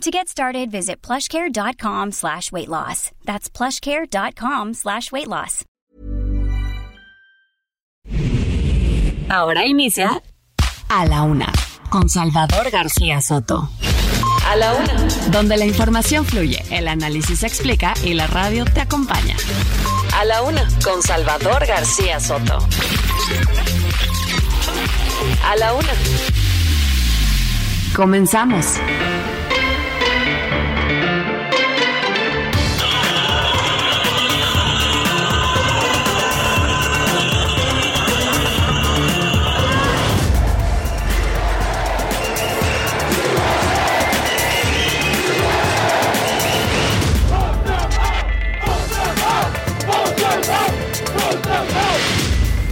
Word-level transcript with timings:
To 0.00 0.10
get 0.10 0.28
started, 0.28 0.70
visit 0.70 1.00
plushcare.com 1.02 2.12
slash 2.12 2.52
weight 2.52 2.68
loss. 2.68 3.10
That's 3.24 3.48
plushcare.com 3.48 4.74
slash 4.74 5.10
weight 5.12 5.28
loss. 5.28 5.64
Ahora 9.30 9.64
inicia 9.64 10.22
A 10.90 11.06
la 11.06 11.22
Una 11.22 11.50
con 11.88 12.08
Salvador 12.08 12.70
García 12.70 13.20
Soto. 13.22 13.68
A 14.46 14.56
la 14.56 14.74
Una. 14.74 14.94
Donde 15.30 15.56
la 15.56 15.64
información 15.64 16.26
fluye, 16.26 16.62
el 16.70 16.88
análisis 16.88 17.38
se 17.40 17.46
explica 17.46 17.94
y 18.04 18.12
la 18.14 18.26
radio 18.26 18.64
te 18.66 18.80
acompaña. 18.80 19.36
A 20.14 20.24
la 20.24 20.42
Una 20.42 20.68
con 20.84 21.02
Salvador 21.02 21.64
García 21.66 22.20
Soto. 22.20 22.58
A 25.44 25.56
la 25.56 25.72
Una. 25.72 25.92
Comenzamos. 27.96 28.78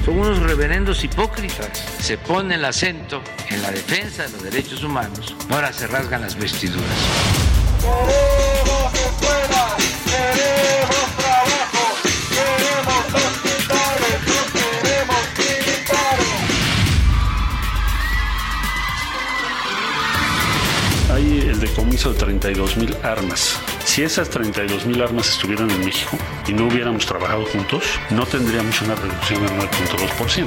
Son 0.05 0.19
unos 0.19 0.39
reverendos 0.41 1.05
hipócritas. 1.05 1.79
Se 2.01 2.19
pone 2.19 2.57
el 2.57 2.65
acento 2.65 3.23
en 3.49 3.63
la 3.63 3.71
defensa 3.71 4.25
de 4.25 4.31
los 4.31 4.43
derechos 4.43 4.83
humanos, 4.83 5.35
ahora 5.51 5.73
se 5.73 5.87
rasgan 5.87 6.23
las 6.23 6.37
vestiduras. 6.37 6.83
Hay 21.11 21.41
el 21.41 21.61
decomiso 21.61 22.13
de 22.13 22.19
32 22.19 22.77
mil 22.77 22.97
armas. 23.03 23.61
Si 23.93 24.03
esas 24.03 24.31
32 24.31 24.87
mil 24.87 25.03
armas 25.03 25.29
estuvieran 25.29 25.71
en 25.71 25.85
México 25.85 26.17
y 26.49 26.55
no 26.55 26.67
hubiéramos 26.67 27.05
trabajado 27.05 27.45
juntos, 27.45 27.85
no 28.09 28.25
tendríamos 28.25 28.81
una 28.81 28.95
reducción 28.95 29.47
del 29.47 29.51
9.2%. 29.59 30.47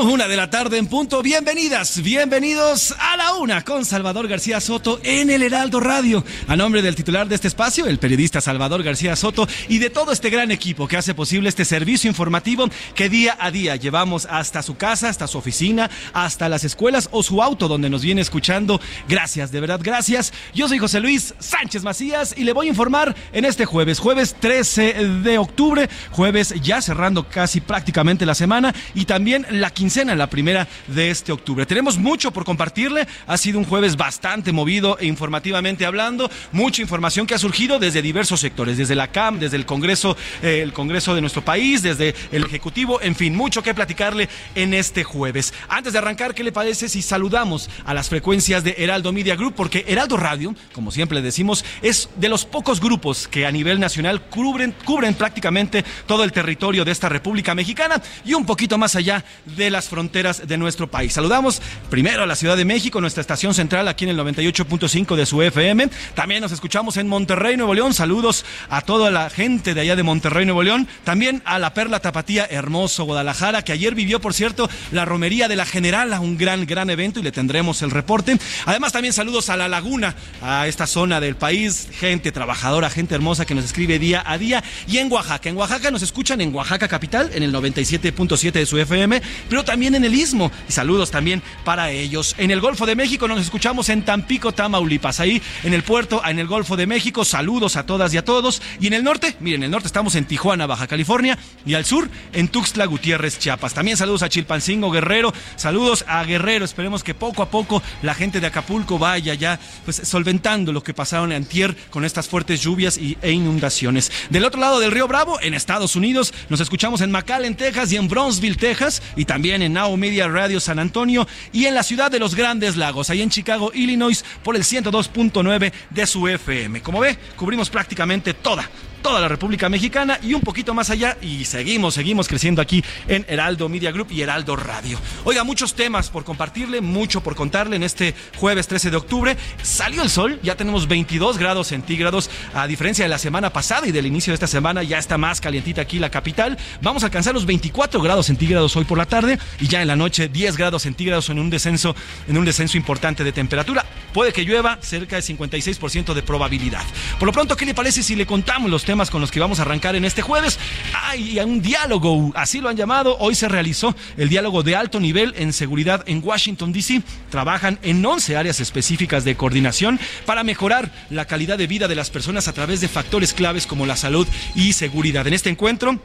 una 0.00 0.26
de 0.26 0.36
la 0.36 0.48
tarde 0.48 0.78
en 0.78 0.86
punto. 0.86 1.22
Bienvenidas, 1.22 2.02
bienvenidos 2.02 2.94
a 2.98 3.16
la 3.16 3.34
una 3.34 3.62
con 3.62 3.84
Salvador 3.84 4.26
García 4.26 4.60
Soto 4.60 4.98
en 5.04 5.30
el 5.30 5.42
Heraldo 5.42 5.80
Radio. 5.80 6.24
A 6.48 6.56
nombre 6.56 6.82
del 6.82 6.94
titular 6.94 7.28
de 7.28 7.34
este 7.34 7.48
espacio, 7.48 7.86
el 7.86 7.98
periodista 7.98 8.40
Salvador 8.40 8.82
García 8.82 9.14
Soto, 9.16 9.46
y 9.68 9.78
de 9.78 9.90
todo 9.90 10.10
este 10.12 10.30
gran 10.30 10.50
equipo 10.50 10.88
que 10.88 10.96
hace 10.96 11.14
posible 11.14 11.48
este 11.48 11.64
servicio 11.64 12.08
informativo 12.08 12.68
que 12.94 13.08
día 13.08 13.36
a 13.38 13.50
día 13.50 13.76
llevamos 13.76 14.26
hasta 14.30 14.62
su 14.62 14.76
casa, 14.76 15.08
hasta 15.08 15.26
su 15.26 15.38
oficina, 15.38 15.90
hasta 16.12 16.48
las 16.48 16.64
escuelas 16.64 17.08
o 17.12 17.22
su 17.22 17.42
auto 17.42 17.68
donde 17.68 17.90
nos 17.90 18.02
viene 18.02 18.22
escuchando. 18.22 18.80
Gracias, 19.08 19.52
de 19.52 19.60
verdad, 19.60 19.80
gracias. 19.82 20.32
Yo 20.54 20.68
soy 20.68 20.78
José 20.78 21.00
Luis 21.00 21.34
Sánchez 21.38 21.82
Macías 21.82 22.34
y 22.36 22.44
le 22.44 22.54
voy 22.54 22.66
a 22.66 22.70
informar 22.70 23.14
en 23.32 23.44
este 23.44 23.66
jueves, 23.66 23.98
jueves 23.98 24.36
13 24.40 24.94
de 25.22 25.38
octubre, 25.38 25.88
jueves 26.10 26.54
ya 26.62 26.80
cerrando 26.80 27.28
casi 27.28 27.60
prácticamente 27.60 28.26
la 28.26 28.34
semana 28.34 28.74
y 28.94 29.04
también 29.04 29.46
la 29.50 29.70
quincena, 29.82 30.14
la 30.14 30.30
primera 30.30 30.68
de 30.86 31.10
este 31.10 31.32
octubre. 31.32 31.66
Tenemos 31.66 31.98
mucho 31.98 32.30
por 32.30 32.44
compartirle, 32.44 33.08
ha 33.26 33.36
sido 33.36 33.58
un 33.58 33.64
jueves 33.64 33.96
bastante 33.96 34.52
movido 34.52 34.96
e 35.00 35.06
informativamente 35.06 35.84
hablando, 35.84 36.30
mucha 36.52 36.82
información 36.82 37.26
que 37.26 37.34
ha 37.34 37.38
surgido 37.38 37.80
desde 37.80 38.00
diversos 38.00 38.38
sectores, 38.38 38.76
desde 38.76 38.94
la 38.94 39.08
CAM, 39.08 39.40
desde 39.40 39.56
el 39.56 39.66
Congreso, 39.66 40.16
eh, 40.40 40.60
el 40.62 40.72
Congreso 40.72 41.16
de 41.16 41.20
nuestro 41.20 41.44
país, 41.44 41.82
desde 41.82 42.14
el 42.30 42.44
Ejecutivo, 42.44 43.02
en 43.02 43.16
fin, 43.16 43.34
mucho 43.34 43.60
que 43.60 43.74
platicarle 43.74 44.28
en 44.54 44.72
este 44.72 45.02
jueves. 45.02 45.52
Antes 45.68 45.94
de 45.94 45.98
arrancar, 45.98 46.32
¿qué 46.32 46.44
le 46.44 46.52
parece 46.52 46.88
si 46.88 47.02
saludamos 47.02 47.68
a 47.84 47.92
las 47.92 48.08
frecuencias 48.08 48.62
de 48.62 48.76
Heraldo 48.78 49.12
Media 49.12 49.34
Group? 49.34 49.54
Porque 49.56 49.84
Heraldo 49.88 50.16
Radio, 50.16 50.54
como 50.72 50.92
siempre 50.92 51.20
decimos, 51.22 51.64
es 51.82 52.08
de 52.14 52.28
los 52.28 52.44
pocos 52.44 52.80
grupos 52.80 53.26
que 53.26 53.46
a 53.46 53.50
nivel 53.50 53.80
nacional 53.80 54.22
cubren, 54.26 54.76
cubren 54.84 55.14
prácticamente 55.14 55.84
todo 56.06 56.22
el 56.22 56.30
territorio 56.30 56.84
de 56.84 56.92
esta 56.92 57.08
República 57.08 57.56
Mexicana 57.56 58.00
y 58.24 58.34
un 58.34 58.46
poquito 58.46 58.78
más 58.78 58.94
allá 58.94 59.24
de 59.56 59.71
las 59.72 59.88
fronteras 59.88 60.46
de 60.46 60.58
nuestro 60.58 60.88
país. 60.88 61.12
Saludamos 61.12 61.60
primero 61.90 62.22
a 62.22 62.26
la 62.26 62.36
Ciudad 62.36 62.56
de 62.56 62.64
México, 62.64 63.00
nuestra 63.00 63.20
estación 63.20 63.54
central 63.54 63.88
aquí 63.88 64.04
en 64.04 64.10
el 64.10 64.18
98.5 64.18 65.16
de 65.16 65.26
su 65.26 65.42
FM. 65.42 65.88
También 66.14 66.42
nos 66.42 66.52
escuchamos 66.52 66.96
en 66.96 67.08
Monterrey, 67.08 67.56
Nuevo 67.56 67.74
León. 67.74 67.94
Saludos 67.94 68.44
a 68.68 68.82
toda 68.82 69.10
la 69.10 69.30
gente 69.30 69.74
de 69.74 69.80
allá 69.80 69.96
de 69.96 70.02
Monterrey, 70.02 70.44
Nuevo 70.44 70.62
León. 70.62 70.86
También 71.04 71.42
a 71.44 71.58
la 71.58 71.74
Perla 71.74 72.00
Tapatía, 72.00 72.46
hermoso 72.48 73.04
Guadalajara, 73.04 73.62
que 73.62 73.72
ayer 73.72 73.94
vivió, 73.94 74.20
por 74.20 74.34
cierto, 74.34 74.68
la 74.92 75.04
romería 75.04 75.48
de 75.48 75.56
la 75.56 75.66
General, 75.66 76.12
un 76.20 76.36
gran, 76.36 76.66
gran 76.66 76.90
evento 76.90 77.20
y 77.20 77.22
le 77.22 77.32
tendremos 77.32 77.82
el 77.82 77.90
reporte. 77.90 78.38
Además, 78.66 78.92
también 78.92 79.14
saludos 79.14 79.48
a 79.48 79.56
La 79.56 79.68
Laguna, 79.68 80.14
a 80.42 80.66
esta 80.66 80.86
zona 80.86 81.20
del 81.20 81.36
país, 81.36 81.88
gente 81.92 82.32
trabajadora, 82.32 82.90
gente 82.90 83.14
hermosa 83.14 83.46
que 83.46 83.54
nos 83.54 83.64
escribe 83.64 83.98
día 83.98 84.22
a 84.26 84.36
día. 84.38 84.62
Y 84.86 84.98
en 84.98 85.10
Oaxaca, 85.10 85.48
en 85.48 85.56
Oaxaca 85.56 85.90
nos 85.90 86.02
escuchan 86.02 86.40
en 86.40 86.54
Oaxaca 86.54 86.88
Capital, 86.88 87.30
en 87.34 87.42
el 87.42 87.52
97.7 87.52 88.52
de 88.52 88.66
su 88.66 88.78
FM, 88.78 89.22
también 89.64 89.94
en 89.94 90.04
el 90.04 90.14
Istmo. 90.14 90.50
Y 90.68 90.72
saludos 90.72 91.10
también 91.10 91.42
para 91.64 91.90
ellos. 91.90 92.34
En 92.38 92.50
el 92.50 92.60
Golfo 92.60 92.86
de 92.86 92.96
México 92.96 93.28
nos 93.28 93.40
escuchamos 93.40 93.88
en 93.88 94.02
Tampico, 94.04 94.52
Tamaulipas. 94.52 95.20
Ahí 95.20 95.42
en 95.62 95.74
el 95.74 95.82
puerto, 95.82 96.22
en 96.24 96.38
el 96.38 96.46
Golfo 96.46 96.76
de 96.76 96.86
México, 96.86 97.24
saludos 97.24 97.76
a 97.76 97.86
todas 97.86 98.12
y 98.14 98.16
a 98.16 98.24
todos. 98.24 98.62
Y 98.80 98.86
en 98.86 98.94
el 98.94 99.04
norte, 99.04 99.36
miren, 99.40 99.62
en 99.62 99.64
el 99.64 99.70
norte 99.70 99.86
estamos 99.86 100.14
en 100.14 100.24
Tijuana, 100.24 100.66
Baja 100.66 100.86
California. 100.86 101.38
Y 101.66 101.74
al 101.74 101.84
sur, 101.84 102.08
en 102.32 102.48
Tuxtla 102.48 102.86
Gutiérrez, 102.86 103.38
Chiapas. 103.38 103.74
También 103.74 103.96
saludos 103.96 104.22
a 104.22 104.28
Chilpancingo, 104.28 104.90
Guerrero. 104.90 105.32
Saludos 105.56 106.04
a 106.08 106.24
Guerrero. 106.24 106.64
Esperemos 106.64 107.04
que 107.04 107.14
poco 107.14 107.42
a 107.42 107.50
poco 107.50 107.82
la 108.02 108.14
gente 108.14 108.40
de 108.40 108.46
Acapulco 108.46 108.98
vaya 108.98 109.34
ya 109.34 109.58
pues 109.84 109.96
solventando 110.04 110.72
lo 110.72 110.82
que 110.82 110.94
pasaron 110.94 111.32
en 111.32 111.42
Antier 111.42 111.76
con 111.90 112.04
estas 112.04 112.28
fuertes 112.28 112.60
lluvias 112.60 112.96
y, 112.96 113.18
e 113.20 113.32
inundaciones. 113.32 114.10
Del 114.30 114.44
otro 114.44 114.60
lado 114.60 114.80
del 114.80 114.92
río 114.92 115.08
Bravo, 115.08 115.40
en 115.40 115.54
Estados 115.54 115.96
Unidos, 115.96 116.32
nos 116.48 116.60
escuchamos 116.60 117.00
en 117.00 117.10
McAllen, 117.10 117.56
Texas 117.56 117.92
y 117.92 117.96
en 117.96 118.08
Bronzeville, 118.08 118.56
Texas, 118.56 119.02
y 119.16 119.24
también 119.24 119.51
en 119.60 119.74
Now 119.74 119.94
Media 119.98 120.28
Radio 120.28 120.60
San 120.60 120.78
Antonio 120.78 121.28
y 121.52 121.66
en 121.66 121.74
la 121.74 121.82
ciudad 121.82 122.10
de 122.10 122.18
los 122.18 122.34
Grandes 122.34 122.76
Lagos, 122.76 123.10
ahí 123.10 123.20
en 123.20 123.28
Chicago, 123.28 123.70
Illinois, 123.74 124.24
por 124.42 124.56
el 124.56 124.62
102.9 124.62 125.72
de 125.90 126.06
su 126.06 126.26
FM. 126.26 126.80
Como 126.80 127.00
ve, 127.00 127.18
cubrimos 127.36 127.68
prácticamente 127.68 128.32
toda 128.32 128.70
toda 129.02 129.20
la 129.20 129.28
República 129.28 129.68
Mexicana 129.68 130.18
y 130.22 130.32
un 130.32 130.40
poquito 130.40 130.72
más 130.74 130.88
allá 130.88 131.18
y 131.20 131.44
seguimos, 131.44 131.94
seguimos 131.94 132.28
creciendo 132.28 132.62
aquí 132.62 132.84
en 133.08 133.26
Heraldo 133.28 133.68
Media 133.68 133.90
Group 133.90 134.12
y 134.12 134.22
Heraldo 134.22 134.54
Radio. 134.54 134.98
Oiga, 135.24 135.42
muchos 135.42 135.74
temas 135.74 136.08
por 136.08 136.24
compartirle, 136.24 136.80
mucho 136.80 137.20
por 137.20 137.34
contarle 137.34 137.76
en 137.76 137.82
este 137.82 138.14
jueves 138.36 138.68
13 138.68 138.90
de 138.90 138.96
octubre. 138.96 139.36
Salió 139.62 140.02
el 140.02 140.08
sol, 140.08 140.38
ya 140.42 140.56
tenemos 140.56 140.86
22 140.86 141.36
grados 141.36 141.68
centígrados, 141.68 142.30
a 142.54 142.66
diferencia 142.68 143.04
de 143.04 143.08
la 143.08 143.18
semana 143.18 143.52
pasada 143.52 143.88
y 143.88 143.92
del 143.92 144.06
inicio 144.06 144.30
de 144.30 144.34
esta 144.34 144.46
semana, 144.46 144.84
ya 144.84 144.98
está 144.98 145.18
más 145.18 145.40
calientita 145.40 145.82
aquí 145.82 145.98
la 145.98 146.10
capital. 146.10 146.56
Vamos 146.80 147.02
a 147.02 147.06
alcanzar 147.06 147.34
los 147.34 147.44
24 147.44 148.00
grados 148.00 148.26
centígrados 148.26 148.76
hoy 148.76 148.84
por 148.84 148.98
la 148.98 149.06
tarde 149.06 149.38
y 149.60 149.66
ya 149.66 149.82
en 149.82 149.88
la 149.88 149.96
noche 149.96 150.28
10 150.28 150.56
grados 150.56 150.82
centígrados 150.82 151.28
en 151.28 151.40
un 151.40 151.50
descenso, 151.50 151.96
en 152.28 152.38
un 152.38 152.44
descenso 152.44 152.76
importante 152.76 153.24
de 153.24 153.32
temperatura. 153.32 153.84
Puede 154.12 154.32
que 154.32 154.44
llueva 154.44 154.78
cerca 154.80 155.16
de 155.16 155.22
56% 155.22 156.14
de 156.14 156.22
probabilidad. 156.22 156.82
Por 157.18 157.26
lo 157.26 157.32
pronto, 157.32 157.56
¿qué 157.56 157.64
le 157.66 157.74
parece 157.74 158.02
si 158.02 158.14
le 158.14 158.26
contamos 158.26 158.70
los 158.70 158.84
temas? 158.84 158.91
Temas 158.92 159.10
con 159.10 159.22
los 159.22 159.30
que 159.30 159.40
vamos 159.40 159.58
a 159.58 159.62
arrancar 159.62 159.96
en 159.96 160.04
este 160.04 160.20
jueves. 160.20 160.58
Hay 160.92 161.40
un 161.40 161.62
diálogo, 161.62 162.30
así 162.34 162.60
lo 162.60 162.68
han 162.68 162.76
llamado. 162.76 163.16
Hoy 163.20 163.34
se 163.34 163.48
realizó 163.48 163.96
el 164.18 164.28
diálogo 164.28 164.62
de 164.62 164.76
alto 164.76 165.00
nivel 165.00 165.32
en 165.38 165.54
seguridad 165.54 166.04
en 166.06 166.20
Washington, 166.22 166.74
D.C. 166.74 167.00
Trabajan 167.30 167.78
en 167.80 168.04
11 168.04 168.36
áreas 168.36 168.60
específicas 168.60 169.24
de 169.24 169.34
coordinación 169.34 169.98
para 170.26 170.44
mejorar 170.44 170.92
la 171.08 171.24
calidad 171.24 171.56
de 171.56 171.66
vida 171.66 171.88
de 171.88 171.94
las 171.94 172.10
personas 172.10 172.48
a 172.48 172.52
través 172.52 172.82
de 172.82 172.88
factores 172.88 173.32
claves 173.32 173.66
como 173.66 173.86
la 173.86 173.96
salud 173.96 174.28
y 174.54 174.74
seguridad. 174.74 175.26
En 175.26 175.32
este 175.32 175.48
encuentro, 175.48 175.98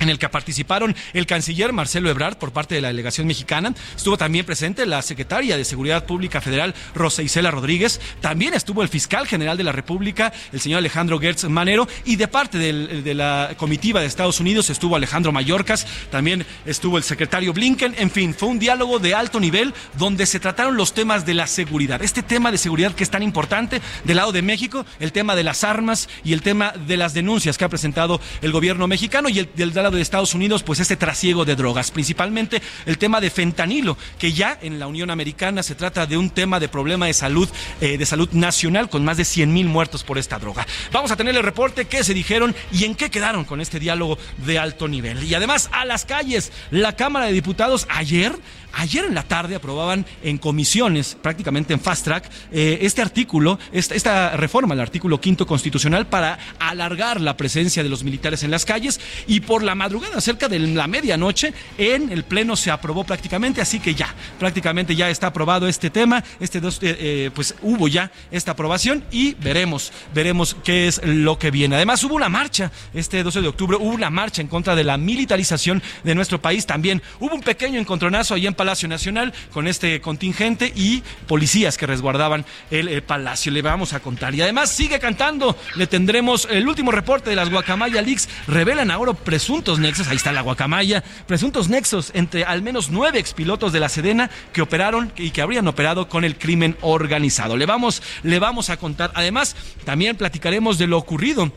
en 0.00 0.08
el 0.08 0.18
que 0.18 0.28
participaron 0.28 0.94
el 1.12 1.26
canciller 1.26 1.72
Marcelo 1.72 2.10
Ebrard 2.10 2.36
por 2.36 2.52
parte 2.52 2.74
de 2.74 2.80
la 2.80 2.88
delegación 2.88 3.26
mexicana. 3.26 3.74
Estuvo 3.96 4.16
también 4.16 4.46
presente 4.46 4.86
la 4.86 5.02
secretaria 5.02 5.56
de 5.56 5.64
Seguridad 5.64 6.06
Pública 6.06 6.40
Federal, 6.40 6.74
Rosa 6.94 7.22
Isela 7.22 7.50
Rodríguez. 7.50 8.00
También 8.20 8.54
estuvo 8.54 8.82
el 8.82 8.88
fiscal 8.88 9.26
general 9.26 9.56
de 9.56 9.64
la 9.64 9.72
República, 9.72 10.32
el 10.52 10.60
señor 10.60 10.78
Alejandro 10.78 11.18
Gertz 11.18 11.44
Manero. 11.44 11.88
Y 12.04 12.16
de 12.16 12.28
parte 12.28 12.58
de 12.58 13.14
la 13.14 13.54
comitiva 13.56 14.00
de 14.00 14.06
Estados 14.06 14.40
Unidos 14.40 14.70
estuvo 14.70 14.96
Alejandro 14.96 15.32
Mayorkas. 15.32 15.86
También 16.10 16.46
estuvo 16.66 16.98
el 16.98 17.04
secretario 17.04 17.52
Blinken. 17.52 17.94
En 17.98 18.10
fin, 18.10 18.34
fue 18.34 18.48
un 18.48 18.58
diálogo 18.58 18.98
de 18.98 19.14
alto 19.14 19.40
nivel 19.40 19.74
donde 19.98 20.26
se 20.26 20.40
trataron 20.40 20.76
los 20.76 20.94
temas 20.94 21.26
de 21.26 21.34
la 21.34 21.46
seguridad. 21.46 22.02
Este 22.02 22.22
tema 22.22 22.50
de 22.52 22.58
seguridad 22.58 22.94
que 22.94 23.04
es 23.04 23.10
tan 23.10 23.22
importante 23.22 23.80
del 24.04 24.16
lado 24.16 24.32
de 24.32 24.42
México, 24.42 24.84
el 25.00 25.12
tema 25.12 25.34
de 25.34 25.44
las 25.44 25.64
armas 25.64 26.08
y 26.24 26.32
el 26.32 26.42
tema 26.42 26.72
de 26.86 26.96
las 26.96 27.14
denuncias 27.14 27.58
que 27.58 27.64
ha 27.64 27.68
presentado 27.68 28.20
el 28.42 28.52
gobierno 28.52 28.86
mexicano 28.86 29.28
y 29.28 29.38
el 29.38 29.48
del 29.54 29.74
lado 29.74 29.87
de 29.96 30.02
Estados 30.02 30.34
Unidos, 30.34 30.62
pues 30.62 30.80
este 30.80 30.96
trasiego 30.96 31.44
de 31.44 31.56
drogas, 31.56 31.90
principalmente 31.90 32.62
el 32.86 32.98
tema 32.98 33.20
de 33.20 33.30
fentanilo, 33.30 33.96
que 34.18 34.32
ya 34.32 34.58
en 34.62 34.78
la 34.78 34.86
Unión 34.86 35.10
Americana 35.10 35.62
se 35.62 35.74
trata 35.74 36.06
de 36.06 36.16
un 36.16 36.30
tema 36.30 36.60
de 36.60 36.68
problema 36.68 37.06
de 37.06 37.14
salud, 37.14 37.48
eh, 37.80 37.98
de 37.98 38.06
salud 38.06 38.28
nacional, 38.32 38.88
con 38.88 39.04
más 39.04 39.16
de 39.16 39.24
100 39.24 39.52
mil 39.52 39.66
muertos 39.66 40.04
por 40.04 40.18
esta 40.18 40.38
droga. 40.38 40.66
Vamos 40.92 41.10
a 41.10 41.16
tener 41.16 41.36
el 41.36 41.42
reporte, 41.42 41.86
qué 41.86 42.04
se 42.04 42.14
dijeron 42.14 42.54
y 42.72 42.84
en 42.84 42.94
qué 42.94 43.10
quedaron 43.10 43.44
con 43.44 43.60
este 43.60 43.78
diálogo 43.78 44.18
de 44.46 44.58
alto 44.58 44.88
nivel. 44.88 45.24
Y 45.24 45.34
además, 45.34 45.68
a 45.72 45.84
las 45.84 46.04
calles, 46.04 46.52
la 46.70 46.96
Cámara 46.96 47.26
de 47.26 47.32
Diputados 47.32 47.86
ayer 47.90 48.32
Ayer 48.78 49.04
en 49.04 49.14
la 49.14 49.24
tarde 49.24 49.56
aprobaban 49.56 50.06
en 50.22 50.38
comisiones, 50.38 51.16
prácticamente 51.20 51.74
en 51.74 51.80
fast 51.80 52.04
track, 52.04 52.30
eh, 52.52 52.78
este 52.82 53.02
artículo, 53.02 53.58
esta, 53.72 54.36
reforma 54.36 54.74
al 54.74 54.80
artículo 54.80 55.20
quinto 55.20 55.48
constitucional 55.48 56.06
para 56.06 56.38
alargar 56.60 57.20
la 57.20 57.36
presencia 57.36 57.82
de 57.82 57.88
los 57.88 58.04
militares 58.04 58.44
en 58.44 58.52
las 58.52 58.64
calles. 58.64 59.00
Y 59.26 59.40
por 59.40 59.64
la 59.64 59.74
madrugada, 59.74 60.20
cerca 60.20 60.46
de 60.46 60.60
la 60.60 60.86
medianoche, 60.86 61.52
en 61.76 62.12
el 62.12 62.22
Pleno 62.22 62.54
se 62.54 62.70
aprobó 62.70 63.02
prácticamente, 63.02 63.60
así 63.60 63.80
que 63.80 63.96
ya, 63.96 64.14
prácticamente 64.38 64.94
ya 64.94 65.10
está 65.10 65.26
aprobado 65.26 65.66
este 65.66 65.90
tema, 65.90 66.22
este 66.38 66.60
dos, 66.60 66.78
eh, 66.80 66.96
eh, 67.00 67.30
pues 67.34 67.56
hubo 67.62 67.88
ya 67.88 68.12
esta 68.30 68.52
aprobación 68.52 69.02
y 69.10 69.34
veremos, 69.34 69.92
veremos 70.14 70.56
qué 70.62 70.86
es 70.86 71.00
lo 71.04 71.36
que 71.36 71.50
viene. 71.50 71.74
Además 71.74 72.04
hubo 72.04 72.14
una 72.14 72.28
marcha, 72.28 72.70
este 72.94 73.24
12 73.24 73.40
de 73.40 73.48
octubre 73.48 73.76
hubo 73.76 73.90
una 73.90 74.10
marcha 74.10 74.40
en 74.40 74.46
contra 74.46 74.76
de 74.76 74.84
la 74.84 74.96
militarización 74.96 75.82
de 76.04 76.14
nuestro 76.14 76.40
país, 76.40 76.64
también. 76.64 77.02
Hubo 77.18 77.34
un 77.34 77.42
pequeño 77.42 77.80
encontronazo 77.80 78.34
ahí 78.34 78.46
en 78.46 78.54
Palacio 78.54 78.67
Nacional 78.68 79.32
con 79.52 79.66
este 79.66 80.00
contingente 80.02 80.70
y 80.76 81.02
policías 81.26 81.78
que 81.78 81.86
resguardaban 81.86 82.44
el, 82.70 82.88
eh, 82.88 83.00
palacio. 83.00 83.50
Le 83.50 83.62
vamos 83.62 83.94
a 83.94 84.00
contar. 84.00 84.34
Y 84.34 84.42
además 84.42 84.70
sigue 84.70 84.98
cantando. 84.98 85.56
Le 85.74 85.86
tendremos 85.86 86.46
el 86.50 86.68
último 86.68 86.90
reporte 86.90 87.30
de 87.30 87.36
las 87.36 87.48
Guacamaya 87.48 88.02
Leaks. 88.02 88.28
Revelan 88.46 88.90
ahora 88.90 89.14
presuntos 89.14 89.78
nexos. 89.78 90.08
Ahí 90.08 90.16
está 90.16 90.32
la 90.32 90.42
Guacamaya. 90.42 91.02
Presuntos 91.26 91.70
nexos 91.70 92.10
entre 92.14 92.44
al 92.44 92.60
menos 92.60 92.90
nueve 92.90 93.18
expilotos 93.18 93.72
de 93.72 93.80
la 93.80 93.88
Sedena 93.88 94.30
que 94.52 94.60
operaron 94.60 95.12
y 95.16 95.30
que 95.30 95.40
habrían 95.40 95.66
operado 95.66 96.08
con 96.08 96.24
el 96.24 96.36
crimen 96.36 96.76
organizado. 96.82 97.56
Le 97.56 97.64
vamos, 97.64 98.02
le 98.22 98.38
vamos 98.38 98.68
a 98.68 98.76
contar. 98.76 99.12
Además, 99.14 99.56
también 99.84 100.16
platicaremos 100.16 100.76
de 100.76 100.86
lo 100.86 100.98
ocurrido 100.98 101.50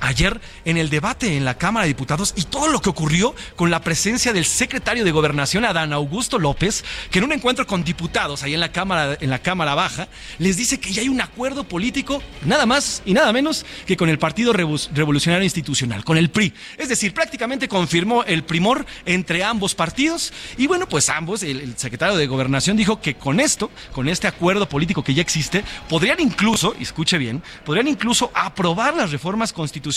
ayer 0.00 0.40
en 0.64 0.76
el 0.76 0.90
debate 0.90 1.36
en 1.36 1.44
la 1.44 1.58
Cámara 1.58 1.84
de 1.84 1.88
Diputados 1.88 2.34
y 2.36 2.44
todo 2.44 2.68
lo 2.68 2.80
que 2.80 2.90
ocurrió 2.90 3.34
con 3.56 3.70
la 3.70 3.80
presencia 3.80 4.32
del 4.32 4.44
secretario 4.44 5.04
de 5.04 5.10
Gobernación 5.10 5.64
Adán 5.64 5.92
Augusto 5.92 6.38
López, 6.38 6.84
que 7.10 7.18
en 7.18 7.24
un 7.24 7.32
encuentro 7.32 7.66
con 7.66 7.84
diputados 7.84 8.42
ahí 8.42 8.54
en 8.54 8.60
la 8.60 8.72
Cámara 8.72 9.16
en 9.20 9.30
la 9.30 9.40
Cámara 9.40 9.74
Baja 9.74 10.08
les 10.38 10.56
dice 10.56 10.78
que 10.78 10.92
ya 10.92 11.02
hay 11.02 11.08
un 11.08 11.20
acuerdo 11.20 11.64
político 11.64 12.22
nada 12.44 12.66
más 12.66 13.02
y 13.04 13.14
nada 13.14 13.32
menos 13.32 13.66
que 13.86 13.96
con 13.96 14.08
el 14.08 14.18
Partido 14.18 14.52
Revolucionario 14.52 15.44
Institucional, 15.44 16.04
con 16.04 16.16
el 16.16 16.30
PRI. 16.30 16.52
Es 16.76 16.88
decir, 16.88 17.12
prácticamente 17.14 17.68
confirmó 17.68 18.24
el 18.24 18.44
primor 18.44 18.86
entre 19.06 19.42
ambos 19.42 19.74
partidos 19.74 20.32
y 20.56 20.66
bueno, 20.66 20.88
pues 20.88 21.08
ambos 21.08 21.42
el, 21.42 21.60
el 21.60 21.76
secretario 21.76 22.16
de 22.16 22.26
Gobernación 22.26 22.76
dijo 22.76 23.00
que 23.00 23.14
con 23.14 23.40
esto, 23.40 23.70
con 23.92 24.08
este 24.08 24.26
acuerdo 24.26 24.68
político 24.68 25.02
que 25.02 25.14
ya 25.14 25.22
existe, 25.22 25.64
podrían 25.88 26.20
incluso, 26.20 26.74
escuche 26.78 27.18
bien, 27.18 27.42
podrían 27.64 27.88
incluso 27.88 28.30
aprobar 28.34 28.94
las 28.94 29.10
reformas 29.10 29.52
constitucionales 29.52 29.87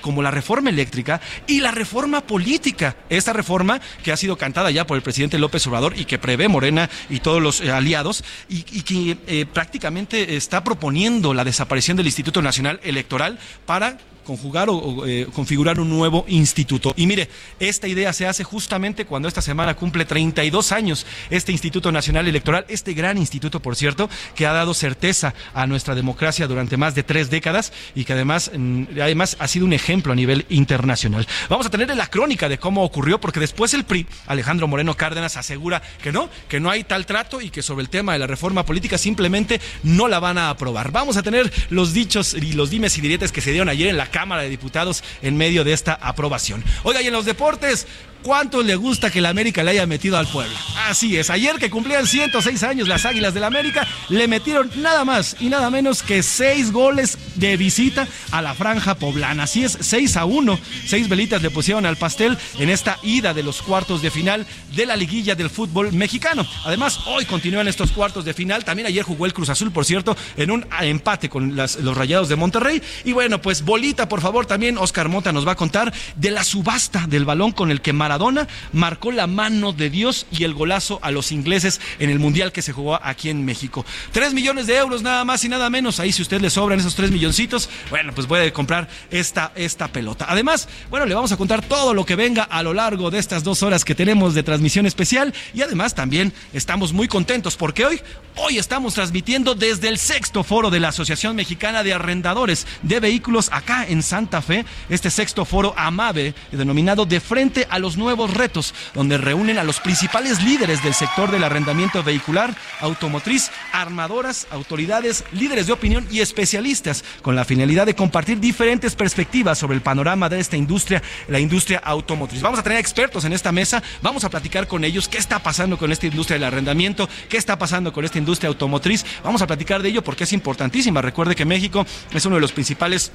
como 0.00 0.22
la 0.22 0.30
reforma 0.30 0.70
eléctrica 0.70 1.20
y 1.46 1.60
la 1.60 1.70
reforma 1.70 2.22
política. 2.22 2.96
Esta 3.08 3.32
reforma 3.32 3.80
que 4.02 4.12
ha 4.12 4.16
sido 4.16 4.36
cantada 4.36 4.70
ya 4.70 4.86
por 4.86 4.96
el 4.96 5.02
presidente 5.02 5.38
López 5.38 5.66
Obrador 5.66 5.98
y 5.98 6.04
que 6.04 6.18
prevé 6.18 6.48
Morena 6.48 6.90
y 7.08 7.20
todos 7.20 7.42
los 7.42 7.60
eh, 7.60 7.70
aliados 7.70 8.24
y, 8.48 8.62
que 8.62 9.16
eh, 9.26 9.46
prácticamente 9.46 10.36
está 10.36 10.64
proponiendo 10.64 11.34
la 11.34 11.44
desaparición 11.44 11.96
del 11.96 12.06
Instituto 12.06 12.42
Nacional 12.42 12.80
Electoral 12.82 13.38
para 13.66 13.98
conjugar 14.30 14.68
o, 14.70 15.06
eh, 15.06 15.26
configurar 15.32 15.80
un 15.80 15.90
nuevo 15.90 16.24
instituto. 16.28 16.94
Y 16.96 17.08
mire, 17.08 17.28
esta 17.58 17.88
idea 17.88 18.12
se 18.12 18.28
hace 18.28 18.44
justamente 18.44 19.04
cuando 19.04 19.26
esta 19.26 19.42
semana 19.42 19.74
cumple 19.74 20.04
32 20.04 20.70
años 20.70 21.04
este 21.30 21.50
Instituto 21.50 21.90
Nacional 21.90 22.28
Electoral, 22.28 22.64
este 22.68 22.94
gran 22.94 23.18
instituto, 23.18 23.58
por 23.60 23.74
cierto, 23.74 24.08
que 24.36 24.46
ha 24.46 24.52
dado 24.52 24.72
certeza 24.72 25.34
a 25.52 25.66
nuestra 25.66 25.96
democracia 25.96 26.46
durante 26.46 26.76
más 26.76 26.94
de 26.94 27.02
tres 27.02 27.28
décadas 27.28 27.72
y 27.96 28.04
que 28.04 28.12
además, 28.12 28.52
mm, 28.56 28.84
además 29.02 29.36
ha 29.40 29.48
sido 29.48 29.66
un 29.66 29.72
ejemplo 29.72 30.12
a 30.12 30.16
nivel 30.16 30.46
internacional. 30.48 31.26
Vamos 31.48 31.66
a 31.66 31.70
tener 31.70 31.90
la 31.96 32.06
crónica 32.06 32.48
de 32.48 32.58
cómo 32.58 32.84
ocurrió, 32.84 33.20
porque 33.20 33.40
después 33.40 33.74
el 33.74 33.82
PRI, 33.82 34.06
Alejandro 34.28 34.68
Moreno 34.68 34.96
Cárdenas, 34.96 35.36
asegura 35.36 35.82
que 36.02 36.12
no, 36.12 36.30
que 36.48 36.60
no 36.60 36.70
hay 36.70 36.84
tal 36.84 37.04
trato 37.04 37.40
y 37.40 37.50
que 37.50 37.62
sobre 37.62 37.82
el 37.82 37.88
tema 37.88 38.12
de 38.12 38.20
la 38.20 38.28
reforma 38.28 38.64
política 38.64 38.96
simplemente 38.96 39.60
no 39.82 40.06
la 40.06 40.20
van 40.20 40.38
a 40.38 40.50
aprobar. 40.50 40.92
Vamos 40.92 41.16
a 41.16 41.24
tener 41.24 41.52
los 41.70 41.92
dichos 41.92 42.34
y 42.34 42.52
los 42.52 42.70
dimes 42.70 42.96
y 42.96 43.00
diretes 43.00 43.32
que 43.32 43.40
se 43.40 43.50
dieron 43.50 43.68
ayer 43.68 43.88
en 43.88 43.96
la 43.96 44.06
Cámara 44.20 44.42
de 44.42 44.50
Diputados 44.50 45.02
en 45.22 45.38
medio 45.38 45.64
de 45.64 45.72
esta 45.72 45.94
aprobación. 45.94 46.62
Oiga, 46.82 47.00
y 47.00 47.06
en 47.06 47.14
los 47.14 47.24
deportes, 47.24 47.86
¿Cuánto 48.22 48.62
le 48.62 48.76
gusta 48.76 49.10
que 49.10 49.20
la 49.20 49.30
América 49.30 49.62
le 49.62 49.72
haya 49.72 49.86
metido 49.86 50.18
al 50.18 50.26
pueblo? 50.26 50.54
Así 50.88 51.16
es, 51.16 51.30
ayer 51.30 51.56
que 51.56 51.70
cumplían 51.70 52.06
106 52.06 52.62
años 52.62 52.88
las 52.88 53.06
Águilas 53.06 53.34
del 53.34 53.40
la 53.40 53.46
América, 53.46 53.86
le 54.08 54.28
metieron 54.28 54.70
nada 54.76 55.04
más 55.04 55.36
y 55.40 55.48
nada 55.48 55.70
menos 55.70 56.02
que 56.02 56.22
seis 56.22 56.72
goles 56.72 57.16
de 57.36 57.56
visita 57.56 58.06
a 58.30 58.42
la 58.42 58.54
franja 58.54 58.94
poblana. 58.94 59.44
Así 59.44 59.64
es, 59.64 59.78
6 59.80 60.16
a 60.18 60.26
1, 60.26 60.58
seis 60.86 61.08
velitas 61.08 61.42
le 61.42 61.50
pusieron 61.50 61.86
al 61.86 61.96
pastel 61.96 62.36
en 62.58 62.68
esta 62.68 62.98
ida 63.02 63.32
de 63.32 63.42
los 63.42 63.62
cuartos 63.62 64.02
de 64.02 64.10
final 64.10 64.46
de 64.74 64.86
la 64.86 64.96
liguilla 64.96 65.34
del 65.34 65.48
fútbol 65.48 65.92
mexicano. 65.92 66.46
Además, 66.64 67.00
hoy 67.06 67.24
continúan 67.24 67.68
estos 67.68 67.92
cuartos 67.92 68.24
de 68.24 68.34
final. 68.34 68.64
También 68.64 68.86
ayer 68.86 69.04
jugó 69.04 69.26
el 69.26 69.32
Cruz 69.32 69.48
Azul, 69.48 69.72
por 69.72 69.84
cierto, 69.84 70.16
en 70.36 70.50
un 70.50 70.66
empate 70.80 71.28
con 71.28 71.56
los 71.56 71.96
Rayados 71.96 72.28
de 72.28 72.36
Monterrey. 72.36 72.82
Y 73.04 73.12
bueno, 73.12 73.40
pues 73.40 73.64
bolita, 73.64 74.08
por 74.08 74.20
favor, 74.20 74.46
también 74.46 74.76
Oscar 74.76 75.08
Mota 75.08 75.32
nos 75.32 75.46
va 75.46 75.52
a 75.52 75.56
contar 75.56 75.92
de 76.16 76.30
la 76.30 76.44
subasta 76.44 77.06
del 77.06 77.24
balón 77.24 77.52
con 77.52 77.70
el 77.70 77.80
que 77.80 77.92
Maradona 78.10 78.48
marcó 78.72 79.12
la 79.12 79.28
mano 79.28 79.72
de 79.72 79.88
Dios 79.88 80.26
y 80.32 80.42
el 80.42 80.52
golazo 80.52 80.98
a 81.00 81.12
los 81.12 81.30
ingleses 81.30 81.80
en 82.00 82.10
el 82.10 82.18
Mundial 82.18 82.50
que 82.50 82.60
se 82.60 82.72
jugó 82.72 82.98
aquí 83.00 83.28
en 83.28 83.44
México. 83.44 83.86
Tres 84.10 84.34
millones 84.34 84.66
de 84.66 84.76
euros 84.78 85.02
nada 85.02 85.24
más 85.24 85.44
y 85.44 85.48
nada 85.48 85.70
menos. 85.70 86.00
Ahí 86.00 86.10
si 86.10 86.22
usted 86.22 86.40
le 86.40 86.50
sobran 86.50 86.80
esos 86.80 86.96
tres 86.96 87.12
milloncitos, 87.12 87.68
bueno, 87.88 88.12
pues 88.12 88.26
puede 88.26 88.52
comprar 88.52 88.88
esta, 89.12 89.52
esta 89.54 89.86
pelota. 89.86 90.26
Además, 90.28 90.68
bueno, 90.90 91.06
le 91.06 91.14
vamos 91.14 91.30
a 91.30 91.36
contar 91.36 91.64
todo 91.64 91.94
lo 91.94 92.04
que 92.04 92.16
venga 92.16 92.42
a 92.42 92.64
lo 92.64 92.74
largo 92.74 93.12
de 93.12 93.20
estas 93.20 93.44
dos 93.44 93.62
horas 93.62 93.84
que 93.84 93.94
tenemos 93.94 94.34
de 94.34 94.42
transmisión 94.42 94.86
especial 94.86 95.32
y 95.54 95.62
además 95.62 95.94
también 95.94 96.32
estamos 96.52 96.92
muy 96.92 97.06
contentos 97.06 97.56
porque 97.56 97.84
hoy, 97.84 98.00
hoy 98.34 98.58
estamos 98.58 98.94
transmitiendo 98.94 99.54
desde 99.54 99.88
el 99.88 99.98
sexto 99.98 100.42
foro 100.42 100.70
de 100.70 100.80
la 100.80 100.88
Asociación 100.88 101.36
Mexicana 101.36 101.84
de 101.84 101.94
Arrendadores 101.94 102.66
de 102.82 102.98
Vehículos 102.98 103.50
acá 103.52 103.86
en 103.86 104.02
Santa 104.02 104.42
Fe, 104.42 104.64
este 104.88 105.10
sexto 105.10 105.44
foro 105.44 105.74
AMAVE, 105.76 106.34
denominado 106.50 107.06
De 107.06 107.20
Frente 107.20 107.68
a 107.70 107.78
los 107.78 107.96
nuevos 108.00 108.34
retos, 108.34 108.74
donde 108.94 109.16
reúnen 109.16 109.58
a 109.58 109.64
los 109.64 109.78
principales 109.78 110.42
líderes 110.42 110.82
del 110.82 110.94
sector 110.94 111.30
del 111.30 111.44
arrendamiento 111.44 112.02
vehicular, 112.02 112.56
automotriz, 112.80 113.52
armadoras, 113.72 114.48
autoridades, 114.50 115.24
líderes 115.30 115.68
de 115.68 115.72
opinión 115.72 116.08
y 116.10 116.18
especialistas, 116.18 117.04
con 117.22 117.36
la 117.36 117.44
finalidad 117.44 117.86
de 117.86 117.94
compartir 117.94 118.40
diferentes 118.40 118.96
perspectivas 118.96 119.58
sobre 119.58 119.76
el 119.76 119.82
panorama 119.82 120.28
de 120.28 120.40
esta 120.40 120.56
industria, 120.56 121.02
la 121.28 121.38
industria 121.38 121.80
automotriz. 121.84 122.42
Vamos 122.42 122.58
a 122.58 122.64
tener 122.64 122.78
expertos 122.78 123.24
en 123.24 123.32
esta 123.32 123.52
mesa, 123.52 123.82
vamos 124.02 124.24
a 124.24 124.30
platicar 124.30 124.66
con 124.66 124.82
ellos 124.82 125.06
qué 125.06 125.18
está 125.18 125.38
pasando 125.38 125.78
con 125.78 125.92
esta 125.92 126.06
industria 126.06 126.34
del 126.34 126.44
arrendamiento, 126.44 127.08
qué 127.28 127.36
está 127.36 127.58
pasando 127.58 127.92
con 127.92 128.04
esta 128.04 128.18
industria 128.18 128.48
automotriz. 128.48 129.04
Vamos 129.22 129.42
a 129.42 129.46
platicar 129.46 129.82
de 129.82 129.90
ello 129.90 130.02
porque 130.02 130.24
es 130.24 130.32
importantísima. 130.32 131.02
Recuerde 131.02 131.36
que 131.36 131.44
México 131.44 131.86
es 132.12 132.24
uno 132.24 132.36
de 132.36 132.40
los 132.40 132.52
principales 132.52 133.12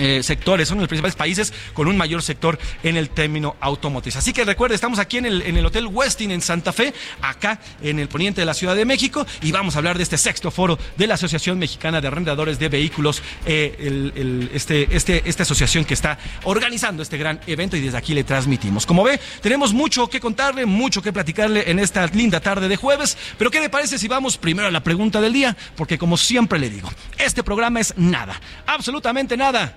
eh, 0.00 0.22
sectores, 0.22 0.68
son 0.68 0.78
los 0.78 0.88
principales 0.88 1.14
países 1.14 1.52
con 1.74 1.86
un 1.86 1.96
mayor 1.96 2.22
sector 2.22 2.58
en 2.82 2.96
el 2.96 3.10
término 3.10 3.56
automotriz. 3.60 4.16
Así 4.16 4.32
que 4.32 4.44
recuerde, 4.44 4.74
estamos 4.74 4.98
aquí 4.98 5.18
en 5.18 5.26
el, 5.26 5.42
en 5.42 5.56
el 5.56 5.66
Hotel 5.66 5.86
Westin 5.86 6.30
en 6.30 6.40
Santa 6.40 6.72
Fe, 6.72 6.94
acá 7.22 7.60
en 7.82 7.98
el 7.98 8.08
poniente 8.08 8.40
de 8.40 8.46
la 8.46 8.54
Ciudad 8.54 8.74
de 8.74 8.84
México, 8.84 9.26
y 9.42 9.52
vamos 9.52 9.74
a 9.76 9.78
hablar 9.78 9.96
de 9.96 10.02
este 10.02 10.18
sexto 10.18 10.50
foro 10.50 10.78
de 10.96 11.06
la 11.06 11.14
Asociación 11.14 11.58
Mexicana 11.58 12.00
de 12.00 12.08
Arrendadores 12.08 12.58
de 12.58 12.68
Vehículos, 12.68 13.22
eh, 13.46 14.48
este, 14.52 14.88
este, 14.96 15.22
esta 15.28 15.42
asociación 15.42 15.84
que 15.84 15.94
está 15.94 16.18
organizando 16.44 17.02
este 17.02 17.18
gran 17.18 17.40
evento 17.46 17.76
y 17.76 17.80
desde 17.80 17.98
aquí 17.98 18.14
le 18.14 18.24
transmitimos. 18.24 18.86
Como 18.86 19.04
ve, 19.04 19.20
tenemos 19.42 19.72
mucho 19.72 20.08
que 20.08 20.20
contarle, 20.20 20.66
mucho 20.66 21.02
que 21.02 21.12
platicarle 21.12 21.70
en 21.70 21.78
esta 21.78 22.06
linda 22.06 22.40
tarde 22.40 22.68
de 22.68 22.76
jueves, 22.76 23.16
pero 23.38 23.50
¿qué 23.50 23.60
le 23.60 23.68
parece 23.68 23.98
si 23.98 24.08
vamos 24.08 24.38
primero 24.38 24.68
a 24.68 24.70
la 24.70 24.82
pregunta 24.82 25.20
del 25.20 25.32
día? 25.32 25.56
Porque 25.76 25.98
como 25.98 26.16
siempre 26.16 26.58
le 26.58 26.70
digo, 26.70 26.90
este 27.18 27.42
programa 27.42 27.80
es 27.80 27.94
nada, 27.96 28.40
absolutamente 28.66 29.36
nada, 29.36 29.76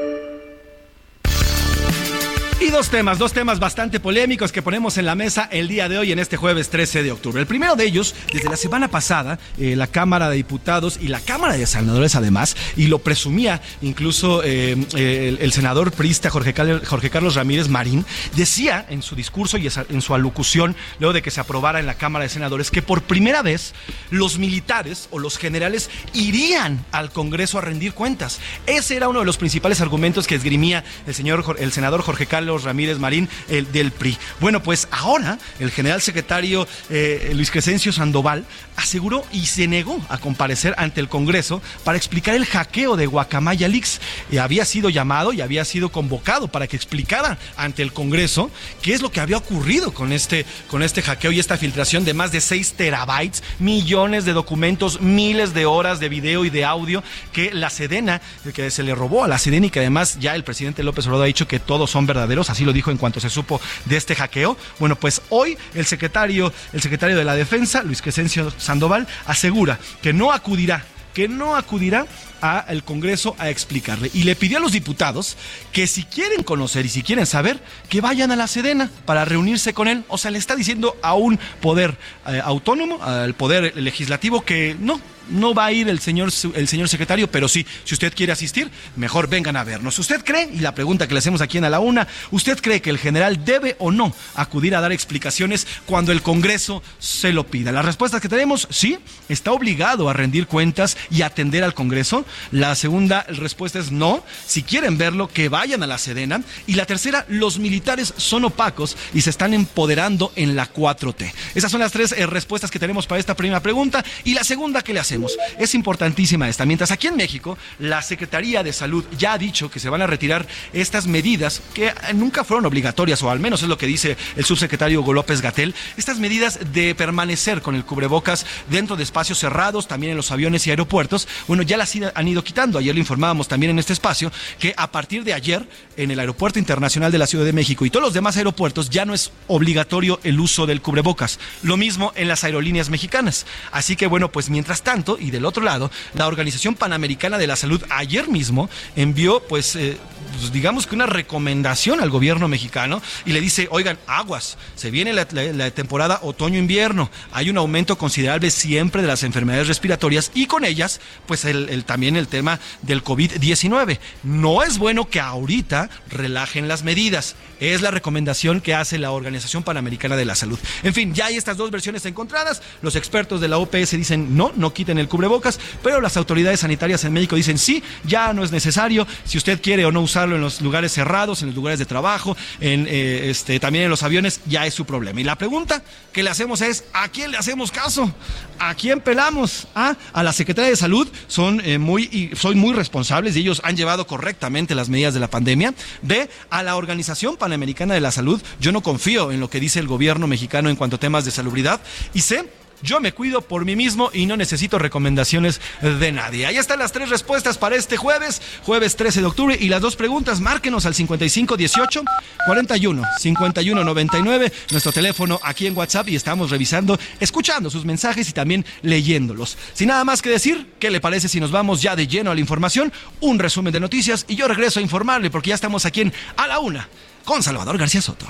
Y 2.61 2.69
dos 2.69 2.89
temas, 2.89 3.17
dos 3.17 3.33
temas 3.33 3.59
bastante 3.59 3.99
polémicos 3.99 4.51
que 4.51 4.61
ponemos 4.61 4.99
en 4.99 5.07
la 5.07 5.15
mesa 5.15 5.49
el 5.51 5.67
día 5.67 5.89
de 5.89 5.97
hoy 5.97 6.11
en 6.11 6.19
este 6.19 6.37
jueves 6.37 6.69
13 6.69 7.01
de 7.01 7.11
octubre. 7.11 7.41
El 7.41 7.47
primero 7.47 7.75
de 7.75 7.85
ellos, 7.85 8.13
desde 8.31 8.49
la 8.49 8.55
semana 8.55 8.87
pasada, 8.87 9.39
eh, 9.57 9.75
la 9.75 9.87
Cámara 9.87 10.29
de 10.29 10.35
Diputados 10.35 10.99
y 11.01 11.07
la 11.07 11.19
Cámara 11.21 11.57
de 11.57 11.65
Senadores 11.65 12.13
además, 12.13 12.55
y 12.77 12.85
lo 12.85 12.99
presumía 12.99 13.63
incluso 13.81 14.43
eh, 14.43 14.77
eh, 14.95 15.37
el, 15.39 15.51
senador 15.53 15.91
prista 15.91 16.29
Jorge, 16.29 16.53
Jorge 16.85 17.09
Carlos 17.09 17.33
Ramírez 17.33 17.67
Marín, 17.67 18.05
decía 18.35 18.85
en 18.89 19.01
su 19.01 19.15
discurso 19.15 19.57
y 19.57 19.67
en 19.89 20.01
su 20.03 20.13
alocución, 20.13 20.75
luego 20.99 21.13
de 21.13 21.23
que 21.23 21.31
se 21.31 21.41
aprobara 21.41 21.79
en 21.79 21.87
la 21.87 21.95
Cámara 21.95 22.23
de 22.23 22.29
Senadores, 22.29 22.69
que 22.69 22.83
por 22.83 23.01
primera 23.01 23.41
vez 23.41 23.73
los 24.11 24.37
militares 24.37 25.07
o 25.09 25.17
los 25.17 25.39
generales 25.39 25.89
irían 26.13 26.85
al 26.91 27.09
Congreso 27.09 27.57
a 27.57 27.61
rendir 27.61 27.93
cuentas. 27.93 28.39
Ese 28.67 28.97
era 28.97 29.09
uno 29.09 29.21
de 29.21 29.25
los 29.25 29.37
principales 29.37 29.81
argumentos 29.81 30.27
que 30.27 30.35
esgrimía 30.35 30.83
el 31.07 31.15
señor, 31.15 31.55
el 31.57 31.71
senador 31.71 32.03
Jorge 32.03 32.27
Carlos 32.27 32.50
Ramírez 32.57 32.99
Marín 32.99 33.29
el, 33.49 33.71
del 33.71 33.91
PRI. 33.91 34.17
Bueno, 34.39 34.63
pues 34.63 34.87
ahora 34.91 35.37
el 35.59 35.71
general 35.71 36.01
secretario 36.01 36.67
eh, 36.89 37.31
Luis 37.35 37.51
Crescencio 37.51 37.91
Sandoval 37.91 38.45
aseguró 38.75 39.25
y 39.31 39.45
se 39.45 39.67
negó 39.67 39.99
a 40.09 40.17
comparecer 40.17 40.73
ante 40.77 40.99
el 40.99 41.09
Congreso 41.09 41.61
para 41.83 41.97
explicar 41.97 42.35
el 42.35 42.45
hackeo 42.45 42.95
de 42.95 43.05
Guacamaya 43.05 43.67
Leaks. 43.67 44.01
Eh, 44.31 44.39
había 44.39 44.65
sido 44.65 44.89
llamado 44.89 45.33
y 45.33 45.41
había 45.41 45.65
sido 45.65 45.89
convocado 45.89 46.47
para 46.47 46.67
que 46.67 46.75
explicara 46.75 47.37
ante 47.57 47.83
el 47.83 47.93
Congreso 47.93 48.49
qué 48.81 48.93
es 48.93 49.01
lo 49.01 49.11
que 49.11 49.19
había 49.19 49.37
ocurrido 49.37 49.93
con 49.93 50.11
este, 50.11 50.45
con 50.67 50.83
este 50.83 51.01
hackeo 51.01 51.31
y 51.31 51.39
esta 51.39 51.57
filtración 51.57 52.05
de 52.05 52.13
más 52.13 52.31
de 52.31 52.41
6 52.41 52.73
terabytes, 52.73 53.43
millones 53.59 54.25
de 54.25 54.33
documentos, 54.33 55.01
miles 55.01 55.53
de 55.53 55.65
horas 55.65 55.99
de 55.99 56.09
video 56.09 56.45
y 56.45 56.49
de 56.49 56.65
audio 56.65 57.03
que 57.31 57.53
la 57.53 57.69
Sedena, 57.69 58.21
que 58.53 58.71
se 58.71 58.83
le 58.83 58.95
robó 58.95 59.23
a 59.23 59.27
la 59.27 59.37
Sedena 59.37 59.67
y 59.67 59.69
que 59.69 59.79
además 59.79 60.17
ya 60.19 60.35
el 60.35 60.43
presidente 60.43 60.83
López 60.83 61.05
Obrador 61.07 61.25
ha 61.25 61.27
dicho 61.27 61.47
que 61.47 61.59
todos 61.59 61.91
son 61.91 62.05
verdaderos, 62.07 62.40
así 62.49 62.65
lo 62.65 62.73
dijo 62.73 62.91
en 62.91 62.97
cuanto 62.97 63.19
se 63.19 63.29
supo 63.29 63.61
de 63.85 63.97
este 63.97 64.15
hackeo. 64.15 64.57
Bueno, 64.79 64.95
pues 64.95 65.21
hoy 65.29 65.57
el 65.73 65.85
secretario, 65.85 66.53
el 66.73 66.81
secretario 66.81 67.17
de 67.17 67.23
la 67.23 67.35
Defensa, 67.35 67.83
Luis 67.83 68.01
Crescencio 68.01 68.51
Sandoval, 68.57 69.07
asegura 69.25 69.79
que 70.01 70.13
no 70.13 70.31
acudirá 70.31 70.83
que 71.13 71.27
no 71.27 71.55
acudirá 71.55 72.05
al 72.41 72.83
Congreso 72.83 73.35
a 73.37 73.49
explicarle. 73.49 74.09
Y 74.13 74.23
le 74.23 74.35
pidió 74.35 74.57
a 74.57 74.61
los 74.61 74.71
diputados 74.71 75.37
que 75.71 75.85
si 75.87 76.03
quieren 76.03 76.43
conocer 76.43 76.85
y 76.85 76.89
si 76.89 77.03
quieren 77.03 77.25
saber, 77.25 77.61
que 77.89 78.01
vayan 78.01 78.31
a 78.31 78.35
la 78.35 78.47
Sedena 78.47 78.89
para 79.05 79.25
reunirse 79.25 79.73
con 79.73 79.87
él. 79.87 80.03
O 80.07 80.17
sea, 80.17 80.31
le 80.31 80.39
está 80.39 80.55
diciendo 80.55 80.95
a 81.03 81.13
un 81.13 81.39
poder 81.61 81.97
eh, 82.27 82.41
autónomo, 82.43 83.03
al 83.03 83.35
poder 83.35 83.75
legislativo, 83.77 84.43
que 84.43 84.75
no, 84.79 84.99
no 85.31 85.53
va 85.53 85.65
a 85.65 85.71
ir 85.71 85.89
el 85.89 85.99
señor, 85.99 86.31
el 86.55 86.67
señor 86.67 86.89
secretario, 86.89 87.29
pero 87.29 87.47
sí, 87.47 87.65
si 87.83 87.93
usted 87.93 88.13
quiere 88.13 88.31
asistir, 88.31 88.69
mejor 88.95 89.27
vengan 89.27 89.55
a 89.55 89.63
vernos. 89.63 89.97
¿Usted 89.99 90.23
cree? 90.23 90.49
Y 90.53 90.59
la 90.59 90.75
pregunta 90.75 91.07
que 91.07 91.13
le 91.13 91.19
hacemos 91.19 91.41
aquí 91.41 91.57
en 91.57 91.65
A 91.65 91.69
la 91.69 91.79
Una, 91.79 92.07
¿usted 92.31 92.59
cree 92.59 92.81
que 92.81 92.89
el 92.89 92.97
general 92.97 93.43
debe 93.45 93.75
o 93.79 93.91
no 93.91 94.13
acudir 94.35 94.75
a 94.75 94.81
dar 94.81 94.91
explicaciones 94.91 95.67
cuando 95.85 96.11
el 96.11 96.21
Congreso 96.21 96.83
se 96.99 97.33
lo 97.33 97.47
pida? 97.47 97.71
Las 97.71 97.85
respuestas 97.85 98.21
que 98.21 98.29
tenemos, 98.29 98.67
sí, 98.69 98.97
está 99.29 99.51
obligado 99.51 100.09
a 100.09 100.13
rendir 100.13 100.47
cuentas 100.47 100.97
y 101.09 101.21
atender 101.21 101.63
al 101.63 101.73
Congreso. 101.73 102.25
La 102.51 102.75
segunda 102.75 103.23
respuesta 103.23 103.79
es 103.79 103.91
no. 103.91 104.23
Si 104.45 104.63
quieren 104.63 104.97
verlo, 104.97 105.27
que 105.27 105.49
vayan 105.49 105.83
a 105.83 105.87
la 105.87 105.97
Sedena. 105.97 106.43
Y 106.67 106.75
la 106.75 106.85
tercera, 106.85 107.25
los 107.29 107.59
militares 107.59 108.13
son 108.17 108.45
opacos 108.45 108.97
y 109.13 109.21
se 109.21 109.29
están 109.29 109.53
empoderando 109.53 110.31
en 110.35 110.55
la 110.55 110.71
4T. 110.71 111.31
Esas 111.55 111.71
son 111.71 111.81
las 111.81 111.91
tres 111.91 112.13
eh, 112.13 112.25
respuestas 112.25 112.71
que 112.71 112.79
tenemos 112.79 113.07
para 113.07 113.19
esta 113.19 113.35
primera 113.35 113.61
pregunta. 113.61 114.03
Y 114.23 114.33
la 114.33 114.43
segunda 114.43 114.81
que 114.81 114.93
le 114.93 114.99
hacemos 114.99 115.20
es 115.59 115.75
importantísima 115.75 116.49
esta. 116.49 116.65
Mientras 116.65 116.91
aquí 116.91 117.07
en 117.07 117.15
México, 117.15 117.57
la 117.79 118.01
Secretaría 118.01 118.63
de 118.63 118.73
Salud 118.73 119.05
ya 119.17 119.33
ha 119.33 119.37
dicho 119.37 119.69
que 119.69 119.79
se 119.79 119.89
van 119.89 120.01
a 120.01 120.07
retirar 120.07 120.47
estas 120.73 121.07
medidas 121.07 121.61
que 121.73 121.87
eh, 121.87 121.93
nunca 122.13 122.43
fueron 122.43 122.65
obligatorias, 122.65 123.21
o 123.23 123.29
al 123.29 123.39
menos 123.39 123.61
es 123.61 123.69
lo 123.69 123.77
que 123.77 123.87
dice 123.87 124.17
el 124.35 124.45
subsecretario 124.45 125.01
López 125.13 125.41
Gatel, 125.41 125.75
estas 125.97 126.19
medidas 126.19 126.59
de 126.73 126.95
permanecer 126.95 127.61
con 127.61 127.75
el 127.75 127.85
cubrebocas 127.85 128.45
dentro 128.69 128.95
de 128.95 129.03
espacios 129.03 129.39
cerrados, 129.39 129.87
también 129.87 130.11
en 130.11 130.17
los 130.17 130.31
aviones 130.31 130.65
y 130.67 130.69
aeropuertos, 130.69 131.27
bueno, 131.47 131.63
ya 131.63 131.77
las 131.77 131.93
han 132.13 132.27
ido 132.27 132.43
quitando. 132.43 132.79
Ayer 132.79 132.93
le 132.93 133.01
informábamos 133.01 133.47
también 133.47 133.71
en 133.71 133.79
este 133.79 133.93
espacio 133.93 134.31
que 134.59 134.73
a 134.77 134.91
partir 134.91 135.23
de 135.23 135.33
ayer, 135.33 135.67
en 135.97 136.11
el 136.11 136.19
Aeropuerto 136.19 136.59
Internacional 136.59 137.11
de 137.11 137.17
la 137.17 137.27
Ciudad 137.27 137.45
de 137.45 137.53
México 137.53 137.85
y 137.85 137.89
todos 137.89 138.03
los 138.03 138.13
demás 138.13 138.37
aeropuertos, 138.37 138.89
ya 138.89 139.05
no 139.05 139.13
es 139.13 139.31
obligatorio 139.47 140.19
el 140.23 140.39
uso 140.39 140.65
del 140.65 140.81
cubrebocas. 140.81 141.39
Lo 141.63 141.77
mismo 141.77 142.13
en 142.15 142.27
las 142.27 142.43
aerolíneas 142.43 142.89
mexicanas. 142.89 143.45
Así 143.71 143.95
que 143.95 144.07
bueno, 144.07 144.31
pues 144.31 144.49
mientras 144.49 144.83
tanto, 144.83 145.10
y 145.19 145.31
del 145.31 145.45
otro 145.45 145.63
lado, 145.63 145.91
la 146.13 146.27
Organización 146.27 146.75
Panamericana 146.75 147.37
de 147.37 147.47
la 147.47 147.55
Salud 147.55 147.83
ayer 147.89 148.27
mismo 148.27 148.69
envió, 148.95 149.41
pues, 149.47 149.75
eh, 149.75 149.97
pues, 150.37 150.51
digamos 150.51 150.87
que 150.87 150.95
una 150.95 151.05
recomendación 151.05 151.99
al 152.01 152.09
gobierno 152.09 152.47
mexicano 152.47 153.01
y 153.25 153.31
le 153.31 153.41
dice, 153.41 153.67
oigan, 153.71 153.97
aguas, 154.07 154.57
se 154.75 154.91
viene 154.91 155.13
la, 155.13 155.25
temporada 155.71 156.19
otoño-invierno, 156.23 157.09
hay 157.31 157.49
un 157.49 157.57
aumento 157.57 157.97
considerable 157.97 158.51
siempre 158.51 159.01
de 159.01 159.07
las 159.07 159.23
enfermedades 159.23 159.67
respiratorias 159.67 160.31
y 160.33 160.45
con 160.47 160.65
ellas, 160.65 160.99
pues 161.25 161.45
el- 161.45 161.83
también 161.85 162.15
el 162.15 162.27
tema 162.27 162.59
del 162.81 163.03
COVID-19. 163.03 163.99
No 164.23 164.63
es 164.63 164.77
bueno 164.77 165.09
que 165.09 165.19
ahorita 165.19 165.89
relajen 166.09 166.67
las 166.67 166.83
medidas, 166.83 167.35
es 167.59 167.81
la 167.81 167.91
recomendación 167.91 168.61
que 168.61 168.73
hace 168.73 168.97
la 168.97 169.11
Organización 169.11 169.63
Panamericana 169.63 170.15
de 170.15 170.25
la 170.25 170.35
Salud. 170.35 170.59
En 170.83 170.93
fin, 170.93 171.13
ya 171.13 171.27
hay 171.27 171.37
estas 171.37 171.57
dos 171.57 171.71
versiones 171.71 172.05
encontradas, 172.05 172.61
los 172.81 172.95
expertos 172.95 173.41
de 173.41 173.47
la 173.47 173.57
OPS 173.57 173.91
dicen 173.91 174.35
no, 174.35 174.51
no 174.55 174.73
quiten 174.73 174.90
el 174.97 175.07
cubrebocas, 175.07 175.59
pero 175.83 176.01
las 176.01 176.17
autoridades 176.17 176.61
sanitarias 176.61 177.03
en 177.03 177.13
México 177.13 177.35
dicen 177.35 177.57
sí, 177.57 177.83
ya 178.03 178.33
no 178.33 178.43
es 178.43 178.51
necesario, 178.51 179.07
si 179.25 179.37
usted 179.37 179.61
quiere 179.61 179.85
o 179.85 179.91
no 179.91 180.01
usarlo 180.01 180.35
en 180.35 180.41
los 180.41 180.61
lugares 180.61 180.91
cerrados, 180.91 181.41
en 181.41 181.47
los 181.47 181.55
lugares 181.55 181.79
de 181.79 181.85
trabajo, 181.85 182.35
en, 182.59 182.87
eh, 182.87 183.29
este, 183.29 183.59
también 183.59 183.85
en 183.85 183.89
los 183.89 184.03
aviones, 184.03 184.41
ya 184.45 184.65
es 184.65 184.73
su 184.73 184.85
problema. 184.85 185.21
Y 185.21 185.23
la 185.23 185.37
pregunta 185.37 185.83
que 186.11 186.23
le 186.23 186.29
hacemos 186.29 186.61
es, 186.61 186.85
¿a 186.93 187.09
quién 187.09 187.31
le 187.31 187.37
hacemos 187.37 187.71
caso? 187.71 188.13
¿A 188.59 188.75
quién 188.75 188.99
pelamos? 188.99 189.67
¿Ah? 189.75 189.95
A 190.13 190.23
la 190.23 190.33
Secretaría 190.33 190.69
de 190.69 190.75
Salud 190.75 191.07
son 191.27 191.61
eh, 191.65 191.77
muy, 191.77 192.03
y 192.03 192.35
son 192.35 192.57
muy 192.57 192.73
responsables 192.73 193.35
y 193.35 193.39
ellos 193.39 193.61
han 193.63 193.75
llevado 193.75 194.07
correctamente 194.07 194.75
las 194.75 194.89
medidas 194.89 195.13
de 195.13 195.19
la 195.19 195.29
pandemia. 195.29 195.73
B, 196.01 196.29
a 196.49 196.63
la 196.63 196.75
Organización 196.75 197.37
Panamericana 197.37 197.93
de 197.93 198.01
la 198.01 198.11
Salud, 198.11 198.41
yo 198.59 198.71
no 198.71 198.81
confío 198.81 199.31
en 199.31 199.39
lo 199.39 199.49
que 199.49 199.59
dice 199.59 199.79
el 199.79 199.87
gobierno 199.87 200.27
mexicano 200.27 200.69
en 200.69 200.75
cuanto 200.75 200.97
a 200.97 200.99
temas 200.99 201.25
de 201.25 201.31
salubridad. 201.31 201.81
Y 202.13 202.21
C, 202.21 202.45
yo 202.81 202.99
me 202.99 203.13
cuido 203.13 203.41
por 203.41 203.65
mí 203.65 203.75
mismo 203.75 204.09
y 204.13 204.25
no 204.25 204.37
necesito 204.37 204.79
recomendaciones 204.79 205.61
de 205.81 206.11
nadie. 206.11 206.45
Ahí 206.45 206.57
están 206.57 206.79
las 206.79 206.91
tres 206.91 207.09
respuestas 207.09 207.57
para 207.57 207.75
este 207.75 207.97
jueves, 207.97 208.41
jueves 208.63 208.95
13 208.95 209.21
de 209.21 209.27
octubre. 209.27 209.57
Y 209.59 209.69
las 209.69 209.81
dos 209.81 209.95
preguntas, 209.95 210.39
márquenos 210.39 210.85
al 210.85 210.95
5518 210.95 212.03
41 212.45 213.03
51 213.19 213.83
99, 213.83 214.53
nuestro 214.71 214.91
teléfono 214.91 215.39
aquí 215.43 215.67
en 215.67 215.77
WhatsApp. 215.77 216.09
Y 216.09 216.15
estamos 216.15 216.49
revisando, 216.49 216.99
escuchando 217.19 217.69
sus 217.69 217.85
mensajes 217.85 218.29
y 218.29 218.33
también 218.33 218.65
leyéndolos. 218.81 219.57
Sin 219.73 219.89
nada 219.89 220.03
más 220.03 220.21
que 220.21 220.29
decir, 220.29 220.73
¿qué 220.79 220.89
le 220.89 221.01
parece 221.01 221.27
si 221.27 221.39
nos 221.39 221.51
vamos 221.51 221.81
ya 221.81 221.95
de 221.95 222.07
lleno 222.07 222.31
a 222.31 222.35
la 222.35 222.41
información? 222.41 222.91
Un 223.19 223.39
resumen 223.39 223.73
de 223.73 223.79
noticias 223.79 224.25
y 224.27 224.35
yo 224.35 224.47
regreso 224.47 224.79
a 224.79 224.83
informarle 224.83 225.29
porque 225.29 225.49
ya 225.49 225.55
estamos 225.55 225.85
aquí 225.85 226.01
en 226.01 226.13
A 226.37 226.47
la 226.47 226.59
Una 226.59 226.87
con 227.25 227.43
Salvador 227.43 227.77
García 227.77 228.01
Soto. 228.01 228.25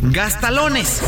Gastalones. 0.00 1.02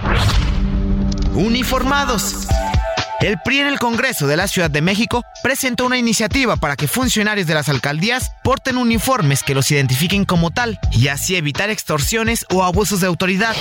Uniformados. 1.32 2.46
El 3.20 3.38
PRI 3.42 3.60
en 3.60 3.68
el 3.68 3.78
Congreso 3.78 4.26
de 4.26 4.36
la 4.36 4.46
Ciudad 4.46 4.70
de 4.70 4.82
México 4.82 5.22
presentó 5.42 5.86
una 5.86 5.96
iniciativa 5.96 6.56
para 6.56 6.76
que 6.76 6.88
funcionarios 6.88 7.46
de 7.46 7.54
las 7.54 7.70
alcaldías 7.70 8.32
porten 8.44 8.76
uniformes 8.76 9.42
que 9.42 9.54
los 9.54 9.70
identifiquen 9.70 10.26
como 10.26 10.50
tal 10.50 10.78
y 10.90 11.08
así 11.08 11.36
evitar 11.36 11.70
extorsiones 11.70 12.44
o 12.52 12.62
abusos 12.62 13.00
de 13.00 13.06
autoridad. 13.06 13.56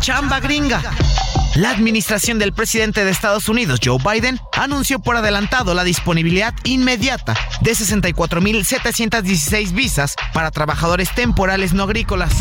Chamba 0.00 0.40
gringa. 0.40 0.80
La 1.56 1.70
administración 1.70 2.38
del 2.40 2.52
presidente 2.52 3.04
de 3.04 3.12
Estados 3.12 3.48
Unidos, 3.48 3.78
Joe 3.82 3.98
Biden, 3.98 4.40
anunció 4.58 4.98
por 4.98 5.16
adelantado 5.16 5.72
la 5.72 5.84
disponibilidad 5.84 6.52
inmediata 6.64 7.36
de 7.60 7.70
64.716 7.70 9.72
visas 9.72 10.16
para 10.32 10.50
trabajadores 10.50 11.14
temporales 11.14 11.72
no 11.72 11.84
agrícolas. 11.84 12.32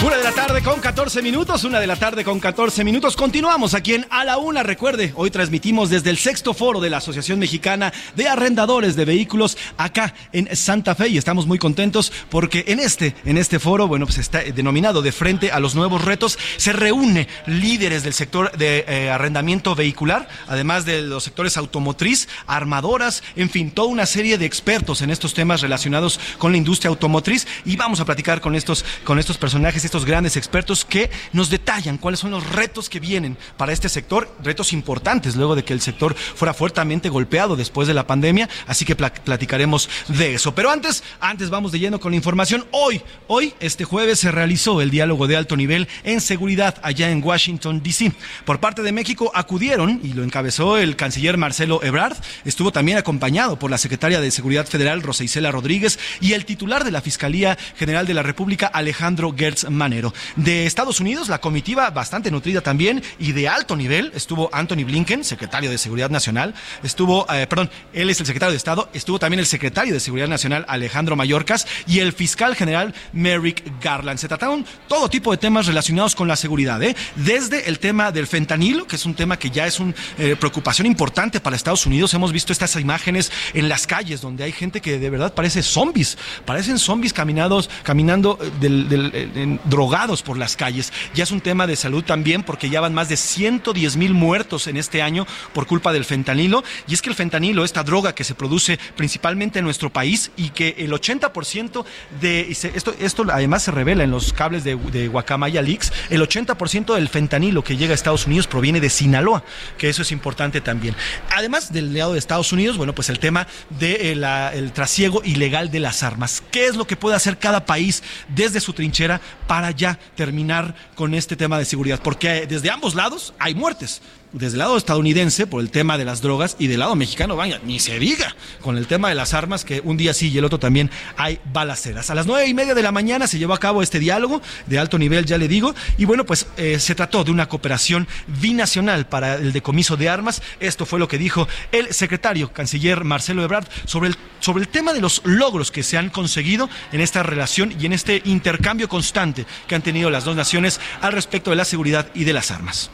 Una 0.00 0.16
de 0.16 0.22
la 0.22 0.30
tarde 0.30 0.62
con 0.62 0.78
14 0.78 1.22
minutos, 1.22 1.64
una 1.64 1.80
de 1.80 1.86
la 1.88 1.96
tarde 1.96 2.22
con 2.22 2.38
14 2.38 2.84
minutos. 2.84 3.16
Continuamos 3.16 3.74
aquí 3.74 3.94
en 3.94 4.06
A 4.10 4.24
la 4.24 4.38
Una. 4.38 4.62
Recuerde, 4.62 5.12
hoy 5.16 5.28
transmitimos 5.28 5.90
desde 5.90 6.10
el 6.10 6.18
sexto 6.18 6.54
foro 6.54 6.80
de 6.80 6.88
la 6.88 6.98
Asociación 6.98 7.40
Mexicana 7.40 7.92
de 8.14 8.28
Arrendadores 8.28 8.94
de 8.94 9.04
Vehículos 9.04 9.58
acá 9.76 10.14
en 10.32 10.54
Santa 10.54 10.94
Fe 10.94 11.08
y 11.08 11.18
estamos 11.18 11.46
muy 11.46 11.58
contentos 11.58 12.12
porque 12.30 12.64
en 12.68 12.78
este, 12.78 13.16
en 13.24 13.38
este 13.38 13.58
foro, 13.58 13.88
bueno, 13.88 14.06
pues 14.06 14.18
está 14.18 14.38
denominado 14.38 15.02
de 15.02 15.10
frente 15.10 15.50
a 15.50 15.58
los 15.58 15.74
nuevos 15.74 16.04
retos, 16.04 16.38
se 16.58 16.72
reúne 16.72 17.26
líderes 17.46 18.04
del 18.04 18.14
sector 18.14 18.52
de 18.56 18.84
eh, 18.86 19.10
arrendamiento 19.10 19.74
vehicular, 19.74 20.28
además 20.46 20.84
de 20.84 21.02
los 21.02 21.24
sectores 21.24 21.56
automotriz, 21.56 22.28
armadoras, 22.46 23.24
en 23.34 23.50
fin, 23.50 23.72
toda 23.72 23.88
una 23.88 24.06
serie 24.06 24.38
de 24.38 24.46
expertos 24.46 25.02
en 25.02 25.10
estos 25.10 25.34
temas 25.34 25.60
relacionados 25.60 26.20
con 26.38 26.52
la 26.52 26.58
industria 26.58 26.90
automotriz 26.90 27.48
y 27.64 27.74
vamos 27.74 27.98
a 27.98 28.04
platicar 28.04 28.40
con 28.40 28.54
estos, 28.54 28.84
con 29.02 29.18
estos 29.18 29.38
personajes 29.38 29.87
estos 29.88 30.04
grandes 30.04 30.36
expertos 30.36 30.84
que 30.84 31.10
nos 31.32 31.48
detallan 31.48 31.96
cuáles 31.96 32.20
son 32.20 32.30
los 32.30 32.46
retos 32.46 32.90
que 32.90 33.00
vienen 33.00 33.38
para 33.56 33.72
este 33.72 33.88
sector, 33.88 34.30
retos 34.42 34.74
importantes 34.74 35.34
luego 35.34 35.56
de 35.56 35.64
que 35.64 35.72
el 35.72 35.80
sector 35.80 36.14
fuera 36.14 36.52
fuertemente 36.52 37.08
golpeado 37.08 37.56
después 37.56 37.88
de 37.88 37.94
la 37.94 38.06
pandemia, 38.06 38.50
así 38.66 38.84
que 38.84 38.96
platicaremos 38.96 39.88
de 40.08 40.34
eso. 40.34 40.54
Pero 40.54 40.70
antes, 40.70 41.02
antes 41.20 41.48
vamos 41.48 41.72
de 41.72 41.78
lleno 41.78 42.00
con 42.00 42.12
la 42.12 42.16
información. 42.16 42.66
Hoy, 42.70 43.00
hoy, 43.28 43.54
este 43.60 43.84
jueves 43.84 44.18
se 44.18 44.30
realizó 44.30 44.82
el 44.82 44.90
diálogo 44.90 45.26
de 45.26 45.36
alto 45.36 45.56
nivel 45.56 45.88
en 46.04 46.20
seguridad 46.20 46.76
allá 46.82 47.10
en 47.10 47.24
Washington, 47.24 47.82
D.C. 47.82 48.12
Por 48.44 48.60
parte 48.60 48.82
de 48.82 48.92
México 48.92 49.32
acudieron 49.34 50.00
y 50.02 50.12
lo 50.12 50.22
encabezó 50.22 50.76
el 50.76 50.96
canciller 50.96 51.38
Marcelo 51.38 51.82
Ebrard, 51.82 52.18
estuvo 52.44 52.72
también 52.72 52.98
acompañado 52.98 53.58
por 53.58 53.70
la 53.70 53.78
secretaria 53.78 54.20
de 54.20 54.30
Seguridad 54.30 54.66
Federal 54.66 55.02
Rosa 55.02 55.24
Isela 55.24 55.50
Rodríguez 55.50 55.98
y 56.20 56.34
el 56.34 56.44
titular 56.44 56.84
de 56.84 56.90
la 56.90 57.00
Fiscalía 57.00 57.56
General 57.78 58.06
de 58.06 58.14
la 58.14 58.22
República 58.22 58.66
Alejandro 58.66 59.34
Gertz 59.36 59.64
Manero. 59.78 60.12
De 60.36 60.66
Estados 60.66 61.00
Unidos, 61.00 61.28
la 61.28 61.40
comitiva 61.40 61.90
bastante 61.90 62.30
nutrida 62.30 62.60
también 62.60 63.02
y 63.18 63.32
de 63.32 63.48
alto 63.48 63.76
nivel 63.76 64.12
estuvo 64.14 64.50
Anthony 64.52 64.84
Blinken, 64.84 65.24
secretario 65.24 65.70
de 65.70 65.78
Seguridad 65.78 66.10
Nacional, 66.10 66.54
estuvo, 66.82 67.26
eh, 67.32 67.46
perdón, 67.46 67.70
él 67.92 68.10
es 68.10 68.20
el 68.20 68.26
secretario 68.26 68.50
de 68.50 68.56
Estado, 68.56 68.88
estuvo 68.92 69.18
también 69.18 69.40
el 69.40 69.46
secretario 69.46 69.94
de 69.94 70.00
Seguridad 70.00 70.28
Nacional 70.28 70.64
Alejandro 70.68 71.16
Mayorkas 71.16 71.66
y 71.86 72.00
el 72.00 72.12
fiscal 72.12 72.54
general 72.54 72.94
Merrick 73.12 73.62
Garland. 73.82 74.18
Se 74.18 74.28
trataron 74.28 74.66
todo 74.88 75.08
tipo 75.08 75.30
de 75.30 75.38
temas 75.38 75.66
relacionados 75.66 76.14
con 76.14 76.28
la 76.28 76.36
seguridad, 76.36 76.82
¿eh? 76.82 76.96
desde 77.16 77.68
el 77.68 77.78
tema 77.78 78.12
del 78.12 78.26
fentanilo, 78.26 78.86
que 78.86 78.96
es 78.96 79.06
un 79.06 79.14
tema 79.14 79.38
que 79.38 79.50
ya 79.50 79.66
es 79.66 79.80
una 79.80 79.94
eh, 80.18 80.36
preocupación 80.38 80.86
importante 80.86 81.40
para 81.40 81.56
Estados 81.56 81.86
Unidos. 81.86 82.12
Hemos 82.14 82.32
visto 82.32 82.52
estas 82.52 82.76
imágenes 82.76 83.30
en 83.54 83.68
las 83.68 83.86
calles 83.86 84.20
donde 84.20 84.44
hay 84.44 84.52
gente 84.52 84.80
que 84.80 84.98
de 84.98 85.10
verdad 85.10 85.34
parece 85.34 85.62
zombies, 85.62 86.18
parecen 86.44 86.78
zombies 86.78 87.12
caminados, 87.12 87.70
caminando 87.82 88.38
eh, 88.40 88.50
del, 88.60 88.88
del, 88.88 89.60
drogados 89.68 90.22
por 90.22 90.38
las 90.38 90.56
calles. 90.56 90.92
Ya 91.14 91.24
es 91.24 91.30
un 91.30 91.40
tema 91.40 91.66
de 91.66 91.76
salud 91.76 92.04
también 92.04 92.42
porque 92.42 92.70
ya 92.70 92.80
van 92.80 92.94
más 92.94 93.08
de 93.08 93.16
110 93.16 93.96
mil 93.96 94.14
muertos 94.14 94.66
en 94.66 94.76
este 94.76 95.02
año 95.02 95.26
por 95.52 95.66
culpa 95.66 95.92
del 95.92 96.04
fentanilo. 96.04 96.64
Y 96.86 96.94
es 96.94 97.02
que 97.02 97.10
el 97.10 97.16
fentanilo, 97.16 97.64
esta 97.64 97.82
droga 97.82 98.14
que 98.14 98.24
se 98.24 98.34
produce 98.34 98.78
principalmente 98.96 99.58
en 99.58 99.64
nuestro 99.64 99.90
país 99.90 100.30
y 100.36 100.50
que 100.50 100.74
el 100.78 100.92
80% 100.92 101.84
de, 102.20 102.50
esto, 102.50 102.94
esto 102.98 103.24
además 103.32 103.62
se 103.62 103.70
revela 103.70 104.04
en 104.04 104.10
los 104.10 104.32
cables 104.32 104.64
de, 104.64 104.76
de 104.76 105.08
Guacamaya 105.08 105.62
Leaks, 105.62 105.92
el 106.10 106.22
80% 106.22 106.94
del 106.94 107.08
fentanilo 107.08 107.62
que 107.62 107.76
llega 107.76 107.92
a 107.92 107.94
Estados 107.94 108.26
Unidos 108.26 108.46
proviene 108.46 108.80
de 108.80 108.90
Sinaloa, 108.90 109.44
que 109.76 109.88
eso 109.88 110.02
es 110.02 110.12
importante 110.12 110.60
también. 110.60 110.94
Además 111.34 111.72
del 111.72 111.94
lado 111.94 112.12
de 112.12 112.18
Estados 112.18 112.52
Unidos, 112.52 112.76
bueno, 112.76 112.94
pues 112.94 113.08
el 113.08 113.18
tema 113.18 113.46
del 113.70 114.20
de 114.20 114.58
el 114.58 114.72
trasiego 114.72 115.22
ilegal 115.24 115.70
de 115.70 115.80
las 115.80 116.02
armas. 116.02 116.42
¿Qué 116.50 116.66
es 116.66 116.76
lo 116.76 116.86
que 116.86 116.96
puede 116.96 117.16
hacer 117.16 117.38
cada 117.38 117.66
país 117.66 118.02
desde 118.28 118.60
su 118.60 118.72
trinchera 118.72 119.20
para 119.46 119.57
ya 119.74 119.98
terminar 120.14 120.74
con 120.94 121.14
este 121.14 121.36
tema 121.36 121.58
de 121.58 121.64
seguridad, 121.64 122.00
porque 122.02 122.46
desde 122.46 122.70
ambos 122.70 122.94
lados 122.94 123.34
hay 123.38 123.54
muertes 123.54 124.00
desde 124.32 124.54
el 124.54 124.58
lado 124.58 124.76
estadounidense 124.76 125.46
por 125.46 125.60
el 125.60 125.70
tema 125.70 125.98
de 125.98 126.04
las 126.04 126.20
drogas 126.20 126.56
y 126.58 126.66
del 126.66 126.80
lado 126.80 126.94
mexicano, 126.94 127.36
vaya, 127.36 127.60
ni 127.64 127.80
se 127.80 127.98
diga, 127.98 128.34
con 128.60 128.76
el 128.76 128.86
tema 128.86 129.08
de 129.08 129.14
las 129.14 129.34
armas, 129.34 129.64
que 129.64 129.80
un 129.82 129.96
día 129.96 130.14
sí 130.14 130.30
y 130.30 130.38
el 130.38 130.44
otro 130.44 130.58
también 130.58 130.90
hay 131.16 131.40
balaceras. 131.52 132.10
A 132.10 132.14
las 132.14 132.26
nueve 132.26 132.46
y 132.46 132.54
media 132.54 132.74
de 132.74 132.82
la 132.82 132.92
mañana 132.92 133.26
se 133.26 133.38
llevó 133.38 133.54
a 133.54 133.60
cabo 133.60 133.82
este 133.82 133.98
diálogo 133.98 134.42
de 134.66 134.78
alto 134.78 134.98
nivel, 134.98 135.24
ya 135.24 135.38
le 135.38 135.48
digo, 135.48 135.74
y 135.96 136.04
bueno, 136.04 136.24
pues 136.24 136.46
eh, 136.56 136.78
se 136.78 136.94
trató 136.94 137.24
de 137.24 137.30
una 137.30 137.48
cooperación 137.48 138.06
binacional 138.40 139.06
para 139.06 139.36
el 139.36 139.52
decomiso 139.52 139.96
de 139.96 140.08
armas. 140.08 140.42
Esto 140.60 140.86
fue 140.86 140.98
lo 140.98 141.08
que 141.08 141.18
dijo 141.18 141.48
el 141.72 141.92
secretario 141.92 142.52
canciller 142.52 143.04
Marcelo 143.04 143.42
Ebrard 143.42 143.68
sobre 143.86 144.10
el, 144.10 144.16
sobre 144.40 144.62
el 144.62 144.68
tema 144.68 144.92
de 144.92 145.00
los 145.00 145.22
logros 145.24 145.70
que 145.70 145.82
se 145.82 145.96
han 145.96 146.10
conseguido 146.10 146.68
en 146.92 147.00
esta 147.00 147.22
relación 147.22 147.74
y 147.78 147.86
en 147.86 147.92
este 147.92 148.22
intercambio 148.24 148.88
constante 148.88 149.46
que 149.66 149.74
han 149.74 149.82
tenido 149.82 150.10
las 150.10 150.24
dos 150.24 150.36
naciones 150.36 150.80
al 151.00 151.12
respecto 151.12 151.50
de 151.50 151.56
la 151.56 151.64
seguridad 151.64 152.08
y 152.14 152.24
de 152.24 152.32
las 152.32 152.50
armas. 152.50 152.90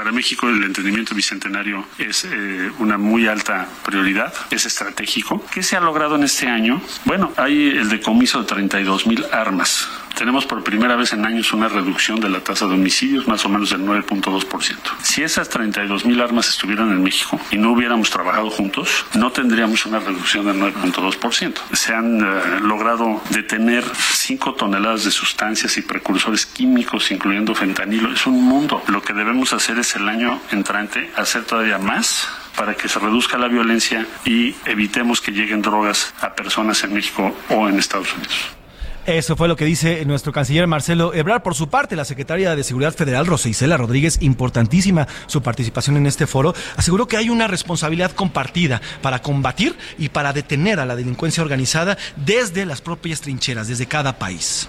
Para 0.00 0.12
México 0.12 0.48
el 0.48 0.64
entendimiento 0.64 1.14
bicentenario 1.14 1.84
es 1.98 2.24
eh, 2.24 2.70
una 2.78 2.96
muy 2.96 3.26
alta 3.26 3.68
prioridad, 3.84 4.32
es 4.50 4.64
estratégico. 4.64 5.44
¿Qué 5.52 5.62
se 5.62 5.76
ha 5.76 5.80
logrado 5.80 6.16
en 6.16 6.22
este 6.22 6.48
año? 6.48 6.80
Bueno, 7.04 7.34
hay 7.36 7.68
el 7.68 7.90
decomiso 7.90 8.40
de 8.40 8.46
32 8.46 9.06
mil 9.06 9.26
armas. 9.30 9.86
Tenemos 10.16 10.46
por 10.46 10.62
primera 10.62 10.96
vez 10.96 11.12
en 11.12 11.24
años 11.24 11.52
una 11.52 11.68
reducción 11.68 12.20
de 12.20 12.28
la 12.28 12.40
tasa 12.40 12.66
de 12.66 12.74
homicidios, 12.74 13.26
más 13.26 13.44
o 13.44 13.48
menos 13.48 13.70
del 13.70 13.82
9.2%. 13.82 14.76
Si 15.02 15.22
esas 15.22 15.48
32 15.48 16.04
mil 16.04 16.20
armas 16.20 16.48
estuvieran 16.48 16.90
en 16.90 17.02
México 17.02 17.40
y 17.50 17.56
no 17.56 17.72
hubiéramos 17.72 18.10
trabajado 18.10 18.50
juntos, 18.50 19.06
no 19.14 19.32
tendríamos 19.32 19.86
una 19.86 19.98
reducción 19.98 20.46
del 20.46 20.60
9.2%. 20.60 21.54
Se 21.72 21.94
han 21.94 22.22
uh, 22.22 22.60
logrado 22.60 23.22
detener 23.30 23.84
5 23.94 24.54
toneladas 24.54 25.04
de 25.04 25.10
sustancias 25.10 25.76
y 25.78 25.82
precursores 25.82 26.46
químicos, 26.46 27.10
incluyendo 27.10 27.54
fentanilo. 27.54 28.12
Es 28.12 28.26
un 28.26 28.44
mundo. 28.44 28.82
Lo 28.88 29.02
que 29.02 29.14
debemos 29.14 29.52
hacer 29.52 29.78
es 29.78 29.96
el 29.96 30.08
año 30.08 30.40
entrante 30.50 31.10
hacer 31.16 31.44
todavía 31.44 31.78
más 31.78 32.28
para 32.56 32.74
que 32.74 32.88
se 32.88 32.98
reduzca 32.98 33.38
la 33.38 33.48
violencia 33.48 34.06
y 34.24 34.54
evitemos 34.66 35.20
que 35.20 35.32
lleguen 35.32 35.62
drogas 35.62 36.12
a 36.20 36.34
personas 36.34 36.84
en 36.84 36.92
México 36.92 37.34
o 37.48 37.68
en 37.68 37.78
Estados 37.78 38.12
Unidos. 38.12 38.59
Eso 39.06 39.34
fue 39.34 39.48
lo 39.48 39.56
que 39.56 39.64
dice 39.64 40.04
nuestro 40.04 40.30
canciller 40.30 40.66
Marcelo 40.66 41.14
Ebrard. 41.14 41.42
Por 41.42 41.54
su 41.54 41.68
parte, 41.68 41.96
la 41.96 42.04
secretaria 42.04 42.54
de 42.54 42.62
Seguridad 42.62 42.94
Federal, 42.94 43.26
Rosa 43.26 43.48
Isela 43.48 43.76
Rodríguez, 43.76 44.18
importantísima 44.20 45.08
su 45.26 45.42
participación 45.42 45.96
en 45.96 46.06
este 46.06 46.26
foro, 46.26 46.54
aseguró 46.76 47.08
que 47.08 47.16
hay 47.16 47.30
una 47.30 47.46
responsabilidad 47.46 48.12
compartida 48.12 48.80
para 49.02 49.20
combatir 49.22 49.76
y 49.98 50.10
para 50.10 50.32
detener 50.32 50.80
a 50.80 50.86
la 50.86 50.96
delincuencia 50.96 51.42
organizada 51.42 51.96
desde 52.16 52.66
las 52.66 52.82
propias 52.82 53.20
trincheras, 53.20 53.68
desde 53.68 53.86
cada 53.86 54.18
país 54.18 54.68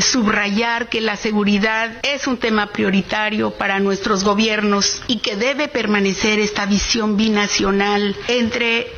subrayar 0.00 0.88
que 0.88 1.00
la 1.00 1.16
seguridad 1.16 1.98
es 2.02 2.26
un 2.26 2.38
tema 2.38 2.68
prioritario 2.72 3.52
para 3.52 3.80
nuestros 3.80 4.24
gobiernos 4.24 5.00
y 5.06 5.18
que 5.18 5.36
debe 5.36 5.68
permanecer 5.68 6.38
esta 6.38 6.66
visión 6.66 7.16
binacional 7.16 8.16
entre 8.28 8.92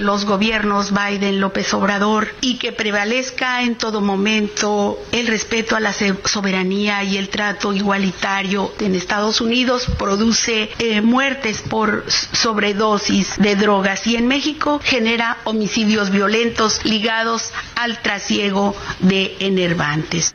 los 0.00 0.24
gobiernos 0.24 0.92
Biden 0.92 1.40
López 1.40 1.72
Obrador 1.74 2.28
y 2.40 2.58
que 2.58 2.72
prevalezca 2.72 3.62
en 3.62 3.76
todo 3.76 4.00
momento 4.00 4.98
el 5.12 5.26
respeto 5.26 5.76
a 5.76 5.80
la 5.80 5.92
soberanía 5.92 7.04
y 7.04 7.16
el 7.16 7.28
trato 7.28 7.72
igualitario 7.72 8.72
en 8.80 8.94
Estados 8.94 9.40
Unidos. 9.40 9.86
Produce 9.98 10.70
eh, 10.78 11.00
muertes 11.00 11.62
por 11.62 12.04
sobredosis 12.08 13.36
de 13.38 13.56
drogas 13.56 14.06
y 14.06 14.16
en 14.16 14.26
México 14.26 14.80
genera 14.82 15.38
homicidios 15.44 16.10
violentos 16.10 16.84
ligados 16.84 17.52
al 17.74 18.00
trasiego 18.02 18.74
de 19.00 19.36
enervantes. 19.82 20.34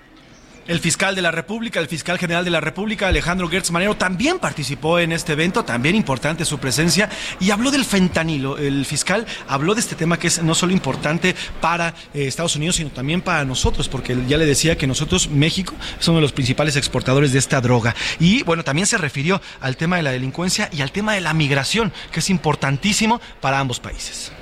El 0.68 0.82
fiscal 0.82 1.16
de 1.16 1.22
la 1.22 1.32
República, 1.32 1.80
el 1.80 1.88
fiscal 1.88 2.18
general 2.18 2.44
de 2.44 2.52
la 2.52 2.60
República, 2.60 3.08
Alejandro 3.08 3.48
Gertz 3.48 3.72
Manero, 3.72 3.96
también 3.96 4.38
participó 4.38 5.00
en 5.00 5.14
este 5.14 5.32
evento, 5.32 5.64
también 5.64 5.96
importante 5.96 6.44
su 6.44 6.60
presencia, 6.60 7.10
y 7.40 7.52
habló 7.52 7.72
del 7.72 7.86
fentanilo. 7.86 8.58
El 8.58 8.86
fiscal 8.86 9.26
habló 9.48 9.76
de 9.76 9.80
este 9.80 9.96
tema 9.96 10.20
que 10.20 10.28
es 10.28 10.44
no 10.44 10.54
solo 10.54 10.74
importante 10.74 11.38
para 11.62 11.94
eh, 12.14 12.28
Estados 12.28 12.58
Unidos, 12.58 12.76
sino 12.76 12.90
también 12.90 13.22
para 13.22 13.46
nosotros, 13.46 13.88
porque 13.88 14.18
ya 14.28 14.36
le 14.36 14.46
decía 14.46 14.78
que 14.78 14.88
nosotros, 14.88 15.30
México, 15.30 15.74
somos 16.00 16.22
los 16.22 16.34
principales 16.34 16.76
exportadores 16.76 17.32
de 17.32 17.40
esta 17.40 17.62
droga. 17.62 17.96
Y 18.20 18.44
bueno, 18.44 18.66
también 18.66 18.88
se 18.88 18.98
refirió 18.98 19.42
al 19.62 19.78
tema 19.78 19.96
de 19.96 20.04
la 20.04 20.12
delincuencia 20.12 20.70
y 20.74 20.82
al 20.82 20.92
tema 20.92 21.14
de 21.14 21.22
la 21.22 21.34
migración, 21.34 21.94
que 22.12 22.20
es 22.20 22.30
importantísimo 22.30 23.22
para 23.40 23.60
ambos 23.60 23.80
países. 23.80 24.34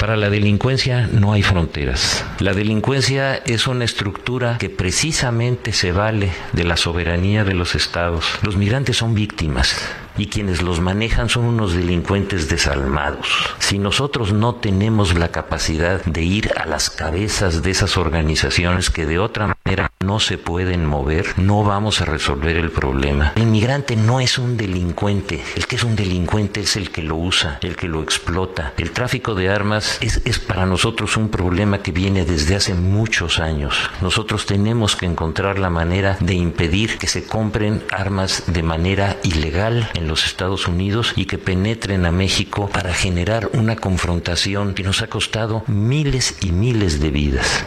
Para 0.00 0.16
la 0.16 0.30
delincuencia 0.30 1.10
no 1.12 1.34
hay 1.34 1.42
fronteras. 1.42 2.24
La 2.38 2.54
delincuencia 2.54 3.34
es 3.34 3.66
una 3.66 3.84
estructura 3.84 4.56
que 4.56 4.70
precisamente 4.70 5.74
se 5.74 5.92
vale 5.92 6.32
de 6.54 6.64
la 6.64 6.78
soberanía 6.78 7.44
de 7.44 7.52
los 7.52 7.74
estados. 7.74 8.24
Los 8.40 8.56
migrantes 8.56 8.96
son 8.96 9.14
víctimas 9.14 9.76
y 10.16 10.28
quienes 10.28 10.62
los 10.62 10.80
manejan 10.80 11.28
son 11.28 11.44
unos 11.44 11.74
delincuentes 11.74 12.48
desalmados. 12.48 13.28
Si 13.58 13.78
nosotros 13.78 14.32
no 14.32 14.54
tenemos 14.54 15.18
la 15.18 15.28
capacidad 15.28 16.02
de 16.04 16.22
ir 16.22 16.50
a 16.56 16.64
las 16.64 16.88
cabezas 16.88 17.62
de 17.62 17.70
esas 17.70 17.98
organizaciones 17.98 18.88
que 18.88 19.04
de 19.04 19.18
otra 19.18 19.48
manera 19.48 19.59
no 20.00 20.18
se 20.18 20.38
pueden 20.38 20.84
mover, 20.84 21.38
no 21.38 21.62
vamos 21.62 22.00
a 22.00 22.04
resolver 22.04 22.56
el 22.56 22.70
problema. 22.70 23.32
El 23.36 23.46
migrante 23.46 23.94
no 23.94 24.18
es 24.18 24.38
un 24.38 24.56
delincuente, 24.56 25.42
el 25.54 25.66
que 25.66 25.76
es 25.76 25.84
un 25.84 25.94
delincuente 25.94 26.60
es 26.60 26.76
el 26.76 26.90
que 26.90 27.02
lo 27.02 27.16
usa, 27.16 27.58
el 27.62 27.76
que 27.76 27.86
lo 27.86 28.02
explota. 28.02 28.72
El 28.78 28.90
tráfico 28.90 29.34
de 29.34 29.48
armas 29.48 29.98
es, 30.00 30.22
es 30.24 30.40
para 30.40 30.66
nosotros 30.66 31.16
un 31.16 31.28
problema 31.28 31.82
que 31.82 31.92
viene 31.92 32.24
desde 32.24 32.56
hace 32.56 32.74
muchos 32.74 33.38
años. 33.38 33.90
Nosotros 34.00 34.46
tenemos 34.46 34.96
que 34.96 35.06
encontrar 35.06 35.58
la 35.58 35.70
manera 35.70 36.16
de 36.18 36.34
impedir 36.34 36.98
que 36.98 37.06
se 37.06 37.24
compren 37.24 37.84
armas 37.92 38.44
de 38.48 38.62
manera 38.64 39.18
ilegal 39.22 39.88
en 39.94 40.08
los 40.08 40.26
Estados 40.26 40.66
Unidos 40.66 41.12
y 41.14 41.26
que 41.26 41.38
penetren 41.38 42.06
a 42.06 42.12
México 42.12 42.68
para 42.72 42.92
generar 42.92 43.50
una 43.52 43.76
confrontación 43.76 44.74
que 44.74 44.82
nos 44.82 45.02
ha 45.02 45.06
costado 45.06 45.62
miles 45.68 46.38
y 46.40 46.50
miles 46.50 47.00
de 47.00 47.10
vidas. 47.10 47.66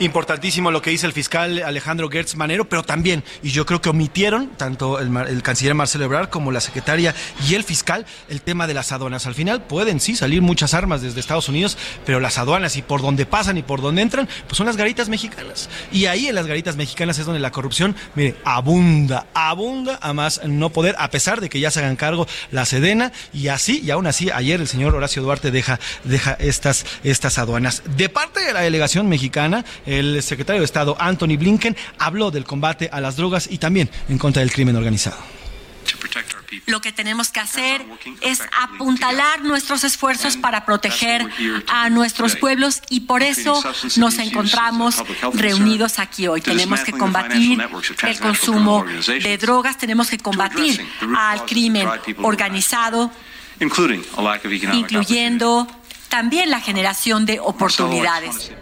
Importantísimo 0.00 0.70
lo 0.70 0.80
que 0.80 0.90
dice 0.90 1.06
el 1.06 1.12
fiscal 1.12 1.60
Alejandro 1.64 2.08
Gertz 2.08 2.36
Manero, 2.36 2.68
pero 2.68 2.84
también, 2.84 3.24
y 3.42 3.50
yo 3.50 3.66
creo 3.66 3.80
que 3.80 3.88
omitieron, 3.88 4.48
tanto 4.50 5.00
el, 5.00 5.42
canciller 5.42 5.74
Marcelo 5.74 6.04
Ebrard 6.04 6.28
como 6.28 6.52
la 6.52 6.60
secretaria 6.60 7.16
y 7.48 7.54
el 7.54 7.64
fiscal, 7.64 8.06
el 8.28 8.40
tema 8.40 8.68
de 8.68 8.74
las 8.74 8.92
aduanas. 8.92 9.26
Al 9.26 9.34
final 9.34 9.62
pueden 9.62 9.98
sí 9.98 10.14
salir 10.14 10.40
muchas 10.40 10.72
armas 10.72 11.02
desde 11.02 11.18
Estados 11.18 11.48
Unidos, 11.48 11.76
pero 12.06 12.20
las 12.20 12.38
aduanas 12.38 12.76
y 12.76 12.82
por 12.82 13.02
donde 13.02 13.26
pasan 13.26 13.58
y 13.58 13.64
por 13.64 13.82
donde 13.82 14.02
entran, 14.02 14.28
pues 14.46 14.56
son 14.56 14.66
las 14.66 14.76
garitas 14.76 15.08
mexicanas. 15.08 15.68
Y 15.90 16.06
ahí 16.06 16.28
en 16.28 16.36
las 16.36 16.46
garitas 16.46 16.76
mexicanas 16.76 17.18
es 17.18 17.26
donde 17.26 17.40
la 17.40 17.50
corrupción, 17.50 17.96
mire, 18.14 18.36
abunda, 18.44 19.26
abunda 19.34 19.98
a 20.00 20.12
más 20.12 20.42
no 20.44 20.70
poder, 20.70 20.94
a 21.00 21.10
pesar 21.10 21.40
de 21.40 21.48
que 21.48 21.58
ya 21.58 21.72
se 21.72 21.80
hagan 21.80 21.96
cargo 21.96 22.28
la 22.52 22.66
Sedena, 22.66 23.10
y 23.32 23.48
así, 23.48 23.80
y 23.84 23.90
aún 23.90 24.06
así, 24.06 24.30
ayer 24.30 24.60
el 24.60 24.68
señor 24.68 24.94
Horacio 24.94 25.22
Duarte 25.22 25.50
deja, 25.50 25.80
deja 26.04 26.34
estas, 26.34 26.86
estas 27.02 27.38
aduanas. 27.38 27.82
De 27.96 28.08
parte 28.08 28.40
de 28.40 28.52
la 28.52 28.60
delegación 28.60 29.08
mexicana, 29.08 29.64
el 29.88 30.22
secretario 30.22 30.60
de 30.60 30.66
Estado 30.66 30.96
Anthony 31.00 31.38
Blinken 31.38 31.76
habló 31.98 32.30
del 32.30 32.44
combate 32.44 32.90
a 32.92 33.00
las 33.00 33.16
drogas 33.16 33.48
y 33.50 33.58
también 33.58 33.90
en 34.08 34.18
contra 34.18 34.40
del 34.40 34.52
crimen 34.52 34.76
organizado. 34.76 35.16
Lo 36.66 36.82
que 36.82 36.92
tenemos 36.92 37.30
que 37.30 37.40
hacer 37.40 37.84
es 38.20 38.42
apuntalar 38.60 39.42
nuestros 39.42 39.84
esfuerzos 39.84 40.36
para 40.36 40.66
proteger 40.66 41.26
a 41.66 41.88
nuestros 41.88 42.36
pueblos 42.36 42.82
y 42.90 43.00
por 43.00 43.22
eso 43.22 43.62
nos 43.96 44.18
encontramos 44.18 45.02
reunidos 45.32 45.98
aquí 45.98 46.26
hoy. 46.26 46.42
Tenemos 46.42 46.80
que 46.80 46.92
combatir 46.92 47.58
el 48.02 48.20
consumo 48.20 48.84
de 48.84 49.38
drogas, 49.38 49.78
tenemos 49.78 50.10
que 50.10 50.18
combatir 50.18 50.86
al 51.16 51.46
crimen 51.46 51.88
organizado, 52.18 53.10
incluyendo 54.72 55.66
también 56.10 56.50
la 56.50 56.60
generación 56.60 57.24
de 57.24 57.40
oportunidades. 57.40 58.52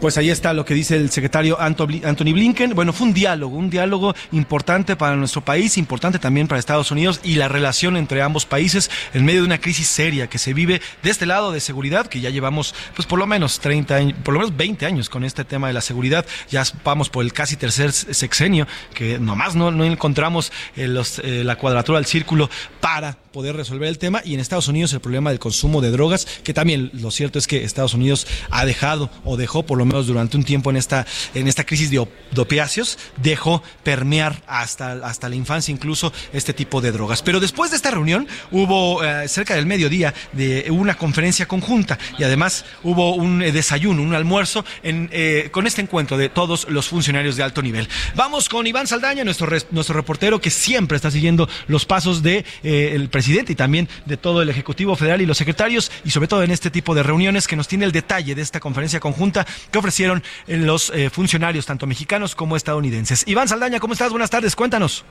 Pues 0.00 0.16
ahí 0.16 0.30
está 0.30 0.52
lo 0.52 0.64
que 0.64 0.74
dice 0.74 0.94
el 0.94 1.10
secretario 1.10 1.60
Anthony 1.60 2.32
Blinken. 2.32 2.72
Bueno, 2.74 2.92
fue 2.92 3.08
un 3.08 3.14
diálogo, 3.14 3.56
un 3.56 3.68
diálogo 3.68 4.14
importante 4.30 4.94
para 4.94 5.16
nuestro 5.16 5.40
país, 5.40 5.76
importante 5.76 6.20
también 6.20 6.46
para 6.46 6.60
Estados 6.60 6.92
Unidos 6.92 7.18
y 7.24 7.34
la 7.34 7.48
relación 7.48 7.96
entre 7.96 8.22
ambos 8.22 8.46
países 8.46 8.92
en 9.12 9.24
medio 9.24 9.40
de 9.40 9.46
una 9.46 9.60
crisis 9.60 9.88
seria 9.88 10.28
que 10.28 10.38
se 10.38 10.54
vive 10.54 10.80
de 11.02 11.10
este 11.10 11.26
lado 11.26 11.50
de 11.50 11.58
seguridad, 11.58 12.06
que 12.06 12.20
ya 12.20 12.30
llevamos 12.30 12.76
pues 12.94 13.08
por 13.08 13.18
lo 13.18 13.26
menos 13.26 13.58
30 13.58 13.94
años, 13.96 14.18
por 14.22 14.34
lo 14.34 14.40
menos 14.40 14.56
20 14.56 14.86
años 14.86 15.08
con 15.08 15.24
este 15.24 15.44
tema 15.44 15.66
de 15.66 15.72
la 15.72 15.80
seguridad. 15.80 16.24
Ya 16.48 16.62
vamos 16.84 17.10
por 17.10 17.24
el 17.24 17.32
casi 17.32 17.56
tercer 17.56 17.90
sexenio, 17.90 18.68
que 18.94 19.18
nomás 19.18 19.56
no, 19.56 19.72
no 19.72 19.84
encontramos 19.84 20.52
eh, 20.76 20.86
los, 20.86 21.18
eh, 21.18 21.42
la 21.42 21.56
cuadratura 21.56 21.98
del 21.98 22.06
círculo 22.06 22.48
para 22.80 23.16
poder 23.32 23.56
resolver 23.56 23.88
el 23.88 23.98
tema 23.98 24.22
y 24.24 24.34
en 24.34 24.40
Estados 24.40 24.68
Unidos 24.68 24.92
el 24.92 25.00
problema 25.00 25.30
del 25.30 25.38
consumo 25.38 25.80
de 25.80 25.90
drogas, 25.90 26.26
que 26.44 26.54
también 26.54 26.90
lo 26.94 27.10
cierto 27.10 27.38
es 27.38 27.46
que 27.46 27.64
Estados 27.64 27.94
Unidos 27.94 28.26
ha 28.50 28.64
dejado 28.64 29.10
o 29.24 29.36
dejó 29.36 29.64
por 29.64 29.78
lo 29.78 29.84
durante 29.88 30.36
un 30.36 30.44
tiempo 30.44 30.70
en 30.70 30.76
esta, 30.76 31.06
en 31.34 31.48
esta 31.48 31.64
crisis 31.64 31.90
de, 31.90 32.06
de 32.30 32.40
opiáceos, 32.40 32.98
dejó 33.16 33.62
permear 33.82 34.42
hasta, 34.46 34.92
hasta 34.92 35.28
la 35.28 35.36
infancia 35.36 35.72
incluso 35.72 36.12
este 36.32 36.52
tipo 36.52 36.80
de 36.80 36.92
drogas. 36.92 37.22
Pero 37.22 37.40
después 37.40 37.70
de 37.70 37.76
esta 37.76 37.90
reunión 37.90 38.26
hubo 38.50 39.02
eh, 39.02 39.28
cerca 39.28 39.54
del 39.54 39.66
mediodía 39.66 40.14
de 40.32 40.66
una 40.70 40.94
conferencia 40.96 41.46
conjunta 41.46 41.98
y 42.18 42.24
además 42.24 42.64
hubo 42.82 43.14
un 43.14 43.42
eh, 43.42 43.52
desayuno, 43.52 44.02
un 44.02 44.14
almuerzo 44.14 44.64
eh, 44.82 45.48
con 45.52 45.66
este 45.66 45.82
encuentro 45.82 46.16
de 46.16 46.28
todos 46.28 46.68
los 46.68 46.88
funcionarios 46.88 47.36
de 47.36 47.42
alto 47.42 47.62
nivel. 47.62 47.88
Vamos 48.14 48.48
con 48.48 48.66
Iván 48.66 48.86
Saldaña, 48.86 49.24
nuestro, 49.24 49.48
nuestro 49.70 49.94
reportero 49.96 50.40
que 50.40 50.50
siempre 50.50 50.96
está 50.96 51.10
siguiendo 51.10 51.48
los 51.66 51.86
pasos 51.86 52.22
de 52.22 52.44
eh, 52.62 52.92
el 52.94 53.08
presidente 53.08 53.52
y 53.52 53.56
también 53.56 53.88
de 54.06 54.16
todo 54.16 54.42
el 54.42 54.48
Ejecutivo 54.48 54.96
Federal 54.96 55.20
y 55.20 55.26
los 55.26 55.38
secretarios 55.38 55.90
y 56.04 56.10
sobre 56.10 56.28
todo 56.28 56.42
en 56.42 56.50
este 56.50 56.70
tipo 56.70 56.94
de 56.94 57.02
reuniones 57.02 57.46
que 57.46 57.56
nos 57.56 57.68
tiene 57.68 57.84
el 57.84 57.92
detalle 57.92 58.34
de 58.34 58.42
esta 58.42 58.60
conferencia 58.60 59.00
conjunta 59.00 59.46
ofrecieron 59.78 60.22
los 60.46 60.90
eh, 60.90 61.10
funcionarios 61.10 61.66
tanto 61.66 61.86
mexicanos 61.86 62.34
como 62.34 62.56
estadounidenses. 62.56 63.26
Iván 63.26 63.48
Saldaña, 63.48 63.80
¿cómo 63.80 63.92
estás? 63.92 64.10
Buenas 64.10 64.30
tardes, 64.30 64.54
cuéntanos. 64.56 65.04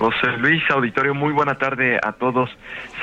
José 0.00 0.28
Luis, 0.38 0.62
auditorio, 0.70 1.14
muy 1.14 1.30
buena 1.30 1.56
tarde 1.56 2.00
a 2.02 2.12
todos. 2.12 2.48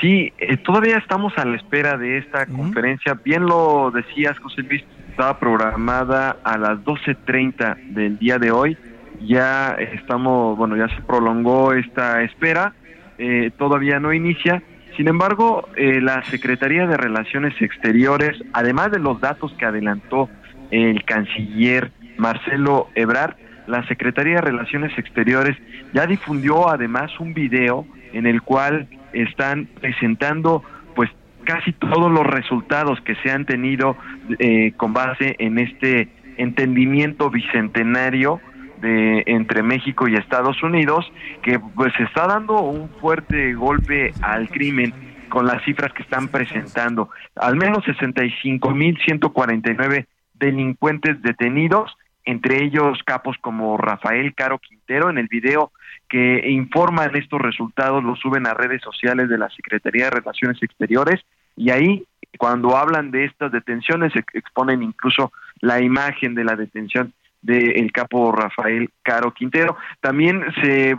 Sí, 0.02 0.34
eh, 0.40 0.58
todavía 0.58 0.98
estamos 0.98 1.32
a 1.38 1.46
la 1.46 1.56
espera 1.56 1.96
de 1.96 2.18
esta 2.18 2.48
conferencia. 2.48 3.14
Bien 3.24 3.46
lo 3.46 3.92
decías, 3.92 4.36
José 4.40 4.64
Luis, 4.64 4.84
estaba 5.12 5.38
programada 5.38 6.38
a 6.44 6.58
las 6.58 6.80
12.30 6.80 7.94
del 7.94 8.18
día 8.18 8.40
de 8.40 8.50
hoy. 8.50 8.78
Ya 9.22 9.76
estamos, 9.94 10.58
bueno, 10.58 10.76
ya 10.76 10.88
se 10.90 11.00
prolongó 11.04 11.74
esta 11.74 12.24
espera, 12.24 12.74
eh, 13.20 13.52
todavía 13.56 14.00
no 14.00 14.12
inicia. 14.12 14.64
Sin 14.96 15.08
embargo, 15.08 15.70
eh, 15.76 16.02
la 16.02 16.24
Secretaría 16.24 16.88
de 16.88 16.98
Relaciones 16.98 17.54
Exteriores, 17.62 18.44
además 18.54 18.90
de 18.90 18.98
los 18.98 19.22
datos 19.22 19.54
que 19.54 19.66
adelantó 19.66 20.32
el 20.72 21.04
canciller 21.04 21.92
Marcelo 22.18 22.90
Ebrard, 22.96 23.36
la 23.68 23.86
Secretaría 23.88 24.36
de 24.36 24.42
Relaciones 24.42 24.98
Exteriores 24.98 25.58
ya 25.94 26.08
difundió 26.08 26.70
además 26.70 27.12
un 27.20 27.34
video 27.34 27.86
en 28.14 28.26
el 28.26 28.42
cual 28.42 28.88
están 29.14 29.68
presentando 29.80 30.64
pues 30.96 31.10
casi 31.44 31.74
todos 31.74 32.12
los 32.12 32.26
resultados 32.26 33.00
que 33.02 33.14
se 33.16 33.30
han 33.32 33.46
tenido 33.46 33.98
eh, 34.40 34.72
con 34.78 34.94
base 34.94 35.36
en 35.40 35.60
este 35.60 36.08
entendimiento 36.38 37.30
bicentenario 37.30 38.40
de 38.82 39.24
entre 39.26 39.64
México 39.64 40.08
y 40.08 40.16
Estados 40.16 40.64
Unidos 40.64 41.12
que 41.42 41.60
pues 41.60 41.94
está 42.00 42.28
dando 42.28 42.62
un 42.62 42.88
fuerte 43.02 43.54
golpe 43.54 44.14
al 44.22 44.48
crimen 44.50 44.94
con 45.30 45.46
las 45.46 45.62
cifras 45.64 45.92
que 45.94 46.04
están 46.04 46.28
presentando. 46.30 47.10
Al 47.36 47.58
menos 47.58 47.84
65.149 47.86 50.06
delincuentes 50.40 51.22
detenidos 51.22 51.96
entre 52.28 52.62
ellos 52.62 53.00
capos 53.06 53.38
como 53.40 53.78
Rafael 53.78 54.36
Caro 54.36 54.60
Quintero 54.60 55.10
en 55.10 55.18
el 55.18 55.30
video 55.30 55.72
que 56.10 56.50
informan 56.50 57.16
estos 57.16 57.40
resultados, 57.40 58.04
los 58.04 58.20
suben 58.20 58.46
a 58.46 58.54
redes 58.54 58.82
sociales 58.82 59.30
de 59.30 59.38
la 59.38 59.50
Secretaría 59.50 60.06
de 60.06 60.12
Relaciones 60.12 60.62
Exteriores 60.62 61.22
y 61.56 61.70
ahí 61.70 62.06
cuando 62.38 62.76
hablan 62.76 63.12
de 63.12 63.24
estas 63.24 63.54
detenciones 63.54 64.12
exponen 64.34 64.84
incluso 64.84 65.32
la 65.62 65.82
imagen 65.82 66.36
de 66.36 66.44
la 66.44 66.58
detención 66.58 67.14
del 67.42 67.94
capo 67.94 68.34
Rafael 68.34 68.90
Caro 69.04 69.34
Quintero. 69.34 69.78
También 70.02 70.44
se, 70.62 70.98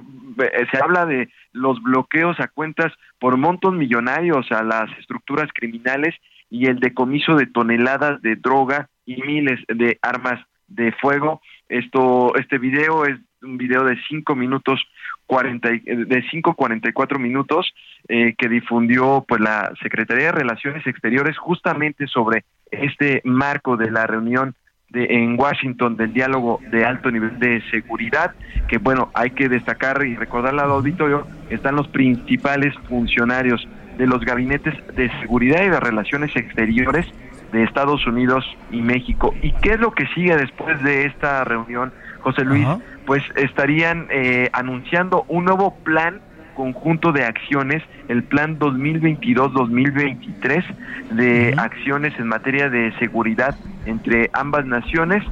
se 0.72 0.83
habla 0.83 1.05
de 1.05 1.29
los 1.53 1.83
bloqueos 1.83 2.40
a 2.40 2.48
cuentas 2.48 2.90
por 3.18 3.37
montos 3.37 3.74
millonarios 3.74 4.51
a 4.51 4.62
las 4.62 4.90
estructuras 4.98 5.51
criminales 5.53 6.14
y 6.48 6.68
el 6.68 6.81
decomiso 6.81 7.35
de 7.35 7.46
toneladas 7.46 8.22
de 8.22 8.37
droga 8.37 8.88
y 9.09 9.23
miles 9.23 9.59
de 9.68 9.99
armas 10.03 10.38
de 10.66 10.92
fuego. 10.92 11.40
Esto, 11.68 12.35
este 12.37 12.59
video 12.59 13.07
es 13.07 13.18
un 13.42 13.57
video 13.57 13.85
de 13.85 13.97
cinco 14.09 14.35
minutos 14.37 14.81
40, 15.27 15.68
de 15.68 16.25
cinco 16.31 16.55
cuarenta 16.55 16.90
y 16.90 16.92
cuatro 16.92 17.18
minutos 17.18 17.73
eh, 18.09 18.35
que 18.37 18.49
difundió 18.49 19.25
pues 19.27 19.40
la 19.40 19.73
Secretaría 19.83 20.27
de 20.27 20.33
Relaciones 20.33 20.87
Exteriores 20.87 21.38
justamente 21.38 22.07
sobre 22.07 22.44
este 22.71 23.23
marco 23.25 23.77
de 23.79 23.90
la 23.90 24.07
reunión 24.07 24.55
de, 24.90 25.05
en 25.05 25.40
Washington 25.40 25.97
del 25.97 26.12
diálogo 26.12 26.61
de 26.71 26.85
alto 26.85 27.11
nivel 27.11 27.38
de 27.38 27.62
seguridad, 27.71 28.35
que 28.68 28.77
bueno, 28.77 29.11
hay 29.14 29.31
que 29.31 29.49
destacar 29.49 30.05
y 30.05 30.16
recordar 30.16 30.53
al 30.53 30.71
auditorio, 30.71 31.27
están 31.49 31.77
los 31.77 31.88
principales 31.88 32.75
funcionarios 32.88 33.66
de 33.97 34.07
los 34.07 34.21
gabinetes 34.21 34.75
de 34.97 35.11
seguridad 35.21 35.64
y 35.64 35.71
de 35.71 35.81
relaciones 35.81 36.35
exteriores 36.37 37.07
de 37.52 37.64
Estados 37.64 38.06
Unidos 38.06 38.44
y 38.70 38.82
México. 38.82 39.34
¿Y 39.42 39.52
qué 39.52 39.70
es 39.72 39.80
lo 39.80 39.92
que 39.92 40.06
sigue 40.08 40.37
después 40.37 40.82
de 40.82 41.06
esta 41.06 41.44
reunión, 41.44 41.90
José 42.20 42.44
Luis? 42.44 42.68
Pues 43.06 43.22
estarían 43.37 44.06
eh, 44.11 44.50
anunciando 44.52 45.24
un 45.28 45.46
nuevo 45.46 45.74
plan 45.76 46.20
conjunto 46.54 47.12
de 47.12 47.24
acciones, 47.24 47.82
el 48.08 48.24
plan 48.24 48.58
2022-2023 48.58 50.64
de 51.12 51.54
acciones 51.56 52.12
en 52.18 52.26
materia 52.26 52.68
de 52.68 52.92
seguridad 52.98 53.56
entre 53.87 54.28
ambas 54.32 54.66
naciones 54.66 55.22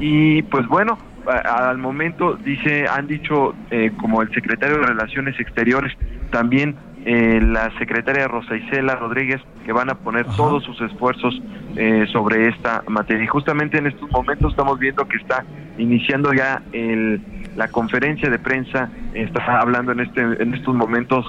y 0.00 0.42
pues 0.42 0.66
bueno, 0.66 0.98
al 1.26 1.78
momento 1.78 2.34
dice 2.34 2.88
han 2.88 3.06
dicho 3.06 3.54
eh, 3.70 3.92
como 3.96 4.22
el 4.22 4.34
secretario 4.34 4.78
de 4.78 4.86
Relaciones 4.86 5.38
Exteriores 5.38 5.96
también 6.32 6.74
eh, 7.04 7.40
la 7.42 7.76
secretaria 7.78 8.28
Rosa 8.28 8.56
Isela 8.56 8.94
Rodríguez 8.96 9.40
que 9.64 9.72
van 9.72 9.90
a 9.90 9.94
poner 9.94 10.26
todos 10.36 10.64
sus 10.64 10.80
esfuerzos 10.80 11.40
eh, 11.76 12.06
sobre 12.12 12.48
esta 12.48 12.82
materia 12.86 13.24
y 13.24 13.26
justamente 13.26 13.78
en 13.78 13.86
estos 13.88 14.10
momentos 14.10 14.52
estamos 14.52 14.78
viendo 14.78 15.06
que 15.06 15.16
está 15.16 15.44
iniciando 15.78 16.32
ya 16.32 16.62
el 16.72 17.20
la 17.56 17.68
conferencia 17.68 18.30
de 18.30 18.38
prensa 18.38 18.90
está 19.14 19.60
hablando 19.60 19.92
en 19.92 20.00
este 20.00 20.20
en 20.20 20.54
estos 20.54 20.74
momentos 20.74 21.26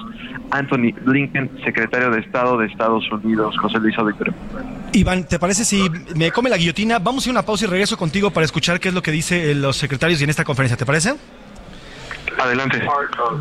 Anthony 0.50 0.92
Blinken, 1.04 1.50
secretario 1.64 2.10
de 2.10 2.20
Estado 2.20 2.58
de 2.58 2.66
Estados 2.66 3.04
Unidos, 3.10 3.56
José 3.58 3.78
Luis 3.78 3.96
Auditorio. 3.98 4.32
Iván, 4.92 5.24
¿te 5.24 5.38
parece 5.38 5.64
si 5.64 5.90
me 6.16 6.30
come 6.30 6.48
la 6.48 6.56
guillotina? 6.56 6.98
Vamos 6.98 7.26
a 7.26 7.28
ir 7.28 7.36
a 7.36 7.40
una 7.40 7.46
pausa 7.46 7.64
y 7.64 7.68
regreso 7.68 7.96
contigo 7.96 8.30
para 8.30 8.44
escuchar 8.44 8.80
qué 8.80 8.88
es 8.88 8.94
lo 8.94 9.02
que 9.02 9.10
dicen 9.10 9.60
los 9.60 9.76
secretarios 9.76 10.22
en 10.22 10.30
esta 10.30 10.44
conferencia, 10.44 10.76
¿te 10.76 10.86
parece? 10.86 11.14
Adelante. 12.38 12.82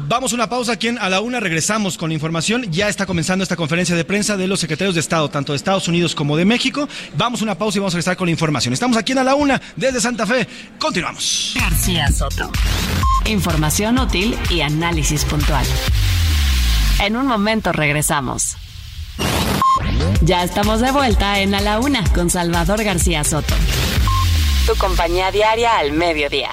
Vamos 0.08 0.32
a 0.32 0.36
una 0.36 0.49
pausa 0.49 0.73
aquí 0.73 0.88
en 0.88 0.97
a 0.97 1.10
la 1.10 1.21
una, 1.21 1.39
regresamos 1.39 1.97
con 1.97 2.10
la 2.10 2.13
información. 2.13 2.71
Ya 2.71 2.89
está 2.89 3.06
comenzando 3.06 3.43
esta 3.43 3.56
conferencia 3.56 3.95
de 3.95 4.06
prensa 4.06 4.38
de 4.38 4.47
los 4.47 4.60
secretarios 4.60 4.95
de 4.95 5.01
Estado, 5.01 5.29
tanto 5.29 5.53
de 5.53 5.58
Estados 5.58 5.88
Unidos 5.88 6.15
como 6.15 6.38
de 6.38 6.45
México. 6.45 6.88
Vamos 7.15 7.41
a 7.41 7.43
una 7.43 7.58
pausa 7.58 7.77
y 7.77 7.79
vamos 7.79 7.93
a 7.93 7.97
regresar 7.97 8.17
con 8.17 8.27
la 8.27 8.32
información. 8.32 8.73
Estamos 8.73 8.97
aquí 8.97 9.12
en 9.12 9.19
a 9.19 9.23
la 9.23 9.36
una, 9.36 9.62
desde 9.75 10.01
Santa 10.01 10.25
Fe. 10.25 10.47
Continuamos. 10.79 11.53
García 11.60 12.12
Soto. 12.12 12.51
Información 13.25 13.99
útil 13.99 14.38
y 14.49 14.62
análisis 14.62 15.25
puntual. 15.25 15.65
En 16.99 17.15
un 17.15 17.27
momento 17.27 17.71
regresamos. 17.71 18.58
Ya 20.21 20.43
estamos 20.43 20.79
de 20.79 20.91
vuelta 20.91 21.39
en 21.39 21.53
A 21.56 21.62
la 21.62 21.79
Una 21.79 22.03
con 22.13 22.29
Salvador 22.29 22.84
García 22.84 23.23
Soto. 23.23 23.56
Tu 24.65 24.75
compañía 24.75 25.32
diaria 25.32 25.77
al 25.77 25.91
mediodía. 25.91 26.49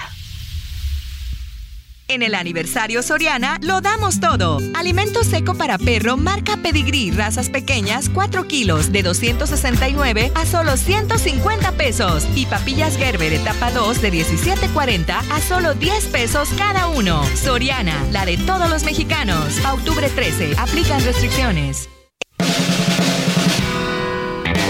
En 2.11 2.23
el 2.23 2.35
aniversario 2.35 3.05
Soriana 3.05 3.61
lo 3.63 3.81
damos 3.81 4.19
todo. 4.19 4.59
Alimento 4.75 5.23
seco 5.23 5.55
para 5.55 5.79
perro 5.79 6.17
marca 6.17 6.57
Pedigrí, 6.57 7.13
razas 7.13 7.49
pequeñas, 7.51 8.09
4 8.09 8.49
kilos, 8.49 8.91
de 8.91 9.05
269 9.05 10.33
a 10.35 10.45
solo 10.45 10.77
150 10.77 11.71
pesos. 11.77 12.27
Y 12.35 12.47
papillas 12.47 12.97
Gerber 12.97 13.33
etapa 13.33 13.71
2 13.71 14.03
de 14.03 14.13
17.40 14.13 15.23
a 15.31 15.41
solo 15.41 15.75
10 15.75 16.07
pesos 16.07 16.49
cada 16.59 16.89
uno. 16.89 17.23
Soriana, 17.37 18.05
la 18.11 18.27
de 18.27 18.39
todos 18.39 18.69
los 18.69 18.83
mexicanos. 18.83 19.65
A 19.65 19.75
octubre 19.75 20.11
13, 20.11 20.57
aplican 20.59 21.05
restricciones. 21.05 21.89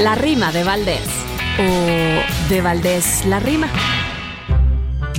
La 0.03 0.15
rima 0.15 0.53
de 0.53 0.63
Valdés. 0.63 1.09
O 1.59 2.51
de 2.51 2.61
Valdés 2.61 3.25
la 3.25 3.41
rima. 3.41 3.71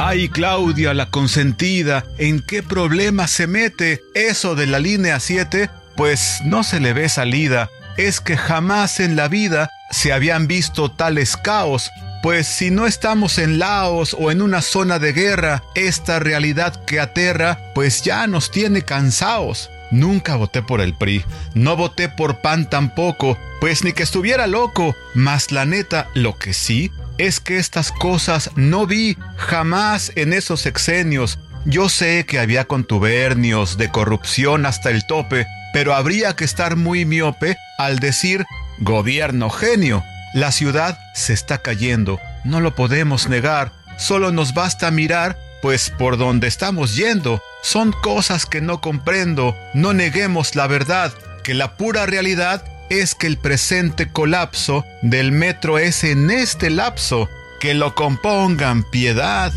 Ay, 0.04 0.30
Claudia, 0.30 0.96
la 0.96 1.12
consentida, 1.12 2.04
¿en 2.18 2.42
qué 2.42 2.64
problema 2.64 3.28
se 3.28 3.46
mete 3.46 4.02
eso 4.16 4.56
de 4.56 4.66
la 4.66 4.80
línea 4.80 5.20
7? 5.20 5.70
Pues 5.96 6.40
no 6.44 6.64
se 6.64 6.80
le 6.80 6.94
ve 6.94 7.08
salida. 7.08 7.70
Es 7.98 8.20
que 8.20 8.36
jamás 8.36 9.00
en 9.00 9.16
la 9.16 9.28
vida 9.28 9.70
se 9.92 10.12
habían 10.12 10.48
visto 10.48 10.90
tales 10.90 11.38
caos. 11.38 11.92
Pues 12.24 12.48
si 12.48 12.72
no 12.72 12.88
estamos 12.88 13.38
en 13.38 13.60
Laos 13.60 14.18
o 14.20 14.32
en 14.32 14.42
una 14.42 14.64
zona 14.64 14.98
de 14.98 15.14
guerra, 15.14 15.62
esta 15.76 16.18
realidad 16.18 16.84
que 16.86 17.00
aterra, 17.00 17.60
pues 17.76 18.02
ya 18.02 18.26
nos 18.26 18.50
tiene 18.50 18.82
cansados. 18.82 19.70
Nunca 19.92 20.36
voté 20.36 20.64
por 20.64 20.82
el 20.82 20.96
PRI, 20.96 21.24
no 21.54 21.76
voté 21.76 22.10
por 22.10 22.42
PAN 22.42 22.68
tampoco, 22.68 23.38
pues 23.60 23.84
ni 23.84 23.94
que 23.94 24.02
estuviera 24.02 24.48
loco, 24.48 24.96
mas 25.14 25.52
la 25.52 25.66
neta, 25.66 26.08
lo 26.16 26.40
que 26.40 26.54
sí 26.54 26.92
es 27.17 27.39
que 27.39 27.58
estas 27.58 27.91
cosas 27.91 28.52
no 28.56 28.88
vi 28.88 29.17
jamás 29.38 30.12
en 30.15 30.34
esos 30.34 30.65
exenios. 30.65 31.39
Yo 31.65 31.89
sé 31.89 32.26
que 32.26 32.39
había 32.39 32.65
contubernios 32.65 33.78
de 33.78 33.89
corrupción 33.89 34.65
hasta 34.65 34.89
el 34.89 35.06
tope, 35.06 35.45
pero 35.74 35.93
habría 35.93 36.36
que 36.36 36.45
estar 36.45 36.76
muy 36.76 37.06
miope 37.06 37.58
al 37.78 38.00
decir 38.00 38.45
gobierno 38.80 39.50
genio. 39.50 40.04
La 40.34 40.52
ciudad 40.52 40.97
se 41.13 41.34
está 41.34 41.60
cayendo, 41.60 42.19
no 42.43 42.62
lo 42.62 42.74
podemos 42.74 43.28
negar, 43.28 43.71
solo 43.97 44.32
nos 44.32 44.54
basta 44.54 44.89
mirar, 44.89 45.38
pues 45.62 45.89
por 45.89 46.17
donde 46.17 46.47
estamos 46.47 46.95
yendo 46.95 47.41
son 47.62 47.91
cosas 47.91 48.45
que 48.45 48.62
no 48.62 48.82
comprendo, 48.82 49.56
no 49.74 49.93
neguemos 49.93 50.56
la 50.56 50.67
verdad, 50.67 51.13
que 51.43 51.54
la 51.54 51.76
pura 51.78 52.06
realidad 52.06 52.63
es 52.99 53.15
que 53.15 53.27
el 53.27 53.38
presente 53.38 54.12
colapso 54.12 54.84
del 55.01 55.32
metro 55.32 55.80
es 55.80 56.04
en 56.04 56.30
este 56.30 56.69
lapso. 56.69 57.30
Que 57.62 57.73
lo 57.73 57.95
compongan 57.95 58.84
piedad. 58.84 59.54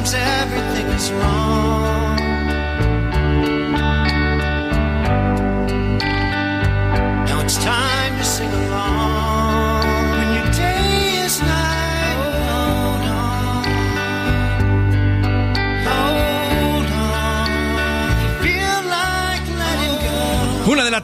Sometimes 0.00 0.14
everything 0.14 0.86
is 0.92 1.12
wrong. 1.12 1.69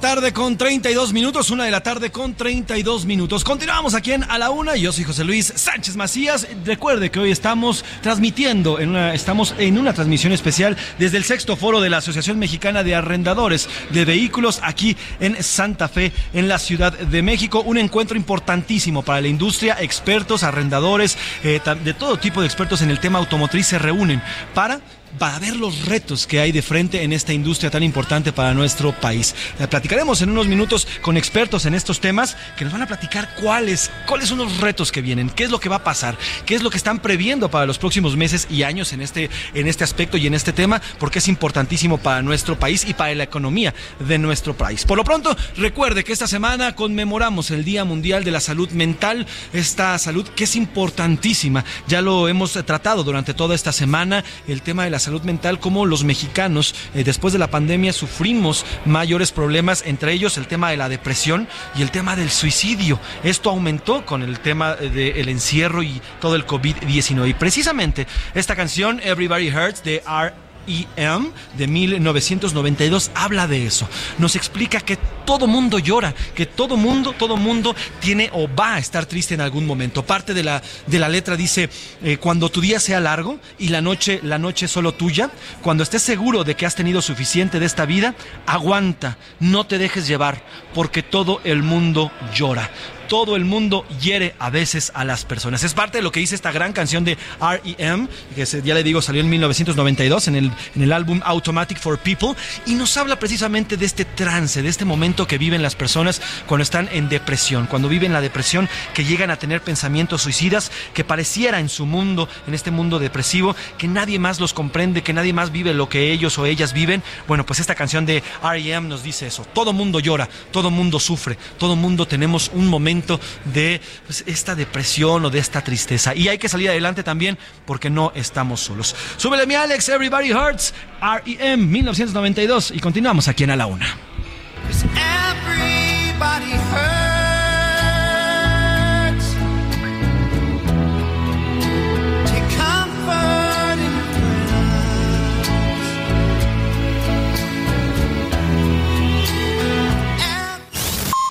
Tarde 0.07 0.33
con 0.33 0.57
32 0.57 1.13
minutos, 1.13 1.51
una 1.51 1.65
de 1.65 1.73
la 1.73 1.81
tarde 1.81 2.13
con 2.13 2.35
32 2.35 3.07
minutos. 3.07 3.43
Continuamos 3.43 3.95
aquí 3.95 4.13
en 4.13 4.23
A 4.23 4.39
la 4.39 4.51
Una. 4.51 4.77
Yo 4.77 4.93
soy 4.93 5.03
José 5.03 5.25
Luis 5.25 5.53
Sánchez 5.57 5.97
Macías. 5.97 6.47
Recuerde 6.65 7.11
que 7.11 7.19
hoy 7.19 7.33
estamos 7.33 7.85
transmitiendo, 8.03 8.79
estamos 8.79 9.57
en 9.59 9.77
una 9.79 9.95
transmisión 9.95 10.33
especial 10.33 10.77
desde 11.01 11.17
el 11.17 11.25
sexto 11.25 11.57
foro 11.57 11.81
de 11.81 11.91
la 11.91 11.97
Asociación 11.97 12.39
Mexicana 12.39 12.85
de 12.85 12.95
Arrendadores 12.95 13.69
de 13.91 14.05
Vehículos 14.05 14.61
aquí 14.63 14.97
en 15.19 15.43
Santa 15.43 15.89
Fe, 15.89 16.13
en 16.33 16.47
la 16.47 16.61
Ciudad 16.61 16.93
de 16.97 17.23
México. 17.23 17.63
Un 17.63 17.77
encuentro 17.77 18.17
importantísimo 18.17 19.03
para 19.03 19.21
la 19.21 19.27
industria. 19.27 19.77
Expertos, 19.81 20.45
arrendadores, 20.45 21.19
eh, 21.43 21.61
de 21.83 21.95
todo 21.95 22.17
tipo 22.17 22.43
de 22.43 22.47
expertos 22.47 22.81
en 22.81 22.91
el 22.91 23.01
tema 23.01 23.19
automotriz 23.19 23.67
se 23.67 23.79
reúnen 23.81 24.23
para 24.55 24.81
para 25.19 25.39
ver 25.39 25.57
los 25.57 25.87
retos 25.87 26.27
que 26.27 26.41
hay 26.41 26.53
de 26.53 26.63
frente 26.63 27.03
en 27.03 27.13
esta 27.13 27.33
industria 27.33 27.71
tan 27.71 27.83
importante 27.83 28.33
para 28.33 28.55
nuestro 28.55 28.93
país. 28.93 29.35
Eh, 29.59 29.67
platicaremos 29.67 30.23
en 30.23 30.31
unos 30.31 30.47
minutos 30.47 30.87
con 31.03 31.17
expertos 31.17 31.67
en 31.67 31.75
estos 31.75 32.01
temas 32.01 32.37
que 32.57 32.65
nos 32.65 32.73
van 32.73 32.83
a 32.83 32.87
platicar 32.87 33.35
cuáles, 33.41 33.91
cuáles 34.07 34.29
son 34.29 34.39
los 34.39 34.59
retos 34.59 34.93
que 34.93 35.01
vienen, 35.01 35.31
qué 35.31 35.45
es 35.45 35.51
lo 35.51 35.61
que 35.61 35.69
va 35.69 35.77
a 35.77 35.85
pasar, 35.85 36.17
qué 36.45 36.55
es 36.55 36.63
lo 36.63 36.71
que 36.71 36.77
están 36.77 36.99
previendo 36.99 37.51
para 37.51 37.67
los 37.67 37.79
próximos 37.79 38.17
meses 38.17 38.47
y 38.51 38.63
años 38.63 38.93
en 38.93 39.01
este, 39.01 39.31
en 39.55 39.67
este 39.67 39.85
aspecto 39.85 40.17
y 40.17 40.27
en 40.27 40.35
este 40.35 40.53
tema, 40.53 40.81
porque 40.99 41.19
es 41.19 41.29
importantísimo 41.29 41.99
para 41.99 42.23
nuestro 42.23 42.59
país 42.59 42.85
y 42.87 42.95
para 42.95 43.15
la 43.15 43.25
economía 43.25 43.75
de 43.99 44.19
nuestro 44.19 44.57
país. 44.57 44.85
Por 44.85 44.99
lo 44.99 45.05
pronto, 45.05 45.37
recuerde 45.57 46.05
que 46.05 46.13
esta 46.13 46.27
semana 46.27 46.75
conmemoramos 46.75 47.51
el 47.51 47.65
Día 47.65 47.85
Mundial 47.85 48.25
de 48.25 48.31
la 48.31 48.41
Salud 48.41 48.71
Mental, 48.71 49.27
esta 49.53 49.99
salud 49.99 50.27
que 50.29 50.45
es 50.45 50.57
importantísima. 50.57 51.65
Ya 51.89 52.03
lo 52.03 52.29
hemos 52.29 52.53
tratado 52.53 53.05
durante 53.05 53.35
toda 53.35 53.55
esta 53.55 53.73
semana, 53.73 54.25
el 54.47 54.63
tema 54.63 54.85
de 54.85 54.91
la 54.91 54.99
salud 55.07 55.23
mental, 55.23 55.61
como 55.61 55.87
los 55.87 56.03
mexicanos 56.03 56.75
eh, 56.95 57.05
después 57.05 57.33
de 57.33 57.39
la 57.39 57.47
pandemia 57.49 57.93
sufrimos 57.93 58.67
mayores 58.85 59.31
problemas, 59.31 59.85
entre 59.87 60.13
ellos 60.13 60.37
el 60.37 60.49
tema 60.49 60.71
de 60.71 60.77
la 60.77 60.89
depresión 60.89 61.47
y 61.77 61.83
el 61.83 61.93
tema 61.93 62.17
del 62.17 62.31
suicidio. 62.31 62.99
Esto 63.23 63.51
aumentó 63.51 64.05
con 64.05 64.23
el 64.23 64.41
tema 64.41 64.75
del 64.75 65.29
encierro 65.29 65.83
y 65.83 66.01
todo 66.21 66.35
el 66.35 66.45
COVID-19. 66.45 67.29
Y 67.29 67.35
precisamente 67.35 68.07
esta 68.35 68.57
canción, 68.57 69.01
Everybody 69.01 69.49
Hurts, 69.49 69.85
de 69.85 70.03
R. 70.07 70.46
EM 70.67 71.31
de 71.57 71.67
1992 71.67 73.11
habla 73.15 73.47
de 73.47 73.67
eso. 73.67 73.89
Nos 74.19 74.37
explica 74.37 74.81
que 74.81 74.99
todo 75.25 75.47
mundo 75.47 75.79
llora, 75.79 76.15
que 76.35 76.47
todo 76.47 76.77
mundo, 76.77 77.13
todo 77.13 77.37
mundo 77.37 77.75
tiene 78.01 78.31
o 78.33 78.49
va 78.53 78.75
a 78.75 78.79
estar 78.79 79.07
triste 79.07 79.35
en 79.35 79.41
algún 79.41 79.67
momento. 79.67 80.05
Parte 80.05 80.35
de 80.35 80.45
la, 80.45 80.63
de 80.87 80.99
la 80.99 81.09
letra 81.09 81.37
dice, 81.37 81.69
eh, 82.03 82.17
cuando 82.19 82.49
tu 82.49 82.61
día 82.61 82.81
sea 82.81 83.01
largo 83.01 83.39
y 83.59 83.69
la 83.69 83.81
noche, 83.81 84.21
la 84.23 84.39
noche 84.39 84.69
solo 84.69 84.93
tuya, 84.93 85.31
cuando 85.63 85.83
estés 85.83 86.03
seguro 86.03 86.45
de 86.45 86.55
que 86.55 86.67
has 86.67 86.75
tenido 86.75 87.03
suficiente 87.03 87.59
de 87.59 87.67
esta 87.67 87.87
vida, 87.87 88.15
aguanta, 88.47 89.19
no 89.41 89.67
te 89.67 89.79
dejes 89.79 90.07
llevar, 90.07 90.43
porque 90.75 91.03
todo 91.03 91.41
el 91.45 91.63
mundo 91.63 92.11
llora 92.35 92.71
todo 93.09 93.37
el 93.37 93.45
mundo 93.45 93.87
hiere 94.01 94.35
a 94.39 94.51
veces 94.51 94.93
a 94.95 95.05
las 95.05 95.25
personas. 95.25 95.63
Es 95.63 95.75
parte 95.75 95.99
de 95.99 96.03
lo 96.03 96.13
que 96.13 96.21
dice 96.21 96.35
esta 96.35 96.53
gran 96.53 96.73
canción 96.73 97.05
de 97.05 97.17
REM, 97.41 98.09
que 98.35 98.45
ya 98.45 98.75
le 98.75 98.83
digo 98.83 99.03
salió 99.03 99.21
en 99.21 99.31
1992 99.31 100.29
en 100.29 100.37
el, 100.37 100.53
en 100.75 100.83
el 100.83 100.93
álbum 100.93 101.21
Automatic 101.25 101.79
for 101.79 101.99
People, 101.99 102.35
y 102.67 102.75
nos 102.75 102.97
habla 102.97 103.19
precisamente 103.19 103.77
de 103.77 103.87
este 103.87 104.05
trance, 104.05 104.63
de 104.63 104.69
este 104.69 104.85
momento 104.85 105.27
que 105.27 105.39
viven 105.39 105.63
las 105.63 105.75
personas 105.75 106.21
cuando 106.47 106.63
están 106.63 106.89
en 106.93 107.09
depresión, 107.09 107.67
cuando 107.67 107.89
viven 107.89 108.13
la 108.13 108.21
depresión, 108.21 108.69
que 108.95 109.05
llegan 109.05 109.31
a 109.31 109.39
tener 109.39 109.61
pensamientos 109.61 110.23
suicidas, 110.23 110.71
que 110.95 111.05
pareciera 111.05 111.61
en 111.61 111.69
su 111.69 111.87
mundo, 111.87 112.29
en 112.47 112.55
este 112.55 112.71
mundo 112.71 112.99
depresivo, 112.99 113.55
que 113.79 113.89
nadie 113.89 114.19
más 114.19 114.41
los 114.41 114.53
comprende, 114.53 115.03
que 115.03 115.13
nadie 115.13 115.33
más 115.33 115.53
vive 115.53 115.75
lo 115.75 115.89
que 115.89 116.13
ellos 116.13 116.39
o 116.39 116.47
ellas 116.47 116.73
viven. 116.73 117.03
Bueno, 117.29 117.47
pues 117.47 117.61
esta 117.61 117.75
canción 117.75 118.07
de 118.07 118.23
REM 118.43 118.89
nos 118.89 119.03
dice 119.03 119.27
eso. 119.27 119.47
Todo 119.53 119.73
mundo 119.73 120.01
llora, 120.01 120.29
todo 120.51 120.71
mundo 120.71 120.99
sufre, 120.99 121.39
todo 121.59 121.77
mundo 121.77 122.07
tenemos 122.07 122.51
un 122.55 122.69
momento 122.69 122.96
de 123.45 123.81
pues, 124.07 124.25
esta 124.27 124.55
depresión 124.55 125.25
o 125.25 125.31
de 125.31 125.39
esta 125.39 125.63
tristeza. 125.63 126.15
Y 126.15 126.29
hay 126.29 126.39
que 126.39 126.49
salir 126.49 126.71
adelante 126.71 127.03
también 127.03 127.39
porque 127.65 127.91
no 127.91 128.13
estamos 128.15 128.61
solos. 128.61 128.95
Súbele 129.17 129.47
mi 129.47 129.55
Alex, 129.55 129.89
Everybody 129.89 130.33
Hurts, 130.33 130.75
REM 131.01 131.71
1992 131.71 132.73
y 132.75 132.81
continuamos 132.81 133.29
aquí 133.29 133.45
en 133.45 133.51
A 133.51 133.57
la 133.57 133.67
Una. 133.67 133.87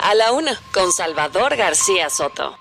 A 0.08 0.14
la 0.14 0.34
una, 0.34 0.62
con 0.72 0.92
Salvador 0.92 1.56
García 1.56 2.12
Soto. 2.12 2.60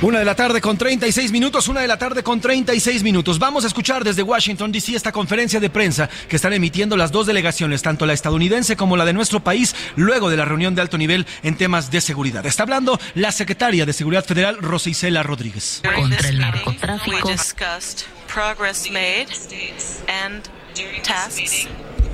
Una 0.00 0.20
de 0.20 0.24
la 0.24 0.36
tarde 0.36 0.60
con 0.60 0.78
36 0.78 1.32
minutos, 1.32 1.66
una 1.66 1.80
de 1.80 1.88
la 1.88 1.98
tarde 1.98 2.22
con 2.22 2.40
36 2.40 3.02
minutos. 3.02 3.40
Vamos 3.40 3.64
a 3.64 3.66
escuchar 3.66 4.04
desde 4.04 4.22
Washington, 4.22 4.70
D.C. 4.70 4.94
esta 4.94 5.10
conferencia 5.10 5.58
de 5.58 5.70
prensa 5.70 6.08
que 6.28 6.36
están 6.36 6.52
emitiendo 6.52 6.96
las 6.96 7.10
dos 7.10 7.26
delegaciones, 7.26 7.82
tanto 7.82 8.06
la 8.06 8.12
estadounidense 8.12 8.76
como 8.76 8.96
la 8.96 9.04
de 9.04 9.12
nuestro 9.12 9.40
país, 9.40 9.74
luego 9.96 10.30
de 10.30 10.36
la 10.36 10.44
reunión 10.44 10.76
de 10.76 10.82
alto 10.82 10.98
nivel 10.98 11.26
en 11.42 11.56
temas 11.56 11.90
de 11.90 12.00
seguridad. 12.00 12.46
Está 12.46 12.62
hablando 12.62 13.00
la 13.16 13.32
secretaria 13.32 13.84
de 13.86 13.92
Seguridad 13.92 14.24
Federal, 14.24 14.58
Rosa 14.60 14.90
Isela 14.90 15.24
Rodríguez. 15.24 15.82
Contra 15.82 16.28
el 16.28 16.38
narcotráfico. 16.38 17.28
Tasks 21.02 21.66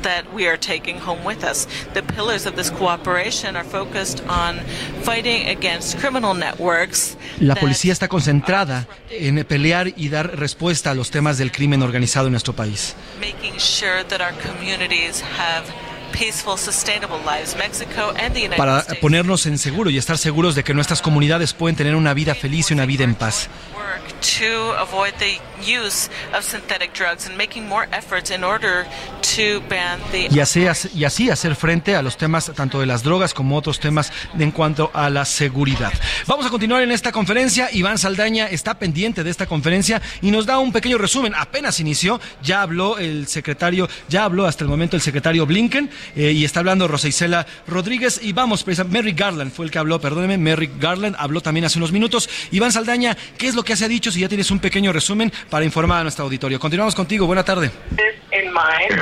that 0.03 0.33
we 0.33 0.47
are 0.47 0.57
taking 0.57 0.99
home 0.99 1.25
with 1.25 1.45
us. 1.45 1.67
The 1.95 2.03
pillars 2.03 2.47
of 2.47 2.57
this 2.57 2.71
cooperation 2.71 3.57
are 3.57 3.65
focused 3.65 4.23
on 4.29 4.61
fighting 5.03 5.49
against 5.49 5.99
criminal 5.99 6.35
networks. 6.35 7.17
La 7.41 7.55
policía 7.55 7.93
está 7.93 8.09
concentrada 8.09 8.87
en 9.11 9.45
pelear 9.45 9.93
y 9.97 10.09
dar 10.09 10.39
respuesta 10.39 10.91
a 10.91 10.95
los 10.95 11.11
temas 11.11 11.39
del 11.39 11.51
crimen 11.51 11.83
organizado 11.83 12.27
en 12.27 12.33
nuestro 12.33 12.55
país. 12.55 12.95
Making 13.21 13.59
sure 13.59 14.05
that 14.05 14.21
our 14.21 14.33
communities 14.41 15.21
have 15.21 15.65
peaceful, 16.13 16.57
sustainable 16.57 17.19
lives. 17.25 17.57
Mexico 17.57 18.13
and 18.19 18.35
the 18.35 18.41
United 18.41 18.57
Para 18.57 18.81
States 18.81 19.01
ponernos 19.01 19.47
en 19.47 19.59
seguro 19.59 19.91
y 19.91 19.99
estar 19.99 20.19
seguros 20.19 20.55
de 20.55 20.65
que 20.65 20.75
nuestras 20.75 21.03
comunidades 21.03 21.53
pueden 21.53 21.77
tener 21.77 21.95
una 21.95 22.15
vida 22.15 22.35
feliz 22.35 22.71
y 22.71 22.75
una 22.75 22.87
vida 22.87 23.05
en 23.05 23.15
paz. 23.15 23.49
work 23.89 24.21
to 24.21 24.75
avoid 24.79 25.15
the 25.19 25.39
use 25.61 26.09
of 26.35 26.45
synthetic 26.45 26.93
drugs 26.93 27.27
and 27.27 27.37
making 27.37 27.67
more 27.67 27.87
efforts 27.93 28.31
in 28.31 28.45
order 28.45 28.87
to 29.23 29.61
ban 29.69 29.99
the 30.13 30.29
y 30.31 30.41
así, 30.41 30.67
y 30.95 31.05
así 31.05 31.31
hacer 31.31 31.55
frente 31.55 31.95
a 31.95 32.03
los 32.03 32.17
temas 32.17 32.51
tanto 32.55 32.81
de 32.81 32.87
las 32.87 33.03
drogas 33.03 33.35
como 33.35 33.57
otros 33.57 33.81
temas 33.81 34.13
en 34.39 34.51
cuanto 34.51 34.91
a 34.95 35.11
la 35.11 35.25
seguridad. 35.25 35.93
Vamos 36.27 36.47
a 36.47 36.51
continuar 36.51 36.83
en 36.83 36.91
esta 36.91 37.13
conferencia. 37.13 37.69
Iván 37.73 37.99
Saldaña 37.99 38.47
está 38.47 38.79
pendiente 38.79 39.25
de 39.25 39.31
esta 39.31 39.47
conferencia 39.47 40.01
y 40.23 40.31
nos 40.31 40.47
da 40.47 40.59
un 40.59 40.73
pequeño 40.73 40.99
resumen. 40.99 41.35
Apenas 41.35 41.81
inició, 41.81 42.21
ya 42.43 42.63
habló 42.63 42.99
el 42.99 43.27
secretario, 43.27 43.89
ya 44.09 44.25
habló 44.25 44.47
hasta 44.47 44.65
el 44.65 44.71
momento 44.71 44.97
el 44.97 45.03
secretario 45.03 45.47
Blinken 45.47 45.91
eh, 46.17 46.33
y 46.33 46.45
está 46.45 46.61
hablando 46.61 46.89
Rosa 46.89 47.09
Isela 47.09 47.47
Rodríguez 47.67 48.21
y 48.23 48.33
vamos, 48.33 48.65
precisamente, 48.65 48.99
Merrick 48.99 49.19
Garland 49.19 49.53
fue 49.53 49.65
el 49.65 49.71
que 49.71 49.79
habló, 49.79 50.01
perdóneme, 50.01 50.39
Merrick 50.39 50.81
Garland 50.81 51.17
habló 51.19 51.41
también 51.41 51.65
hace 51.65 51.79
unos 51.79 51.93
minutos. 51.93 52.29
Iván 52.51 52.73
Saldaña, 52.73 53.17
¿qué 53.37 53.49
es 53.49 53.55
lo 53.55 53.63
que 53.63 53.77
se 53.77 53.85
ha 53.85 53.89
dicho? 53.89 54.11
Si 54.11 54.21
ya 54.21 54.29
tienes 54.29 54.51
un 54.51 54.59
pequeño 54.59 54.93
resumen 54.93 55.33
para 55.51 55.65
informar 55.65 56.01
a 56.01 56.03
nuestro 56.03 56.25
auditorio. 56.25 56.59
Continuamos 56.59 56.95
contigo, 56.95 57.27
buena 57.27 57.45
tarde. 57.45 57.71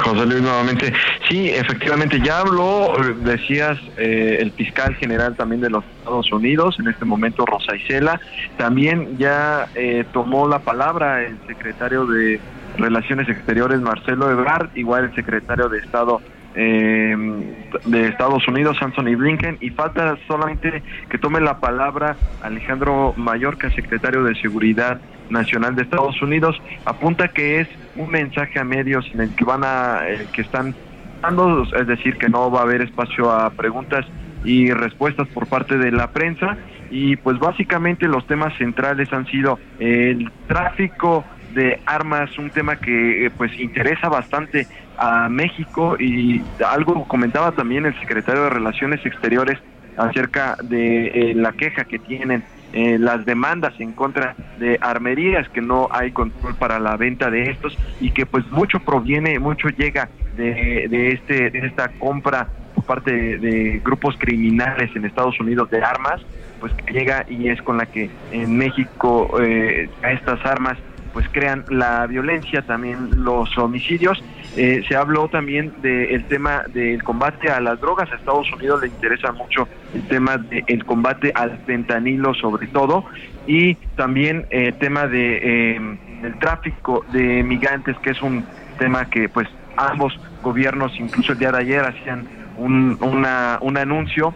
José 0.02 0.26
Luis, 0.26 0.42
nuevamente. 0.42 0.92
Sí, 1.28 1.50
efectivamente, 1.50 2.20
ya 2.24 2.40
habló, 2.40 2.96
decías, 3.22 3.78
eh, 3.96 4.38
el 4.40 4.52
fiscal 4.52 4.94
general 4.96 5.37
también 5.37 5.61
de 5.61 5.70
los 5.70 5.85
Estados 5.98 6.30
Unidos, 6.32 6.76
en 6.78 6.88
este 6.88 7.04
momento 7.04 7.44
Rosa 7.46 7.76
Isela. 7.76 8.20
También 8.56 9.18
ya 9.18 9.68
eh, 9.74 10.04
tomó 10.12 10.48
la 10.48 10.61
palabra 10.61 11.24
el 11.24 11.38
secretario 11.46 12.06
de 12.06 12.40
Relaciones 12.78 13.28
Exteriores, 13.28 13.80
Marcelo 13.80 14.30
Ebrard, 14.30 14.68
igual 14.76 15.04
el 15.04 15.14
secretario 15.14 15.68
de 15.68 15.78
Estado 15.78 16.20
eh, 16.57 17.14
de 17.85 18.09
Estados 18.09 18.49
Unidos, 18.49 18.79
Anthony 18.81 19.14
Blinken, 19.14 19.59
y 19.61 19.71
falta 19.71 20.16
solamente 20.27 20.83
que 21.11 21.19
tome 21.19 21.40
la 21.40 21.61
palabra 21.61 22.16
Alejandro 22.42 23.12
Mayorka, 23.16 23.71
secretario 23.71 24.25
de 24.25 24.35
Seguridad 24.37 25.01
Nacional 25.29 25.77
de 25.77 25.83
Estados 25.83 26.21
Unidos, 26.23 26.61
apunta 26.85 27.29
que 27.29 27.61
es 27.61 27.69
un 27.97 28.11
mensaje 28.11 28.59
a 28.59 28.64
medios 28.64 29.05
en 29.12 29.21
el 29.21 29.35
que 29.35 29.45
van 29.45 29.64
a, 29.64 30.09
eh, 30.09 30.27
que 30.33 30.42
están 30.42 30.75
dando, 31.21 31.62
es 31.62 31.87
decir, 31.87 32.16
que 32.16 32.29
no 32.29 32.51
va 32.51 32.61
a 32.61 32.62
haber 32.62 32.83
espacio 32.83 33.31
a 33.31 33.51
preguntas 33.51 34.07
y 34.45 34.71
respuestas 34.71 35.29
por 35.29 35.47
parte 35.49 35.77
de 35.77 35.92
la 35.92 36.11
prensa. 36.12 36.57
Y 36.90 37.16
pues 37.16 37.38
básicamente 37.38 38.07
los 38.07 38.27
temas 38.27 38.57
centrales 38.57 39.12
han 39.12 39.27
sido 39.27 39.59
el 39.81 40.31
tráfico 40.47 41.25
de 41.53 41.81
armas, 41.87 42.38
un 42.38 42.51
tema 42.51 42.77
que 42.77 43.27
eh, 43.27 43.31
pues 43.31 43.59
interesa 43.59 44.09
bastante 44.09 44.66
a 44.98 45.28
México 45.28 45.96
y 45.98 46.42
algo 46.66 47.06
comentaba 47.06 47.52
también 47.52 47.87
el 47.87 47.98
secretario 47.98 48.44
de 48.44 48.50
Relaciones 48.50 49.04
Exteriores 49.04 49.59
acerca 49.96 50.56
de 50.62 51.06
eh, 51.06 51.35
la 51.35 51.52
queja 51.52 51.85
que 51.85 51.98
tienen 51.98 52.44
eh, 52.72 52.98
las 52.98 53.24
demandas 53.24 53.72
en 53.78 53.92
contra 53.92 54.35
de 54.59 54.78
armerías, 54.80 55.48
que 55.48 55.62
no 55.62 55.88
hay 55.90 56.11
control 56.12 56.54
para 56.56 56.78
la 56.78 56.96
venta 56.96 57.30
de 57.30 57.50
estos 57.50 57.78
y 58.00 58.11
que 58.11 58.26
pues 58.26 58.46
mucho 58.50 58.80
proviene, 58.80 59.38
mucho 59.38 59.68
llega 59.68 60.11
de, 60.37 60.87
de, 60.90 61.12
este, 61.12 61.50
de 61.50 61.66
esta 61.66 61.88
compra 61.98 62.48
por 62.74 62.85
parte 62.85 63.12
de, 63.12 63.38
de 63.38 63.80
grupos 63.82 64.16
criminales 64.18 64.94
en 64.94 65.04
Estados 65.06 65.40
Unidos 65.40 65.70
de 65.70 65.82
armas, 65.82 66.20
pues 66.61 66.72
que 66.74 66.92
llega 66.92 67.24
y 67.28 67.48
es 67.48 67.62
con 67.62 67.78
la 67.78 67.87
que 67.87 68.11
en 68.32 68.56
México 68.56 69.38
eh, 69.40 69.88
estas 70.02 70.44
armas 70.44 70.76
pues 71.16 71.26
crean 71.30 71.64
la 71.70 72.06
violencia, 72.06 72.61
también 72.61 73.24
los 73.24 73.56
homicidios. 73.56 74.23
Eh, 74.57 74.83
se 74.88 74.96
habló 74.96 75.29
también 75.29 75.75
del 75.83 76.25
tema 76.25 76.65
del 76.73 77.02
combate 77.02 77.50
a 77.50 77.61
las 77.61 77.79
drogas. 77.79 78.11
A 78.11 78.17
Estados 78.17 78.50
Unidos 78.52 78.81
le 78.81 78.88
interesa 78.88 79.33
mucho 79.33 79.69
el 79.94 80.09
tema 80.09 80.38
del 80.38 80.85
combate 80.87 81.31
al 81.35 81.59
fentanilo 81.67 82.33
sobre 82.35 82.67
todo 82.69 83.04
y 83.46 83.75
también 83.96 84.46
el 84.50 84.75
tema 84.79 85.07
de 85.07 85.77
eh, 85.77 85.98
el 86.23 86.38
tráfico 86.38 87.04
de 87.13 87.42
migrantes, 87.42 87.96
que 87.98 88.11
es 88.11 88.23
un 88.23 88.46
tema 88.79 89.04
que 89.11 89.29
pues 89.29 89.46
ambos 89.77 90.19
gobiernos, 90.42 90.92
incluso 90.98 91.33
el 91.33 91.38
día 91.38 91.52
de 91.52 91.59
ayer, 91.59 91.85
hacían 91.85 92.27
un, 92.57 92.98
una, 93.02 93.59
un 93.61 93.77
anuncio 93.77 94.35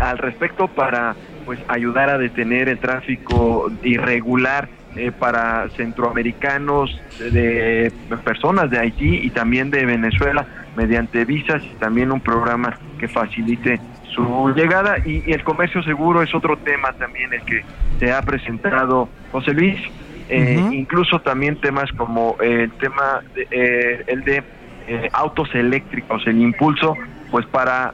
al 0.00 0.18
respecto 0.18 0.66
para 0.66 1.14
pues 1.44 1.60
ayudar 1.68 2.10
a 2.10 2.18
detener 2.18 2.68
el 2.68 2.78
tráfico 2.78 3.70
irregular 3.84 4.68
eh, 4.96 5.12
para 5.12 5.68
centroamericanos, 5.70 7.00
de, 7.18 7.92
personas 8.24 8.70
de 8.70 8.78
Haití 8.78 9.20
y 9.22 9.30
también 9.30 9.70
de 9.70 9.84
Venezuela 9.84 10.46
mediante 10.76 11.24
visas 11.24 11.62
y 11.64 11.74
también 11.76 12.12
un 12.12 12.20
programa 12.20 12.78
que 12.98 13.08
facilite 13.08 13.80
su 14.14 14.52
llegada. 14.54 14.98
Y, 15.04 15.22
y 15.26 15.32
el 15.32 15.44
comercio 15.44 15.82
seguro 15.82 16.22
es 16.22 16.34
otro 16.34 16.56
tema 16.58 16.92
también 16.92 17.32
el 17.32 17.42
que 17.42 17.64
se 17.98 18.12
ha 18.12 18.22
presentado 18.22 19.08
José 19.30 19.54
Luis. 19.54 19.78
Eh, 20.28 20.70
incluso 20.72 21.20
también 21.20 21.56
temas 21.56 21.90
como 21.92 22.36
el 22.40 22.70
tema 22.72 23.22
de, 23.34 23.46
eh, 23.50 24.04
el 24.06 24.24
de 24.24 24.42
eh, 24.88 25.08
autos 25.12 25.54
eléctricos 25.54 26.26
el 26.26 26.40
impulso 26.40 26.96
pues 27.30 27.44
para 27.46 27.92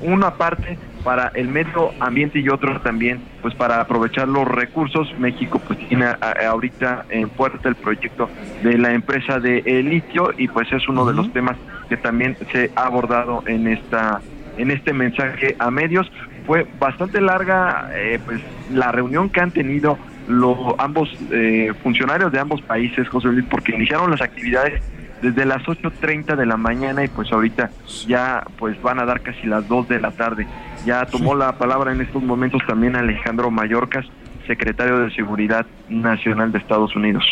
una 0.00 0.36
parte 0.36 0.78
para 1.04 1.30
el 1.34 1.48
medio 1.48 1.92
ambiente 2.00 2.38
y 2.38 2.48
otro 2.48 2.80
también 2.80 3.20
pues 3.40 3.54
para 3.54 3.80
aprovechar 3.80 4.28
los 4.28 4.46
recursos. 4.46 5.08
México 5.18 5.60
pues 5.66 5.78
tiene 5.88 6.06
a- 6.06 6.18
a- 6.20 6.48
ahorita 6.50 7.06
en 7.10 7.28
puerta 7.30 7.68
el 7.68 7.76
proyecto 7.76 8.28
de 8.62 8.76
la 8.78 8.92
empresa 8.92 9.38
de 9.38 9.62
eh, 9.64 9.82
litio 9.82 10.30
y 10.36 10.48
pues 10.48 10.70
es 10.72 10.88
uno 10.88 11.04
de 11.06 11.14
los 11.14 11.32
temas 11.32 11.56
que 11.88 11.96
también 11.96 12.36
se 12.52 12.70
ha 12.76 12.82
abordado 12.86 13.42
en 13.46 13.66
esta 13.68 14.20
en 14.56 14.70
este 14.72 14.92
mensaje 14.92 15.54
a 15.60 15.70
medios. 15.70 16.10
Fue 16.46 16.66
bastante 16.80 17.20
larga 17.20 17.88
eh, 17.94 18.18
pues 18.24 18.40
la 18.70 18.90
reunión 18.90 19.30
que 19.30 19.40
han 19.40 19.52
tenido 19.52 19.98
los 20.26 20.58
ambos 20.78 21.08
eh, 21.30 21.72
funcionarios 21.82 22.32
de 22.32 22.40
ambos 22.40 22.60
países 22.62 23.08
José 23.08 23.28
Luis 23.28 23.46
porque 23.48 23.74
iniciaron 23.74 24.10
las 24.10 24.20
actividades 24.20 24.82
desde 25.22 25.44
las 25.44 25.62
8.30 25.62 26.36
de 26.36 26.46
la 26.46 26.56
mañana 26.56 27.04
y 27.04 27.08
pues 27.08 27.32
ahorita 27.32 27.70
ya 28.06 28.44
pues 28.58 28.80
van 28.82 29.00
a 29.00 29.04
dar 29.04 29.20
casi 29.20 29.46
las 29.46 29.66
2 29.68 29.88
de 29.88 30.00
la 30.00 30.10
tarde. 30.12 30.46
Ya 30.84 31.04
tomó 31.06 31.34
la 31.34 31.58
palabra 31.58 31.92
en 31.92 32.00
estos 32.00 32.22
momentos 32.22 32.62
también 32.66 32.96
Alejandro 32.96 33.50
Mayorkas, 33.50 34.06
secretario 34.46 34.98
de 35.00 35.10
Seguridad 35.14 35.66
Nacional 35.88 36.52
de 36.52 36.58
Estados 36.58 36.94
Unidos. 36.96 37.24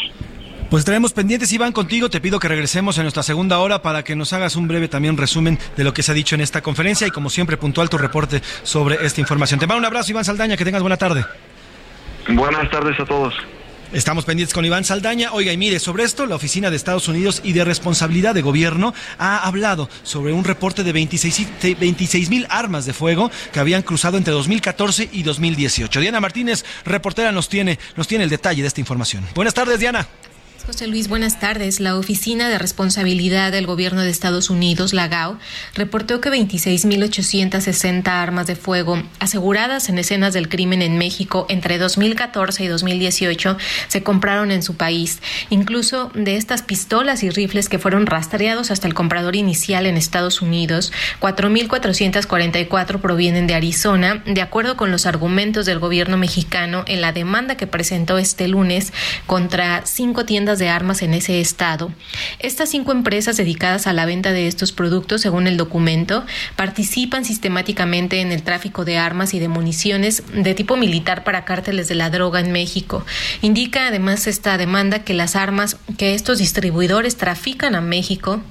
Pues 0.70 0.84
traemos 0.84 1.12
pendientes, 1.12 1.53
Iván, 1.53 1.72
contigo. 1.72 2.11
Te 2.11 2.20
pido 2.20 2.41
que 2.41 2.49
regresemos 2.49 2.99
en 2.99 3.05
nuestra 3.05 3.22
segunda 3.22 3.59
hora 3.59 3.82
para 3.82 4.03
que 4.03 4.16
nos 4.16 4.32
hagas 4.32 4.57
un 4.57 4.66
breve 4.66 4.89
también 4.89 5.16
resumen 5.16 5.59
de 5.76 5.84
lo 5.84 5.95
que 5.95 6.03
se 6.03 6.11
ha 6.11 6.14
dicho 6.14 6.34
en 6.34 6.41
esta 6.41 6.61
conferencia 6.61 7.07
y 7.07 7.11
como 7.11 7.30
siempre 7.30 7.57
puntual 7.57 7.89
tu 7.89 7.99
reporte 7.99 8.43
sobre 8.64 9.07
esta 9.07 9.20
información. 9.20 9.61
Te 9.61 9.66
mando 9.66 9.78
un 9.78 9.84
abrazo, 9.84 10.11
Iván 10.11 10.24
Saldaña, 10.24 10.57
que 10.57 10.64
tengas 10.64 10.82
buena 10.82 10.97
tarde. 10.97 11.24
Buenas 12.28 12.68
tardes 12.70 12.99
a 12.99 13.05
todos. 13.05 13.32
Estamos 13.93 14.24
pendientes 14.24 14.53
con 14.53 14.64
Iván 14.64 14.84
Saldaña. 14.84 15.32
Oiga, 15.32 15.53
y 15.53 15.57
mire, 15.57 15.78
sobre 15.78 16.03
esto, 16.03 16.26
la 16.26 16.34
Oficina 16.34 16.70
de 16.70 16.76
Estados 16.76 17.07
Unidos 17.07 17.41
y 17.45 17.53
de 17.53 17.64
Responsabilidad 17.64 18.34
de 18.34 18.43
Gobierno 18.43 18.93
ha 19.18 19.47
hablado 19.47 19.89
sobre 20.03 20.32
un 20.32 20.45
reporte 20.45 20.82
de 20.82 20.93
26 20.93 22.30
mil 22.30 22.47
armas 22.51 22.84
de 22.84 22.93
fuego 22.93 23.30
que 23.53 23.61
habían 23.61 23.82
cruzado 23.82 24.18
entre 24.18 24.32
2014 24.32 25.09
y 25.12 25.22
2018. 25.22 26.01
Diana 26.01 26.20
Martínez, 26.20 26.64
reportera, 26.84 27.30
nos 27.30 27.49
tiene, 27.49 27.78
nos 27.97 28.09
tiene 28.09 28.24
el 28.24 28.30
detalle 28.30 28.62
de 28.62 28.68
esta 28.68 28.80
información. 28.80 29.24
Buenas 29.34 29.55
tardes, 29.55 29.78
Diana. 29.78 30.07
José 30.66 30.88
Luis, 30.88 31.06
buenas 31.06 31.38
tardes. 31.38 31.78
La 31.78 31.96
Oficina 31.96 32.48
de 32.48 32.58
Responsabilidad 32.58 33.52
del 33.52 33.66
Gobierno 33.66 34.00
de 34.00 34.10
Estados 34.10 34.50
Unidos, 34.50 34.92
la 34.92 35.06
GAO, 35.06 35.38
reportó 35.74 36.20
que 36.20 36.28
26.860 36.28 38.08
armas 38.08 38.48
de 38.48 38.56
fuego 38.56 39.00
aseguradas 39.20 39.88
en 39.88 39.98
escenas 39.98 40.34
del 40.34 40.48
crimen 40.48 40.82
en 40.82 40.98
México 40.98 41.46
entre 41.48 41.78
2014 41.78 42.64
y 42.64 42.66
2018 42.66 43.56
se 43.86 44.02
compraron 44.02 44.50
en 44.50 44.64
su 44.64 44.74
país. 44.74 45.20
Incluso 45.50 46.10
de 46.14 46.36
estas 46.36 46.62
pistolas 46.62 47.22
y 47.22 47.30
rifles 47.30 47.68
que 47.68 47.78
fueron 47.78 48.04
rastreados 48.04 48.72
hasta 48.72 48.88
el 48.88 48.94
comprador 48.94 49.36
inicial 49.36 49.86
en 49.86 49.96
Estados 49.96 50.42
Unidos, 50.42 50.92
4.444 51.20 53.00
provienen 53.00 53.46
de 53.46 53.54
Arizona, 53.54 54.20
de 54.26 54.42
acuerdo 54.42 54.76
con 54.76 54.90
los 54.90 55.06
argumentos 55.06 55.64
del 55.64 55.78
gobierno 55.78 56.16
mexicano 56.16 56.82
en 56.88 57.02
la 57.02 57.12
demanda 57.12 57.56
que 57.56 57.68
presentó 57.68 58.18
este 58.18 58.48
lunes 58.48 58.92
contra 59.26 59.82
cinco 59.86 60.24
tiendas 60.24 60.55
de 60.59 60.68
armas 60.68 61.02
en 61.02 61.14
ese 61.14 61.40
estado. 61.40 61.92
Estas 62.38 62.70
cinco 62.70 62.92
empresas 62.92 63.36
dedicadas 63.36 63.86
a 63.86 63.92
la 63.92 64.07
venta 64.07 64.32
de 64.32 64.46
estos 64.46 64.72
productos, 64.72 65.20
según 65.20 65.46
el 65.46 65.57
documento, 65.57 66.24
participan 66.57 67.24
sistemáticamente 67.24 68.20
en 68.20 68.32
el 68.32 68.42
tráfico 68.42 68.84
de 68.84 68.98
armas 68.98 69.34
y 69.34 69.38
de 69.38 69.48
municiones 69.48 70.22
de 70.32 70.54
tipo 70.54 70.76
militar 70.76 71.24
para 71.24 71.44
cárteles 71.44 71.88
de 71.88 71.94
la 71.94 72.11
droga 72.11 72.40
en 72.40 72.52
México. 72.52 73.04
Indica 73.42 73.88
además 73.88 74.26
esta 74.26 74.59
demanda 74.59 75.00
que 75.04 75.14
las 75.14 75.36
armas 75.36 75.76
que 75.98 76.14
estos 76.14 76.38
distribuidores 76.38 77.16
trafican 77.16 77.74
a 77.74 77.80
México 77.80 78.42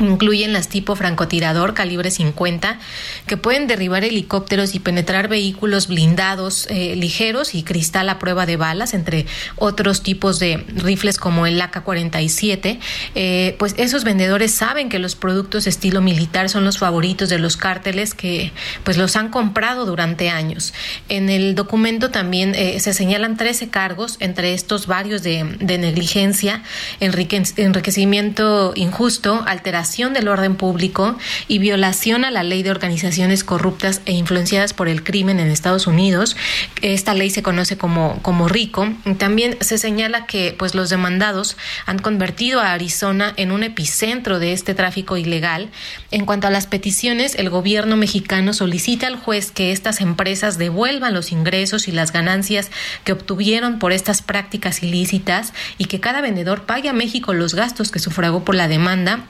Incluyen 0.00 0.52
las 0.52 0.68
tipo 0.68 0.96
francotirador 0.96 1.74
calibre 1.74 2.10
50 2.10 2.78
que 3.26 3.36
pueden 3.36 3.66
derribar 3.66 4.02
helicópteros 4.04 4.74
y 4.74 4.80
penetrar 4.80 5.28
vehículos 5.28 5.88
blindados 5.88 6.66
eh, 6.70 6.96
ligeros 6.96 7.54
y 7.54 7.62
cristal 7.62 8.08
a 8.08 8.18
prueba 8.18 8.46
de 8.46 8.56
balas, 8.56 8.94
entre 8.94 9.26
otros 9.56 10.02
tipos 10.02 10.38
de 10.38 10.64
rifles 10.74 11.18
como 11.18 11.44
el 11.46 11.60
AK-47. 11.60 12.78
Eh, 13.14 13.56
pues 13.58 13.74
esos 13.76 14.04
vendedores 14.04 14.54
saben 14.54 14.88
que 14.88 14.98
los 14.98 15.16
productos 15.16 15.66
estilo 15.66 16.00
militar 16.00 16.48
son 16.48 16.64
los 16.64 16.78
favoritos 16.78 17.28
de 17.28 17.38
los 17.38 17.56
cárteles 17.58 18.14
que 18.14 18.52
pues 18.84 18.96
los 18.96 19.16
han 19.16 19.28
comprado 19.28 19.84
durante 19.84 20.30
años. 20.30 20.72
En 21.10 21.28
el 21.28 21.54
documento 21.54 22.10
también 22.10 22.54
eh, 22.54 22.80
se 22.80 22.94
señalan 22.94 23.36
13 23.36 23.68
cargos, 23.68 24.16
entre 24.20 24.54
estos 24.54 24.86
varios 24.86 25.22
de, 25.22 25.44
negligencia, 25.78 26.62
enrique- 27.00 27.52
enriquecimiento 27.56 28.72
injusto, 28.76 29.44
alteración 29.46 29.89
del 29.90 30.28
orden 30.28 30.54
público 30.54 31.18
y 31.48 31.58
violación 31.58 32.24
a 32.24 32.30
la 32.30 32.44
ley 32.44 32.62
de 32.62 32.70
organizaciones 32.70 33.42
corruptas 33.42 34.02
e 34.06 34.12
influenciadas 34.12 34.72
por 34.72 34.88
el 34.88 35.02
crimen 35.02 35.40
en 35.40 35.48
Estados 35.48 35.88
Unidos. 35.88 36.36
Esta 36.80 37.12
ley 37.12 37.28
se 37.30 37.42
conoce 37.42 37.76
como, 37.76 38.20
como 38.22 38.46
RICO. 38.46 38.88
También 39.18 39.56
se 39.60 39.78
señala 39.78 40.26
que 40.26 40.54
pues, 40.56 40.76
los 40.76 40.90
demandados 40.90 41.56
han 41.86 41.98
convertido 41.98 42.60
a 42.60 42.72
Arizona 42.72 43.34
en 43.36 43.50
un 43.50 43.64
epicentro 43.64 44.38
de 44.38 44.52
este 44.52 44.74
tráfico 44.74 45.16
ilegal. 45.16 45.70
En 46.12 46.24
cuanto 46.24 46.46
a 46.46 46.50
las 46.50 46.68
peticiones, 46.68 47.34
el 47.34 47.50
gobierno 47.50 47.96
mexicano 47.96 48.52
solicita 48.52 49.08
al 49.08 49.16
juez 49.16 49.50
que 49.50 49.72
estas 49.72 50.00
empresas 50.00 50.56
devuelvan 50.56 51.14
los 51.14 51.32
ingresos 51.32 51.88
y 51.88 51.92
las 51.92 52.12
ganancias 52.12 52.70
que 53.02 53.12
obtuvieron 53.12 53.80
por 53.80 53.90
estas 53.90 54.22
prácticas 54.22 54.84
ilícitas 54.84 55.52
y 55.78 55.86
que 55.86 55.98
cada 55.98 56.20
vendedor 56.20 56.62
pague 56.62 56.88
a 56.88 56.92
México 56.92 57.34
los 57.34 57.54
gastos 57.54 57.90
que 57.90 57.98
sufragó 57.98 58.44
por 58.44 58.54
la 58.54 58.68
demanda, 58.68 59.26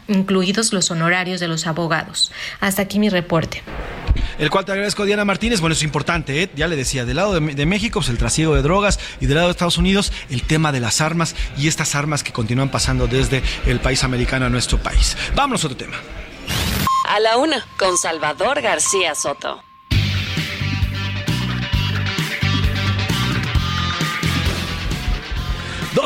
incluidos 0.50 0.72
los 0.72 0.90
honorarios 0.90 1.40
de 1.40 1.48
los 1.48 1.66
abogados. 1.66 2.32
Hasta 2.60 2.82
aquí 2.82 2.98
mi 2.98 3.08
reporte. 3.08 3.62
El 4.38 4.50
cual 4.50 4.64
te 4.64 4.72
agradezco, 4.72 5.04
Diana 5.04 5.24
Martínez. 5.24 5.60
Bueno, 5.60 5.74
es 5.74 5.82
importante, 5.82 6.42
¿eh? 6.42 6.50
ya 6.56 6.66
le 6.66 6.76
decía, 6.76 7.04
del 7.04 7.16
lado 7.16 7.38
de, 7.38 7.54
de 7.54 7.66
México, 7.66 8.00
pues 8.00 8.08
el 8.08 8.18
trasiego 8.18 8.54
de 8.54 8.62
drogas 8.62 8.98
y 9.20 9.26
del 9.26 9.36
lado 9.36 9.48
de 9.48 9.52
Estados 9.52 9.78
Unidos, 9.78 10.12
el 10.28 10.42
tema 10.42 10.72
de 10.72 10.80
las 10.80 11.00
armas 11.00 11.36
y 11.56 11.68
estas 11.68 11.94
armas 11.94 12.24
que 12.24 12.32
continúan 12.32 12.70
pasando 12.70 13.06
desde 13.06 13.42
el 13.66 13.80
país 13.80 14.02
americano 14.02 14.46
a 14.46 14.48
nuestro 14.48 14.78
país. 14.78 15.16
Vámonos 15.34 15.62
a 15.62 15.66
otro 15.68 15.76
tema. 15.76 15.96
A 17.08 17.20
la 17.20 17.36
una, 17.36 17.64
con 17.78 17.96
Salvador 17.96 18.60
García 18.60 19.14
Soto. 19.14 19.62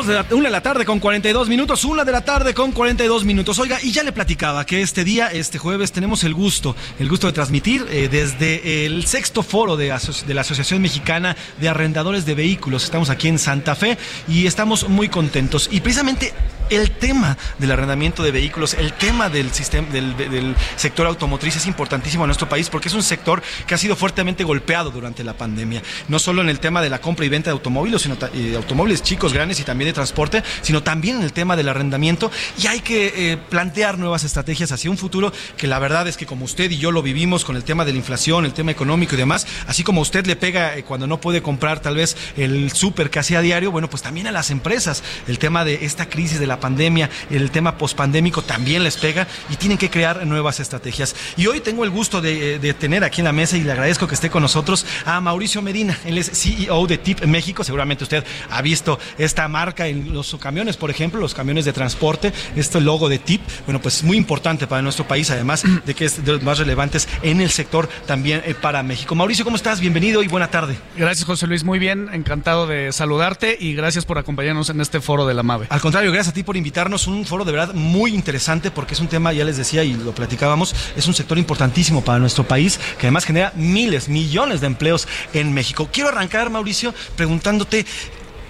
De 0.05 0.13
la, 0.13 0.25
una 0.31 0.49
de 0.49 0.51
la 0.51 0.61
tarde 0.61 0.85
con 0.85 0.99
42 0.99 1.49
minutos, 1.49 1.83
una 1.83 2.03
de 2.03 2.11
la 2.11 2.21
tarde 2.21 2.53
con 2.53 2.71
42 2.71 3.25
minutos. 3.25 3.57
Oiga, 3.57 3.79
y 3.81 3.91
ya 3.91 4.03
le 4.03 4.11
platicaba 4.11 4.63
que 4.63 4.83
este 4.83 5.03
día, 5.03 5.29
este 5.29 5.57
jueves, 5.57 5.91
tenemos 5.91 6.23
el 6.23 6.35
gusto, 6.35 6.75
el 6.99 7.09
gusto 7.09 7.25
de 7.25 7.33
transmitir 7.33 7.87
eh, 7.89 8.07
desde 8.07 8.85
el 8.85 9.07
sexto 9.07 9.41
foro 9.41 9.75
de, 9.77 9.97
de 10.27 10.33
la 10.35 10.41
Asociación 10.41 10.83
Mexicana 10.83 11.35
de 11.59 11.69
Arrendadores 11.69 12.23
de 12.25 12.35
Vehículos. 12.35 12.83
Estamos 12.83 13.09
aquí 13.09 13.29
en 13.29 13.39
Santa 13.39 13.73
Fe 13.73 13.97
y 14.27 14.45
estamos 14.45 14.87
muy 14.87 15.09
contentos. 15.09 15.69
Y 15.71 15.81
precisamente 15.81 16.33
el 16.69 16.91
tema 16.91 17.37
del 17.59 17.71
arrendamiento 17.71 18.23
de 18.23 18.31
vehículos, 18.31 18.73
el 18.73 18.93
tema 18.93 19.29
del 19.29 19.51
sistema 19.51 19.87
del, 19.89 20.55
sector 20.75 21.07
automotriz 21.07 21.55
es 21.55 21.65
importantísimo 21.65 22.23
en 22.23 22.27
nuestro 22.27 22.49
país 22.49 22.69
porque 22.69 22.87
es 22.87 22.93
un 22.93 23.03
sector 23.03 23.41
que 23.67 23.75
ha 23.75 23.77
sido 23.77 23.95
fuertemente 23.95 24.43
golpeado 24.43 24.91
durante 24.91 25.23
la 25.23 25.33
pandemia. 25.33 25.81
No 26.07 26.19
solo 26.19 26.41
en 26.41 26.49
el 26.49 26.59
tema 26.59 26.81
de 26.81 26.89
la 26.89 26.99
compra 26.99 27.25
y 27.25 27.29
venta 27.29 27.49
de 27.49 27.53
automóviles, 27.53 28.01
sino 28.01 28.17
eh, 28.33 28.53
automóviles 28.55 29.03
chicos, 29.03 29.33
grandes 29.33 29.59
y 29.59 29.63
también 29.63 29.89
de 29.89 29.93
transporte, 29.93 30.43
sino 30.61 30.83
también 30.83 31.17
en 31.17 31.23
el 31.23 31.33
tema 31.33 31.55
del 31.55 31.69
arrendamiento. 31.69 32.31
Y 32.61 32.67
hay 32.67 32.81
que 32.81 33.31
eh, 33.31 33.37
plantear 33.37 33.97
nuevas 33.97 34.23
estrategias 34.23 34.71
hacia 34.71 34.89
un 34.89 34.97
futuro 34.97 35.31
que 35.57 35.67
la 35.67 35.79
verdad 35.79 36.07
es 36.07 36.17
que 36.17 36.25
como 36.25 36.45
usted 36.45 36.71
y 36.71 36.77
yo 36.77 36.91
lo 36.91 37.01
vivimos 37.01 37.45
con 37.45 37.55
el 37.55 37.63
tema 37.63 37.85
de 37.85 37.91
la 37.91 37.97
inflación, 37.97 38.45
el 38.45 38.53
tema 38.53 38.71
económico 38.71 39.15
y 39.15 39.17
demás, 39.17 39.47
así 39.67 39.83
como 39.83 40.01
usted 40.01 40.25
le 40.25 40.35
pega 40.35 40.77
eh, 40.77 40.83
cuando 40.83 41.07
no 41.07 41.19
puede 41.21 41.41
comprar 41.41 41.79
tal 41.79 41.95
vez 41.95 42.17
el 42.37 42.71
súper 42.71 43.09
que 43.09 43.19
hacía 43.19 43.41
diario, 43.41 43.71
bueno, 43.71 43.89
pues 43.89 44.01
también 44.01 44.27
a 44.27 44.31
las 44.31 44.51
empresas. 44.51 45.03
El 45.27 45.39
tema 45.39 45.65
de 45.65 45.85
esta 45.85 46.09
crisis 46.09 46.39
de 46.39 46.47
la 46.47 46.54
pandemia, 46.59 47.09
el 47.29 47.51
tema 47.51 47.77
pospandémico 47.77 48.41
también 48.41 48.83
les 48.83 48.97
pega 48.97 49.27
y 49.49 49.55
tienen 49.55 49.77
que 49.77 49.89
crear 49.89 50.25
nuevas 50.25 50.59
estrategias. 50.59 51.15
Y 51.37 51.47
hoy 51.47 51.59
tengo 51.59 51.83
el 51.83 51.89
gusto 51.89 52.21
de, 52.21 52.59
de, 52.59 52.73
tener 52.73 53.03
aquí 53.03 53.21
en 53.21 53.25
la 53.25 53.31
mesa 53.31 53.57
y 53.57 53.61
le 53.61 53.71
agradezco 53.71 54.07
que 54.07 54.15
esté 54.15 54.29
con 54.29 54.41
nosotros 54.41 54.85
a 55.05 55.21
Mauricio 55.21 55.61
Medina. 55.61 55.97
Él 56.05 56.17
es 56.17 56.31
CEO 56.31 56.87
de 56.87 56.97
TIP 56.97 57.25
México. 57.25 57.63
Seguramente 57.63 58.03
usted 58.03 58.23
ha 58.49 58.61
visto 58.61 58.99
esta 59.17 59.47
marca 59.47 59.87
en 59.87 60.13
los 60.13 60.35
camiones, 60.35 60.77
por 60.77 60.89
ejemplo, 60.89 61.19
los 61.19 61.33
camiones 61.33 61.65
de 61.65 61.73
transporte, 61.73 62.33
este 62.55 62.81
logo 62.81 63.09
de 63.09 63.19
TIP. 63.19 63.41
Bueno, 63.65 63.81
pues 63.81 64.03
muy 64.03 64.17
importante 64.17 64.67
para 64.67 64.81
nuestro 64.81 65.07
país, 65.07 65.29
además 65.31 65.63
de 65.85 65.93
que 65.93 66.05
es 66.05 66.23
de 66.23 66.33
los 66.33 66.43
más 66.43 66.59
relevantes 66.59 67.07
en 67.21 67.41
el 67.41 67.49
sector 67.49 67.87
también 68.05 68.41
eh, 68.45 68.55
para 68.55 68.83
México. 68.83 69.15
Mauricio, 69.15 69.45
¿cómo 69.45 69.55
estás? 69.55 69.79
Bienvenido 69.79 70.23
y 70.23 70.27
buena 70.27 70.49
tarde. 70.49 70.77
Gracias, 70.97 71.25
José 71.25 71.47
Luis. 71.47 71.63
Muy 71.63 71.79
bien, 71.79 72.09
encantado 72.11 72.67
de 72.67 72.91
saludarte 72.91 73.57
y 73.59 73.73
gracias 73.73 74.05
por 74.05 74.17
acompañarnos 74.17 74.69
en 74.69 74.81
este 74.81 75.01
foro 75.01 75.25
de 75.25 75.33
la 75.33 75.43
MAVE. 75.43 75.67
Al 75.69 75.81
contrario, 75.81 76.11
gracias 76.11 76.31
a 76.31 76.33
ti 76.33 76.43
por 76.45 76.55
invitarnos. 76.55 77.07
Un 77.07 77.25
foro 77.25 77.43
de 77.43 77.51
verdad 77.51 77.73
muy 77.73 78.13
interesante 78.13 78.71
porque 78.71 78.93
es 78.93 78.99
un 78.99 79.07
tema, 79.07 79.33
ya 79.33 79.43
les 79.43 79.57
decía 79.57 79.83
y 79.83 79.93
lo 79.93 80.13
platicábamos, 80.13 80.75
es 80.95 81.07
un 81.07 81.13
sector 81.13 81.37
importantísimo 81.37 82.03
para 82.03 82.19
nuestro 82.19 82.47
país 82.47 82.79
que 82.99 83.07
además 83.07 83.25
genera 83.25 83.51
miles, 83.55 84.07
millones 84.07 84.61
de 84.61 84.67
empleos 84.67 85.07
en 85.33 85.53
México. 85.53 85.89
Quiero 85.91 86.09
arrancar, 86.09 86.49
Mauricio, 86.49 86.93
preguntándote 87.15 87.85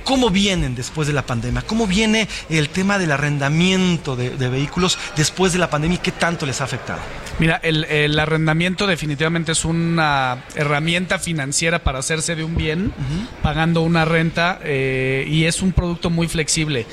¿Cómo 0.05 0.29
vienen 0.29 0.75
después 0.75 1.07
de 1.07 1.13
la 1.15 1.25
pandemia? 1.25 1.63
¿Cómo 1.63 1.87
viene 1.87 2.27
el 2.49 2.69
tema 2.69 2.99
del 2.99 3.11
arrendamiento 3.11 4.15
de, 4.15 4.37
de, 4.37 4.49
vehículos 4.49 4.99
después 5.17 5.51
de 5.51 5.57
la 5.57 5.71
pandemia 5.71 5.95
y 5.95 5.97
qué 5.97 6.11
tanto 6.11 6.45
les 6.45 6.61
ha 6.61 6.65
afectado? 6.65 6.99
Mira, 7.39 7.59
el, 7.63 7.85
el 7.85 8.17
arrendamiento 8.19 8.85
definitivamente 8.85 9.53
es 9.53 9.65
una 9.65 10.45
herramienta 10.53 11.17
financiera 11.17 11.79
para 11.79 11.97
hacerse 11.97 12.35
de 12.35 12.43
un 12.43 12.55
bien, 12.55 12.85
uh 12.85 12.89
-huh. 12.89 13.41
pagando 13.41 13.81
una 13.81 14.05
renta, 14.05 14.59
eh, 14.63 15.25
y 15.27 15.45
es 15.45 15.63
un 15.63 15.71
producto 15.71 16.11
muy 16.11 16.27
flexible 16.27 16.85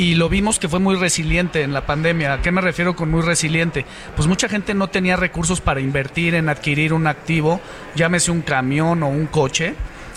y 0.00 0.14
lo 0.14 0.30
vimos 0.30 0.58
que 0.58 0.66
fue 0.66 0.80
muy 0.80 0.96
resiliente 0.96 1.60
en 1.60 1.74
la 1.74 1.84
pandemia. 1.84 2.32
¿A 2.32 2.40
qué 2.40 2.50
me 2.50 2.62
refiero 2.62 2.96
con 2.96 3.10
muy 3.10 3.20
resiliente? 3.20 3.84
Pues 4.16 4.26
mucha 4.26 4.48
gente 4.48 4.72
no 4.72 4.88
tenía 4.88 5.14
recursos 5.14 5.60
para 5.60 5.80
invertir 5.80 6.34
en 6.34 6.48
adquirir 6.48 6.94
un 6.94 7.06
activo, 7.06 7.60
llámese 7.94 8.30
un 8.30 8.40
camión 8.40 9.02
o 9.02 9.08
un 9.08 9.26
coche. 9.26 9.74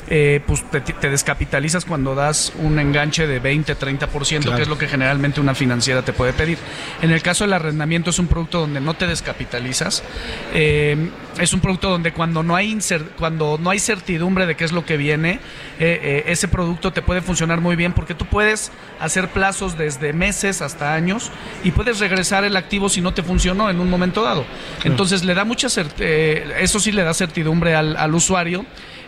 Eh, 0.10 0.42
pues 0.46 0.70
te, 0.70 0.82
te, 0.82 1.10
descapitalizas 1.10 1.86
cuando 1.86 2.14
das 2.14 2.52
un 2.60 2.78
enganche 2.78 3.26
de 3.26 3.40
20, 3.40 3.78
30%, 3.78 4.42
claro. 4.42 4.58
que 4.58 4.64
es 4.64 4.68
lo 4.68 4.78
que 4.78 4.88
generalmente 4.88 5.40
una 5.40 5.56
financiera 5.56 6.02
te 6.02 6.12
puede 6.12 6.34
pedir. 6.34 6.58
En 7.02 7.12
el 7.12 7.22
caso 7.22 7.46
del 7.46 7.54
arrendamiento 7.54 8.10
es 8.10 8.20
un 8.20 8.28
producto 8.28 8.60
donde 8.60 8.82
no 8.82 8.96
te 8.96 9.08
descapitalizas, 9.08 10.04
eh, 10.54 11.10
es 11.40 11.54
un 11.54 11.62
producto 11.62 11.90
donde 11.90 12.12
cuando 12.12 12.44
no 12.44 12.56
hay 12.56 12.78
cuando 13.18 13.58
no 13.62 13.70
hay 13.70 13.80
certidumbre 13.80 14.46
de 14.46 14.56
qué 14.56 14.66
es 14.66 14.74
lo 14.74 14.86
que 14.86 14.98
viene, 14.98 15.40
eh, 15.80 16.24
ese 16.28 16.48
producto 16.48 16.92
te 16.92 17.02
puede 17.02 17.22
funcionar 17.22 17.62
muy 17.62 17.76
bien 17.76 17.94
porque 17.94 18.14
tú 18.14 18.26
puedes 18.26 18.72
hacer 19.00 19.30
plazos 19.30 19.78
desde 19.78 20.12
meses 20.12 20.62
hasta 20.62 20.94
años 20.94 21.32
y 21.64 21.72
puedes 21.72 22.00
regresar 22.00 22.44
el 22.44 22.58
activo 22.58 22.90
si 22.90 23.00
no 23.00 23.14
te 23.14 23.24
funcionó 23.24 23.70
en 23.70 23.80
un 23.80 23.90
momento 23.90 24.22
dado. 24.22 24.44
Claro. 24.76 24.92
Entonces 24.92 25.24
le 25.24 25.34
da 25.34 25.46
mucha 25.46 25.68
eso 25.68 26.80
sí 26.80 26.92
le 26.92 27.04
da 27.04 27.14
certidumbre 27.14 27.74
al, 27.76 27.96
al 27.96 28.14
usuario. 28.14 28.66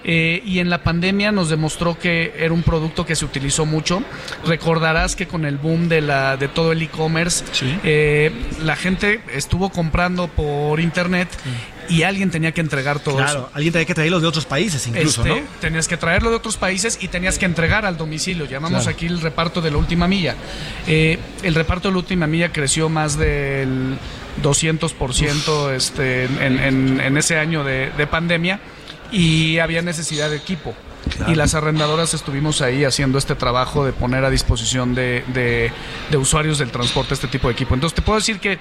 Eh, 0.07 0.43
y 0.45 0.59
en 0.59 0.69
la 0.69 0.83
pandemia 0.83 1.31
nos 1.31 1.49
demostró 1.49 1.97
que 1.97 2.33
era 2.37 2.53
un 2.53 2.61
producto 2.61 3.05
que 3.05 3.15
se 3.15 3.25
utilizó 3.25 3.65
mucho. 3.65 4.03
Recordarás 4.45 5.15
que 5.15 5.27
con 5.27 5.45
el 5.45 5.57
boom 5.57 5.89
de, 5.89 6.01
la, 6.01 6.37
de 6.37 6.47
todo 6.47 6.71
el 6.71 6.81
e-commerce, 6.83 7.43
sí. 7.51 7.75
eh, 7.83 8.31
la 8.63 8.75
gente 8.75 9.21
estuvo 9.33 9.69
comprando 9.69 10.27
por 10.27 10.79
internet. 10.79 11.27
Sí 11.43 11.49
y 11.89 12.03
alguien 12.03 12.31
tenía 12.31 12.51
que 12.51 12.61
entregar 12.61 12.99
todo 12.99 13.17
claro, 13.17 13.39
eso. 13.39 13.49
alguien 13.53 13.73
tenía 13.73 13.85
que 13.85 13.93
traerlo 13.93 14.19
de 14.19 14.27
otros 14.27 14.45
países 14.45 14.85
incluso, 14.87 15.25
este, 15.25 15.41
¿no? 15.41 15.47
Tenías 15.59 15.87
que 15.87 15.97
traerlo 15.97 16.29
de 16.29 16.35
otros 16.35 16.57
países 16.57 16.97
y 17.01 17.07
tenías 17.07 17.37
que 17.37 17.45
entregar 17.45 17.85
al 17.85 17.97
domicilio. 17.97 18.45
Llamamos 18.45 18.83
claro. 18.83 18.95
aquí 18.95 19.05
el 19.05 19.21
reparto 19.21 19.61
de 19.61 19.71
la 19.71 19.77
última 19.77 20.07
milla. 20.07 20.35
Eh, 20.87 21.19
el 21.43 21.55
reparto 21.55 21.89
de 21.89 21.93
la 21.93 21.99
última 21.99 22.27
milla 22.27 22.51
creció 22.51 22.89
más 22.89 23.17
del 23.17 23.97
200% 24.41 25.73
este, 25.73 26.25
en, 26.25 26.59
en, 26.59 26.99
en, 27.01 27.17
ese 27.17 27.37
año 27.37 27.63
de, 27.63 27.91
de 27.97 28.07
pandemia 28.07 28.59
y 29.11 29.59
había 29.59 29.81
necesidad 29.81 30.29
de 30.29 30.37
equipo. 30.37 30.73
Claro. 31.17 31.31
Y 31.31 31.35
las 31.35 31.53
arrendadoras 31.53 32.13
estuvimos 32.13 32.61
ahí 32.61 32.83
haciendo 32.83 33.17
este 33.17 33.35
trabajo 33.35 33.85
de 33.85 33.93
poner 33.93 34.25
a 34.25 34.29
disposición 34.29 34.95
de, 34.95 35.23
de, 35.27 35.71
de, 36.09 36.17
usuarios 36.17 36.57
del 36.57 36.71
transporte 36.71 37.13
este 37.13 37.27
tipo 37.27 37.47
de 37.47 37.53
equipo. 37.53 37.75
Entonces 37.75 37.95
te 37.95 38.01
puedo 38.01 38.17
decir 38.17 38.39
que, 38.39 38.57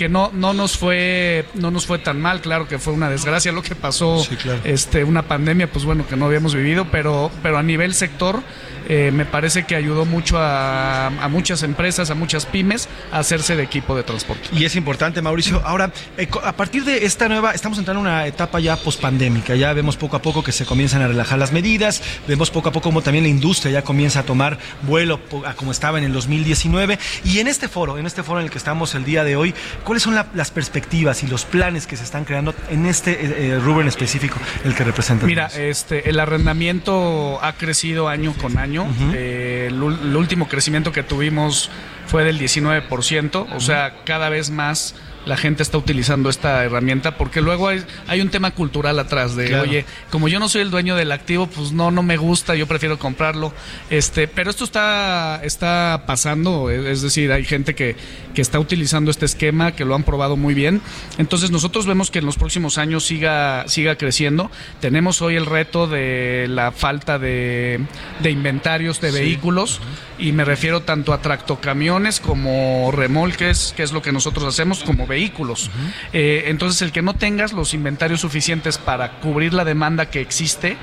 que 0.00 0.08
no, 0.08 0.30
no, 0.32 0.54
nos 0.54 0.78
fue, 0.78 1.44
no 1.52 1.70
nos 1.70 1.84
fue 1.84 1.98
tan 1.98 2.18
mal, 2.18 2.40
claro 2.40 2.66
que 2.66 2.78
fue 2.78 2.94
una 2.94 3.10
desgracia 3.10 3.52
lo 3.52 3.60
que 3.60 3.74
pasó, 3.74 4.24
sí, 4.24 4.34
claro. 4.34 4.58
este, 4.64 5.04
una 5.04 5.24
pandemia, 5.24 5.70
pues 5.70 5.84
bueno, 5.84 6.06
que 6.08 6.16
no 6.16 6.24
habíamos 6.24 6.54
vivido, 6.54 6.86
pero, 6.90 7.30
pero 7.42 7.58
a 7.58 7.62
nivel 7.62 7.92
sector 7.92 8.42
eh, 8.88 9.10
me 9.12 9.24
parece 9.24 9.64
que 9.64 9.76
ayudó 9.76 10.04
mucho 10.04 10.38
a, 10.38 11.06
a, 11.06 11.28
muchas 11.28 11.62
empresas, 11.62 12.10
a 12.10 12.14
muchas 12.14 12.46
pymes 12.46 12.88
a 13.12 13.18
hacerse 13.18 13.54
de 13.54 13.62
equipo 13.62 13.94
de 13.94 14.02
transporte. 14.02 14.48
Y 14.52 14.64
es 14.64 14.74
importante, 14.74 15.22
Mauricio. 15.22 15.62
Ahora, 15.64 15.92
eh, 16.16 16.28
a 16.42 16.52
partir 16.56 16.84
de 16.84 17.04
esta 17.04 17.28
nueva, 17.28 17.52
estamos 17.52 17.78
entrando 17.78 18.00
en 18.00 18.06
una 18.06 18.26
etapa 18.26 18.58
ya 18.58 18.76
pospandémica, 18.76 19.54
ya 19.54 19.72
vemos 19.74 19.96
poco 19.96 20.16
a 20.16 20.22
poco 20.22 20.42
que 20.42 20.52
se 20.52 20.64
comienzan 20.64 21.02
a 21.02 21.08
relajar 21.08 21.38
las 21.38 21.52
medidas, 21.52 22.02
vemos 22.26 22.50
poco 22.50 22.70
a 22.70 22.72
poco 22.72 22.88
como 22.88 23.02
también 23.02 23.24
la 23.24 23.30
industria 23.30 23.70
ya 23.70 23.82
comienza 23.82 24.20
a 24.20 24.22
tomar 24.22 24.58
vuelo 24.82 25.20
a 25.46 25.54
como 25.54 25.70
estaba 25.70 25.98
en 25.98 26.04
el 26.04 26.12
2019. 26.12 26.98
Y 27.24 27.38
en 27.38 27.48
este 27.48 27.68
foro, 27.68 27.98
en 27.98 28.06
este 28.06 28.22
foro 28.22 28.40
en 28.40 28.46
el 28.46 28.50
que 28.50 28.58
estamos 28.58 28.94
el 28.94 29.04
día 29.04 29.24
de 29.24 29.36
hoy, 29.36 29.54
¿cuáles 29.90 30.04
son 30.04 30.14
la, 30.14 30.28
las 30.34 30.52
perspectivas 30.52 31.24
y 31.24 31.26
los 31.26 31.44
planes 31.44 31.88
que 31.88 31.96
se 31.96 32.04
están 32.04 32.24
creando 32.24 32.54
en 32.68 32.86
este 32.86 33.48
eh, 33.48 33.58
rubro 33.58 33.80
en 33.80 33.88
específico, 33.88 34.38
el 34.62 34.72
que 34.72 34.84
representa? 34.84 35.26
Mira, 35.26 35.46
este, 35.46 36.08
el 36.08 36.20
arrendamiento 36.20 37.42
ha 37.42 37.54
crecido 37.54 38.08
año 38.08 38.32
con 38.40 38.56
año. 38.56 38.84
Uh 38.84 38.86
-huh. 38.86 39.12
eh, 39.16 39.64
el, 39.66 39.74
el, 39.74 40.14
último 40.14 40.46
crecimiento 40.46 40.92
que 40.92 41.02
tuvimos 41.02 41.70
fue 42.06 42.22
del 42.22 42.38
19%, 42.38 43.34
o 43.34 43.40
uh 43.40 43.46
-huh. 43.48 43.60
sea, 43.60 44.04
cada 44.04 44.28
vez 44.28 44.50
más 44.50 44.94
la 45.26 45.36
gente 45.36 45.62
está 45.62 45.76
utilizando 45.76 46.30
esta 46.30 46.64
herramienta 46.64 47.16
porque 47.16 47.40
luego 47.40 47.68
hay, 47.68 47.84
hay 48.06 48.20
un 48.20 48.30
tema 48.30 48.52
cultural 48.52 48.98
atrás 48.98 49.36
de 49.36 49.48
claro. 49.48 49.64
oye 49.64 49.84
como 50.10 50.28
yo 50.28 50.38
no 50.38 50.48
soy 50.48 50.62
el 50.62 50.70
dueño 50.70 50.96
del 50.96 51.12
activo 51.12 51.46
pues 51.46 51.72
no 51.72 51.90
no 51.90 52.02
me 52.02 52.16
gusta 52.16 52.54
yo 52.54 52.66
prefiero 52.66 52.98
comprarlo 52.98 53.52
este 53.90 54.28
pero 54.28 54.50
esto 54.50 54.64
está 54.64 55.40
está 55.44 56.04
pasando 56.06 56.70
es 56.70 57.02
decir 57.02 57.32
hay 57.32 57.44
gente 57.44 57.74
que, 57.74 57.96
que 58.34 58.40
está 58.40 58.58
utilizando 58.58 59.10
este 59.10 59.26
esquema 59.26 59.72
que 59.72 59.84
lo 59.84 59.94
han 59.94 60.04
probado 60.04 60.36
muy 60.36 60.54
bien 60.54 60.80
entonces 61.18 61.50
nosotros 61.50 61.86
vemos 61.86 62.10
que 62.10 62.20
en 62.20 62.26
los 62.26 62.36
próximos 62.36 62.78
años 62.78 63.04
siga 63.04 63.64
siga 63.68 63.96
creciendo 63.96 64.50
tenemos 64.80 65.20
hoy 65.20 65.36
el 65.36 65.46
reto 65.46 65.86
de 65.86 66.46
la 66.48 66.72
falta 66.72 67.18
de, 67.18 67.80
de 68.22 68.30
inventarios 68.30 69.00
de 69.00 69.10
sí. 69.12 69.18
vehículos 69.18 69.80
uh 69.80 69.82
-huh. 69.82 70.26
y 70.28 70.32
me 70.32 70.44
refiero 70.44 70.80
tanto 70.80 71.12
a 71.12 71.20
tractocamiones 71.20 72.20
como 72.20 72.90
remolques 72.90 73.74
que 73.76 73.82
es 73.82 73.92
lo 73.92 74.00
que 74.00 74.12
nosotros 74.12 74.46
hacemos 74.46 74.82
como 74.82 75.06
vehículos. 75.10 75.66
Uh 75.66 75.70
-huh. 75.70 75.92
eh, 76.14 76.44
entonces, 76.46 76.80
el 76.80 76.92
que 76.92 77.02
no 77.02 77.12
tengas 77.12 77.52
los 77.52 77.74
inventarios 77.74 78.22
suficientes 78.22 78.78
para 78.78 79.20
cubrir 79.20 79.52
la 79.52 79.66
demanda 79.66 80.06
que 80.06 80.22
existe, 80.22 80.78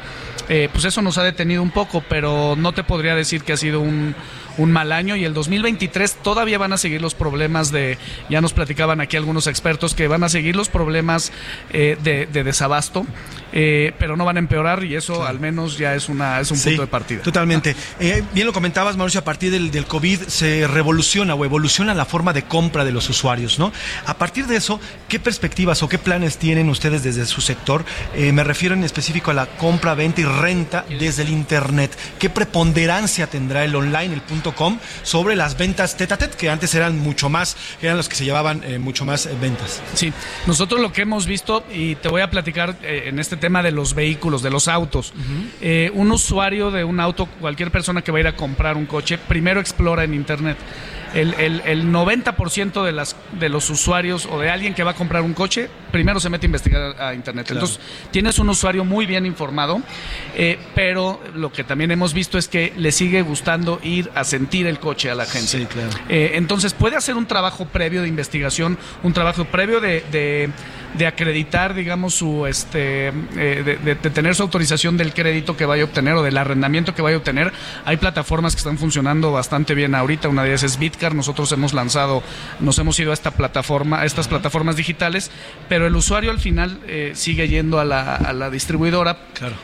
eh, 0.49 0.69
pues 0.71 0.86
eso 0.86 1.01
nos 1.01 1.17
ha 1.17 1.23
detenido 1.23 1.63
un 1.63 1.71
poco, 1.71 2.03
pero 2.07 2.55
no 2.55 2.71
te 2.73 2.84
podría 2.84 3.15
decir 3.15 3.43
que 3.43 3.53
ha 3.53 3.57
sido 3.57 3.82
un, 3.82 4.15
un 4.57 4.71
mal 4.71 4.91
año 4.91 5.15
y 5.15 5.25
el 5.25 5.33
2023 5.33 6.15
todavía 6.23 6.57
van 6.57 6.73
a 6.73 6.77
seguir 6.77 7.01
los 7.01 7.15
problemas 7.15 7.71
de, 7.71 7.97
ya 8.29 8.41
nos 8.41 8.53
platicaban 8.53 9.01
aquí 9.01 9.17
algunos 9.17 9.47
expertos 9.47 9.95
que 9.95 10.07
van 10.07 10.23
a 10.23 10.29
seguir 10.29 10.55
los 10.55 10.69
problemas 10.69 11.31
eh, 11.71 11.97
de, 12.03 12.25
de, 12.25 12.43
desabasto, 12.43 13.05
eh, 13.53 13.93
pero 13.99 14.17
no 14.17 14.25
van 14.25 14.37
a 14.37 14.39
empeorar 14.39 14.83
y 14.83 14.95
eso 14.95 15.25
al 15.25 15.39
menos 15.39 15.77
ya 15.77 15.95
es, 15.95 16.09
una, 16.09 16.39
es 16.39 16.51
un 16.51 16.57
sí, 16.57 16.69
punto 16.69 16.81
de 16.83 16.87
partida. 16.87 17.21
Totalmente. 17.21 17.75
Eh, 17.99 18.23
bien 18.33 18.47
lo 18.47 18.53
comentabas, 18.53 18.97
Mauricio, 18.97 19.21
a 19.21 19.23
partir 19.23 19.51
del, 19.51 19.71
del, 19.71 19.85
COVID 19.85 20.21
se 20.23 20.67
revoluciona 20.67 21.35
o 21.35 21.45
evoluciona 21.45 21.93
la 21.93 22.05
forma 22.05 22.33
de 22.33 22.43
compra 22.43 22.83
de 22.83 22.91
los 22.91 23.09
usuarios, 23.09 23.59
¿no? 23.59 23.71
A 24.05 24.17
partir 24.17 24.47
de 24.47 24.57
eso, 24.57 24.79
¿qué 25.07 25.19
perspectivas 25.19 25.83
o 25.83 25.89
qué 25.89 25.97
planes 25.97 26.37
tienen 26.37 26.69
ustedes 26.69 27.03
desde 27.03 27.25
su 27.25 27.41
sector? 27.41 27.85
Me 28.15 28.43
refiero 28.43 28.75
en 28.75 28.83
específico 28.83 29.31
a 29.31 29.33
la 29.33 29.45
compra, 29.45 29.93
venta 29.93 30.21
y 30.21 30.25
renta 30.25 30.85
desde 30.99 31.23
el 31.23 31.29
Internet. 31.29 31.97
¿Qué 32.19 32.29
preponderancia 32.29 33.27
tendrá 33.27 33.63
el 33.63 33.75
online, 33.75 34.13
el 34.13 34.21
punto 34.21 34.46
.com, 34.55 34.79
sobre 35.03 35.35
las 35.35 35.57
ventas 35.57 35.97
tete 35.97 36.13
a 36.13 36.17
tete, 36.17 36.37
que 36.37 36.49
antes 36.49 36.73
eran 36.75 36.99
mucho 36.99 37.29
más, 37.29 37.57
eran 37.81 37.97
los 37.97 38.09
que 38.09 38.15
se 38.15 38.25
llevaban 38.25 38.63
eh, 38.63 38.79
mucho 38.79 39.05
más 39.05 39.25
eh, 39.25 39.35
ventas? 39.39 39.81
Sí, 39.93 40.13
nosotros 40.45 40.81
lo 40.81 40.91
que 40.91 41.01
hemos 41.03 41.25
visto, 41.25 41.63
y 41.73 41.95
te 41.95 42.09
voy 42.09 42.21
a 42.21 42.29
platicar 42.29 42.77
eh, 42.81 43.03
en 43.07 43.19
este 43.19 43.37
tema 43.37 43.63
de 43.63 43.71
los 43.71 43.93
vehículos, 43.93 44.41
de 44.41 44.49
los 44.49 44.67
autos. 44.67 45.13
Eh, 45.61 45.91
un 45.93 46.11
usuario 46.11 46.71
de 46.71 46.83
un 46.83 46.99
auto, 46.99 47.27
cualquier 47.39 47.71
persona 47.71 48.01
que 48.01 48.11
va 48.11 48.17
a 48.19 48.21
ir 48.21 48.27
a 48.27 48.35
comprar 48.35 48.77
un 48.77 48.85
coche, 48.85 49.17
primero 49.17 49.59
explora 49.59 50.03
en 50.03 50.13
Internet. 50.13 50.57
El, 51.13 51.33
el, 51.35 51.61
el 51.65 51.85
90% 51.87 52.83
de, 52.83 52.91
las, 52.91 53.15
de 53.39 53.47
los 53.47 53.69
usuarios 53.69 54.27
o 54.29 54.39
de 54.39 54.49
alguien 54.49 54.73
que 54.73 54.83
va 54.83 54.91
a 54.91 54.93
comprar 54.93 55.23
un 55.23 55.33
coche, 55.33 55.69
primero 55.89 56.19
se 56.19 56.29
mete 56.29 56.45
a 56.45 56.47
investigar 56.47 57.01
a 57.01 57.13
Internet. 57.13 57.47
Claro. 57.47 57.61
Entonces, 57.61 57.79
tienes 58.11 58.39
un 58.39 58.49
usuario 58.49 58.83
muy 58.83 59.05
bien 59.05 59.25
informado, 59.25 59.81
pero 60.75 61.21
lo 61.33 61.51
que 61.51 61.63
también 61.63 61.91
hemos 61.91 62.13
visto 62.13 62.37
es 62.37 62.49
que 62.49 62.73
le 62.75 62.91
sigue 62.91 63.21
gustando 63.21 63.79
ir 63.83 64.11
a 64.15 64.25
sentir 64.38 64.67
el 64.67 64.79
coche 64.79 65.09
a 65.09 65.15
la 65.15 65.25
gente. 65.25 65.47
Sí, 65.47 65.65
claro. 65.65 65.89
Eh, 66.09 66.31
entonces 66.35 66.73
puede 66.73 66.95
hacer 66.95 67.15
un 67.15 67.25
trabajo 67.25 67.65
previo 67.65 68.03
de 68.03 68.07
investigación, 68.07 68.77
un 69.03 69.13
trabajo 69.13 69.45
previo 69.45 69.79
de, 69.81 70.03
de- 70.11 70.49
de 70.97 71.05
acreditar, 71.05 71.73
digamos, 71.75 72.15
su 72.15 72.47
este, 72.47 73.09
eh, 73.35 73.77
de, 73.83 73.95
tener 73.95 74.33
su 74.35 74.41
autorización 74.43 74.95
del 74.97 75.13
crédito 75.13 75.55
que 75.57 75.65
vaya 75.65 75.83
a 75.83 75.85
obtener 75.85 76.13
o 76.15 76.23
del 76.23 76.38
arrendamiento 76.38 76.95
que 76.95 77.01
vaya 77.01 77.15
a 77.15 77.19
obtener. 77.19 77.51
Hay 77.85 77.97
plataformas 77.97 78.55
que 78.55 78.59
están 78.59 78.77
funcionando 78.77 79.31
bastante 79.31 79.75
bien 79.75 79.93
ahorita. 79.93 80.29
Una 80.29 80.43
de 80.43 80.49
ellas 80.49 80.63
es 80.63 80.79
Bitcar. 80.79 81.13
Nosotros 81.13 81.51
hemos 81.51 81.73
lanzado, 81.73 82.23
nos 82.61 82.79
hemos 82.79 82.99
ido 82.99 83.11
a 83.11 83.13
esta 83.13 83.31
plataforma, 83.31 84.01
a 84.01 84.05
estas 84.05 84.27
plataformas 84.27 84.75
digitales, 84.75 85.29
pero 85.69 85.85
el 85.88 85.95
usuario 85.95 86.31
al 86.31 86.39
final 86.39 86.79
eh, 86.88 87.11
sigue 87.15 87.47
yendo 87.47 87.79
a 87.79 87.85
la, 87.85 88.15
a 88.15 88.33
la 88.33 88.49
distribuidora 88.49 89.17
Claro. 89.38 89.55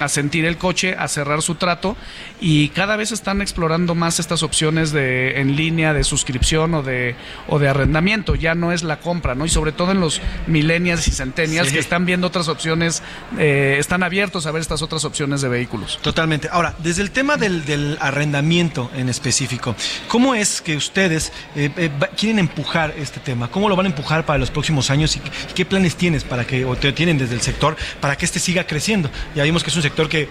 a 0.00 0.08
sentir 0.08 0.46
el 0.46 0.56
coche, 0.56 0.94
a 0.98 1.06
cerrar 1.08 1.42
su 1.42 1.56
trato 1.56 1.96
y 2.40 2.68
cada 2.70 2.96
vez 2.96 3.12
están 3.12 3.42
explorando 3.42 3.75
más 3.94 4.18
estas 4.20 4.42
opciones 4.42 4.92
de 4.92 5.40
en 5.40 5.56
línea 5.56 5.92
de 5.92 6.04
suscripción 6.04 6.74
o 6.74 6.82
de 6.82 7.14
o 7.48 7.58
de 7.58 7.68
arrendamiento. 7.68 8.34
Ya 8.34 8.54
no 8.54 8.72
es 8.72 8.82
la 8.82 8.98
compra, 9.00 9.34
¿no? 9.34 9.44
Y 9.44 9.48
sobre 9.48 9.72
todo 9.72 9.92
en 9.92 10.00
los 10.00 10.20
millennials 10.46 11.06
y 11.08 11.10
centennials 11.10 11.68
Sí. 11.68 11.74
que 11.74 11.80
están 11.80 12.06
viendo 12.06 12.26
otras 12.26 12.48
opciones, 12.48 13.02
eh, 13.38 13.76
están 13.78 14.02
abiertos 14.02 14.46
a 14.46 14.50
ver 14.50 14.62
estas 14.62 14.82
otras 14.82 15.04
opciones 15.04 15.40
de 15.40 15.48
vehículos. 15.48 15.98
Totalmente. 16.02 16.48
Ahora, 16.50 16.74
desde 16.78 17.02
el 17.02 17.10
tema 17.10 17.36
del, 17.36 17.64
del 17.64 17.98
arrendamiento 18.00 18.90
en 18.96 19.08
específico, 19.08 19.74
¿cómo 20.08 20.34
es 20.34 20.60
que 20.60 20.76
ustedes 20.76 21.32
eh, 21.54 21.70
eh, 21.76 21.90
quieren 22.16 22.38
empujar 22.38 22.94
este 22.98 23.20
tema? 23.20 23.48
¿Cómo 23.50 23.68
lo 23.68 23.76
van 23.76 23.86
a 23.86 23.88
empujar 23.88 24.24
para 24.24 24.38
los 24.38 24.50
próximos 24.50 24.90
años 24.90 25.16
y, 25.16 25.20
qué- 25.20 25.30
qué 25.54 25.64
planes 25.66 25.96
tienes 25.96 26.24
para 26.24 26.46
que, 26.46 26.64
o 26.64 26.76
te 26.76 26.92
tienen 26.92 27.18
desde 27.18 27.34
el 27.34 27.40
sector 27.40 27.76
para 28.00 28.16
que 28.16 28.24
este 28.24 28.38
siga 28.38 28.64
creciendo? 28.66 29.10
Ya 29.34 29.42
vimos 29.42 29.62
que 29.64 29.70
es 29.70 29.76
un 29.76 29.82
sector 29.82 30.08
que 30.08 30.28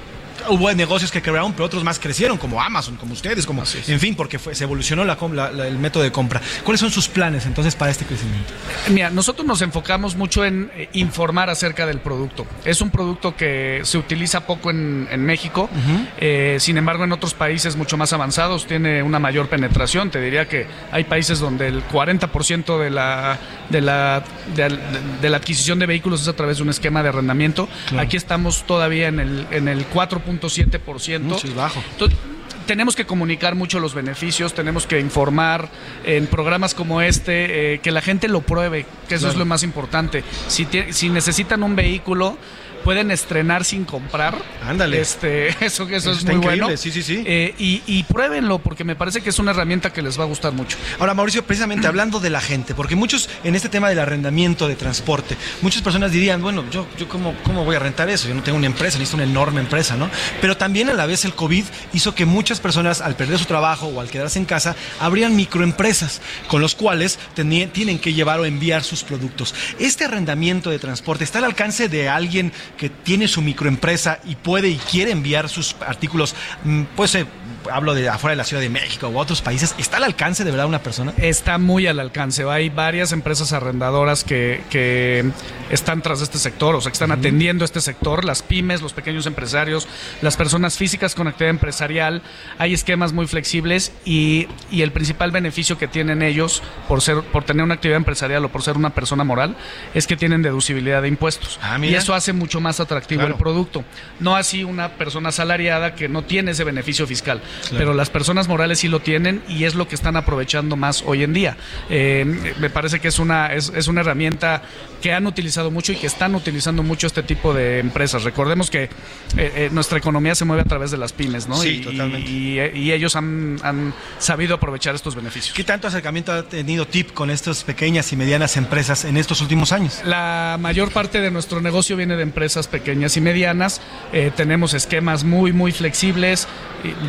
hubo 0.50 0.72
negocios 0.74 1.12
que 1.12 1.22
quebraron, 1.22 1.54
pero 1.54 1.66
otros 1.66 1.84
más 1.84 2.00
crecieron, 2.00 2.38
como 2.38 2.62
Amazon, 2.62 2.96
como 2.96 3.14
ustedes, 3.14 3.46
como 3.46 3.64
en 3.88 4.00
fin, 4.00 4.16
porque 4.16 4.40
fue- 4.40 4.56
se 4.56 4.64
evolucionó 4.64 5.04
la 5.06 5.16
com- 5.18 5.34
la- 5.34 5.52
la- 5.52 5.68
el 5.68 5.78
método 5.78 6.04
de 6.04 6.12
compra. 6.12 6.42
¿Cuáles 6.64 6.80
son 6.80 6.92
sus 6.92 7.08
planes 7.08 7.46
entonces 7.46 7.76
para 7.76 7.92
este 7.92 8.06
crecimiento? 8.06 8.52
Mira, 8.90 9.10
nosotros 9.10 9.46
nos 9.48 9.62
enfocamos 9.62 10.16
mucho 10.16 10.44
en 10.46 10.72
eh, 10.76 10.90
informar 10.94 11.50
acerca 11.50 11.86
del 11.86 12.00
producto. 12.00 12.46
Es 12.64 12.82
un 12.82 12.90
producto 12.90 13.36
que 13.36 13.82
se 13.84 13.98
utiliza 13.98 14.46
poco 14.46 14.70
en, 14.70 15.08
en 15.12 15.26
México, 15.26 15.70
eh, 16.18 16.58
sin 16.60 16.78
embargo 16.78 17.04
en 17.04 17.12
otros 17.12 17.34
países 17.34 17.76
mucho 17.76 17.98
más 17.98 18.14
avanzados 18.14 18.66
tiene 18.68 19.04
una 19.04 19.20
mayor 19.20 19.48
penetración. 19.50 20.10
Te 20.12 20.22
diría 20.22 20.48
que 20.48 20.68
hay 20.92 21.04
países 21.06 21.40
donde 21.40 21.68
el 21.68 21.84
40% 21.84 22.80
de 22.80 22.90
la, 22.90 23.38
de, 23.70 23.82
la, 23.82 24.24
de, 24.56 24.78
de 25.22 25.30
la 25.30 25.38
adquisición 25.38 25.80
de 25.80 25.86
vehículos 25.86 26.22
es 26.22 26.28
a 26.28 26.34
través 26.36 26.58
de 26.58 26.64
un 26.64 26.70
esquema 26.70 27.02
de 27.04 27.10
arrendamiento. 27.10 27.68
Claro. 27.88 28.04
Aquí 28.06 28.18
estamos 28.18 28.64
todavía 28.66 29.08
en 29.08 29.20
el, 29.20 29.48
en 29.52 29.68
el 29.68 29.86
4.7%. 29.90 31.20
Mucho 31.20 31.48
es 31.48 31.56
bajo. 31.56 31.82
Entonces, 31.94 32.18
tenemos 32.66 32.96
que 32.96 33.06
comunicar 33.06 33.54
mucho 33.54 33.80
los 33.80 33.94
beneficios, 33.94 34.54
tenemos 34.56 34.88
que 34.88 35.00
informar 35.00 35.70
en 36.04 36.26
programas 36.26 36.74
como 36.74 37.00
este, 37.02 37.76
eh, 37.76 37.80
que 37.80 37.92
la 37.92 38.02
gente 38.02 38.28
lo 38.28 38.42
pruebe, 38.42 38.88
que 39.08 39.16
eso 39.16 39.24
Claro. 39.26 39.34
es 39.34 39.38
lo 39.40 39.46
más 39.46 39.62
importante. 39.62 40.24
Si, 40.48 40.66
tie- 40.66 40.92
si 40.92 41.10
necesitan 41.10 41.62
un 41.62 41.76
vehículo, 41.76 42.38
pueden 42.86 43.10
estrenar 43.10 43.66
sin 43.66 43.84
comprar. 43.84 44.38
Ándale. 44.64 45.02
Este, 45.02 45.50
eso 45.66 45.84
eso, 45.90 46.12
Eso 46.12 46.12
es 46.12 46.24
muy 46.24 46.36
increíble, 46.36 46.66
bueno. 46.66 46.78
sí, 46.78 46.92
sí, 46.92 47.02
sí. 47.02 47.24
Eh, 47.26 47.56
y, 47.58 47.82
y 47.88 48.04
pruébenlo, 48.04 48.60
porque 48.60 48.84
me 48.84 48.96
parece 48.96 49.22
que 49.22 49.32
es 49.32 49.40
una 49.40 49.52
herramienta 49.52 49.92
que 49.92 50.04
les 50.04 50.20
va 50.20 50.24
a 50.24 50.28
gustar 50.28 50.54
mucho. 50.54 50.78
Ahora, 51.00 51.16
Mauricio, 51.16 51.44
precisamente 51.44 51.88
hablando 51.88 52.20
de 52.20 52.30
la 52.30 52.42
gente, 52.42 52.76
porque 52.76 52.96
muchos 52.96 53.28
en 53.44 53.56
este 53.56 53.70
tema 53.70 53.90
del 53.90 53.98
arrendamiento 53.98 54.68
de 54.68 54.76
transporte, 54.76 55.36
muchas 55.64 55.82
personas 55.82 56.12
dirían, 56.12 56.44
bueno, 56.44 56.64
yo, 56.70 56.86
yo 56.96 57.10
cómo, 57.10 57.36
cómo 57.44 57.66
voy 57.66 57.76
a 57.76 57.80
rentar 57.80 58.08
eso? 58.10 58.28
Yo 58.28 58.36
no 58.36 58.44
tengo 58.44 58.60
una 58.60 58.68
empresa, 58.68 59.00
necesito 59.00 59.18
una 59.18 59.26
enorme 59.30 59.62
empresa, 59.62 59.96
¿no? 59.96 60.08
Pero 60.40 60.56
también 60.56 60.88
a 60.90 60.94
la 60.94 61.08
vez 61.08 61.26
el 61.26 61.34
COVID 61.34 61.66
hizo 61.94 62.14
que 62.14 62.26
muchas 62.26 62.60
personas, 62.60 63.02
al 63.02 63.16
perder 63.16 63.40
su 63.40 63.46
trabajo 63.46 63.88
o 63.88 64.00
al 64.00 64.12
quedarse 64.12 64.38
en 64.38 64.46
casa, 64.46 64.76
abrían 65.00 65.36
microempresas 65.36 66.22
con 66.48 66.62
los 66.62 66.76
cuales 66.76 67.18
tienen 67.34 67.98
que 67.98 68.14
llevar 68.14 68.40
o 68.40 68.46
enviar 68.46 68.84
sus 68.84 69.04
productos. 69.04 69.56
Este 69.80 70.06
arrendamiento 70.06 70.70
de 70.70 70.78
transporte 70.78 71.24
está 71.24 71.40
al 71.40 71.46
alcance 71.46 71.90
de 71.90 72.10
alguien 72.10 72.54
que 72.76 72.90
tiene 72.90 73.28
su 73.28 73.42
microempresa 73.42 74.20
y 74.26 74.36
puede 74.36 74.70
y 74.70 74.76
quiere 74.78 75.12
enviar 75.12 75.50
sus 75.50 75.76
artículos, 75.86 76.36
mm, 76.64 76.84
pues 76.96 77.16
eh, 77.16 77.26
hablo 77.72 77.94
de 77.94 78.10
afuera 78.10 78.32
de 78.32 78.38
la 78.38 78.44
Ciudad 78.44 78.62
de 78.62 78.70
México 78.70 79.08
o 79.08 79.18
otros 79.18 79.42
países, 79.42 79.76
¿está 79.78 79.98
al 79.98 80.04
alcance 80.04 80.44
de 80.44 80.52
verdad 80.52 80.66
una 80.68 80.84
persona? 80.84 81.14
Está 81.18 81.58
muy 81.58 81.88
al 81.88 82.00
alcance. 82.00 82.44
Hay 82.50 82.70
varias 82.70 83.12
empresas 83.12 83.54
arrendadoras 83.54 84.24
que, 84.24 84.62
que 84.70 85.26
están 85.70 86.02
tras 86.02 86.22
este 86.22 86.38
sector, 86.38 86.76
o 86.76 86.82
sea, 86.82 86.92
que 86.92 86.96
están 86.96 87.12
atendiendo 87.12 87.66
este 87.66 87.82
sector, 87.82 88.26
las 88.26 88.42
pymes, 88.44 88.82
los 88.82 88.94
pequeños 88.94 89.26
empresarios, 89.26 89.88
las 90.22 90.38
personas 90.38 90.78
físicas 90.78 91.16
con 91.16 91.28
actividad 91.28 91.52
empresarial. 91.52 92.22
Hay 92.58 92.74
esquemas 92.74 93.14
muy 93.14 93.28
flexibles 93.28 93.92
y, 94.06 94.48
y 94.72 94.82
el 94.82 94.92
principal 94.92 95.32
beneficio 95.32 95.78
que 95.78 95.88
tienen 95.88 96.22
ellos 96.22 96.62
por 96.88 97.02
ser, 97.02 97.22
por 97.22 97.44
tener 97.44 97.64
una 97.64 97.76
actividad 97.76 97.98
empresarial 97.98 98.46
o 98.46 98.50
por 98.50 98.62
ser 98.64 98.78
una 98.78 98.92
persona 98.92 99.24
moral 99.24 99.56
es 99.94 100.08
que 100.08 100.16
tienen 100.18 100.42
deducibilidad 100.42 101.02
de 101.02 101.08
impuestos. 101.08 101.60
Ah, 101.62 101.78
y 101.82 101.96
eso 101.96 102.14
hace 102.14 102.34
mucho 102.34 102.62
más 102.62 102.80
atractivo 102.80 103.22
Claro. 103.22 103.36
el 103.36 103.40
producto. 103.40 103.84
No 104.20 104.36
así 104.36 104.64
una 104.64 104.90
persona 104.94 105.30
asalariada 105.30 105.96
que 105.96 106.10
no 106.10 106.24
tiene 106.24 106.52
ese 106.52 106.64
beneficio 106.64 107.08
fiscal. 107.08 107.42
Claro. 107.62 107.78
Pero 107.78 107.94
las 107.94 108.10
personas 108.10 108.48
morales 108.48 108.80
sí 108.80 108.88
lo 108.88 109.00
tienen 109.00 109.42
y 109.48 109.64
es 109.64 109.76
lo 109.76 109.88
que 109.88 109.96
están 109.96 110.16
aprovechando 110.16 110.76
más 110.76 111.04
hoy 111.06 111.24
en 111.24 111.34
día. 111.34 111.58
Eh, 111.90 112.54
me 112.60 112.70
parece 112.70 113.00
que 113.00 113.08
es 113.08 113.20
una, 113.20 113.54
es, 113.54 113.72
es 113.76 113.88
una 113.88 114.02
herramienta 114.02 114.64
que 115.02 115.14
han 115.14 115.28
utilizado 115.28 115.70
mucho 115.72 115.92
y 115.92 115.98
que 115.98 116.08
están 116.08 116.34
utilizando 116.36 116.82
mucho 116.82 117.08
este 117.08 117.24
tipo 117.24 117.54
de 117.54 117.80
empresas. 117.80 118.24
Recordemos 118.24 118.72
que 118.72 118.84
eh, 118.84 118.90
eh, 119.38 119.70
nuestra 119.72 119.98
economía 119.98 120.34
se 120.36 120.46
mueve 120.46 120.64
a 120.64 120.66
través 120.66 120.92
de 120.92 120.98
las 120.98 121.14
pymes, 121.14 121.48
¿no? 121.48 121.58
Sí, 121.58 121.70
y, 121.70 121.82
totalmente. 121.82 122.30
Y, 122.30 122.60
y 122.74 122.92
ellos 122.92 123.16
han, 123.16 123.60
han 123.62 123.94
sabido 124.18 124.56
aprovechar 124.56 124.96
estos 124.96 125.16
beneficios. 125.16 125.56
¿Qué 125.56 125.64
tanto 125.64 125.88
acercamiento 125.88 126.32
ha 126.32 126.44
tenido 126.44 126.88
TIP 126.88 127.14
con 127.14 127.30
estas 127.30 127.64
pequeñas 127.64 128.12
y 128.14 128.16
medianas 128.16 128.58
empresas 128.58 129.06
en 129.06 129.18
estos 129.18 129.42
últimos 129.42 129.72
años? 129.72 130.02
La 130.06 130.58
mayor 130.60 130.92
parte 130.92 131.22
de 131.22 131.32
nuestro 131.32 131.62
negocio 131.62 131.96
viene 131.96 132.16
de 132.16 132.24
empresas 132.24 132.68
pequeñas 132.68 133.16
y 133.18 133.22
medianas. 133.22 133.82
Eh, 134.12 134.32
tenemos 134.36 134.74
esquemas 134.74 135.24
muy, 135.24 135.54
muy 135.54 135.72
flexibles, 135.72 136.48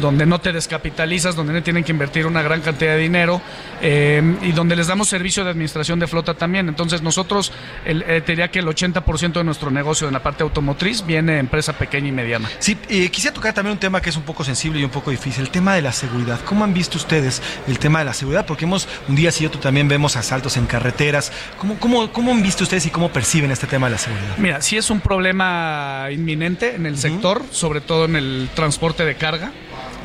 donde 0.00 0.26
no 0.26 0.35
te 0.38 0.52
descapitalizas, 0.52 1.36
donde 1.36 1.52
no 1.52 1.62
tienen 1.62 1.84
que 1.84 1.92
invertir 1.92 2.26
una 2.26 2.42
gran 2.42 2.60
cantidad 2.60 2.92
de 2.92 2.98
dinero 2.98 3.40
eh, 3.80 4.22
y 4.42 4.52
donde 4.52 4.76
les 4.76 4.86
damos 4.86 5.08
servicio 5.08 5.44
de 5.44 5.50
administración 5.50 5.98
de 5.98 6.06
flota 6.06 6.34
también. 6.34 6.68
Entonces, 6.68 7.02
nosotros, 7.02 7.52
el, 7.84 8.02
eh, 8.02 8.20
te 8.20 8.32
diría 8.32 8.48
que 8.48 8.60
el 8.60 8.66
80% 8.66 9.32
de 9.32 9.44
nuestro 9.44 9.70
negocio 9.70 10.06
en 10.06 10.12
la 10.12 10.22
parte 10.22 10.42
automotriz 10.42 11.04
viene 11.04 11.32
de 11.32 11.38
empresa 11.38 11.72
pequeña 11.74 12.08
y 12.08 12.12
mediana. 12.12 12.48
Sí, 12.58 12.76
eh, 12.88 13.10
quisiera 13.10 13.34
tocar 13.34 13.52
también 13.52 13.72
un 13.72 13.78
tema 13.78 14.00
que 14.00 14.10
es 14.10 14.16
un 14.16 14.22
poco 14.22 14.44
sensible 14.44 14.80
y 14.80 14.84
un 14.84 14.90
poco 14.90 15.10
difícil, 15.10 15.42
el 15.42 15.50
tema 15.50 15.74
de 15.74 15.82
la 15.82 15.92
seguridad. 15.92 16.40
¿Cómo 16.44 16.64
han 16.64 16.74
visto 16.74 16.98
ustedes 16.98 17.42
el 17.68 17.78
tema 17.78 18.00
de 18.00 18.06
la 18.06 18.14
seguridad? 18.14 18.46
Porque 18.46 18.64
hemos, 18.64 18.88
un 19.08 19.16
día 19.16 19.30
sí 19.30 19.44
y 19.44 19.46
otro 19.46 19.60
también 19.60 19.88
vemos 19.88 20.16
asaltos 20.16 20.56
en 20.56 20.66
carreteras. 20.66 21.32
¿Cómo, 21.58 21.78
cómo, 21.78 22.12
¿Cómo 22.12 22.32
han 22.32 22.42
visto 22.42 22.64
ustedes 22.64 22.86
y 22.86 22.90
cómo 22.90 23.10
perciben 23.10 23.50
este 23.50 23.66
tema 23.66 23.86
de 23.86 23.92
la 23.92 23.98
seguridad? 23.98 24.36
Mira, 24.38 24.62
sí 24.62 24.76
es 24.76 24.90
un 24.90 25.00
problema 25.00 26.08
inminente 26.10 26.74
en 26.74 26.86
el 26.86 26.98
sector, 26.98 27.42
sobre 27.50 27.80
todo 27.80 28.04
en 28.04 28.16
el 28.16 28.48
transporte 28.54 29.04
de 29.04 29.14
carga. 29.16 29.52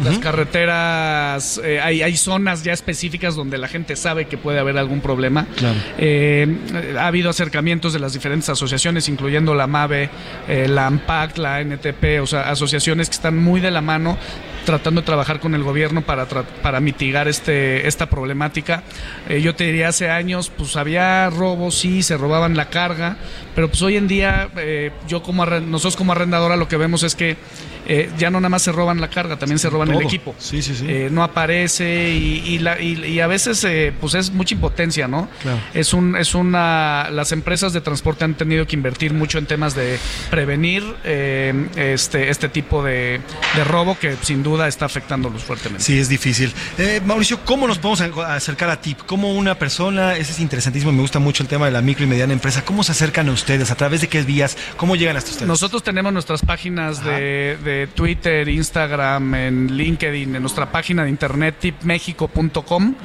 Las 0.04 0.20
carreteras, 0.20 1.62
eh, 1.64 1.80
hay, 1.80 2.02
hay 2.02 2.16
zonas 2.16 2.64
ya 2.64 2.74
específicas 2.74 3.36
donde 3.36 3.58
la 3.58 3.68
gente 3.68 3.96
sabe 3.96 4.26
que 4.26 4.38
puede 4.38 4.60
haber 4.60 4.78
algún 4.78 5.02
problema. 5.02 5.46
Claro. 5.58 5.78
Eh, 5.98 6.48
ha 6.98 7.08
habido 7.08 7.30
acercamientos 7.30 7.94
de 7.94 8.00
las 8.00 8.14
diferentes 8.14 8.50
asociaciones, 8.50 9.10
incluyendo 9.10 9.54
la 9.54 9.68
MAVE, 9.68 10.10
eh, 10.48 10.68
la 10.68 10.88
AMPAC, 10.88 11.38
la 11.38 11.62
NTP, 11.62 12.22
o 12.22 12.28
sea, 12.28 12.50
asociaciones 12.50 13.10
que 13.10 13.16
están 13.16 13.38
muy 13.38 13.62
de 13.62 13.72
la 13.72 13.82
mano 13.82 14.18
tratando 14.66 15.02
de 15.02 15.06
trabajar 15.06 15.40
con 15.40 15.56
el 15.56 15.64
gobierno 15.64 16.02
para, 16.02 16.26
para 16.28 16.80
mitigar 16.80 17.28
este, 17.28 17.88
esta 17.88 18.10
problemática. 18.10 18.84
Eh, 19.28 19.42
yo 19.42 19.56
te 19.56 19.66
diría, 19.66 19.90
hace 19.90 20.10
años, 20.10 20.52
pues 20.56 20.76
había 20.76 21.30
robos, 21.30 21.76
sí, 21.76 22.04
se 22.04 22.18
robaban 22.18 22.56
la 22.56 22.70
carga, 22.70 23.18
pero 23.56 23.70
pues 23.70 23.82
hoy 23.82 23.98
en 23.98 24.08
día, 24.08 24.50
eh, 24.58 24.92
yo 25.08 25.24
como 25.24 25.46
nosotros 25.46 25.96
como 25.96 26.12
arrendadora 26.12 26.56
lo 26.56 26.68
que 26.68 26.78
vemos 26.78 27.04
es 27.04 27.16
que 27.16 27.38
eh, 27.88 28.10
ya 28.18 28.30
no 28.30 28.40
nada 28.40 28.50
más 28.50 28.62
se 28.62 28.72
roban 28.72 29.02
la 29.02 29.10
carga, 29.10 29.38
también 29.38 29.60
se 29.60 29.70
roban 29.70 29.92
el 29.92 30.02
equipo. 30.02 30.36
Sí, 30.38 30.62
sí, 30.62 30.76
sí. 30.76 30.86
Eh, 30.88 31.10
no 31.12 31.24
aparece 31.24 32.10
y, 32.12 32.60
la, 32.60 32.80
y, 32.80 33.20
a 33.20 33.28
veces 33.28 33.64
eh, 33.64 33.94
pues 34.00 34.14
es 34.16 34.32
mucha 34.32 34.56
impotencia, 34.56 35.08
¿no? 35.08 35.30
Es 35.74 35.94
un 35.94 36.16
es 36.16 36.36
una 36.36 37.10
las 37.12 37.32
empresas 37.32 37.74
de 37.74 37.82
transporte 37.82 38.24
han 38.24 38.36
tenido 38.36 38.66
que 38.66 38.76
invertir 38.76 39.14
mucho 39.14 39.38
en 39.38 39.46
temas 39.46 39.76
de 39.76 39.98
prevenir 40.30 40.84
este 41.04 42.30
este 42.30 42.50
tipo 42.50 42.84
de, 42.84 43.22
de, 43.56 43.64
robo 43.64 43.98
que 43.98 44.16
sin 44.22 44.44
duda 44.44 44.68
está 44.68 44.86
afectándolos 44.86 45.44
fuertemente. 45.44 45.84
Sí, 45.84 46.00
es 46.00 46.10
difícil. 46.10 46.54
Mauricio, 47.06 47.40
¿cómo 47.46 47.68
nos 47.68 47.78
podemos 47.78 48.02
acercar 48.20 48.70
a 48.70 48.82
ti? 48.82 48.96
¿Cómo 49.06 49.34
una 49.34 49.56
persona, 49.56 50.16
ese 50.16 50.32
es 50.32 50.40
interesantísimo, 50.40 50.92
me 50.92 51.02
gusta 51.02 51.20
mucho 51.20 51.44
el 51.44 51.50
tema 51.50 51.66
de 51.66 51.72
la 51.72 51.82
micro 51.82 52.06
y 52.06 52.08
mediana 52.08 52.34
empresa, 52.34 52.64
¿cómo 52.64 52.84
se 52.84 52.92
acercan 52.92 53.30
a 53.30 53.32
ustedes? 53.32 53.72
¿A 53.72 53.76
través 53.76 54.02
de 54.02 54.08
qué 54.08 54.22
vías? 54.22 54.58
¿Cómo 54.78 54.96
llegan 54.96 55.18
hasta 55.18 55.32
ustedes? 55.32 55.48
Nosotros 55.48 55.84
tenemos 55.84 56.14
nuestras 56.14 56.42
páginas 56.42 57.04
de, 57.04 57.58
de, 57.64 57.71
Twitter, 57.94 58.48
Instagram, 58.48 59.36
en 59.36 59.78
LinkedIn, 59.78 60.36
en 60.36 60.42
nuestra 60.42 60.72
página 60.72 61.04
de 61.04 61.10
internet 61.10 61.56
tipmexico.com 61.60 62.96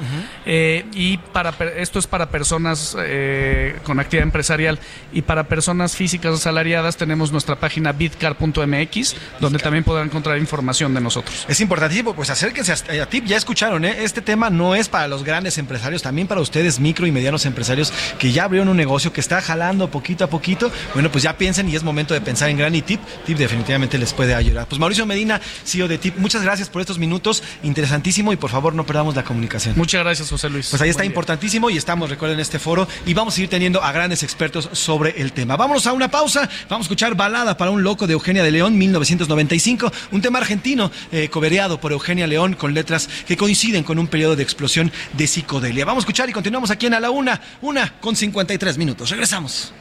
eh, 0.45 0.85
y 0.93 1.17
para 1.17 1.53
esto 1.77 1.99
es 1.99 2.07
para 2.07 2.29
personas 2.29 2.95
eh, 2.99 3.77
con 3.83 3.99
actividad 3.99 4.23
empresarial 4.23 4.79
y 5.11 5.21
para 5.21 5.47
personas 5.47 5.95
físicas 5.95 6.33
asalariadas 6.33 6.97
tenemos 6.97 7.31
nuestra 7.31 7.55
página 7.55 7.91
bitcar.mx 7.91 9.15
donde 9.39 9.59
también 9.59 9.83
podrán 9.83 10.07
encontrar 10.07 10.37
información 10.37 10.93
de 10.93 11.01
nosotros. 11.01 11.45
Es 11.47 11.59
importantísimo, 11.59 12.13
pues 12.13 12.29
acérquense 12.29 12.73
a, 12.73 13.05
Tip, 13.07 13.25
ya 13.25 13.37
escucharon, 13.37 13.85
¿eh? 13.85 13.95
este 13.99 14.21
tema 14.21 14.49
no 14.49 14.75
es 14.75 14.89
para 14.89 15.07
los 15.07 15.23
grandes 15.23 15.57
empresarios, 15.57 16.01
también 16.01 16.27
para 16.27 16.41
ustedes 16.41 16.79
micro 16.79 17.07
y 17.07 17.11
medianos 17.11 17.45
empresarios 17.45 17.93
que 18.17 18.31
ya 18.31 18.45
abrieron 18.45 18.69
un 18.69 18.77
negocio 18.77 19.13
que 19.13 19.21
está 19.21 19.41
jalando 19.41 19.89
poquito 19.89 20.23
a 20.23 20.27
poquito, 20.27 20.71
bueno, 20.93 21.11
pues 21.11 21.23
ya 21.23 21.37
piensen 21.37 21.69
y 21.69 21.75
es 21.75 21.83
momento 21.83 22.13
de 22.13 22.21
pensar 22.21 22.49
en 22.49 22.57
gran 22.57 22.75
y 22.75 22.81
Tip, 22.81 22.99
Tip 23.25 23.37
definitivamente 23.37 23.97
les 23.97 24.13
puede 24.13 24.35
ayudar. 24.35 24.56
Pues 24.65 24.79
Mauricio 24.79 25.05
Medina, 25.05 25.39
CEO 25.63 25.87
de 25.87 25.97
Tip, 25.97 26.17
muchas 26.17 26.41
gracias 26.41 26.69
por 26.69 26.81
estos 26.81 26.99
minutos, 26.99 27.43
interesantísimo 27.63 28.33
y 28.33 28.37
por 28.37 28.49
favor 28.49 28.73
no 28.73 28.85
perdamos 28.85 29.15
la 29.15 29.23
comunicación. 29.23 29.75
Muchas 29.77 30.03
gracias, 30.03 30.29
José 30.29 30.49
Luis. 30.49 30.67
Pues 30.69 30.81
ahí 30.81 30.89
está 30.89 31.05
importantísimo 31.05 31.69
y 31.69 31.77
estamos, 31.77 32.09
recuerden, 32.09 32.39
este 32.39 32.59
foro 32.59 32.87
y 33.05 33.13
vamos 33.13 33.37
a 33.37 33.41
ir 33.41 33.49
teniendo 33.49 33.83
a 33.83 33.91
grandes 33.91 34.23
expertos 34.23 34.69
sobre 34.71 35.21
el 35.21 35.33
tema. 35.33 35.55
Vámonos 35.55 35.87
a 35.87 35.93
una 35.93 36.09
pausa, 36.09 36.49
vamos 36.69 36.85
a 36.85 36.87
escuchar 36.87 37.15
Balada 37.15 37.57
para 37.57 37.71
un 37.71 37.83
loco 37.83 38.07
de 38.07 38.13
Eugenia 38.13 38.43
de 38.43 38.51
León, 38.51 38.77
1995, 38.77 39.91
un 40.11 40.21
tema 40.21 40.39
argentino 40.39 40.91
eh, 41.11 41.29
cobereado 41.29 41.79
por 41.79 41.91
Eugenia 41.91 42.27
León 42.27 42.53
con 42.53 42.73
letras 42.73 43.09
que 43.27 43.37
coinciden 43.37 43.83
con 43.83 43.99
un 43.99 44.07
periodo 44.07 44.35
de 44.35 44.43
explosión 44.43 44.91
de 45.13 45.27
psicodelia. 45.27 45.85
Vamos 45.85 46.01
a 46.01 46.05
escuchar 46.05 46.29
y 46.29 46.33
continuamos 46.33 46.71
aquí 46.71 46.85
en 46.85 46.93
A 46.93 46.99
la 46.99 47.11
Una, 47.11 47.41
una 47.61 47.93
con 47.99 48.15
53 48.15 48.77
minutos. 48.77 49.09
Regresamos. 49.09 49.73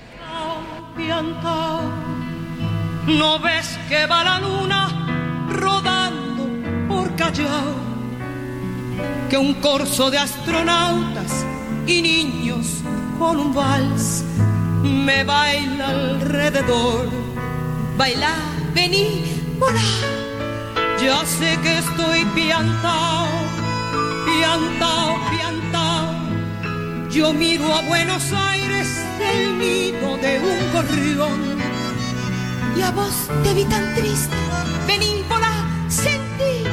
¿No 3.07 3.39
ves 3.39 3.79
que 3.89 4.05
va 4.07 4.25
la 4.25 4.41
luna 4.41 5.47
rodando 5.49 6.49
por 6.89 7.15
Callao? 7.15 7.75
Que 9.31 9.37
un 9.37 9.55
corso 9.55 10.11
de 10.11 10.19
astronautas 10.19 11.47
y 11.87 12.03
niños 12.03 12.83
con 13.17 13.39
un 13.39 13.55
vals 13.55 14.25
me 14.83 15.23
baila 15.23 15.89
alrededor. 15.89 17.09
Baila, 17.97 18.35
vení, 18.75 19.23
volá. 19.57 19.81
Ya 21.01 21.25
sé 21.25 21.57
que 21.63 21.79
estoy 21.79 22.25
piantao, 22.35 23.29
piantao, 24.27 25.17
piantao. 25.31 27.09
Yo 27.09 27.33
miro 27.33 27.73
a 27.73 27.83
Buenos 27.83 28.33
Aires 28.33 28.89
del 29.21 29.59
nido 29.59 30.17
de 30.17 30.41
un 30.41 30.73
gorrión 30.73 31.57
y 32.77 32.83
a 32.83 32.91
vos 32.91 33.29
te 33.43 33.55
vi 33.55 33.64
tan 33.64 33.95
triste. 33.95 34.37
Benímbola, 34.87 35.53
sentí 35.89 36.64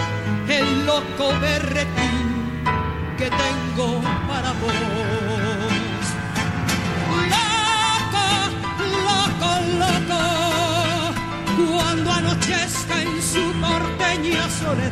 el 0.48 0.86
loco 0.86 1.34
berretín 1.40 2.64
que 3.18 3.30
tengo 3.30 4.02
para 4.28 4.52
vos. 4.62 4.74
Loco, 7.34 8.26
loco, 9.08 9.50
loco, 9.84 10.22
cuando 11.74 12.12
anochezca 12.12 13.02
en 13.02 13.22
su 13.22 13.44
porteña 13.62 14.50
soledad, 14.50 14.92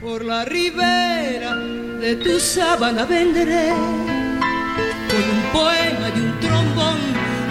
por 0.00 0.24
la 0.24 0.44
ribera 0.44 1.56
de 1.56 2.16
tu 2.16 2.38
sábana 2.38 3.04
vendré 3.04 3.72
con 5.08 5.24
un 5.36 5.42
poema 5.52 6.08
y 6.14 6.20
un 6.20 6.47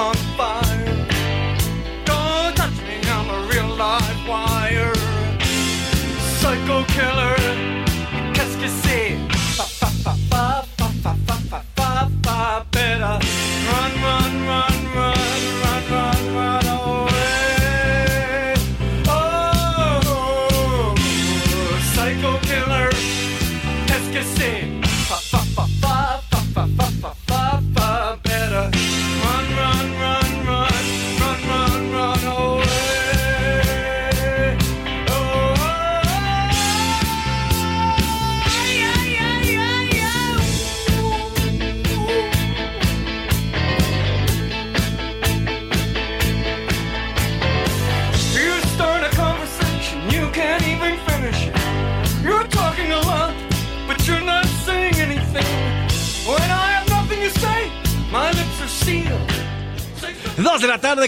On 0.00 0.39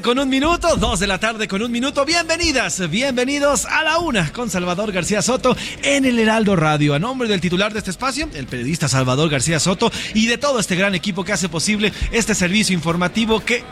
con 0.03 0.19
un 0.19 0.29
minuto, 0.29 0.77
dos 0.77 0.99
de 0.99 1.07
la 1.07 1.19
tarde 1.19 1.47
con 1.47 1.63
un 1.63 1.71
minuto. 1.71 2.05
Bienvenidas, 2.05 2.91
bienvenidos 2.91 3.65
a 3.67 3.85
la 3.85 3.99
una 3.99 4.33
con 4.33 4.51
Salvador 4.51 4.91
García 4.91 5.23
Soto 5.23 5.57
en 5.83 6.05
el 6.05 6.19
Heraldo 6.19 6.57
Radio. 6.57 6.95
A 6.95 6.99
nombre 6.99 7.29
del 7.29 7.41
titular 7.41 7.73
de 7.73 7.79
este 7.79 7.93
espacio, 7.93 8.29
el 8.35 8.47
periodista 8.47 8.89
Salvador 8.89 9.31
García 9.31 9.61
Soto 9.61 9.93
y 10.15 10.27
de 10.27 10.39
todo 10.39 10.59
este 10.59 10.77
gran 10.77 10.95
equipo 10.95 11.25
que 11.25 11.33
hace 11.33 11.49
posible 11.49 11.93
este 12.11 12.35
servicio 12.35 12.75
informativo 12.75 13.41
que 13.41 13.65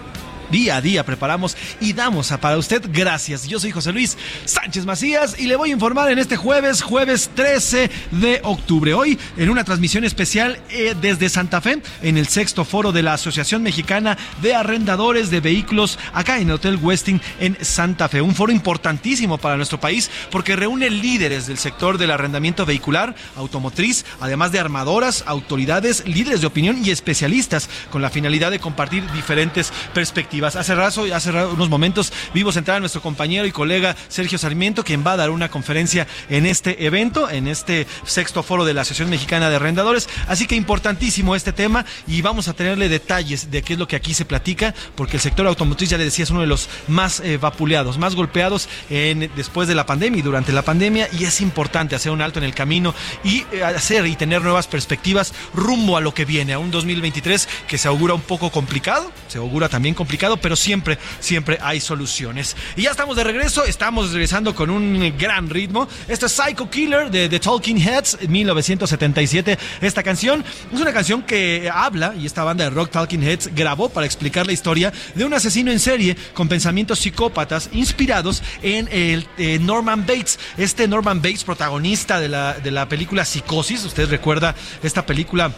día 0.51 0.76
a 0.76 0.80
día 0.80 1.05
preparamos 1.05 1.57
y 1.80 1.92
damos 1.92 2.28
para 2.40 2.59
usted. 2.59 2.82
Gracias. 2.92 3.46
Yo 3.46 3.59
soy 3.61 3.70
José 3.70 3.92
Luis 3.92 4.16
Sánchez 4.44 4.84
Macías 4.84 5.38
y 5.38 5.46
le 5.46 5.57
voy 5.57 5.70
a 5.70 5.72
informar 5.72 6.11
en 6.11 6.18
este 6.18 6.36
jueves, 6.36 6.82
jueves 6.82 7.30
13 7.34 7.90
de 8.11 8.40
octubre. 8.42 8.94
Hoy 8.94 9.18
en 9.36 9.51
una 9.51 9.64
transmisión 9.64 10.05
especial 10.05 10.59
eh, 10.70 10.94
desde 11.01 11.28
Santa 11.28 11.61
Fe, 11.61 11.82
en 12.03 12.16
el 12.16 12.28
sexto 12.28 12.64
foro 12.64 12.92
de 12.92 13.03
la 13.03 13.14
Asociación 13.14 13.62
Mexicana 13.62 14.18
de 14.42 14.55
Arrendadores 14.55 15.30
de 15.30 15.40
Vehículos, 15.40 15.98
acá 16.12 16.38
en 16.38 16.48
el 16.48 16.55
Hotel 16.55 16.78
Westing 16.80 17.20
en 17.38 17.57
Santa 17.64 18.09
Fe. 18.09 18.20
Un 18.20 18.34
foro 18.34 18.53
importantísimo 18.53 19.38
para 19.38 19.57
nuestro 19.57 19.80
país 19.80 20.11
porque 20.30 20.57
reúne 20.57 20.90
líderes 20.90 21.46
del 21.46 21.59
sector 21.59 21.98
del 21.98 22.11
arrendamiento 22.11 22.66
vehicular, 22.66 23.14
automotriz, 23.36 24.05
además 24.20 24.53
de 24.53 24.59
armadoras, 24.59 25.24
autoridades, 25.26 26.07
líderes 26.07 26.40
de 26.40 26.46
opinión 26.46 26.84
y 26.84 26.90
especialistas 26.90 27.68
con 27.90 28.03
la 28.03 28.11
finalidad 28.11 28.51
de 28.51 28.59
compartir 28.59 29.11
diferentes 29.12 29.72
perspectivas. 29.94 30.39
Hace 30.47 30.74
rato, 30.74 31.05
hace 31.14 31.30
unos 31.30 31.68
momentos 31.68 32.12
vimos 32.32 32.57
entrar 32.57 32.78
a 32.78 32.80
nuestro 32.80 33.03
compañero 33.03 33.47
y 33.47 33.53
colega 33.53 33.97
Sergio 34.09 34.38
Sarmiento, 34.38 34.84
quien 34.84 35.05
va 35.07 35.12
a 35.12 35.16
dar 35.16 35.30
una 35.30 35.51
conferencia 35.51 36.07
en 36.28 36.47
este 36.47 36.86
evento, 36.86 37.30
en 37.30 37.47
este 37.47 37.86
sexto 38.05 38.43
foro 38.43 38.64
de 38.64 38.74
la 38.74 38.82
Asociación 38.82 39.11
Mexicana 39.11 39.51
de 39.51 39.57
Arrendadores. 39.57 40.09
Así 40.28 40.47
que 40.47 40.57
importantísimo 40.57 41.36
este 41.36 41.53
tema 41.53 41.84
y 42.07 42.22
vamos 42.22 42.49
a 42.49 42.55
tenerle 42.55 42.88
detalles 42.88 43.51
de 43.51 43.62
qué 43.62 43.74
es 43.74 43.78
lo 43.78 43.86
que 43.86 43.97
aquí 43.97 44.14
se 44.14 44.24
platica, 44.24 44.74
porque 44.95 45.16
el 45.16 45.22
sector 45.22 45.47
automotriz, 45.47 45.91
ya 45.91 45.99
le 45.99 46.05
decía, 46.05 46.22
es 46.22 46.30
uno 46.30 46.41
de 46.41 46.47
los 46.47 46.68
más 46.88 47.20
eh, 47.20 47.36
vapuleados, 47.36 47.99
más 47.99 48.14
golpeados 48.14 48.68
después 48.88 49.68
de 49.68 49.74
la 49.74 49.86
pandemia 49.86 50.18
y 50.18 50.22
durante 50.22 50.53
la 50.53 50.62
pandemia 50.62 51.09
y 51.18 51.24
es 51.24 51.41
importante 51.41 51.95
hacer 51.95 52.12
un 52.12 52.22
alto 52.22 52.38
en 52.38 52.45
el 52.45 52.55
camino 52.55 52.95
y 53.24 53.45
eh, 53.53 53.62
hacer 53.64 54.07
y 54.07 54.16
tener 54.16 54.43
nuevas 54.43 54.66
perspectivas 54.66 55.32
rumbo 55.55 55.97
a 55.97 56.01
lo 56.01 56.14
que 56.14 56.24
viene, 56.24 56.53
a 56.53 56.59
un 56.59 56.70
2023 56.70 57.49
que 57.68 57.78
se 57.78 57.88
augura 57.88 58.14
un 58.14 58.20
poco 58.20 58.51
complicado, 58.51 59.11
se 59.28 59.38
augura 59.38 59.68
también 59.68 59.95
complicado, 59.95 60.29
pero 60.36 60.56
siempre, 60.56 60.98
siempre 61.20 61.58
hay 61.62 61.80
soluciones. 61.80 62.56
Y 62.76 62.82
ya 62.82 62.90
estamos 62.90 63.16
de 63.16 63.24
regreso, 63.24 63.64
estamos 63.64 64.12
regresando 64.12 64.54
con 64.54 64.70
un 64.70 65.14
gran 65.18 65.48
ritmo. 65.48 65.88
Esto 66.08 66.26
es 66.26 66.32
Psycho 66.32 66.68
Killer 66.70 67.10
de 67.10 67.28
The 67.28 67.40
Talking 67.40 67.78
Heads, 67.78 68.28
1977. 68.28 69.58
Esta 69.80 70.02
canción 70.02 70.44
es 70.72 70.80
una 70.80 70.92
canción 70.92 71.22
que 71.22 71.70
habla, 71.72 72.14
y 72.18 72.26
esta 72.26 72.44
banda 72.44 72.64
de 72.64 72.70
rock 72.70 72.90
Talking 72.90 73.22
Heads 73.22 73.54
grabó 73.54 73.88
para 73.88 74.06
explicar 74.06 74.46
la 74.46 74.52
historia 74.52 74.92
de 75.14 75.24
un 75.24 75.34
asesino 75.34 75.70
en 75.70 75.80
serie 75.80 76.16
con 76.34 76.48
pensamientos 76.48 76.98
psicópatas 77.00 77.70
inspirados 77.72 78.42
en 78.62 78.88
el 78.92 79.26
eh, 79.38 79.58
Norman 79.60 80.06
Bates. 80.06 80.38
Este 80.56 80.88
Norman 80.88 81.22
Bates, 81.22 81.44
protagonista 81.44 82.20
de 82.20 82.28
la, 82.28 82.54
de 82.54 82.70
la 82.70 82.88
película 82.88 83.24
Psicosis, 83.24 83.84
usted 83.84 84.08
recuerda 84.08 84.54
esta 84.82 85.06
película 85.06 85.52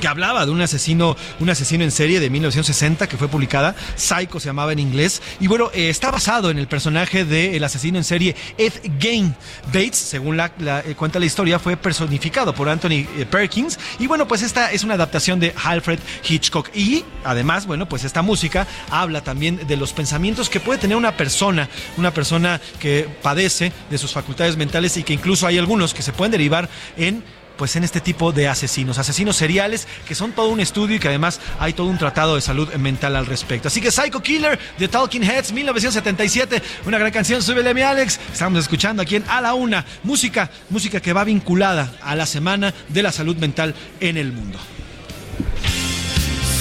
que 0.00 0.08
hablaba 0.08 0.44
de 0.46 0.52
un 0.52 0.60
asesino, 0.60 1.16
un 1.38 1.50
asesino 1.50 1.84
en 1.84 1.90
serie 1.90 2.18
de 2.20 2.30
1960 2.30 3.08
que 3.08 3.16
fue 3.16 3.28
publicada, 3.28 3.76
Psycho 3.96 4.40
se 4.40 4.46
llamaba 4.46 4.72
en 4.72 4.78
inglés, 4.78 5.22
y 5.38 5.46
bueno, 5.46 5.70
eh, 5.74 5.90
está 5.90 6.10
basado 6.10 6.50
en 6.50 6.58
el 6.58 6.66
personaje 6.66 7.24
del 7.24 7.62
asesino 7.62 7.98
en 7.98 8.04
serie 8.04 8.34
Ed 8.58 8.72
Gain. 8.98 9.34
Bates, 9.66 9.96
según 9.96 10.36
la, 10.36 10.52
eh, 10.58 10.94
cuenta 10.96 11.18
la 11.18 11.26
historia, 11.26 11.58
fue 11.58 11.76
personificado 11.76 12.54
por 12.54 12.68
Anthony 12.68 13.06
eh, 13.18 13.26
Perkins, 13.30 13.78
y 13.98 14.06
bueno, 14.06 14.26
pues 14.26 14.42
esta 14.42 14.72
es 14.72 14.84
una 14.84 14.94
adaptación 14.94 15.38
de 15.38 15.54
Alfred 15.62 15.98
Hitchcock, 16.28 16.74
y 16.74 17.04
además, 17.24 17.66
bueno, 17.66 17.88
pues 17.88 18.04
esta 18.04 18.22
música 18.22 18.66
habla 18.90 19.22
también 19.22 19.66
de 19.66 19.76
los 19.76 19.92
pensamientos 19.92 20.48
que 20.48 20.60
puede 20.60 20.78
tener 20.78 20.96
una 20.96 21.16
persona, 21.16 21.68
una 21.96 22.12
persona 22.12 22.60
que 22.78 23.08
padece 23.22 23.72
de 23.90 23.98
sus 23.98 24.12
facultades 24.12 24.56
mentales 24.56 24.96
y 24.96 25.02
que 25.02 25.12
incluso 25.12 25.46
hay 25.46 25.58
algunos 25.58 25.92
que 25.92 26.02
se 26.02 26.12
pueden 26.12 26.32
derivar 26.32 26.68
en 26.96 27.22
pues 27.60 27.76
en 27.76 27.84
este 27.84 28.00
tipo 28.00 28.32
de 28.32 28.48
asesinos, 28.48 28.96
asesinos 28.96 29.36
seriales 29.36 29.86
que 30.08 30.14
son 30.14 30.32
todo 30.32 30.48
un 30.48 30.60
estudio 30.60 30.96
y 30.96 30.98
que 30.98 31.08
además 31.08 31.40
hay 31.58 31.74
todo 31.74 31.88
un 31.88 31.98
tratado 31.98 32.36
de 32.36 32.40
salud 32.40 32.72
mental 32.76 33.14
al 33.16 33.26
respecto. 33.26 33.68
Así 33.68 33.82
que 33.82 33.90
Psycho 33.90 34.22
Killer 34.22 34.58
de 34.78 34.88
Talking 34.88 35.22
Heads 35.22 35.52
1977, 35.52 36.62
una 36.86 36.96
gran 36.96 37.12
canción, 37.12 37.42
súbele 37.42 37.74
mi 37.74 37.82
Alex. 37.82 38.18
Estamos 38.32 38.60
escuchando 38.60 39.02
aquí 39.02 39.16
en 39.16 39.24
A 39.28 39.42
la 39.42 39.52
Una, 39.52 39.84
música, 40.04 40.50
música 40.70 41.00
que 41.00 41.12
va 41.12 41.22
vinculada 41.22 41.92
a 42.00 42.16
la 42.16 42.24
semana 42.24 42.72
de 42.88 43.02
la 43.02 43.12
salud 43.12 43.36
mental 43.36 43.74
en 44.00 44.16
el 44.16 44.32
mundo. 44.32 44.58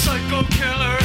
Psycho 0.03 0.45
killer, 0.49 0.99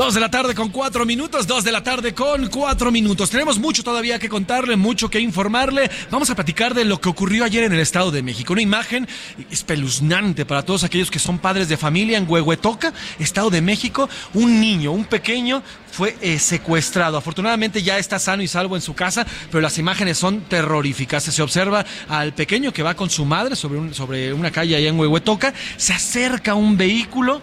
Dos 0.00 0.14
de 0.14 0.20
la 0.20 0.30
tarde 0.30 0.54
con 0.54 0.70
cuatro 0.70 1.04
minutos, 1.04 1.46
dos 1.46 1.62
de 1.62 1.70
la 1.70 1.82
tarde 1.82 2.14
con 2.14 2.46
cuatro 2.46 2.90
minutos. 2.90 3.28
Tenemos 3.28 3.58
mucho 3.58 3.84
todavía 3.84 4.18
que 4.18 4.30
contarle, 4.30 4.74
mucho 4.74 5.10
que 5.10 5.20
informarle. 5.20 5.90
Vamos 6.10 6.30
a 6.30 6.34
platicar 6.34 6.72
de 6.72 6.86
lo 6.86 6.98
que 6.98 7.10
ocurrió 7.10 7.44
ayer 7.44 7.64
en 7.64 7.74
el 7.74 7.80
Estado 7.80 8.10
de 8.10 8.22
México. 8.22 8.54
Una 8.54 8.62
imagen 8.62 9.06
espeluznante 9.50 10.46
para 10.46 10.62
todos 10.62 10.84
aquellos 10.84 11.10
que 11.10 11.18
son 11.18 11.38
padres 11.38 11.68
de 11.68 11.76
familia 11.76 12.16
en 12.16 12.24
Huehuetoca, 12.26 12.94
Estado 13.18 13.50
de 13.50 13.60
México. 13.60 14.08
Un 14.32 14.58
niño, 14.58 14.92
un 14.92 15.04
pequeño, 15.04 15.62
fue 15.92 16.16
eh, 16.22 16.38
secuestrado. 16.38 17.18
Afortunadamente 17.18 17.82
ya 17.82 17.98
está 17.98 18.18
sano 18.18 18.42
y 18.42 18.48
salvo 18.48 18.76
en 18.76 18.82
su 18.82 18.94
casa, 18.94 19.26
pero 19.50 19.60
las 19.60 19.76
imágenes 19.76 20.16
son 20.16 20.40
terroríficas. 20.40 21.24
Se 21.24 21.42
observa 21.42 21.84
al 22.08 22.32
pequeño 22.32 22.72
que 22.72 22.82
va 22.82 22.94
con 22.94 23.10
su 23.10 23.26
madre 23.26 23.54
sobre, 23.54 23.92
sobre 23.92 24.32
una 24.32 24.50
calle 24.50 24.76
allá 24.76 24.88
en 24.88 24.98
Huehuetoca. 24.98 25.52
Se 25.76 25.92
acerca 25.92 26.54
un 26.54 26.78
vehículo 26.78 27.42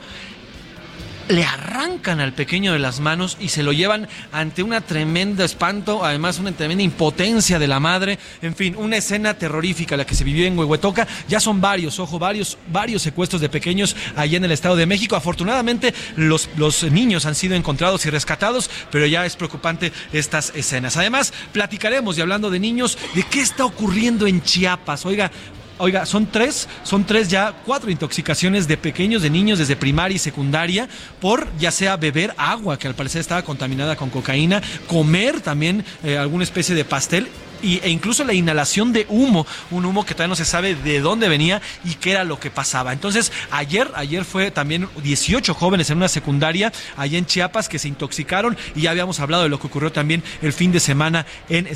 le 1.29 1.43
arrancan 1.43 2.19
al 2.19 2.33
pequeño 2.33 2.73
de 2.73 2.79
las 2.79 2.99
manos 2.99 3.37
y 3.39 3.49
se 3.49 3.63
lo 3.63 3.73
llevan 3.73 4.07
ante 4.31 4.63
una 4.63 4.81
tremenda 4.81 5.45
espanto, 5.45 6.05
además 6.05 6.39
una 6.39 6.51
tremenda 6.51 6.83
impotencia 6.83 7.59
de 7.59 7.67
la 7.67 7.79
madre, 7.79 8.19
en 8.41 8.55
fin, 8.55 8.75
una 8.77 8.97
escena 8.97 9.33
terrorífica 9.33 9.97
la 9.97 10.05
que 10.05 10.15
se 10.15 10.23
vivió 10.23 10.45
en 10.45 10.57
Huehuetoca, 10.57 11.07
ya 11.27 11.39
son 11.39 11.61
varios, 11.61 11.99
ojo, 11.99 12.19
varios, 12.19 12.57
varios 12.71 13.01
secuestros 13.01 13.41
de 13.41 13.49
pequeños 13.49 13.95
allá 14.15 14.37
en 14.37 14.45
el 14.45 14.51
Estado 14.51 14.75
de 14.75 14.85
México, 14.85 15.15
afortunadamente 15.15 15.93
los, 16.15 16.49
los 16.57 16.83
niños 16.83 17.25
han 17.25 17.35
sido 17.35 17.55
encontrados 17.55 18.05
y 18.05 18.09
rescatados, 18.09 18.69
pero 18.91 19.05
ya 19.05 19.25
es 19.25 19.35
preocupante 19.35 19.91
estas 20.13 20.53
escenas. 20.55 20.97
Además, 20.97 21.33
platicaremos 21.51 22.17
y 22.17 22.21
hablando 22.21 22.49
de 22.49 22.59
niños, 22.59 22.97
de 23.13 23.23
qué 23.23 23.41
está 23.41 23.65
ocurriendo 23.65 24.27
en 24.27 24.41
Chiapas, 24.41 25.05
oiga, 25.05 25.31
Oiga, 25.79 26.07
son 26.07 26.25
tres, 26.25 26.67
son 26.83 27.05
tres 27.05 27.27
ya, 27.27 27.53
cuatro 27.65 27.91
intoxicaciones 27.91 28.67
de 28.67 28.77
pequeños, 28.77 29.21
de 29.21 29.29
niños 29.29 29.59
desde 29.59 29.75
primaria 29.75 30.15
y 30.15 30.19
secundaria, 30.19 30.89
por 31.21 31.47
ya 31.59 31.69
sea 31.71 31.97
beber 31.97 32.33
agua, 32.37 32.79
que 32.79 32.87
al 32.87 32.95
parecer 32.95 33.21
estaba 33.21 33.43
contaminada 33.43 33.95
con 33.95 34.09
cocaína, 34.09 34.61
comer 34.87 35.39
también 35.41 35.85
eh, 36.03 36.17
alguna 36.17 36.43
especie 36.43 36.73
de 36.73 36.83
pastel 36.83 37.27
y, 37.61 37.79
e 37.83 37.89
incluso 37.89 38.23
la 38.23 38.33
inhalación 38.33 38.93
de 38.93 39.05
humo, 39.09 39.45
un 39.71 39.85
humo 39.85 40.05
que 40.05 40.13
todavía 40.13 40.29
no 40.29 40.35
se 40.35 40.45
sabe 40.45 40.75
de 40.75 40.99
dónde 40.99 41.29
venía 41.29 41.61
y 41.83 41.95
qué 41.95 42.11
era 42.11 42.23
lo 42.23 42.39
que 42.39 42.51
pasaba. 42.51 42.93
Entonces, 42.93 43.31
ayer, 43.51 43.89
ayer 43.95 44.25
fue 44.25 44.51
también 44.51 44.87
18 45.03 45.53
jóvenes 45.53 45.89
en 45.89 45.97
una 45.97 46.07
secundaria 46.07 46.71
allá 46.95 47.17
en 47.17 47.25
Chiapas 47.25 47.69
que 47.69 47.79
se 47.79 47.87
intoxicaron 47.87 48.57
y 48.75 48.81
ya 48.81 48.91
habíamos 48.91 49.19
hablado 49.19 49.43
de 49.43 49.49
lo 49.49 49.59
que 49.59 49.67
ocurrió 49.67 49.91
también 49.91 50.23
el 50.41 50.53
fin 50.53 50.71
de 50.71 50.79
semana 50.79 51.25
en, 51.49 51.67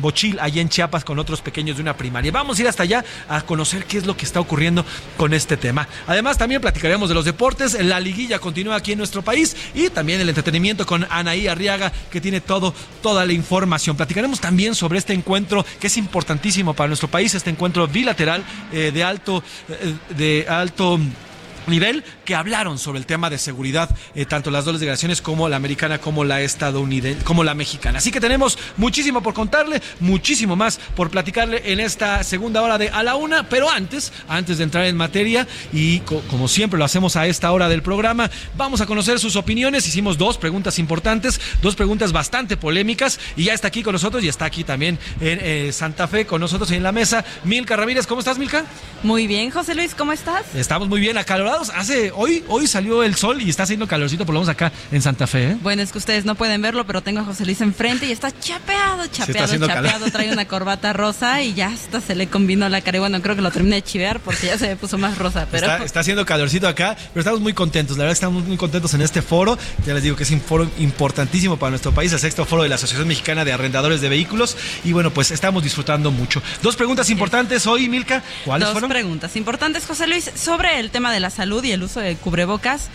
Bochil, 0.00 0.38
allá 0.40 0.60
en 0.60 0.68
Chiapas 0.68 1.04
con 1.04 1.18
otros 1.18 1.40
pequeños 1.40 1.76
de 1.76 1.82
una 1.82 1.96
primaria. 1.96 2.32
Vamos 2.32 2.58
a 2.58 2.62
ir 2.62 2.68
hasta 2.68 2.82
allá 2.82 3.04
a 3.28 3.42
conocer 3.42 3.84
qué 3.84 3.98
es 3.98 4.06
lo 4.06 4.16
que 4.16 4.24
está 4.24 4.40
ocurriendo 4.40 4.84
con 5.16 5.34
este 5.34 5.56
tema. 5.56 5.88
Además, 6.06 6.38
también 6.38 6.60
platicaremos 6.60 7.08
de 7.08 7.14
los 7.14 7.24
deportes, 7.24 7.74
la 7.82 8.00
liguilla 8.00 8.38
continúa 8.38 8.76
aquí 8.76 8.92
en 8.92 8.98
nuestro 8.98 9.22
país 9.22 9.56
y 9.74 9.90
también 9.90 10.20
el 10.20 10.28
entretenimiento 10.28 10.86
con 10.86 11.06
Anaí 11.10 11.48
Arriaga 11.48 11.92
que 12.10 12.20
tiene 12.20 12.40
todo, 12.40 12.74
toda 13.02 13.24
la 13.24 13.32
información. 13.32 13.96
Platicaremos 13.96 14.40
también 14.40 14.74
sobre 14.74 14.98
este 14.98 15.12
encuentro 15.12 15.27
que 15.78 15.86
es 15.88 15.96
importantísimo 15.96 16.72
para 16.74 16.88
nuestro 16.88 17.08
país, 17.08 17.34
este 17.34 17.50
encuentro 17.50 17.86
bilateral 17.86 18.42
eh, 18.72 18.90
de 18.92 19.04
alto, 19.04 19.42
eh, 19.68 19.94
de 20.16 20.46
alto 20.48 20.98
nivel 21.68 22.04
que 22.24 22.34
hablaron 22.34 22.78
sobre 22.78 22.98
el 22.98 23.06
tema 23.06 23.30
de 23.30 23.38
seguridad, 23.38 23.90
eh, 24.14 24.24
tanto 24.26 24.50
las 24.50 24.64
dos 24.64 24.74
delegaciones 24.80 25.22
como 25.22 25.48
la 25.48 25.56
americana 25.56 25.98
como 25.98 26.24
la 26.24 26.40
estadounidense, 26.42 27.24
como 27.24 27.44
la 27.44 27.54
mexicana. 27.54 27.98
Así 27.98 28.10
que 28.10 28.20
tenemos 28.20 28.58
muchísimo 28.76 29.22
por 29.22 29.34
contarle, 29.34 29.82
muchísimo 30.00 30.56
más 30.56 30.78
por 30.96 31.10
platicarle 31.10 31.62
en 31.72 31.80
esta 31.80 32.22
segunda 32.24 32.62
hora 32.62 32.78
de 32.78 32.90
A 32.90 33.02
la 33.02 33.16
Una, 33.16 33.48
pero 33.48 33.70
antes, 33.70 34.12
antes 34.28 34.58
de 34.58 34.64
entrar 34.64 34.84
en 34.84 34.96
materia 34.96 35.46
y 35.72 36.00
co- 36.00 36.22
como 36.28 36.48
siempre 36.48 36.78
lo 36.78 36.84
hacemos 36.84 37.16
a 37.16 37.26
esta 37.26 37.50
hora 37.52 37.68
del 37.68 37.82
programa, 37.82 38.30
vamos 38.56 38.80
a 38.80 38.86
conocer 38.86 39.18
sus 39.18 39.36
opiniones. 39.36 39.86
Hicimos 39.86 40.18
dos 40.18 40.38
preguntas 40.38 40.78
importantes, 40.78 41.40
dos 41.62 41.74
preguntas 41.76 42.12
bastante 42.12 42.56
polémicas 42.56 43.18
y 43.36 43.44
ya 43.44 43.54
está 43.54 43.68
aquí 43.68 43.82
con 43.82 43.92
nosotros 43.92 44.22
y 44.24 44.28
está 44.28 44.44
aquí 44.44 44.64
también 44.64 44.98
en 45.20 45.38
eh, 45.42 45.72
Santa 45.72 46.08
Fe 46.08 46.26
con 46.26 46.40
nosotros 46.40 46.70
en 46.70 46.82
la 46.82 46.92
mesa. 46.92 47.24
Milka 47.44 47.76
Ramírez, 47.76 48.06
¿cómo 48.06 48.20
estás, 48.20 48.38
Milka? 48.38 48.64
Muy 49.02 49.26
bien, 49.26 49.50
José 49.50 49.74
Luis, 49.74 49.94
¿cómo 49.94 50.12
estás? 50.12 50.54
Estamos 50.54 50.88
muy 50.88 51.00
bien 51.00 51.18
Hace 51.74 52.12
hoy 52.14 52.44
hoy 52.48 52.66
salió 52.66 53.02
el 53.02 53.14
sol 53.14 53.42
y 53.42 53.50
está 53.50 53.64
haciendo 53.64 53.86
calorcito, 53.86 54.24
por 54.24 54.34
lo 54.34 54.40
menos 54.40 54.50
acá 54.52 54.72
en 54.92 55.02
Santa 55.02 55.26
Fe. 55.26 55.50
¿eh? 55.50 55.56
Bueno, 55.60 55.82
es 55.82 55.92
que 55.92 55.98
ustedes 55.98 56.24
no 56.24 56.34
pueden 56.34 56.62
verlo, 56.62 56.86
pero 56.86 57.02
tengo 57.02 57.20
a 57.20 57.24
José 57.24 57.44
Luis 57.44 57.60
enfrente 57.60 58.06
y 58.06 58.12
está 58.12 58.30
chapeado, 58.30 59.06
chapeado, 59.06 59.58
chapeado. 59.58 59.66
calor. 59.66 60.10
Trae 60.10 60.32
una 60.32 60.46
corbata 60.46 60.92
rosa 60.92 61.42
y 61.42 61.54
ya 61.54 61.68
hasta 61.68 62.00
se 62.00 62.14
le 62.14 62.28
combinó 62.28 62.68
la 62.68 62.80
cara. 62.80 62.98
Y 62.98 63.00
bueno, 63.00 63.20
creo 63.20 63.34
que 63.36 63.42
lo 63.42 63.50
terminé 63.50 63.76
de 63.76 63.82
chivear 63.82 64.20
porque 64.20 64.46
ya 64.46 64.58
se 64.58 64.68
me 64.68 64.76
puso 64.76 64.98
más 64.98 65.18
rosa. 65.18 65.46
Pero 65.50 65.66
Está, 65.66 65.84
está 65.84 66.00
haciendo 66.00 66.24
calorcito 66.24 66.68
acá, 66.68 66.96
pero 67.12 67.20
estamos 67.20 67.40
muy 67.40 67.52
contentos. 67.52 67.96
La 67.96 68.04
verdad 68.04 68.12
que 68.12 68.24
estamos 68.26 68.44
muy 68.44 68.56
contentos 68.56 68.94
en 68.94 69.02
este 69.02 69.22
foro. 69.22 69.58
Ya 69.84 69.94
les 69.94 70.02
digo 70.02 70.16
que 70.16 70.22
es 70.22 70.30
un 70.30 70.40
foro 70.40 70.70
importantísimo 70.78 71.58
para 71.58 71.70
nuestro 71.70 71.92
país, 71.92 72.12
el 72.12 72.18
sexto 72.20 72.44
foro 72.44 72.62
de 72.62 72.68
la 72.68 72.76
Asociación 72.76 73.08
Mexicana 73.08 73.44
de 73.44 73.52
Arrendadores 73.52 74.00
de 74.00 74.08
Vehículos. 74.08 74.56
Y 74.84 74.92
bueno, 74.92 75.12
pues 75.12 75.30
estamos 75.30 75.62
disfrutando 75.62 76.10
mucho. 76.10 76.42
Dos 76.62 76.76
preguntas 76.76 77.10
importantes 77.10 77.66
hoy, 77.66 77.88
Milka. 77.88 78.22
¿Cuáles 78.44 78.66
dos 78.66 78.72
fueron? 78.72 78.88
preguntas 78.88 79.36
importantes, 79.36 79.86
José 79.86 80.06
Luis, 80.06 80.30
sobre 80.34 80.78
el 80.80 80.90
tema 80.90 81.12
de 81.12 81.20
la 81.20 81.30
salud 81.30 81.47
y 81.64 81.72
el 81.72 81.82
uso 81.82 82.00
de 82.00 82.16
cubrebocas. 82.16 82.88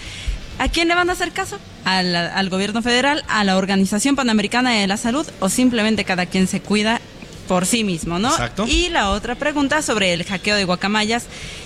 ¿A 0.59 0.69
quién 0.69 0.87
le 0.87 0.95
van 0.95 1.09
a 1.09 1.13
hacer 1.13 1.31
caso? 1.31 1.57
¿Al, 1.83 2.15
al 2.15 2.49
gobierno 2.49 2.81
federal, 2.81 3.23
a 3.27 3.43
la 3.43 3.57
Organización 3.57 4.15
Panamericana 4.15 4.71
de 4.71 4.87
la 4.87 4.97
Salud 4.97 5.25
o 5.39 5.49
simplemente 5.49 6.05
cada 6.05 6.25
quien 6.27 6.47
se 6.47 6.61
cuida 6.61 7.01
por 7.47 7.65
sí 7.65 7.83
mismo, 7.83 8.19
¿no? 8.19 8.29
Exacto. 8.29 8.65
Y 8.67 8.89
la 8.89 9.09
otra 9.09 9.35
pregunta 9.35 9.81
sobre 9.81 10.13
el 10.13 10.23
hackeo 10.23 10.55
de 10.55 10.63
guacamayas. 10.63 11.25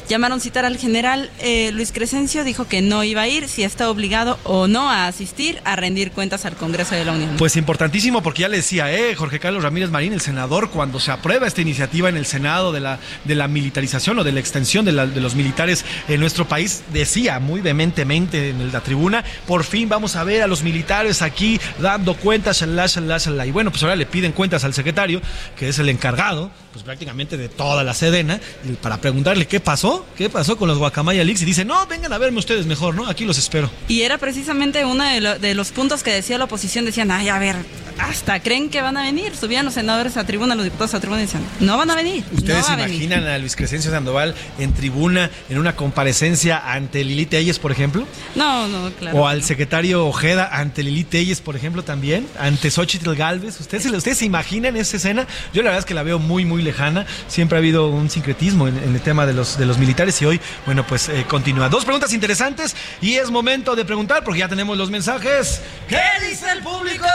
Llamaron 0.10 0.39
citar 0.39 0.64
al 0.64 0.78
general 0.78 1.30
eh, 1.39 1.70
Luis 1.74 1.91
Crescencio, 1.91 2.45
dijo 2.45 2.66
que 2.66 2.82
no 2.82 3.03
iba 3.03 3.24
a 3.24 3.28
ir, 3.28 3.49
si 3.49 3.64
está 3.64 3.89
obligado 3.89 4.39
o 4.45 4.68
no 4.68 4.89
a 4.89 5.08
asistir 5.08 5.60
a 5.66 5.76
rendir 5.76 6.12
cuentas 6.12 6.45
al 6.45 6.55
Congreso 6.55 6.95
de 6.95 7.03
la 7.03 7.12
Unión. 7.12 7.32
Pues 7.38 7.58
importantísimo 7.58 8.24
porque 8.24 8.43
ya 8.43 8.47
le 8.47 8.55
decía, 8.58 8.89
eh, 8.93 9.16
Jorge 9.16 9.39
Carlos 9.39 9.64
Ramírez 9.64 9.89
Marín, 9.89 10.14
el 10.14 10.22
senador, 10.22 10.70
cuando 10.70 11.01
se 11.01 11.12
aprueba 11.12 11.45
esta 11.45 11.60
iniciativa 11.60 12.08
en 12.08 12.16
el 12.16 12.26
Senado 12.26 12.72
de 12.72 12.80
la, 12.80 12.99
de 13.26 13.36
la 13.36 13.49
militarización 13.49 14.18
o 14.20 14.24
de 14.24 14.32
la 14.32 14.39
extensión 14.39 14.86
de, 14.86 14.93
la- 14.93 15.08
de 15.08 15.20
los 15.20 15.36
militares 15.36 15.84
en 16.08 16.22
nuestro 16.22 16.47
país, 16.47 16.84
decía 16.93 17.39
muy 17.39 17.60
vehementemente 17.60 18.51
en 18.51 18.72
la 18.72 18.80
tribuna, 18.80 19.26
por 19.45 19.66
fin 19.66 19.89
vamos 19.89 20.16
a 20.16 20.24
ver 20.24 20.41
a 20.41 20.47
los 20.47 20.64
militares 20.64 21.22
aquí 21.22 21.60
dando 21.80 22.16
cuentas, 22.16 22.62
shalala, 22.62 22.88
shalala, 22.88 23.18
shalala. 23.18 23.45
Y 23.45 23.51
bueno, 23.51 23.72
pues 23.72 23.84
ahora 23.84 23.97
le 23.97 24.05
piden 24.05 24.32
cuentas 24.32 24.64
al 24.64 24.74
secretario, 24.74 25.22
que 25.58 25.68
es 25.68 25.80
el 25.80 25.89
encargado, 25.89 26.49
pues 26.72 26.86
prácticamente 26.86 27.36
de 27.36 27.49
toda 27.49 27.84
la 27.84 27.93
sedena, 27.93 28.39
para 28.82 28.97
preguntarle 29.01 29.47
qué 29.47 29.60
pasó, 29.60 29.97
qué 30.18 30.30
pasó 30.30 30.58
con 30.58 30.68
los 30.68 30.78
Guacamaya 30.78 31.24
Leaks, 31.24 31.41
y 31.41 31.45
dice, 31.45 31.66
no, 31.66 31.86
vengan 31.88 32.12
a 32.14 32.18
verme 32.18 32.39
ustedes 32.39 32.66
mejor, 32.66 32.95
¿no? 32.95 33.08
Aquí 33.08 33.26
los 33.26 33.38
espero. 33.38 33.70
Y 33.88 34.02
era 34.02 34.18
precisamente 34.18 34.86
uno 34.86 35.04
de, 35.04 35.22
lo- 35.22 35.39
de 35.39 35.54
los 35.56 35.72
puntos 35.72 36.04
que 36.04 36.12
decía 36.12 36.38
la 36.38 36.45
oposición, 36.45 36.86
decían, 36.86 37.12
ay, 37.12 37.30
a 37.30 37.39
ver, 37.39 37.56
hasta 38.00 38.39
creen 38.41 38.70
que 38.70 38.82
van 38.82 38.95
a 38.98 39.04
venir. 39.04 39.36
Subían 39.36 39.66
los 39.66 39.74
senadores 39.74 40.18
a 40.18 40.26
tribuna, 40.26 40.54
los 40.56 40.64
diputados 40.66 40.93
a 40.93 41.00
tribuna 41.00 41.22
y 41.22 41.26
decían, 41.26 41.43
no 41.60 41.78
van 41.78 41.89
a 41.89 41.95
venir. 41.95 42.24
¿Ustedes 42.32 42.60
no 42.60 42.64
se 42.64 42.70
va 42.70 42.74
a 42.74 42.86
venir". 42.86 43.02
imaginan 43.02 43.28
a 43.28 43.38
Luis 43.39 43.56
Crescencio 43.56 43.89
Sandoval 43.91 44.36
en 44.60 44.74
tribuna 44.74 45.32
en 45.50 45.58
una 45.58 45.76
comparecencia 45.76 46.60
ante 46.72 47.04
Lili 47.04 47.26
Telles, 47.26 47.58
por 47.60 47.72
ejemplo? 47.72 48.06
No, 48.36 48.68
no, 48.68 48.91
claro. 48.91 49.18
o 49.18 49.28
al 49.28 49.43
secretario 49.43 50.06
Ojeda 50.06 50.48
ante 50.52 50.84
Lili 50.84 51.04
Telles, 51.06 51.41
por 51.41 51.56
ejemplo, 51.56 51.84
también, 51.84 52.28
ante 52.39 52.70
Xochitl 52.70 53.14
Galvez. 53.16 53.60
¿Ustedes, 53.60 53.84
se- 53.84 53.89
¿Ustedes 53.95 54.18
se 54.20 54.26
imaginan 54.26 54.76
esa 54.78 54.98
escena? 54.98 55.26
Yo 55.54 55.62
la 55.64 55.70
verdad 55.70 55.80
es 55.80 55.86
que 55.86 55.93
la 55.95 56.04
veo 56.04 56.20
muy, 56.20 56.45
muy 56.45 56.62
lejana. 56.62 57.06
Siempre 57.28 57.58
ha 57.58 57.60
habido 57.60 57.88
un 57.89 58.10
sincretismo 58.12 58.68
en, 58.68 58.78
en 58.78 58.93
el 58.93 59.02
tema 59.02 59.26
de 59.26 59.34
los, 59.34 59.58
de 59.58 59.66
los 59.66 59.78
militares 59.80 59.86
y 59.88 60.25
hoy, 60.25 60.41
bueno, 60.65 60.85
pues 60.85 61.07
eh, 61.07 61.25
continúa. 61.29 61.69
Dos 61.69 61.85
preguntas 61.85 62.11
interesantes 62.13 62.75
y 63.01 63.15
es 63.15 63.31
momento 63.31 63.73
de 63.73 63.85
preguntar 63.85 64.23
porque 64.23 64.39
ya 64.39 64.49
tenemos 64.49 64.77
los 64.77 64.89
mensajes. 64.89 65.61
¿Qué 65.88 66.01
dice 66.29 66.51
el 66.51 66.61
público? 66.61 67.05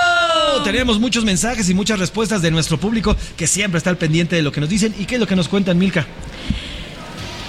Tenemos 0.65 0.99
muchos 0.99 1.25
mensajes 1.25 1.69
y 1.69 1.75
muchas 1.75 1.99
respuestas 1.99 2.41
de 2.41 2.51
nuestro 2.51 2.79
público 2.79 3.15
que 3.37 3.47
siempre 3.47 3.77
está 3.77 3.91
al 3.91 3.99
pendiente 3.99 4.37
de 4.37 4.43
lo 4.43 4.53
que 4.53 4.61
nos 4.61 4.71
dicen 4.71 4.95
y 4.99 5.05
qué 5.05 5.17
es 5.17 5.21
lo 5.21 5.27
que 5.27 5.37
nos 5.37 5.49
cuentan, 5.49 5.77
Milka. 5.77 6.07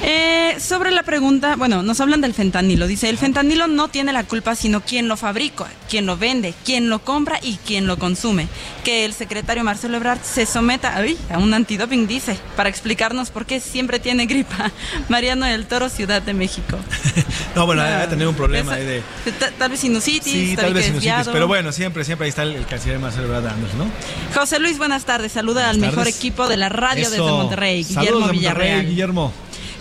Eh, 0.06 0.58
sobre 0.60 0.92
la 0.92 1.04
pregunta, 1.04 1.56
bueno, 1.56 1.82
nos 1.82 2.02
hablan 2.02 2.20
del 2.20 2.34
fentanilo. 2.34 2.88
Dice, 2.88 3.08
el 3.10 3.18
fentanilo 3.18 3.68
no 3.68 3.88
tiene 3.88 4.12
la 4.12 4.26
culpa 4.26 4.54
sino 4.54 4.82
quien 4.82 5.08
lo 5.08 5.16
fabrica, 5.16 5.68
quien 5.90 6.06
lo 6.06 6.18
vende, 6.18 6.54
quien 6.66 6.90
lo 6.90 7.00
compra 7.00 7.40
y 7.42 7.56
quien 7.66 7.88
lo 7.88 7.98
consume. 7.98 8.48
Que 8.84 9.06
el 9.06 9.14
secretario 9.14 9.64
Marcelo 9.64 9.96
Ebrard 9.96 10.20
se 10.22 10.46
someta 10.46 10.98
ay, 10.98 11.18
a 11.32 11.38
un 11.38 11.54
antidoping, 11.54 12.06
dice, 12.06 12.38
para 12.58 12.68
explicarnos 12.68 13.30
por 13.32 13.46
qué 13.46 13.62
siempre 13.62 14.00
tiene 14.00 14.26
gripa. 14.26 14.72
Mariano 15.10 15.46
del 15.46 15.66
Toro, 15.68 15.88
Ciudad 15.88 16.22
de 16.22 16.34
México. 16.34 16.78
No, 17.56 17.68
bueno, 17.68 17.84
No, 17.84 17.88
hay 17.88 18.08
tener 18.08 18.28
un 18.28 18.34
problema 18.34 18.74
ahí 18.74 18.84
de... 18.84 19.04
Ta- 19.40 19.52
Tal 19.52 19.70
vez 19.70 19.80
sinusitis, 19.80 20.24
Sí, 20.24 20.56
tal, 20.56 20.74
vez 20.74 20.88
sinusitis, 20.88 21.30
pero 21.32 21.48
bueno, 21.48 21.72
siempre, 21.72 22.04
siempre 22.04 22.26
ahí 22.26 22.30
está 22.30 22.42
el, 22.42 22.66
canciller 22.66 22.98
Marcelo 22.98 23.26
Ebrard 23.26 23.44
dándonos, 23.44 23.76
¿no? 23.76 23.86
José 24.34 24.58
Luis, 24.58 24.80
buenas 24.80 25.06
tardes. 25.06 25.34
Saluda 25.34 25.70
al 25.70 25.78
mejor 25.78 26.08
equipo 26.08 26.48
de 26.48 26.58
la 26.58 26.70
radio 26.70 27.08
desde. 27.10 27.22
Monterrey, 27.22 27.84
Guillermo 27.84 28.28
Villarreal. 28.30 28.88
Guillermo. 28.88 29.32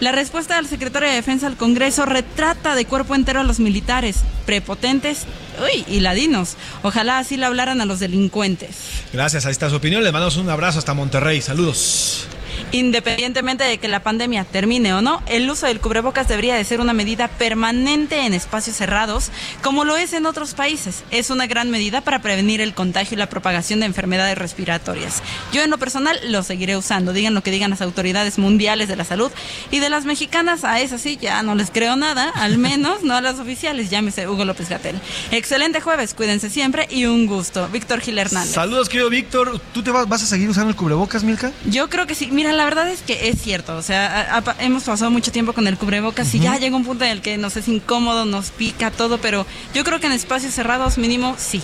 La 0.02 0.10
respuesta 0.10 0.56
del 0.56 0.66
secretario 0.66 1.08
de 1.08 1.14
Defensa 1.14 1.46
al 1.46 1.56
Congreso 1.56 2.04
retrata 2.06 2.74
de 2.74 2.86
cuerpo 2.86 3.14
entero 3.14 3.38
a 3.38 3.44
los 3.44 3.60
militares, 3.60 4.16
prepotentes 4.46 5.26
uy, 5.62 5.84
y 5.86 6.00
ladinos. 6.00 6.56
Ojalá 6.82 7.18
así 7.18 7.36
le 7.36 7.46
hablaran 7.46 7.80
a 7.80 7.84
los 7.84 8.00
delincuentes. 8.00 8.78
Gracias, 9.12 9.46
ahí 9.46 9.52
está 9.52 9.70
su 9.70 9.76
opinión. 9.76 10.02
Les 10.02 10.12
mandamos 10.12 10.38
un 10.38 10.50
abrazo 10.50 10.80
hasta 10.80 10.92
Monterrey. 10.92 11.40
Saludos. 11.40 12.26
Independientemente 12.72 13.64
de 13.64 13.78
que 13.78 13.86
la 13.86 14.02
pandemia 14.02 14.44
termine 14.44 14.94
o 14.94 15.02
no, 15.02 15.22
el 15.26 15.48
uso 15.50 15.66
del 15.66 15.80
cubrebocas 15.80 16.26
debería 16.26 16.54
de 16.54 16.64
ser 16.64 16.80
una 16.80 16.94
medida 16.94 17.28
permanente 17.28 18.24
en 18.24 18.32
espacios 18.32 18.76
cerrados, 18.76 19.30
como 19.62 19.84
lo 19.84 19.96
es 19.96 20.14
en 20.14 20.24
otros 20.24 20.54
países. 20.54 21.04
Es 21.10 21.28
una 21.28 21.46
gran 21.46 21.70
medida 21.70 22.00
para 22.00 22.22
prevenir 22.22 22.62
el 22.62 22.72
contagio 22.72 23.14
y 23.14 23.18
la 23.18 23.28
propagación 23.28 23.80
de 23.80 23.86
enfermedades 23.86 24.38
respiratorias. 24.38 25.22
Yo 25.52 25.62
en 25.62 25.70
lo 25.70 25.76
personal 25.76 26.18
lo 26.28 26.42
seguiré 26.42 26.76
usando, 26.76 27.12
digan 27.12 27.34
lo 27.34 27.42
que 27.42 27.50
digan 27.50 27.70
las 27.70 27.82
autoridades 27.82 28.38
mundiales 28.38 28.88
de 28.88 28.96
la 28.96 29.04
salud 29.04 29.30
y 29.70 29.78
de 29.78 29.90
las 29.90 30.06
mexicanas, 30.06 30.64
a 30.64 30.80
esas 30.80 31.02
sí 31.02 31.18
ya 31.20 31.42
no 31.42 31.54
les 31.54 31.70
creo 31.70 31.96
nada, 31.96 32.30
al 32.30 32.56
menos 32.56 33.02
no 33.02 33.14
a 33.14 33.20
las 33.20 33.38
oficiales, 33.38 33.90
llámese 33.90 34.26
Hugo 34.26 34.46
López 34.46 34.68
Gatel. 34.70 34.98
Excelente 35.30 35.80
jueves, 35.82 36.14
cuídense 36.14 36.48
siempre 36.48 36.86
y 36.90 37.04
un 37.04 37.26
gusto. 37.26 37.68
Víctor 37.68 38.00
Gil 38.00 38.18
Hernández. 38.18 38.54
Saludos, 38.54 38.88
querido 38.88 39.10
Víctor. 39.10 39.60
¿Tú 39.74 39.82
te 39.82 39.90
vas, 39.90 40.08
vas 40.08 40.22
a 40.22 40.26
seguir 40.26 40.48
usando 40.48 40.70
el 40.70 40.76
cubrebocas, 40.76 41.22
Milka? 41.22 41.52
Yo 41.66 41.90
creo 41.90 42.06
que 42.06 42.14
sí. 42.14 42.30
Mira, 42.30 42.52
la 42.52 42.61
verdad 42.64 42.88
es 42.88 43.02
que 43.02 43.28
es 43.28 43.40
cierto. 43.40 43.76
O 43.76 43.82
sea, 43.82 44.32
ha- 44.32 44.38
ha- 44.38 44.56
hemos 44.60 44.84
pasado 44.84 45.10
mucho 45.10 45.32
tiempo 45.32 45.52
con 45.52 45.66
el 45.66 45.76
cubrebocas 45.78 46.34
y 46.34 46.40
ya 46.40 46.56
llega 46.58 46.76
un 46.76 46.84
punto 46.84 47.04
en 47.04 47.10
el 47.10 47.20
que 47.22 47.36
nos 47.38 47.56
es 47.56 47.68
incómodo, 47.68 48.24
nos 48.24 48.50
pica 48.50 48.90
todo, 48.90 49.18
pero 49.18 49.46
yo 49.74 49.84
creo 49.84 50.00
que 50.00 50.06
en 50.06 50.12
espacios 50.12 50.54
cerrados 50.54 50.98
mínimo 50.98 51.34
sí. 51.38 51.62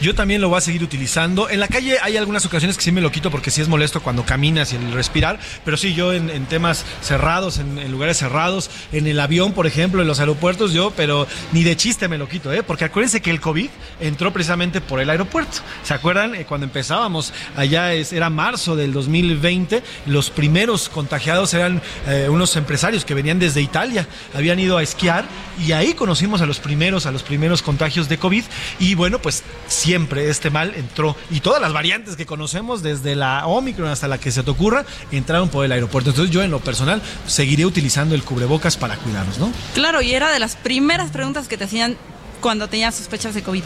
Yo 0.00 0.14
también 0.14 0.40
lo 0.40 0.48
voy 0.48 0.56
a 0.56 0.60
seguir 0.62 0.82
utilizando. 0.82 1.50
En 1.50 1.60
la 1.60 1.68
calle 1.68 1.98
hay 2.00 2.16
algunas 2.16 2.46
ocasiones 2.46 2.78
que 2.78 2.82
sí 2.82 2.90
me 2.90 3.02
lo 3.02 3.12
quito 3.12 3.30
porque 3.30 3.50
sí 3.50 3.60
es 3.60 3.68
molesto 3.68 4.00
cuando 4.00 4.24
caminas 4.24 4.72
y 4.72 4.76
el 4.76 4.92
respirar. 4.92 5.38
Pero 5.62 5.76
sí, 5.76 5.92
yo 5.92 6.14
en, 6.14 6.46
temas 6.46 6.86
cerrados, 7.02 7.58
en, 7.58 7.90
lugares 7.92 8.16
cerrados, 8.16 8.70
en 8.92 9.06
el 9.06 9.20
avión, 9.20 9.52
por 9.52 9.66
ejemplo, 9.66 10.00
en 10.00 10.08
los 10.08 10.18
aeropuertos, 10.18 10.72
yo, 10.72 10.90
pero 10.96 11.26
ni 11.52 11.64
de 11.64 11.76
chiste 11.76 12.08
me 12.08 12.16
lo 12.16 12.28
quito, 12.28 12.50
¿eh? 12.50 12.62
Porque 12.62 12.86
acuérdense 12.86 13.20
que 13.20 13.30
el 13.30 13.42
COVID 13.42 13.68
entró 14.00 14.32
precisamente 14.32 14.80
por 14.80 15.00
el 15.00 15.10
aeropuerto. 15.10 15.58
¿Se 15.82 15.92
acuerdan? 15.92 16.34
Eh, 16.34 16.46
cuando 16.46 16.64
empezábamos, 16.64 17.34
allá 17.54 17.92
es- 17.92 18.14
era 18.14 18.30
marzo 18.30 18.76
del 18.76 18.94
2020, 18.94 19.82
los 20.06 20.30
primeros 20.30 20.88
contagiados 20.88 21.52
eran 21.52 21.82
eh, 22.06 22.28
unos 22.30 22.56
empresarios 22.56 23.04
que 23.04 23.12
venían 23.12 23.38
desde 23.38 23.60
Italia, 23.60 24.06
habían 24.34 24.58
ido 24.60 24.78
a 24.78 24.82
esquiar 24.82 25.26
y 25.62 25.72
ahí 25.72 25.92
conocimos 25.92 26.40
a 26.40 26.46
los 26.46 26.58
primeros, 26.58 27.04
a 27.04 27.10
los 27.12 27.22
primeros 27.22 27.60
contagios 27.60 28.08
de 28.08 28.16
COVID. 28.16 28.44
Y 28.78 28.94
bueno, 28.94 29.18
pues 29.20 29.42
siempre 29.90 30.30
este 30.30 30.50
mal 30.50 30.72
entró. 30.76 31.16
Y 31.32 31.40
todas 31.40 31.60
las 31.60 31.72
variantes 31.72 32.14
que 32.14 32.24
conocemos, 32.24 32.80
desde 32.80 33.16
la 33.16 33.44
Omicron 33.48 33.88
hasta 33.88 34.06
la 34.06 34.18
que 34.18 34.30
se 34.30 34.44
te 34.44 34.50
ocurra, 34.52 34.84
entraron 35.10 35.48
por 35.48 35.64
el 35.64 35.72
aeropuerto. 35.72 36.10
Entonces 36.10 36.32
yo 36.32 36.44
en 36.44 36.52
lo 36.52 36.60
personal 36.60 37.02
seguiré 37.26 37.66
utilizando 37.66 38.14
el 38.14 38.22
cubrebocas 38.22 38.76
para 38.76 38.94
cuidarnos, 38.94 39.38
¿no? 39.38 39.50
Claro, 39.74 40.00
y 40.00 40.12
era 40.12 40.30
de 40.30 40.38
las 40.38 40.54
primeras 40.54 41.10
preguntas 41.10 41.48
que 41.48 41.56
te 41.56 41.64
hacían 41.64 41.96
cuando 42.40 42.68
tenías 42.68 42.94
sospechas 42.94 43.34
de 43.34 43.42
COVID. 43.42 43.64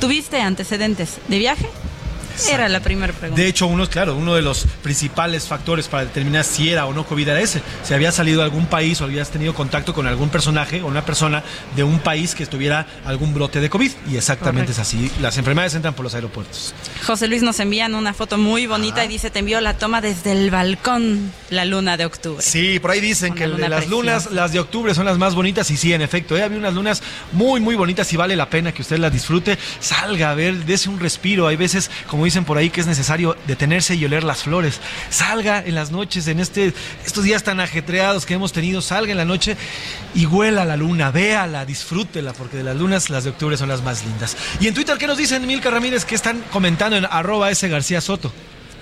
¿Tuviste 0.00 0.40
antecedentes 0.40 1.18
de 1.28 1.38
viaje? 1.38 1.68
Era 2.50 2.68
la 2.68 2.80
primera 2.80 3.12
pregunta. 3.12 3.40
De 3.40 3.48
hecho, 3.48 3.66
uno, 3.66 3.88
claro, 3.88 4.16
uno 4.16 4.34
de 4.34 4.42
los 4.42 4.66
principales 4.82 5.46
factores 5.46 5.88
para 5.88 6.04
determinar 6.04 6.44
si 6.44 6.70
era 6.70 6.86
o 6.86 6.92
no 6.92 7.06
COVID 7.06 7.28
era 7.28 7.40
ese. 7.40 7.62
Si 7.82 7.94
había 7.94 8.12
salido 8.12 8.38
de 8.38 8.44
algún 8.44 8.66
país 8.66 9.00
o 9.00 9.04
habías 9.04 9.30
tenido 9.30 9.54
contacto 9.54 9.94
con 9.94 10.06
algún 10.06 10.28
personaje 10.28 10.82
o 10.82 10.86
una 10.86 11.04
persona 11.04 11.42
de 11.74 11.82
un 11.82 11.98
país 11.98 12.34
que 12.34 12.42
estuviera 12.42 12.86
algún 13.04 13.34
brote 13.34 13.60
de 13.60 13.70
COVID. 13.70 13.90
Y 14.10 14.16
exactamente 14.16 14.72
es 14.72 14.78
así. 14.78 15.10
Las 15.20 15.38
enfermedades 15.38 15.74
entran 15.74 15.94
por 15.94 16.04
los 16.04 16.14
aeropuertos. 16.14 16.74
José 17.06 17.28
Luis 17.28 17.42
nos 17.42 17.58
envían 17.60 17.94
una 17.94 18.12
foto 18.12 18.38
muy 18.38 18.66
bonita 18.66 19.04
y 19.04 19.08
dice, 19.08 19.30
te 19.30 19.40
envió 19.40 19.60
la 19.60 19.74
toma 19.74 20.00
desde 20.00 20.32
el 20.32 20.50
balcón, 20.50 21.32
la 21.50 21.64
luna 21.64 21.96
de 21.96 22.04
octubre. 22.04 22.42
Sí, 22.42 22.78
por 22.78 22.90
ahí 22.90 23.00
dicen 23.00 23.34
que 23.34 23.46
luna 23.46 23.68
las 23.68 23.88
lunas, 23.88 24.30
las 24.32 24.52
de 24.52 24.60
octubre 24.60 24.94
son 24.94 25.06
las 25.06 25.18
más 25.18 25.34
bonitas 25.34 25.70
y 25.70 25.76
sí, 25.76 25.92
en 25.92 26.02
efecto, 26.02 26.36
¿eh? 26.36 26.42
había 26.42 26.58
unas 26.58 26.74
lunas 26.74 27.02
muy, 27.32 27.60
muy 27.60 27.74
bonitas 27.74 28.12
y 28.12 28.16
vale 28.16 28.36
la 28.36 28.50
pena 28.50 28.72
que 28.72 28.82
usted 28.82 28.98
las 28.98 29.12
disfrute. 29.12 29.58
Salga 29.80 30.30
a 30.30 30.34
ver, 30.34 30.64
dése 30.64 30.88
un 30.88 31.00
respiro. 31.00 31.46
Hay 31.46 31.56
veces, 31.56 31.90
como 32.08 32.25
dicen 32.26 32.44
por 32.44 32.58
ahí, 32.58 32.70
que 32.70 32.80
es 32.80 32.86
necesario 32.86 33.36
detenerse 33.46 33.94
y 33.94 34.04
oler 34.04 34.24
las 34.24 34.42
flores. 34.42 34.80
Salga 35.10 35.62
en 35.64 35.74
las 35.74 35.90
noches, 35.90 36.28
en 36.28 36.40
este, 36.40 36.72
estos 37.04 37.24
días 37.24 37.42
tan 37.42 37.60
ajetreados 37.60 38.26
que 38.26 38.34
hemos 38.34 38.52
tenido, 38.52 38.82
salga 38.82 39.12
en 39.12 39.18
la 39.18 39.24
noche 39.24 39.56
y 40.14 40.26
huela 40.26 40.64
la 40.64 40.76
luna, 40.76 41.10
véala, 41.10 41.64
disfrútela, 41.64 42.32
porque 42.32 42.58
de 42.58 42.64
las 42.64 42.76
lunas 42.76 43.10
las 43.10 43.24
de 43.24 43.30
octubre 43.30 43.56
son 43.56 43.68
las 43.68 43.82
más 43.82 44.04
lindas. 44.04 44.36
Y 44.60 44.68
en 44.68 44.74
Twitter, 44.74 44.98
¿qué 44.98 45.06
nos 45.06 45.18
dicen 45.18 45.46
Milka 45.46 45.70
Ramírez? 45.70 46.04
que 46.04 46.14
están 46.14 46.42
comentando 46.52 46.96
en 46.96 47.04
arroba 47.04 47.50
ese 47.50 47.68
García 47.68 48.00
Soto? 48.00 48.32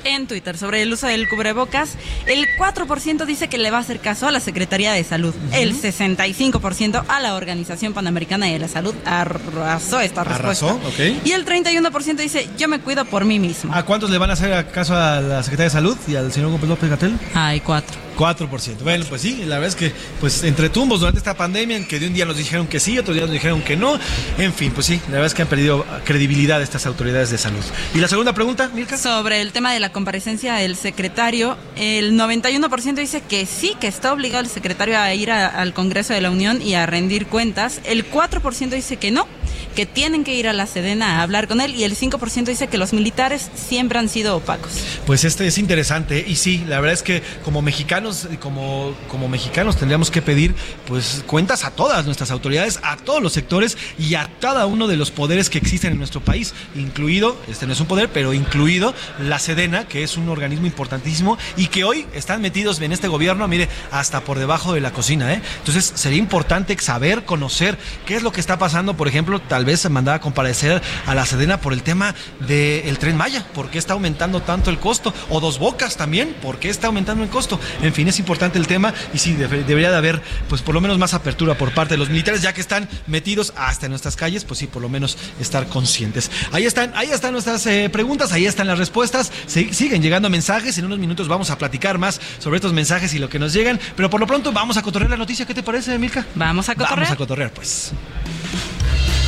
En 0.04 0.26
Twitter 0.26 0.56
sobre 0.58 0.82
el 0.82 0.92
uso 0.92 1.06
del 1.06 1.28
cubrebocas, 1.28 1.96
el 2.26 2.46
4% 2.58 3.24
dice 3.24 3.48
que 3.48 3.58
le 3.58 3.70
va 3.70 3.78
a 3.78 3.80
hacer 3.80 4.00
caso 4.00 4.28
a 4.28 4.30
la 4.30 4.40
Secretaría 4.40 4.92
de 4.92 5.02
Salud. 5.02 5.34
El 5.52 5.74
65% 5.74 7.04
a 7.08 7.20
la 7.20 7.34
Organización 7.34 7.94
Panamericana 7.94 8.46
de 8.46 8.58
la 8.58 8.68
Salud 8.68 8.94
arrasó 9.04 10.00
esta 10.00 10.24
respuesta. 10.24 10.66
Arrasó, 10.66 10.80
ok. 10.86 11.24
Y 11.24 11.32
el 11.32 11.44
31% 11.46 12.16
dice, 12.16 12.48
yo 12.58 12.68
me 12.68 12.80
cuido 12.80 13.04
por 13.06 13.24
mí 13.24 13.38
mismo. 13.38 13.74
¿A 13.74 13.84
cuántos 13.84 14.10
le 14.10 14.18
van 14.18 14.30
a 14.30 14.34
hacer 14.34 14.70
caso 14.70 14.94
a 14.94 15.20
la 15.20 15.42
Secretaría 15.42 15.64
de 15.64 15.70
Salud 15.70 15.96
y 16.06 16.16
al 16.16 16.32
señor 16.32 16.50
Gómez 16.50 16.68
López 16.68 16.90
Gatel? 16.90 17.18
Hay 17.34 17.60
cuatro. 17.60 17.96
4%. 18.16 18.78
Bueno, 18.82 19.04
pues 19.08 19.22
sí, 19.22 19.42
la 19.46 19.58
verdad 19.58 19.68
es 19.68 19.76
que 19.76 19.92
pues 20.20 20.42
entre 20.44 20.68
tumbos 20.68 21.00
durante 21.00 21.18
esta 21.18 21.34
pandemia, 21.34 21.76
en 21.76 21.86
que 21.86 21.98
de 21.98 22.06
un 22.06 22.14
día 22.14 22.24
nos 22.24 22.36
dijeron 22.36 22.66
que 22.66 22.80
sí, 22.80 22.98
otro 22.98 23.12
día 23.14 23.22
nos 23.22 23.32
dijeron 23.32 23.62
que 23.62 23.76
no. 23.76 23.98
En 24.38 24.52
fin, 24.52 24.72
pues 24.72 24.86
sí, 24.86 25.00
la 25.06 25.12
verdad 25.12 25.26
es 25.26 25.34
que 25.34 25.42
han 25.42 25.48
perdido 25.48 25.84
credibilidad 26.04 26.60
estas 26.62 26.86
autoridades 26.86 27.30
de 27.30 27.38
salud. 27.38 27.62
Y 27.94 27.98
la 27.98 28.08
segunda 28.08 28.32
pregunta, 28.32 28.70
Mirka. 28.74 28.96
Sobre 28.98 29.40
el 29.40 29.52
tema 29.52 29.72
de 29.72 29.80
la 29.80 29.92
comparecencia 29.92 30.54
del 30.54 30.76
secretario, 30.76 31.56
el 31.76 32.12
91% 32.18 32.94
dice 33.00 33.20
que 33.22 33.46
sí, 33.46 33.74
que 33.80 33.86
está 33.88 34.12
obligado 34.12 34.44
el 34.44 34.50
secretario 34.50 34.98
a 34.98 35.12
ir 35.14 35.30
a- 35.30 35.46
al 35.48 35.72
Congreso 35.74 36.12
de 36.12 36.20
la 36.20 36.30
Unión 36.30 36.60
y 36.62 36.74
a 36.74 36.86
rendir 36.86 37.26
cuentas. 37.26 37.80
El 37.84 38.04
4% 38.10 38.74
dice 38.76 38.96
que 38.96 39.10
no, 39.10 39.26
que 39.74 39.86
tienen 39.86 40.22
que 40.24 40.34
ir 40.34 40.46
a 40.48 40.52
la 40.52 40.66
Sedena 40.66 41.18
a 41.18 41.22
hablar 41.22 41.48
con 41.48 41.60
él. 41.60 41.74
Y 41.74 41.84
el 41.84 41.96
5% 41.96 42.44
dice 42.50 42.68
que 42.68 42.78
los 42.78 42.92
militares 42.92 43.50
siempre 43.56 43.98
han 43.98 44.08
sido 44.08 44.36
opacos. 44.36 44.72
Pues 45.06 45.24
este 45.24 45.46
es 45.46 45.58
interesante 45.58 46.24
y 46.26 46.36
sí, 46.36 46.62
la 46.68 46.80
verdad 46.80 46.94
es 46.94 47.02
que 47.02 47.22
como 47.44 47.60
mexicanos 47.62 48.03
y 48.04 48.36
como, 48.36 48.94
como 49.08 49.28
mexicanos 49.28 49.76
tendríamos 49.76 50.10
que 50.10 50.20
pedir 50.20 50.54
pues 50.86 51.24
cuentas 51.26 51.64
a 51.64 51.70
todas 51.70 52.04
nuestras 52.04 52.30
autoridades, 52.30 52.78
a 52.82 52.96
todos 52.96 53.22
los 53.22 53.32
sectores 53.32 53.78
y 53.98 54.14
a 54.14 54.30
cada 54.40 54.66
uno 54.66 54.88
de 54.88 54.96
los 54.96 55.10
poderes 55.10 55.48
que 55.48 55.56
existen 55.56 55.92
en 55.92 55.98
nuestro 55.98 56.20
país, 56.20 56.52
incluido, 56.74 57.36
este 57.48 57.66
no 57.66 57.72
es 57.72 57.80
un 57.80 57.86
poder, 57.86 58.10
pero 58.10 58.34
incluido 58.34 58.94
la 59.18 59.38
Sedena, 59.38 59.88
que 59.88 60.02
es 60.02 60.18
un 60.18 60.28
organismo 60.28 60.66
importantísimo 60.66 61.38
y 61.56 61.68
que 61.68 61.84
hoy 61.84 62.06
están 62.14 62.42
metidos 62.42 62.78
en 62.80 62.92
este 62.92 63.08
gobierno, 63.08 63.48
mire, 63.48 63.70
hasta 63.90 64.20
por 64.20 64.38
debajo 64.38 64.74
de 64.74 64.82
la 64.82 64.92
cocina, 64.92 65.32
¿eh? 65.32 65.40
Entonces 65.60 65.92
sería 65.94 66.18
importante 66.18 66.76
saber, 66.78 67.24
conocer 67.24 67.78
qué 68.04 68.16
es 68.16 68.22
lo 68.22 68.32
que 68.32 68.40
está 68.40 68.58
pasando, 68.58 68.94
por 68.94 69.08
ejemplo, 69.08 69.40
tal 69.40 69.64
vez 69.64 69.80
se 69.80 69.88
mandaba 69.88 70.16
a 70.16 70.20
comparecer 70.20 70.82
a 71.06 71.14
la 71.14 71.24
Sedena 71.24 71.60
por 71.60 71.72
el 71.72 71.82
tema 71.82 72.14
del 72.46 72.98
tren 72.98 73.16
Maya, 73.16 73.46
¿por 73.54 73.70
qué 73.70 73.78
está 73.78 73.94
aumentando 73.94 74.42
tanto 74.42 74.68
el 74.68 74.78
costo? 74.78 75.14
O 75.30 75.40
Dos 75.40 75.58
Bocas 75.58 75.96
también, 75.96 76.34
¿por 76.42 76.58
qué 76.58 76.68
está 76.68 76.88
aumentando 76.88 77.24
el 77.24 77.30
costo? 77.30 77.58
En 77.80 77.93
fin, 77.94 78.08
es 78.08 78.18
importante 78.18 78.58
el 78.58 78.66
tema 78.66 78.92
y 79.12 79.18
sí, 79.18 79.34
debe- 79.34 79.64
debería 79.64 79.90
de 79.90 79.96
haber, 79.96 80.22
pues 80.48 80.62
por 80.62 80.74
lo 80.74 80.80
menos 80.80 80.98
más 80.98 81.14
apertura 81.14 81.54
por 81.56 81.72
parte 81.72 81.94
de 81.94 81.98
los 81.98 82.08
militares, 82.10 82.42
ya 82.42 82.52
que 82.52 82.60
están 82.60 82.88
metidos 83.06 83.52
hasta 83.56 83.86
en 83.86 83.90
nuestras 83.90 84.16
calles, 84.16 84.44
pues 84.44 84.58
sí, 84.60 84.66
por 84.66 84.82
lo 84.82 84.88
menos 84.88 85.16
estar 85.40 85.66
conscientes. 85.68 86.30
Ahí 86.52 86.66
están, 86.66 86.92
ahí 86.96 87.10
están 87.10 87.32
nuestras 87.32 87.66
eh, 87.66 87.88
preguntas, 87.90 88.32
ahí 88.32 88.46
están 88.46 88.66
las 88.66 88.78
respuestas, 88.78 89.30
Se- 89.46 89.72
siguen 89.72 90.02
llegando 90.02 90.28
mensajes, 90.30 90.76
en 90.78 90.84
unos 90.86 90.98
minutos 90.98 91.28
vamos 91.28 91.50
a 91.50 91.58
platicar 91.58 91.98
más 91.98 92.20
sobre 92.38 92.56
estos 92.56 92.72
mensajes 92.72 93.14
y 93.14 93.18
lo 93.18 93.28
que 93.28 93.38
nos 93.38 93.52
llegan, 93.52 93.78
pero 93.96 94.10
por 94.10 94.20
lo 94.20 94.26
pronto 94.26 94.52
vamos 94.52 94.76
a 94.76 94.82
cotorrear 94.82 95.10
la 95.10 95.16
noticia, 95.16 95.46
¿qué 95.46 95.54
te 95.54 95.62
parece, 95.62 95.98
Milka? 95.98 96.26
Vamos 96.34 96.68
a 96.68 96.74
Vamos 96.74 97.10
a 97.10 97.16
cotorrear, 97.16 97.50
pues. 97.52 97.92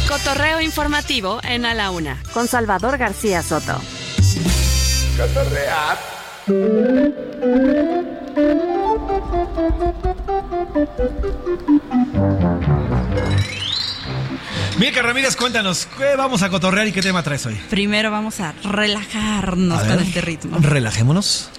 Cotorreo 0.09 0.61
informativo 0.61 1.41
en 1.43 1.65
A 1.67 1.75
la 1.75 1.91
Una 1.91 2.23
con 2.33 2.47
Salvador 2.49 2.97
García 2.99 3.43
Soto. 3.43 3.81
Milka 6.47 6.63
Ramírez, 15.03 15.35
cuéntanos, 15.35 15.89
¿qué 15.99 16.15
vamos 16.17 16.43
a 16.43 16.49
cotorrear 16.49 16.87
y 16.87 16.93
qué 16.93 17.03
tema 17.03 17.25
traes 17.25 17.47
hoy? 17.47 17.57
Primero 17.69 18.13
vamos 18.13 18.39
a 18.39 18.55
relajarnos 18.63 19.83
A 19.83 19.87
con 19.89 19.99
este 19.99 20.21
ritmo. 20.21 20.59
Relajémonos. 20.61 21.51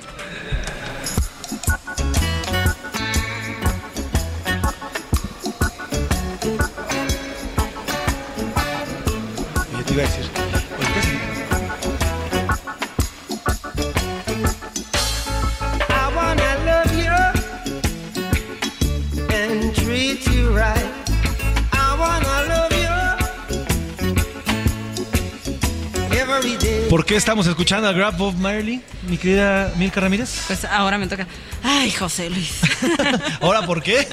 Yo 9.74 9.84
te 9.84 9.94
iba 9.94 10.04
a 10.04 10.06
decir. 10.06 10.27
¿Por 26.90 27.06
qué 27.06 27.16
estamos 27.18 27.46
escuchando 27.48 27.88
a 27.90 27.92
Grab 27.92 28.16
Bob 28.18 28.36
Marley, 28.36 28.82
mi 29.10 29.18
querida 29.18 29.74
Milka 29.76 30.00
Ramírez? 30.00 30.44
Pues 30.48 30.64
ahora 30.66 30.98
me 30.98 31.08
toca. 31.08 31.28
Ay, 31.64 31.92
José 31.92 32.30
Luis. 32.30 32.54
¿Ahora 33.42 33.66
por 33.66 33.84
qué? 33.84 34.08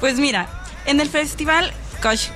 Pues 0.00 0.18
mira, 0.18 0.48
en 0.84 1.00
el 1.00 1.08
festival 1.08 1.72
Kosh, 2.02 2.28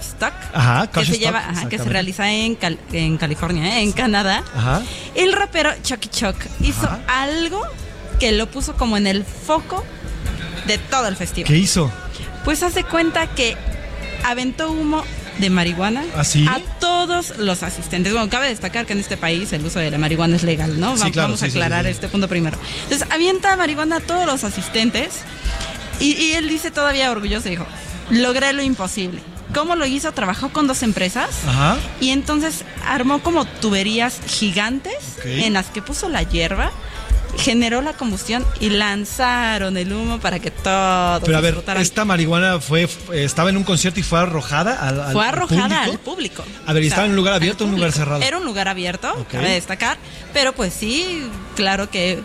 Stock, 0.00 0.32
Ajá, 0.52 0.86
que 0.88 1.04
se 1.06 1.18
lleva, 1.18 1.38
ajá, 1.48 1.68
que 1.68 1.78
se 1.78 1.84
realiza 1.84 2.30
en, 2.30 2.54
Cal- 2.54 2.78
en 2.92 3.16
California, 3.16 3.78
¿eh? 3.78 3.82
en 3.82 3.92
Canadá, 3.92 4.44
Ajá. 4.54 4.82
el 5.14 5.32
rapero 5.32 5.70
Chucky 5.82 6.08
Chuck 6.10 6.36
hizo 6.60 6.88
algo 7.08 7.62
que 8.20 8.30
lo 8.32 8.48
puso 8.48 8.76
como 8.76 8.96
en 8.96 9.06
el 9.08 9.24
foco 9.24 9.82
de 10.66 10.78
todo 10.78 11.08
el 11.08 11.16
festival. 11.16 11.48
¿Qué 11.50 11.58
hizo? 11.58 11.90
Pues 12.44 12.62
hace 12.62 12.84
cuenta 12.84 13.26
que 13.28 13.56
aventó 14.24 14.70
humo 14.70 15.02
de 15.38 15.50
marihuana 15.50 16.04
¿Ah, 16.16 16.22
a 16.56 16.60
todos 16.80 17.38
los 17.38 17.62
asistentes. 17.62 18.12
Bueno, 18.12 18.28
cabe 18.30 18.48
destacar 18.48 18.86
que 18.86 18.92
en 18.92 19.00
este 19.00 19.16
país 19.16 19.52
el 19.52 19.64
uso 19.64 19.78
de 19.80 19.90
la 19.90 19.98
marihuana 19.98 20.36
es 20.36 20.42
legal, 20.42 20.78
¿no? 20.78 20.96
Sí, 20.96 21.02
Va- 21.04 21.10
claro, 21.10 21.28
Vamos 21.28 21.40
sí, 21.40 21.46
a 21.46 21.48
aclarar 21.48 21.84
sí, 21.84 21.90
este 21.90 22.08
punto 22.08 22.28
primero. 22.28 22.58
Entonces, 22.84 23.06
avienta 23.10 23.56
marihuana 23.56 23.96
a 23.96 24.00
todos 24.00 24.26
los 24.26 24.44
asistentes 24.44 25.14
y, 26.00 26.12
y 26.14 26.32
él 26.34 26.48
dice 26.48 26.70
todavía 26.70 27.10
orgulloso, 27.10 27.48
dijo, 27.48 27.66
logré 28.10 28.52
lo 28.52 28.62
imposible. 28.62 29.20
¿Cómo 29.54 29.76
lo 29.76 29.86
hizo? 29.86 30.10
Trabajó 30.12 30.48
con 30.52 30.66
dos 30.66 30.82
empresas 30.82 31.28
Ajá. 31.46 31.76
y 32.00 32.10
entonces 32.10 32.64
armó 32.86 33.20
como 33.22 33.44
tuberías 33.44 34.18
gigantes 34.26 34.94
en 35.24 35.52
las 35.52 35.66
que 35.66 35.80
puso 35.82 36.08
la 36.08 36.22
hierba, 36.22 36.72
generó 37.38 37.82
la 37.82 37.92
combustión 37.94 38.44
y 38.60 38.70
lanzaron 38.70 39.76
el 39.76 39.92
humo 39.92 40.18
para 40.20 40.38
que 40.38 40.50
todos 40.50 41.22
Pero 41.24 41.36
a 41.38 41.40
ver, 41.40 41.62
esta 41.78 42.04
marihuana 42.04 42.60
fue, 42.60 42.88
estaba 43.12 43.50
en 43.50 43.56
un 43.56 43.64
concierto 43.64 44.00
y 44.00 44.02
fue 44.02 44.18
arrojada 44.20 44.74
al, 44.88 45.00
al- 45.00 45.12
Fue 45.12 45.26
arrojada 45.26 45.68
público? 45.84 45.90
al 45.92 45.98
público. 46.00 46.44
A 46.66 46.72
ver, 46.72 46.82
¿y 46.82 46.86
O 46.86 46.88
sea, 46.90 46.94
estaba 46.94 47.04
en 47.06 47.10
un 47.10 47.16
lugar 47.16 47.34
abierto 47.34 47.64
o 47.64 47.66
en 47.66 47.74
un 47.74 47.76
lugar 47.80 47.92
cerrado? 47.92 48.22
Era 48.22 48.38
un 48.38 48.44
lugar 48.44 48.68
abierto, 48.68 49.12
Ok. 49.18 49.28
cabe 49.32 49.50
destacar, 49.50 49.98
pero 50.32 50.52
pues 50.54 50.72
sí, 50.72 51.28
claro 51.56 51.90
que 51.90 52.20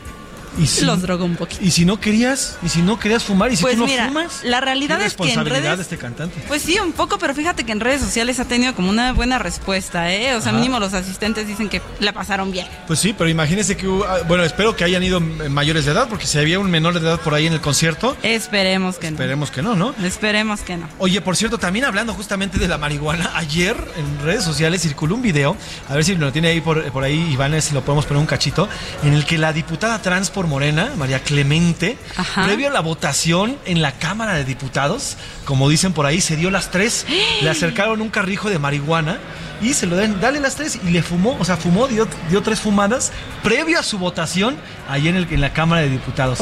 ¿Y 0.59 0.67
si- 0.67 0.85
los 0.85 1.01
drogó 1.01 1.25
un 1.25 1.35
poquito. 1.35 1.63
Y 1.63 1.71
si 1.71 1.85
no 1.85 1.99
querías, 1.99 2.57
y 2.63 2.69
si 2.69 2.81
no 2.81 2.99
querías 2.99 3.23
fumar, 3.23 3.51
y 3.51 3.55
si 3.55 3.61
Pues 3.63 3.75
tú 3.75 3.81
no 3.81 3.85
mira, 3.87 4.07
fumas, 4.07 4.41
la 4.43 4.59
realidad 4.61 5.01
es 5.01 5.15
que 5.15 5.31
en 5.33 5.45
redes- 5.45 5.75
de 5.77 5.81
este 5.81 5.97
cantante. 5.97 6.41
Pues 6.47 6.61
sí, 6.61 6.77
un 6.79 6.91
poco, 6.91 7.17
pero 7.17 7.33
fíjate 7.33 7.63
que 7.63 7.71
en 7.71 7.79
redes 7.79 8.01
sociales 8.01 8.39
ha 8.39 8.45
tenido 8.45 8.73
como 8.75 8.89
una 8.89 9.13
buena 9.13 9.39
respuesta, 9.39 10.11
¿eh? 10.13 10.35
O 10.35 10.41
sea, 10.41 10.49
Ajá. 10.51 10.59
mínimo 10.59 10.79
los 10.79 10.93
asistentes 10.93 11.47
dicen 11.47 11.69
que 11.69 11.81
la 11.99 12.11
pasaron 12.13 12.51
bien. 12.51 12.67
Pues 12.87 12.99
sí, 12.99 13.13
pero 13.17 13.29
imagínense 13.29 13.77
que 13.77 13.87
hubo- 13.87 14.05
ah, 14.05 14.19
bueno, 14.27 14.43
espero 14.43 14.75
que 14.75 14.83
hayan 14.83 15.03
ido 15.03 15.19
eh, 15.19 15.49
mayores 15.49 15.85
de 15.85 15.91
edad, 15.91 16.07
porque 16.09 16.25
si 16.27 16.37
había 16.37 16.59
un 16.59 16.69
menor 16.69 16.93
de 16.99 16.99
edad 17.07 17.19
por 17.19 17.33
ahí 17.33 17.47
en 17.47 17.53
el 17.53 17.61
concierto, 17.61 18.15
Esperemos 18.23 18.97
que 18.97 19.11
no. 19.11 19.15
esperemos 19.15 19.51
que 19.51 19.61
no, 19.61 19.75
¿no? 19.75 19.93
Esperemos 20.03 20.61
que 20.61 20.77
no. 20.77 20.87
Oye, 20.97 21.21
por 21.21 21.35
cierto, 21.35 21.57
también 21.57 21.85
hablando 21.85 22.13
justamente 22.13 22.57
de 22.57 22.67
la 22.67 22.77
marihuana, 22.77 23.31
ayer 23.35 23.75
en 23.97 24.25
redes 24.25 24.43
sociales 24.43 24.81
circuló 24.81 25.15
un 25.15 25.21
video, 25.21 25.55
a 25.87 25.93
ver 25.93 26.03
si 26.03 26.15
lo 26.15 26.31
tiene 26.31 26.49
ahí 26.49 26.61
por, 26.61 26.83
por 26.91 27.03
ahí 27.03 27.29
Iván, 27.31 27.59
si 27.61 27.73
lo 27.73 27.81
podemos 27.83 28.05
poner 28.05 28.21
un 28.21 28.27
cachito, 28.27 28.67
en 29.03 29.13
el 29.13 29.25
que 29.25 29.37
la 29.37 29.53
diputada 29.53 30.01
trans 30.01 30.29
por 30.29 30.47
Morena, 30.49 30.91
María 30.97 31.23
Clemente, 31.23 31.97
Ajá. 32.17 32.43
previo 32.45 32.67
a 32.67 32.71
la 32.71 32.81
votación 32.81 33.57
en 33.65 33.81
la 33.81 33.93
Cámara 33.93 34.33
de 34.33 34.43
Diputados, 34.43 35.15
como 35.45 35.69
dicen 35.69 35.93
por 35.93 36.05
ahí, 36.05 36.19
se 36.19 36.35
dio 36.35 36.49
las 36.51 36.71
tres, 36.71 37.05
le 37.41 37.49
acercaron 37.49 38.01
un 38.01 38.09
carrijo 38.09 38.49
de 38.49 38.59
marihuana 38.59 39.19
y 39.61 39.73
se 39.73 39.85
lo 39.85 39.95
den, 39.95 40.19
dale 40.21 40.39
las 40.39 40.55
tres 40.55 40.79
y 40.83 40.89
le 40.91 41.01
fumó, 41.03 41.35
o 41.39 41.45
sea, 41.45 41.57
fumó, 41.57 41.87
dio, 41.87 42.07
dio 42.29 42.41
tres 42.41 42.59
fumadas 42.59 43.11
previo 43.43 43.79
a 43.79 43.83
su 43.83 43.97
votación 43.97 44.57
ahí 44.89 45.07
en, 45.07 45.15
el, 45.15 45.27
en 45.31 45.41
la 45.41 45.53
Cámara 45.53 45.81
de 45.81 45.89
Diputados. 45.89 46.39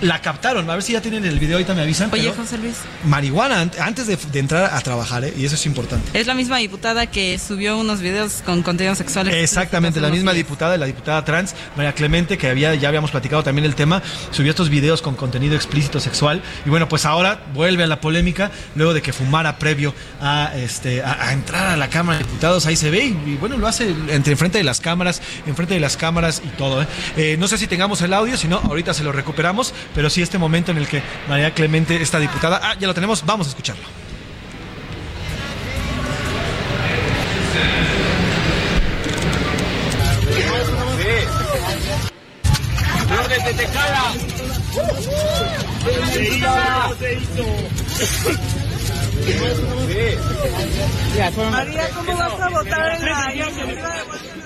La 0.00 0.22
captaron, 0.22 0.68
a 0.70 0.72
ver 0.72 0.82
si 0.82 0.94
ya 0.94 1.02
tienen 1.02 1.26
el 1.26 1.38
video, 1.38 1.56
ahorita 1.56 1.74
me 1.74 1.82
avisan. 1.82 2.08
Oye, 2.10 2.32
José 2.32 2.56
Luis. 2.56 2.76
Marihuana 3.04 3.60
an- 3.60 3.70
antes 3.80 4.06
de, 4.06 4.16
de 4.16 4.38
entrar 4.38 4.72
a 4.74 4.80
trabajar, 4.80 5.24
¿eh? 5.24 5.34
y 5.36 5.44
eso 5.44 5.56
es 5.56 5.66
importante. 5.66 6.18
Es 6.18 6.26
la 6.26 6.32
misma 6.32 6.56
diputada 6.56 7.06
que 7.06 7.38
subió 7.38 7.76
unos 7.76 8.00
videos 8.00 8.40
con 8.46 8.62
contenido 8.62 8.94
sexual. 8.94 9.28
Exactamente, 9.28 10.00
la 10.00 10.08
misma 10.08 10.32
diputada, 10.32 10.78
la 10.78 10.86
diputada 10.86 11.22
trans, 11.26 11.54
María 11.76 11.92
Clemente, 11.92 12.38
que 12.38 12.48
había, 12.48 12.74
ya 12.76 12.88
habíamos 12.88 13.10
platicado 13.10 13.42
también 13.42 13.66
el 13.66 13.74
tema, 13.74 14.02
subió 14.30 14.48
estos 14.50 14.70
videos 14.70 15.02
con 15.02 15.16
contenido 15.16 15.54
explícito 15.54 16.00
sexual. 16.00 16.40
Y 16.64 16.70
bueno, 16.70 16.88
pues 16.88 17.04
ahora 17.04 17.42
vuelve 17.52 17.84
a 17.84 17.86
la 17.86 18.00
polémica, 18.00 18.50
luego 18.76 18.94
de 18.94 19.02
que 19.02 19.12
fumara 19.12 19.58
previo 19.58 19.94
a, 20.22 20.52
este, 20.56 21.02
a, 21.02 21.24
a 21.26 21.32
entrar 21.34 21.66
a 21.66 21.76
la 21.76 21.90
Cámara 21.90 22.20
de 22.20 22.24
Diputados, 22.30 22.66
ahí 22.66 22.76
se 22.76 22.90
ve, 22.90 23.04
y, 23.04 23.36
bueno, 23.40 23.56
lo 23.56 23.66
hace 23.66 23.88
entre 24.08 24.32
enfrente 24.32 24.58
de 24.58 24.64
las 24.64 24.80
cámaras, 24.80 25.20
enfrente 25.46 25.74
de 25.74 25.80
las 25.80 25.96
cámaras 25.96 26.40
y 26.44 26.48
todo. 26.56 26.82
¿eh? 26.82 26.86
Eh, 27.16 27.36
no 27.38 27.48
sé 27.48 27.58
si 27.58 27.66
tengamos 27.66 28.00
el 28.02 28.14
audio, 28.14 28.36
si 28.36 28.48
no, 28.48 28.58
ahorita 28.58 28.94
se 28.94 29.04
lo 29.04 29.12
recuperamos, 29.12 29.74
pero 29.94 30.08
sí 30.08 30.22
este 30.22 30.38
momento 30.38 30.70
en 30.70 30.78
el 30.78 30.86
que 30.86 31.02
María 31.28 31.52
Clemente, 31.52 32.00
esta 32.00 32.18
diputada, 32.18 32.60
ah, 32.62 32.76
ya 32.78 32.86
lo 32.86 32.94
tenemos, 32.94 33.24
vamos 33.26 33.48
a 33.48 33.50
escucharlo. 33.50 33.84
desde. 46.98 48.69
María, 51.50 51.90
¿cómo 51.94 52.16
vas 52.16 52.40
a 52.40 52.48
votar 52.48 52.92
en 52.96 53.04
la 53.04 54.39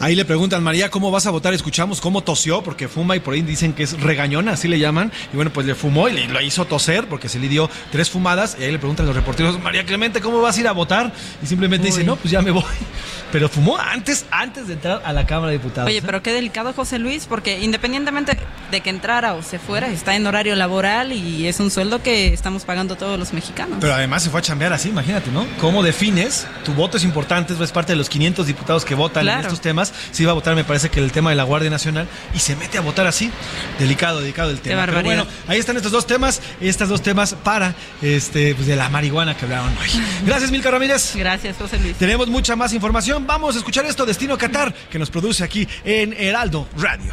Ahí 0.00 0.14
le 0.14 0.24
preguntan, 0.24 0.62
María, 0.62 0.90
¿cómo 0.90 1.10
vas 1.10 1.26
a 1.26 1.30
votar? 1.30 1.54
Escuchamos 1.54 2.00
cómo 2.00 2.22
tosió, 2.22 2.62
porque 2.62 2.88
fuma 2.88 3.16
y 3.16 3.20
por 3.20 3.34
ahí 3.34 3.42
dicen 3.42 3.72
que 3.72 3.82
es 3.82 4.00
regañona, 4.00 4.52
así 4.52 4.68
le 4.68 4.78
llaman. 4.78 5.12
Y 5.32 5.36
bueno, 5.36 5.52
pues 5.52 5.66
le 5.66 5.74
fumó 5.74 6.08
y 6.08 6.12
le, 6.12 6.28
lo 6.28 6.40
hizo 6.40 6.64
toser 6.66 7.08
porque 7.08 7.28
se 7.28 7.38
le 7.38 7.48
dio 7.48 7.68
tres 7.90 8.08
fumadas. 8.08 8.56
Y 8.60 8.64
ahí 8.64 8.72
le 8.72 8.78
preguntan 8.78 9.06
los 9.06 9.16
reporteros, 9.16 9.60
María 9.60 9.84
Clemente, 9.84 10.20
¿cómo 10.20 10.40
vas 10.40 10.56
a 10.56 10.60
ir 10.60 10.68
a 10.68 10.72
votar? 10.72 11.12
Y 11.42 11.46
simplemente 11.46 11.86
dice, 11.88 12.04
no, 12.04 12.16
pues 12.16 12.30
ya 12.30 12.42
me 12.42 12.50
voy. 12.50 12.62
Pero 13.32 13.48
fumó 13.48 13.76
antes, 13.76 14.24
antes 14.30 14.68
de 14.68 14.74
entrar 14.74 15.02
a 15.04 15.12
la 15.12 15.26
Cámara 15.26 15.52
de 15.52 15.58
Diputados. 15.58 15.88
Oye, 15.88 15.98
¿eh? 15.98 16.02
pero 16.04 16.22
qué 16.22 16.32
delicado 16.32 16.72
José 16.72 16.98
Luis, 16.98 17.26
porque 17.26 17.60
independientemente 17.60 18.38
de 18.70 18.80
que 18.80 18.88
entrara 18.88 19.34
o 19.34 19.42
se 19.42 19.58
fuera, 19.58 19.88
está 19.88 20.16
en 20.16 20.26
horario 20.26 20.54
laboral 20.56 21.12
y 21.12 21.46
es 21.46 21.60
un 21.60 21.70
sueldo 21.70 22.02
que 22.02 22.32
estamos 22.32 22.64
pagando 22.64 22.96
todos 22.96 23.18
los 23.18 23.34
mexicanos. 23.34 23.78
Pero 23.80 23.92
además 23.92 24.22
se 24.22 24.30
fue 24.30 24.40
a 24.40 24.42
chambear 24.42 24.72
así, 24.72 24.88
imagínate, 24.88 25.30
¿no? 25.30 25.46
¿Cómo 25.60 25.82
defines? 25.82 26.46
Tu 26.64 26.72
voto 26.72 26.96
es 26.96 27.04
importante, 27.04 27.54
es 27.62 27.72
parte 27.72 27.92
de 27.92 27.96
los 27.96 28.08
500 28.08 28.46
diputados 28.46 28.84
que 28.86 28.94
votan 28.94 29.28
en 29.28 29.40
estos 29.40 29.60
temas. 29.60 29.87
Se 30.10 30.22
iba 30.22 30.32
a 30.32 30.34
votar, 30.34 30.54
me 30.54 30.64
parece 30.64 30.88
que 30.90 31.00
el 31.00 31.12
tema 31.12 31.30
de 31.30 31.36
la 31.36 31.44
Guardia 31.44 31.70
Nacional 31.70 32.08
y 32.34 32.38
se 32.38 32.56
mete 32.56 32.78
a 32.78 32.80
votar 32.80 33.06
así. 33.06 33.30
Delicado, 33.78 34.20
delicado 34.20 34.50
el 34.50 34.60
tema. 34.60 34.86
Pero 34.86 35.02
bueno, 35.02 35.26
ahí 35.46 35.58
están 35.58 35.76
estos 35.76 35.92
dos 35.92 36.06
temas, 36.06 36.40
estos 36.60 36.88
dos 36.88 37.02
temas 37.02 37.34
para 37.34 37.74
este 38.02 38.54
pues 38.54 38.66
de 38.66 38.76
la 38.76 38.88
marihuana 38.88 39.36
que 39.36 39.44
hablaron 39.44 39.76
hoy. 39.78 39.88
Gracias, 40.26 40.50
Milka 40.50 40.70
Ramírez. 40.70 41.12
Gracias, 41.14 41.56
José 41.56 41.78
Luis. 41.78 41.96
Tenemos 41.96 42.28
mucha 42.28 42.56
más 42.56 42.72
información. 42.72 43.26
Vamos 43.26 43.54
a 43.56 43.58
escuchar 43.58 43.86
esto, 43.86 44.06
Destino 44.06 44.36
Qatar, 44.36 44.74
que 44.90 44.98
nos 44.98 45.10
produce 45.10 45.44
aquí 45.44 45.66
en 45.84 46.12
Heraldo 46.12 46.68
Radio. 46.76 47.12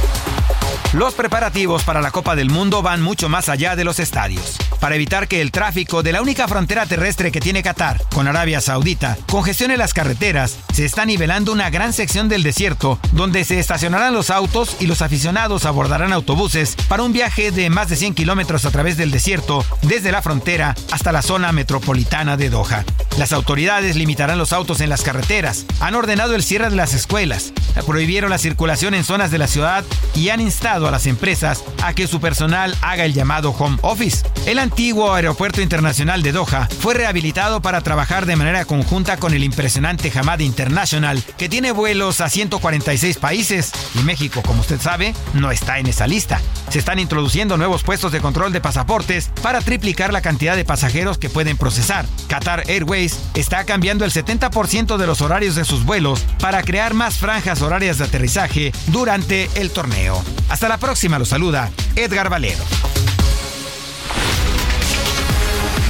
Los 0.93 1.13
preparativos 1.13 1.85
para 1.85 2.01
la 2.01 2.11
Copa 2.11 2.35
del 2.35 2.49
Mundo 2.49 2.81
van 2.81 3.01
mucho 3.01 3.29
más 3.29 3.47
allá 3.47 3.77
de 3.77 3.85
los 3.85 3.97
estadios. 3.99 4.57
Para 4.81 4.95
evitar 4.95 5.29
que 5.29 5.39
el 5.39 5.51
tráfico 5.51 6.03
de 6.03 6.11
la 6.11 6.21
única 6.21 6.49
frontera 6.49 6.85
terrestre 6.85 7.31
que 7.31 7.39
tiene 7.39 7.63
Qatar 7.63 8.03
con 8.13 8.27
Arabia 8.27 8.59
Saudita 8.59 9.17
congestione 9.29 9.77
las 9.77 9.93
carreteras, 9.93 10.57
se 10.73 10.83
está 10.83 11.05
nivelando 11.05 11.53
una 11.53 11.69
gran 11.69 11.93
sección 11.93 12.27
del 12.27 12.43
desierto 12.43 12.99
donde 13.13 13.45
se 13.45 13.57
estacionarán 13.57 14.13
los 14.13 14.29
autos 14.29 14.75
y 14.81 14.87
los 14.87 15.01
aficionados 15.01 15.65
abordarán 15.65 16.11
autobuses 16.11 16.75
para 16.89 17.03
un 17.03 17.13
viaje 17.13 17.51
de 17.51 17.69
más 17.69 17.87
de 17.87 17.95
100 17.95 18.13
kilómetros 18.13 18.65
a 18.65 18.71
través 18.71 18.97
del 18.97 19.11
desierto 19.11 19.63
desde 19.83 20.11
la 20.11 20.21
frontera 20.21 20.75
hasta 20.91 21.13
la 21.13 21.21
zona 21.21 21.53
metropolitana 21.53 22.35
de 22.35 22.49
Doha. 22.49 22.83
Las 23.17 23.31
autoridades 23.31 23.95
limitarán 23.95 24.37
los 24.37 24.51
autos 24.51 24.81
en 24.81 24.89
las 24.89 25.03
carreteras, 25.03 25.65
han 25.79 25.95
ordenado 25.95 26.35
el 26.35 26.43
cierre 26.43 26.69
de 26.69 26.75
las 26.75 26.93
escuelas, 26.93 27.53
prohibieron 27.85 28.29
la 28.29 28.37
circulación 28.37 28.93
en 28.93 29.03
zonas 29.03 29.31
de 29.31 29.37
la 29.37 29.47
ciudad 29.47 29.85
y 30.15 30.29
han 30.29 30.41
instado 30.41 30.80
a 30.87 30.91
las 30.91 31.05
empresas 31.05 31.63
a 31.83 31.93
que 31.93 32.07
su 32.07 32.19
personal 32.19 32.75
haga 32.81 33.05
el 33.05 33.13
llamado 33.13 33.51
home 33.51 33.77
office. 33.81 34.25
El 34.45 34.59
antiguo 34.59 35.13
aeropuerto 35.13 35.61
internacional 35.61 36.23
de 36.23 36.31
Doha 36.31 36.67
fue 36.79 36.93
rehabilitado 36.93 37.61
para 37.61 37.81
trabajar 37.81 38.25
de 38.25 38.35
manera 38.35 38.65
conjunta 38.65 39.17
con 39.17 39.33
el 39.33 39.43
impresionante 39.43 40.11
Hamad 40.13 40.39
International, 40.39 41.23
que 41.37 41.49
tiene 41.49 41.71
vuelos 41.71 42.21
a 42.21 42.29
146 42.29 43.17
países 43.17 43.71
y 43.95 44.03
México, 44.03 44.41
como 44.45 44.61
usted 44.61 44.79
sabe, 44.79 45.13
no 45.33 45.51
está 45.51 45.79
en 45.79 45.87
esa 45.87 46.07
lista. 46.07 46.41
Se 46.69 46.79
están 46.79 46.99
introduciendo 46.99 47.57
nuevos 47.57 47.83
puestos 47.83 48.11
de 48.11 48.21
control 48.21 48.53
de 48.53 48.61
pasaportes 48.61 49.29
para 49.41 49.61
triplicar 49.61 50.13
la 50.13 50.21
cantidad 50.21 50.55
de 50.55 50.65
pasajeros 50.65 51.17
que 51.17 51.29
pueden 51.29 51.57
procesar. 51.57 52.05
Qatar 52.27 52.63
Airways 52.67 53.19
está 53.33 53.65
cambiando 53.65 54.05
el 54.05 54.11
70% 54.11 54.97
de 54.97 55.07
los 55.07 55.21
horarios 55.21 55.55
de 55.55 55.65
sus 55.65 55.85
vuelos 55.85 56.23
para 56.39 56.63
crear 56.63 56.93
más 56.93 57.17
franjas 57.17 57.61
horarias 57.61 57.97
de 57.97 58.05
aterrizaje 58.05 58.71
durante 58.87 59.49
el 59.55 59.71
torneo. 59.71 60.23
Hasta 60.49 60.69
la 60.69 60.70
próxima, 60.77 61.19
lo 61.19 61.25
saluda 61.25 61.71
Edgar 61.95 62.29
Valero. 62.29 62.63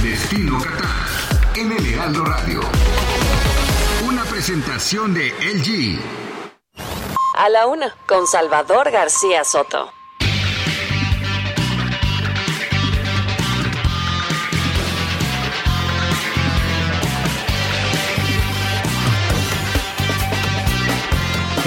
Destino 0.02 0.58
Qatar 0.58 1.56
en 1.56 1.72
el 1.72 1.94
Heraldo 1.94 2.24
Radio. 2.24 2.60
Una 4.04 4.24
presentación 4.24 5.14
de 5.14 5.30
LG. 5.30 6.00
A 7.36 7.48
la 7.48 7.66
una, 7.66 7.94
con 8.06 8.26
Salvador 8.26 8.90
García 8.90 9.44
Soto. 9.44 9.92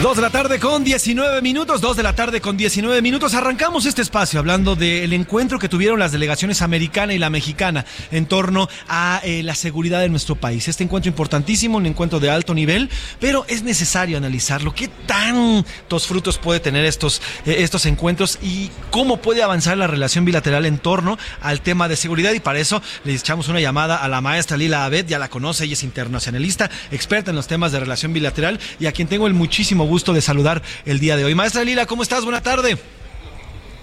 Dos 0.06 0.18
de 0.18 0.22
la 0.22 0.30
tarde 0.30 0.60
con 0.60 0.84
19 0.84 1.42
minutos, 1.42 1.82
dos 1.82 1.98
de 1.98 2.04
la 2.04 2.14
tarde 2.14 2.40
con 2.40 2.56
19 2.56 3.02
minutos. 3.02 3.34
Arrancamos 3.34 3.88
este 3.88 4.04
espacio 4.04 4.40
hablando 4.40 4.76
del 4.76 5.12
encuentro 5.14 5.58
que 5.58 5.68
tuvieron 5.68 5.98
las 5.98 6.12
delegaciones 6.12 6.62
americana 6.62 7.16
y 7.16 7.18
la 7.18 7.32
mexicana 7.32 7.88
en 8.12 8.28
torno 8.28 8.70
a 8.88 9.20
eh, 9.24 9.42
la 9.42 9.56
seguridad 9.56 10.02
de 10.02 10.10
nuestro 10.10 10.36
país. 10.36 10.68
Este 10.68 10.84
encuentro 10.84 11.10
importantísimo, 11.10 11.78
un 11.78 11.88
encuentro 11.88 12.20
de 12.20 12.30
alto 12.30 12.54
nivel, 12.54 12.92
pero 13.20 13.46
es 13.48 13.64
necesario 13.64 14.16
analizarlo. 14.16 14.76
¿Qué 14.76 14.90
tantos 15.08 16.06
frutos 16.06 16.38
puede 16.38 16.60
tener 16.60 16.86
estos, 16.86 17.20
eh, 17.48 17.56
estos 17.62 17.88
encuentros 17.88 18.38
y 18.44 18.70
cómo 18.92 19.18
puede 19.18 19.42
avanzar 19.42 19.76
la 19.76 19.88
relación 19.88 20.24
bilateral 20.24 20.68
en 20.68 20.78
torno 20.78 21.18
al 21.42 21.62
tema 21.62 21.88
de 21.88 21.96
seguridad? 21.96 22.34
Y 22.34 22.40
para 22.40 22.60
eso 22.60 22.80
le 23.06 23.16
echamos 23.16 23.48
una 23.48 23.60
llamada 23.60 23.96
a 23.96 24.08
la 24.08 24.22
maestra 24.22 24.56
Lila 24.56 24.86
Abed, 24.86 25.08
ya 25.08 25.18
la 25.18 25.30
conoce, 25.30 25.66
ella 25.66 25.74
es 25.74 25.84
internacionalista, 25.84 26.70
experta 26.92 27.32
en 27.32 27.38
los 27.38 27.48
temas 27.48 27.72
de 27.72 27.80
relación 27.80 28.14
bilateral 28.14 28.60
y 28.80 28.86
a 28.86 28.92
quien 28.92 29.08
tengo 29.08 29.26
el 29.26 29.34
muchísimo 29.34 29.86
gusto 29.86 29.95
de 30.04 30.22
saludar 30.22 30.62
el 30.86 31.00
día 31.00 31.16
de 31.16 31.24
hoy. 31.24 31.36
Maestra 31.36 31.64
Lila, 31.64 31.86
¿cómo 31.86 32.04
estás? 32.04 32.24
Buena 32.24 32.42
tarde. 32.42 32.78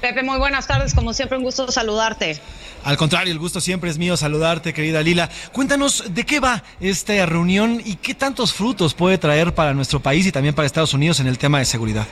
Pepe, 0.01 0.23
muy 0.23 0.39
buenas 0.39 0.67
tardes. 0.67 0.95
Como 0.95 1.13
siempre, 1.15 1.39
un 1.39 1.45
gusto 1.45 1.71
saludarte. 1.71 2.39
Al 2.85 2.97
contrario, 2.97 3.33
el 3.33 3.39
gusto 3.39 3.61
siempre 3.61 3.89
es 3.89 3.97
mío 3.97 4.17
saludarte, 4.17 4.75
querida 4.75 5.01
Lila. 5.03 5.31
Cuéntanos 5.53 6.13
de 6.13 6.25
qué 6.25 6.41
va 6.41 6.65
esta 6.81 7.25
reunión 7.25 7.81
y 7.85 7.97
qué 7.97 8.15
tantos 8.15 8.53
frutos 8.53 8.95
puede 8.95 9.17
traer 9.19 9.55
para 9.55 9.73
nuestro 9.73 10.01
país 10.01 10.27
y 10.27 10.33
también 10.33 10.55
para 10.55 10.67
Estados 10.67 10.93
Unidos 10.93 11.21
en 11.21 11.29
el 11.29 11.39
tema 11.39 11.61
de 11.61 11.65
seguridad. 11.65 12.07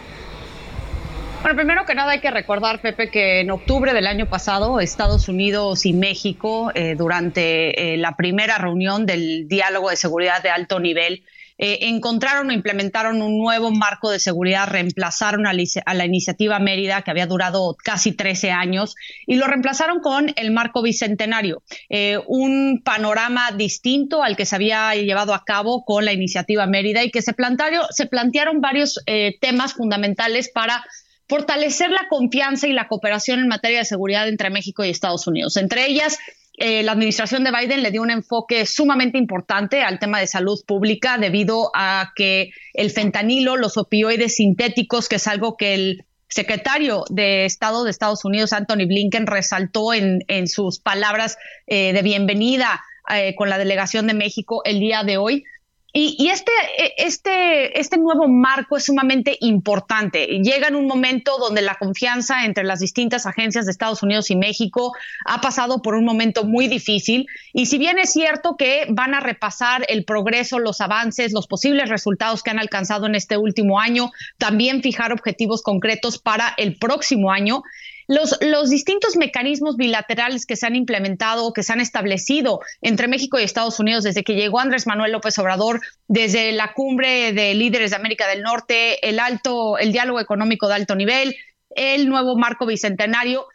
Bueno, 1.43 1.57
primero 1.57 1.87
que 1.87 1.95
nada 1.95 2.13
hay 2.13 2.21
que 2.21 2.31
recordar, 2.31 2.81
Pepe, 2.81 3.11
que 3.11 3.41
en 3.41 3.51
octubre 3.51 3.93
del 3.93 4.07
año 4.07 4.27
pasado 4.27 4.79
Estados 4.79 5.29
Unidos 5.29 5.87
y 5.87 5.93
México, 5.93 6.71
eh, 6.75 6.95
durante 6.97 7.95
eh, 7.95 7.97
la 7.97 8.15
primera 8.15 8.59
reunión 8.59 9.07
del 9.07 9.49
diálogo 9.49 9.91
de 9.91 9.97
seguridad 9.97 10.43
de 10.43 10.51
alto 10.51 10.79
nivel, 10.79 11.25
eh, 11.63 11.91
encontraron 11.91 12.49
o 12.49 12.53
implementaron 12.53 13.21
un 13.21 13.37
nuevo 13.37 13.71
marco 13.71 14.11
de 14.11 14.19
seguridad, 14.19 14.67
reemplazaron 14.67 15.47
a, 15.47 15.53
la 15.53 16.05
iniciativa 16.07 16.59
Mérida, 16.59 17.03
que 17.03 17.11
había 17.11 17.27
durado 17.27 17.77
casi 17.85 18.13
13 18.13 18.51
años, 18.51 18.97
y 19.27 19.37
lo 19.37 19.47
reemplazaron 19.47 20.01
con 20.01 20.33
el 20.37 20.53
marco 20.53 20.81
bicentenario, 20.81 21.63
eh, 21.91 22.19
un 22.27 22.81
panorama 22.83 23.53
distinto 23.53 24.23
al 24.23 24.37
que 24.37 24.47
se 24.47 24.57
había 24.57 24.95
llevado 24.95 25.35
a 25.35 25.45
cabo 25.45 25.85
con 25.85 26.07
la 26.07 26.15
iniciativa 26.15 26.67
Mérida 26.67 27.05
y 27.05 27.11
que 27.11 27.21
se 27.21 27.35
plantearon, 27.35 28.63
varios 28.63 28.99
eh, 29.05 29.37
temas 29.39 29.75
fundamentales 29.75 30.49
para 30.49 30.83
fortalecer 31.29 31.91
la 31.91 32.09
confianza 32.09 32.69
y 32.69 32.73
la 32.73 32.89
cooperación 32.89 33.39
en 33.39 33.49
materia 33.49 33.81
de 33.81 33.85
seguridad 33.85 34.29
entre 34.29 34.49
México 34.49 34.83
y 34.83 34.89
Estados 34.89 35.27
Unidos. 35.27 35.59
Entre 35.59 35.87
ellas, 35.87 36.19
eh, 36.63 36.83
la 36.83 36.93
administración 36.93 37.43
de 37.43 37.53
Biden 37.53 37.83
le 37.83 37.91
dio 37.91 38.03
un 38.03 38.11
enfoque 38.11 38.67
sumamente 38.67 39.17
importante 39.17 39.83
al 39.83 39.99
tema 39.99 40.21
de 40.21 40.27
salud 40.27 40.63
pública 40.67 41.17
debido 41.17 41.71
a 41.75 42.13
que 42.15 42.51
el 42.75 42.91
fentanilo, 42.91 43.57
los 43.57 43.79
opioides 43.79 44.37
sintéticos, 44.37 45.09
que 45.09 45.17
es 45.17 45.27
algo 45.27 45.57
que 45.57 45.73
el 45.73 46.05
secretario 46.29 47.05
de 47.09 47.47
Estado 47.47 47.83
de 47.83 47.91
Estados 47.91 48.27
Unidos, 48.27 48.53
Anthony 48.53 48.87
Blinken, 48.87 49.27
resaltó 49.27 49.95
en, 49.95 50.21
sus 50.49 50.81
palabras 50.81 51.39
eh, 51.67 51.95
de 51.95 52.03
bienvenida 52.03 52.83
eh, 53.09 53.35
con 53.37 53.49
la 53.49 53.57
delegación 53.57 54.07
de 54.07 54.13
México 54.13 54.61
el 54.67 54.81
día 54.81 55.03
de 55.03 55.17
hoy, 55.17 55.45
y, 55.93 56.29
este, 56.29 56.53
e, 56.79 56.95
este, 56.99 57.81
este 57.81 57.99
nuevo 57.99 58.29
marco 58.29 58.77
es 58.77 58.85
sumamente 58.85 59.37
importante. 59.41 60.27
Llega 60.27 60.69
en 60.69 60.77
un 60.77 60.87
momento 60.87 61.37
donde 61.39 61.63
la 61.63 61.75
confianza 61.75 62.45
entre 62.45 62.63
las 62.63 62.79
distintas 62.79 63.27
agencias 63.27 63.67
de 63.67 63.73
Estados 63.73 64.03
Unidos 64.03 64.31
y 64.31 64.37
México 64.37 64.93
ha 65.27 65.41
pasado 65.41 65.83
por 65.83 65.95
un 65.95 66.05
momento 66.05 66.45
muy 66.45 66.69
difícil. 66.69 67.27
Y 67.53 67.67
si 67.67 67.79
bien 67.79 67.99
es 67.99 68.13
cierto 68.13 68.57
que 68.57 68.87
van 68.89 69.15
a 69.15 69.21
repasar 69.21 69.85
el 69.89 70.05
progreso, 70.05 70.61
los 70.61 70.81
avances, 70.81 71.33
los 71.33 71.49
posibles 71.49 71.89
resultados 71.89 72.43
que 72.43 72.51
han 72.51 72.61
alcanzado 72.61 73.07
en 73.07 73.17
este 73.17 73.37
último 73.37 73.81
año, 73.81 74.13
también 74.39 74.83
fijar 74.83 75.13
objetivos 75.13 75.63
concretos 75.63 76.19
para 76.19 76.55
el 76.57 76.77
próximo 76.77 77.33
año, 77.33 77.63
los, 78.11 78.71
distintos 78.71 79.17
mecanismos 79.17 79.77
bilaterales 79.77 80.45
que 80.45 80.57
se 80.57 80.67
han 80.67 80.75
implementado, 80.75 81.53
que 81.53 81.63
se 81.63 81.73
han 81.73 81.81
establecido 81.81 82.61
entre 82.81 83.07
México 83.07 83.39
y 83.39 83.45
Estados 83.45 83.79
Unidos 83.79 84.03
desde 84.03 84.25
que 84.25 84.35
llegó 84.35 84.59
Andrés 84.59 84.89
Manuel 84.89 85.13
López 85.13 85.39
Obrador, 85.39 85.81
desde 86.09 86.51
la 86.51 86.73
cumbre 86.73 87.33
de 87.33 87.55
líderes 87.55 87.91
de 87.91 87.97
América 87.97 88.27
del 88.27 88.43
Norte, 88.43 89.09
el 89.09 89.21
alto, 89.21 89.79
el 89.79 89.93
diálogo 89.93 90.19
económico 90.19 90.67
de 90.67 90.75
alto 90.75 90.97
nivel, 90.97 91.37
el 91.71 92.09
nuevo 92.09 92.37
marco 92.37 92.67
bicentenario, 92.67 93.47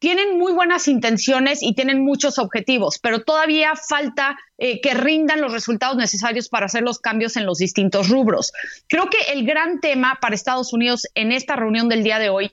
tienen 0.00 0.38
muy 0.38 0.52
buenas 0.52 0.88
intenciones 0.88 1.62
y 1.62 1.74
tienen 1.74 2.02
muchos 2.02 2.38
objetivos, 2.38 2.98
pero 2.98 3.22
todavía 3.22 3.74
falta 3.76 4.36
eh, 4.58 4.80
que 4.80 4.94
rindan 4.94 5.40
los 5.40 5.52
resultados 5.52 5.96
necesarios 5.96 6.48
para 6.48 6.66
hacer 6.66 6.82
los 6.82 6.98
cambios 6.98 7.36
en 7.36 7.46
los 7.46 7.58
distintos 7.58 8.08
rubros. 8.08 8.52
Creo 8.88 9.08
que 9.08 9.32
el 9.32 9.46
gran 9.46 9.78
tema 9.78 10.18
para 10.20 10.34
Estados 10.34 10.72
Unidos 10.72 11.06
en 11.14 11.30
esta 11.30 11.54
reunión 11.54 11.88
del 11.88 12.02
día 12.02 12.18
de 12.18 12.30
hoy 12.30 12.50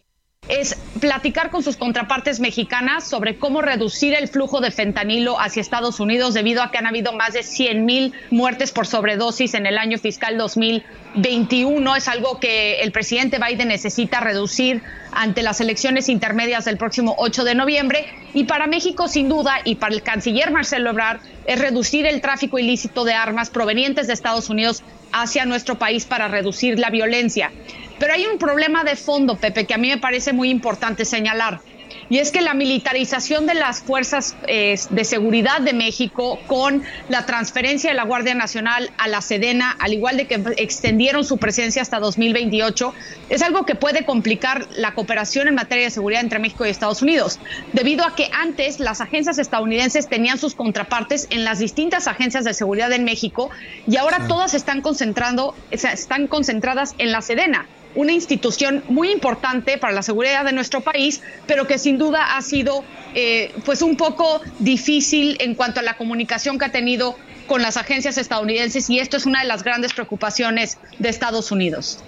es 0.49 0.75
platicar 0.99 1.51
con 1.51 1.61
sus 1.61 1.77
contrapartes 1.77 2.39
mexicanas 2.39 3.07
sobre 3.07 3.37
cómo 3.37 3.61
reducir 3.61 4.15
el 4.15 4.27
flujo 4.27 4.61
de 4.61 4.71
fentanilo 4.71 5.39
hacia 5.39 5.61
Estados 5.61 5.99
Unidos 5.99 6.33
debido 6.33 6.63
a 6.63 6.71
que 6.71 6.77
han 6.77 6.87
habido 6.87 7.13
más 7.13 7.33
de 7.33 7.43
100 7.43 7.85
mil 7.85 8.13
muertes 8.31 8.71
por 8.71 8.87
sobredosis 8.87 9.53
en 9.53 9.65
el 9.65 9.77
año 9.77 9.97
fiscal 9.97 10.37
2021. 10.37 11.95
Es 11.95 12.07
algo 12.07 12.39
que 12.39 12.81
el 12.81 12.91
presidente 12.91 13.39
Biden 13.39 13.67
necesita 13.67 14.19
reducir 14.21 14.81
ante 15.11 15.43
las 15.43 15.59
elecciones 15.59 16.09
intermedias 16.09 16.65
del 16.65 16.77
próximo 16.77 17.15
8 17.17 17.43
de 17.43 17.55
noviembre. 17.55 18.05
Y 18.33 18.45
para 18.45 18.67
México, 18.67 19.07
sin 19.07 19.29
duda, 19.29 19.57
y 19.65 19.75
para 19.75 19.93
el 19.93 20.01
canciller 20.01 20.51
Marcelo 20.51 20.91
Ebrard, 20.91 21.19
es 21.45 21.59
reducir 21.59 22.05
el 22.05 22.21
tráfico 22.21 22.57
ilícito 22.57 23.03
de 23.03 23.13
armas 23.13 23.49
provenientes 23.49 24.07
de 24.07 24.13
Estados 24.13 24.49
Unidos 24.49 24.83
hacia 25.11 25.45
nuestro 25.45 25.77
país 25.77 26.05
para 26.05 26.27
reducir 26.27 26.79
la 26.79 26.89
violencia. 26.89 27.51
Pero 27.99 28.13
hay 28.13 28.25
un 28.25 28.37
problema 28.37 28.83
de 28.83 28.95
fondo, 28.95 29.37
Pepe, 29.37 29.65
que 29.65 29.73
a 29.73 29.77
mí 29.77 29.89
me 29.89 29.97
parece 29.97 30.33
muy 30.33 30.49
importante 30.49 31.05
señalar. 31.05 31.61
Y 32.09 32.19
es 32.19 32.31
que 32.31 32.41
la 32.41 32.53
militarización 32.53 33.45
de 33.45 33.53
las 33.53 33.81
fuerzas 33.81 34.35
eh, 34.47 34.79
de 34.89 35.03
seguridad 35.03 35.61
de 35.61 35.73
México 35.73 36.39
con 36.47 36.83
la 37.09 37.25
transferencia 37.25 37.89
de 37.89 37.95
la 37.95 38.03
Guardia 38.03 38.33
Nacional 38.33 38.91
a 38.97 39.07
la 39.07 39.21
Sedena, 39.21 39.75
al 39.79 39.93
igual 39.93 40.17
de 40.17 40.25
que 40.25 40.41
extendieron 40.57 41.25
su 41.25 41.37
presencia 41.37 41.81
hasta 41.81 41.99
2028, 41.99 42.93
es 43.29 43.41
algo 43.41 43.65
que 43.65 43.75
puede 43.75 44.05
complicar 44.05 44.67
la 44.75 44.93
cooperación 44.93 45.47
en 45.47 45.55
materia 45.55 45.85
de 45.85 45.91
seguridad 45.91 46.21
entre 46.21 46.39
México 46.39 46.65
y 46.65 46.69
Estados 46.69 47.01
Unidos, 47.01 47.39
debido 47.73 48.05
a 48.05 48.15
que 48.15 48.29
antes 48.33 48.79
las 48.79 49.01
agencias 49.01 49.37
estadounidenses 49.37 50.07
tenían 50.07 50.37
sus 50.37 50.55
contrapartes 50.55 51.27
en 51.29 51.43
las 51.43 51.59
distintas 51.59 52.07
agencias 52.07 52.45
de 52.45 52.53
seguridad 52.53 52.91
en 52.93 53.03
México 53.03 53.49
y 53.85 53.97
ahora 53.97 54.27
todas 54.27 54.53
están 54.53 54.81
concentrando, 54.81 55.55
están 55.71 56.27
concentradas 56.27 56.95
en 56.97 57.11
la 57.11 57.21
Sedena 57.21 57.67
una 57.97 58.13
institución 58.13 58.83
muy 58.89 59.11
importante 59.11 59.79
para 59.79 59.91
la 59.91 60.03
seguridad 60.03 60.45
de 60.45 60.53
nuestro 60.53 60.81
país, 60.81 61.21
pero 61.47 61.65
que 61.65 61.79
sin 61.79 61.97
duda 61.97 62.37
ha 62.37 62.41
sido 62.43 62.83
eh, 63.15 63.51
pues 63.65 63.81
un 63.81 63.97
poco 63.97 64.39
difícil 64.59 65.35
en 65.39 65.55
cuanto 65.55 65.79
a 65.79 65.83
la 65.83 65.97
comunicación 65.97 66.59
que 66.59 66.65
ha 66.65 66.71
tenido 66.71 67.17
con 67.47 67.63
las 67.63 67.75
agencias 67.75 68.19
estadounidenses 68.19 68.87
y 68.91 68.99
esto 68.99 69.17
es 69.17 69.25
una 69.25 69.41
de 69.41 69.47
las 69.47 69.63
grandes 69.63 69.93
preocupaciones 69.93 70.77
de 70.99 71.09
Estados 71.09 71.51
Unidos. 71.51 72.03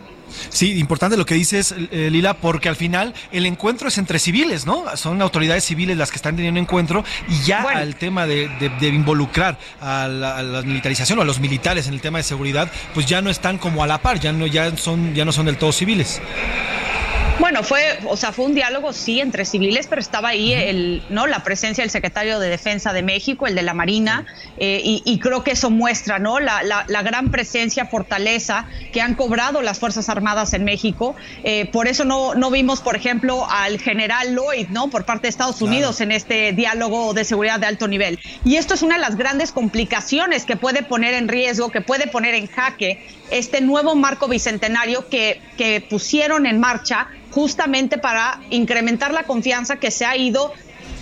Sí, 0.50 0.80
importante 0.80 1.18
lo 1.18 1.26
que 1.26 1.36
dices, 1.36 1.76
eh, 1.92 2.10
Lila, 2.12 2.36
porque 2.36 2.70
al 2.70 2.76
final 2.76 3.14
el 3.32 3.46
encuentro 3.46 3.88
es 3.88 3.98
entre 3.98 4.20
civiles, 4.20 4.66
¿no? 4.66 4.86
Son 4.98 5.22
autoridades 5.22 5.64
civiles 5.64 5.98
las 5.98 6.12
que 6.12 6.18
están 6.18 6.36
teniendo 6.36 6.60
encuentro 6.60 7.04
y 7.28 7.46
ya 7.46 7.64
el 7.82 7.96
tema 7.96 8.26
de, 8.26 8.50
involucrar 8.82 9.58
a 9.82 10.08
la, 10.08 10.62
militarización 10.64 11.20
o 11.20 11.22
a 11.22 11.26
los 11.26 11.40
militares 11.40 11.88
en 11.88 11.94
el 11.94 12.02
tema 12.02 12.18
de 12.18 12.24
seguridad, 12.24 12.72
pues 12.94 13.06
ya 13.06 13.22
no 13.22 13.30
están 13.30 13.58
como 13.58 13.84
a 13.84 13.88
la 13.88 14.00
par, 14.00 14.20
ya 14.20 14.32
no, 14.32 14.48
ya 14.48 14.76
son, 14.78 15.14
ya 15.14 15.26
no 15.26 15.32
son 15.32 15.46
del 15.46 15.58
todo 15.58 15.72
civiles. 15.72 16.22
Bueno, 17.40 17.64
fue, 17.64 18.00
o 18.06 18.18
sea, 18.18 18.34
fue 18.34 18.46
un 18.46 18.54
diálogo 18.54 18.92
sí 18.92 19.22
entre 19.22 19.46
civiles, 19.46 19.88
pero 19.88 20.02
estaba 20.02 20.30
ahí 20.30 20.52
el, 20.52 21.02
¿no? 21.10 21.26
La 21.26 21.42
presencia 21.42 21.82
del 21.84 21.90
secretario 21.90 22.38
de 22.38 22.50
Defensa 22.50 22.92
de 22.92 23.02
México, 23.02 23.48
el 23.48 23.56
de 23.56 23.62
la 23.62 23.74
Marina, 23.74 24.26
eh, 24.58 24.82
y, 24.84 25.20
creo 25.20 25.42
que 25.42 25.52
eso 25.52 25.70
muestra, 25.70 26.20
¿no? 26.20 26.42
La, 26.42 26.64
la, 26.64 27.02
gran 27.02 27.32
presencia, 27.32 27.86
fortaleza 27.86 28.68
que 28.92 29.02
han 29.02 29.16
cobrado 29.16 29.62
las 29.62 29.80
Fuerzas 29.80 30.10
Armadas 30.10 30.54
en 30.54 30.66
México. 30.66 31.16
Eh, 31.46 31.66
por 31.72 31.88
eso 31.88 32.04
no, 32.04 32.36
no 32.36 32.52
vimos, 32.52 32.82
por 32.82 32.98
ejemplo, 32.98 33.48
al 33.50 33.80
general 33.80 34.36
Lloyd, 34.36 34.68
¿no? 34.68 34.90
Por 34.90 35.06
parte 35.06 35.24
de 35.24 35.30
Estados 35.30 35.62
Unidos 35.62 36.02
en 36.02 36.12
este 36.12 36.52
diálogo 36.52 37.14
de 37.14 37.24
seguridad 37.24 37.62
de 37.62 37.68
alto 37.68 37.88
nivel. 37.88 38.20
Y 38.44 38.58
esto 38.58 38.74
es 38.74 38.82
una 38.82 38.96
de 38.96 39.02
las 39.02 39.16
grandes 39.16 39.54
complicaciones 39.54 40.44
que 40.44 40.58
puede 40.58 40.84
poner 40.84 41.14
en 41.14 41.30
riesgo, 41.30 41.70
que 41.70 41.80
puede 41.80 42.08
poner 42.08 42.36
en 42.36 42.48
jaque 42.48 43.02
este 43.32 43.62
nuevo 43.62 43.96
marco 43.96 44.28
bicentenario 44.28 45.08
que, 45.08 45.40
que 45.58 45.82
pusieron 45.82 46.46
en 46.46 46.60
marcha 46.60 47.08
justamente 47.32 47.98
para 47.98 48.40
incrementar 48.50 49.14
la 49.14 49.24
confianza 49.24 49.78
que 49.78 49.92
se 49.92 50.06
ha 50.06 50.16
ido 50.18 50.54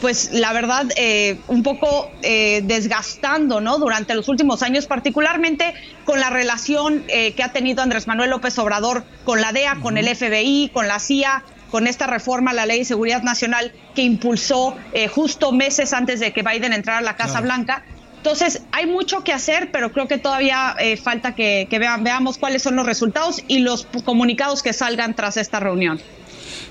pues 0.01 0.31
la 0.31 0.53
verdad, 0.53 0.85
eh, 0.95 1.39
un 1.47 1.63
poco 1.63 2.11
eh, 2.21 2.61
desgastando, 2.63 3.61
¿no? 3.61 3.79
Durante 3.79 4.13
los 4.13 4.27
últimos 4.27 4.61
años, 4.61 4.85
particularmente 4.85 5.73
con 6.05 6.19
la 6.19 6.29
relación 6.29 7.03
eh, 7.07 7.33
que 7.33 7.43
ha 7.43 7.51
tenido 7.51 7.81
Andrés 7.81 8.07
Manuel 8.07 8.29
López 8.29 8.57
Obrador 8.59 9.05
con 9.23 9.41
la 9.41 9.51
DEA, 9.51 9.77
con 9.81 9.97
el 9.97 10.07
FBI, 10.15 10.69
con 10.71 10.87
la 10.87 10.99
CIA, 10.99 11.43
con 11.71 11.87
esta 11.87 12.07
reforma 12.07 12.51
a 12.51 12.53
la 12.53 12.65
Ley 12.65 12.79
de 12.79 12.85
Seguridad 12.85 13.23
Nacional 13.23 13.73
que 13.93 14.03
impulsó 14.03 14.77
justo 15.13 15.51
meses 15.51 15.91
antes 15.91 16.21
de 16.21 16.31
que 16.31 16.41
Biden 16.41 16.71
entrara 16.71 16.99
a 16.99 17.01
la 17.01 17.17
Casa 17.17 17.41
Blanca. 17.41 17.83
Entonces, 18.27 18.61
hay 18.73 18.87
mucho 18.87 19.23
que 19.23 19.31
hacer, 19.31 19.71
pero 19.71 19.93
creo 19.93 20.09
que 20.09 20.17
todavía 20.17 20.75
falta 21.01 21.33
que, 21.33 21.65
veamos 21.71 22.37
cuáles 22.37 22.61
son 22.61 22.75
los 22.75 22.85
resultados 22.85 23.41
y 23.47 23.59
los 23.59 23.87
comunicados 24.03 24.61
que 24.61 24.73
salgan 24.73 25.15
tras 25.15 25.37
esta 25.37 25.61
reunión 25.61 26.01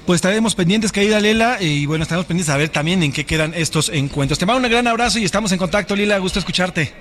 pues 0.05 0.19
estaremos 0.19 0.55
pendientes, 0.55 0.93
querida 0.93 1.19
Lela, 1.19 1.57
y 1.61 1.87
bueno, 1.87 2.03
estaremos 2.03 2.27
pendientes 2.27 2.55
a 2.55 2.57
ver 2.57 2.69
también 2.69 3.03
en 3.03 3.11
qué 3.11 3.25
quedan 3.25 3.55
estos 3.55 3.89
encuentros. 3.89 4.39
Te 4.39 4.47
mando 4.47 4.65
un 4.65 4.71
gran 4.71 4.87
abrazo 4.87 5.19
y 5.19 5.25
estamos 5.25 5.51
en 5.51 5.59
contacto, 5.59 5.97
Lila, 5.97 6.19
gusto 6.19 6.39
escucharte. 6.39 6.93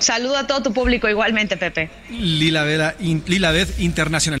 Saludo 0.00 0.38
a 0.38 0.46
todo 0.46 0.62
tu 0.62 0.72
público 0.72 1.08
igualmente, 1.08 1.56
Pepe. 1.56 1.90
Lila 2.10 2.64
Vera, 2.64 2.96
Lila 2.98 3.52
Ved 3.52 3.68
Internacional. 3.78 4.40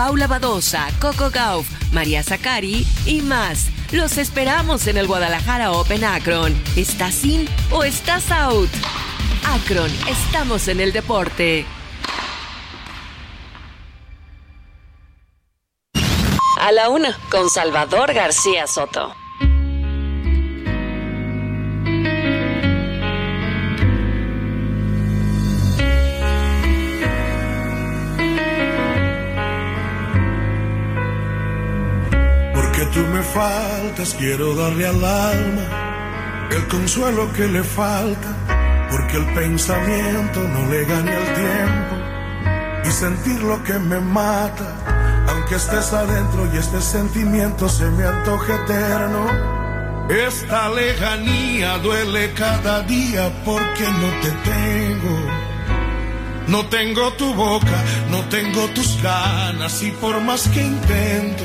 Paula 0.00 0.26
Badosa, 0.26 0.88
Coco 0.98 1.28
Gauff, 1.28 1.68
María 1.92 2.22
Zacari 2.22 2.86
y 3.04 3.20
más. 3.20 3.66
Los 3.92 4.16
esperamos 4.16 4.86
en 4.86 4.96
el 4.96 5.06
Guadalajara 5.06 5.72
Open 5.72 6.04
Akron. 6.04 6.58
¿Estás 6.74 7.22
in 7.22 7.46
o 7.70 7.84
estás 7.84 8.30
out? 8.30 8.70
Akron, 9.44 9.90
estamos 10.08 10.68
en 10.68 10.80
el 10.80 10.94
deporte. 10.94 11.66
A 16.58 16.72
la 16.72 16.88
una, 16.88 17.14
con 17.30 17.50
Salvador 17.50 18.14
García 18.14 18.66
Soto. 18.66 19.19
Tú 33.00 33.06
me 33.06 33.22
faltas, 33.22 34.14
quiero 34.18 34.54
darle 34.54 34.86
al 34.86 35.02
alma 35.04 35.66
el 36.50 36.66
consuelo 36.68 37.32
que 37.32 37.46
le 37.46 37.62
falta, 37.62 38.28
porque 38.90 39.16
el 39.16 39.26
pensamiento 39.34 40.40
no 40.40 40.70
le 40.70 40.84
gane 40.84 41.12
el 41.16 41.26
tiempo 41.42 41.94
y 42.84 42.90
sentir 42.90 43.40
lo 43.42 43.62
que 43.62 43.78
me 43.78 44.00
mata, 44.00 45.24
aunque 45.28 45.54
estés 45.54 45.92
adentro 45.92 46.46
y 46.52 46.58
este 46.58 46.80
sentimiento 46.82 47.68
se 47.68 47.88
me 47.90 48.04
antoje 48.04 48.52
eterno. 48.52 49.24
Esta 50.10 50.68
lejanía 50.70 51.78
duele 51.78 52.32
cada 52.34 52.82
día 52.82 53.30
porque 53.44 53.84
no 54.02 54.08
te 54.22 54.30
tengo. 54.50 55.16
No 56.48 56.66
tengo 56.66 57.12
tu 57.12 57.32
boca, 57.32 57.78
no 58.10 58.24
tengo 58.28 58.66
tus 58.74 59.00
ganas 59.00 59.82
y 59.84 59.90
por 59.92 60.20
más 60.20 60.48
que 60.48 60.62
intento, 60.62 61.44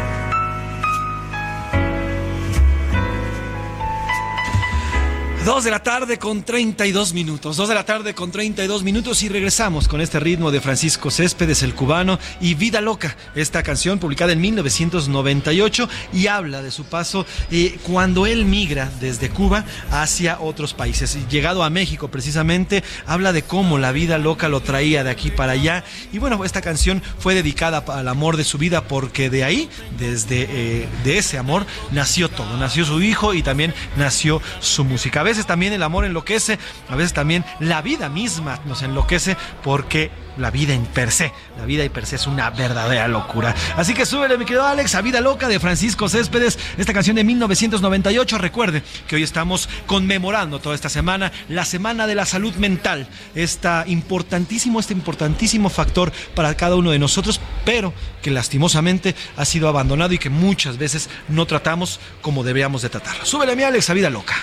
Dos 5.45 5.63
de 5.63 5.71
la 5.71 5.81
tarde 5.81 6.19
con 6.19 6.43
32 6.43 7.15
minutos. 7.15 7.57
Dos 7.57 7.67
de 7.67 7.73
la 7.73 7.83
tarde 7.83 8.13
con 8.13 8.29
32 8.29 8.83
minutos 8.83 9.23
y 9.23 9.29
regresamos 9.29 9.87
con 9.87 9.99
este 9.99 10.19
ritmo 10.19 10.51
de 10.51 10.61
Francisco 10.61 11.09
Céspedes, 11.09 11.63
el 11.63 11.73
cubano, 11.73 12.19
y 12.39 12.53
Vida 12.53 12.79
Loca. 12.79 13.17
Esta 13.33 13.63
canción 13.63 13.97
publicada 13.97 14.33
en 14.33 14.39
1998 14.41 15.89
y 16.13 16.27
habla 16.27 16.61
de 16.61 16.69
su 16.69 16.83
paso 16.83 17.25
eh, 17.49 17.79
cuando 17.81 18.27
él 18.27 18.45
migra 18.45 18.91
desde 18.99 19.31
Cuba 19.31 19.65
hacia 19.89 20.39
otros 20.39 20.75
países. 20.75 21.17
Llegado 21.27 21.63
a 21.63 21.71
México 21.71 22.09
precisamente, 22.09 22.83
habla 23.07 23.33
de 23.33 23.41
cómo 23.41 23.79
la 23.79 23.91
vida 23.91 24.19
loca 24.19 24.47
lo 24.47 24.61
traía 24.61 25.03
de 25.03 25.09
aquí 25.09 25.31
para 25.31 25.53
allá. 25.53 25.83
Y 26.13 26.19
bueno, 26.19 26.45
esta 26.45 26.61
canción 26.61 27.01
fue 27.17 27.33
dedicada 27.33 27.83
al 27.87 28.07
amor 28.09 28.37
de 28.37 28.43
su 28.43 28.59
vida 28.59 28.83
porque 28.83 29.31
de 29.31 29.43
ahí, 29.43 29.69
desde 29.97 30.45
eh, 30.51 30.87
de 31.03 31.17
ese 31.17 31.39
amor, 31.39 31.65
nació 31.91 32.29
todo. 32.29 32.57
Nació 32.57 32.85
su 32.85 33.01
hijo 33.01 33.33
y 33.33 33.41
también 33.41 33.73
nació 33.97 34.39
su 34.59 34.83
música. 34.83 35.30
A 35.31 35.33
veces 35.33 35.45
también 35.45 35.71
el 35.71 35.81
amor 35.81 36.03
enloquece, 36.03 36.59
a 36.89 36.95
veces 36.97 37.13
también 37.13 37.45
la 37.61 37.81
vida 37.81 38.09
misma 38.09 38.59
nos 38.65 38.81
enloquece 38.81 39.37
porque 39.63 40.11
la 40.37 40.51
vida 40.51 40.73
en 40.73 40.85
per 40.85 41.09
se, 41.09 41.31
la 41.57 41.63
vida 41.63 41.85
en 41.85 41.89
per 41.89 42.05
se 42.05 42.17
es 42.17 42.27
una 42.27 42.49
verdadera 42.49 43.07
locura. 43.07 43.55
Así 43.77 43.93
que 43.93 44.05
súbele, 44.05 44.37
mi 44.37 44.43
querido 44.43 44.65
Alex, 44.65 44.93
a 44.93 45.01
Vida 45.01 45.21
Loca 45.21 45.47
de 45.47 45.57
Francisco 45.57 46.09
Céspedes, 46.09 46.59
esta 46.77 46.91
canción 46.91 47.15
de 47.15 47.23
1998. 47.23 48.39
Recuerde 48.39 48.83
que 49.07 49.15
hoy 49.15 49.23
estamos 49.23 49.69
conmemorando 49.85 50.59
toda 50.59 50.75
esta 50.75 50.89
semana 50.89 51.31
la 51.47 51.63
Semana 51.63 52.07
de 52.07 52.15
la 52.15 52.25
Salud 52.25 52.55
Mental, 52.55 53.07
esta 53.33 53.85
importantísimo, 53.87 54.81
este 54.81 54.91
importantísimo 54.91 55.69
factor 55.69 56.11
para 56.35 56.55
cada 56.55 56.75
uno 56.75 56.91
de 56.91 56.99
nosotros, 56.99 57.39
pero 57.63 57.93
que 58.21 58.31
lastimosamente 58.31 59.15
ha 59.37 59.45
sido 59.45 59.69
abandonado 59.69 60.13
y 60.13 60.17
que 60.17 60.29
muchas 60.29 60.77
veces 60.77 61.09
no 61.29 61.45
tratamos 61.45 62.01
como 62.21 62.43
deberíamos 62.43 62.81
de 62.81 62.89
tratarlo. 62.89 63.25
Súbele, 63.25 63.55
mi 63.55 63.63
Alex, 63.63 63.89
a 63.89 63.93
Vida 63.93 64.09
Loca 64.09 64.35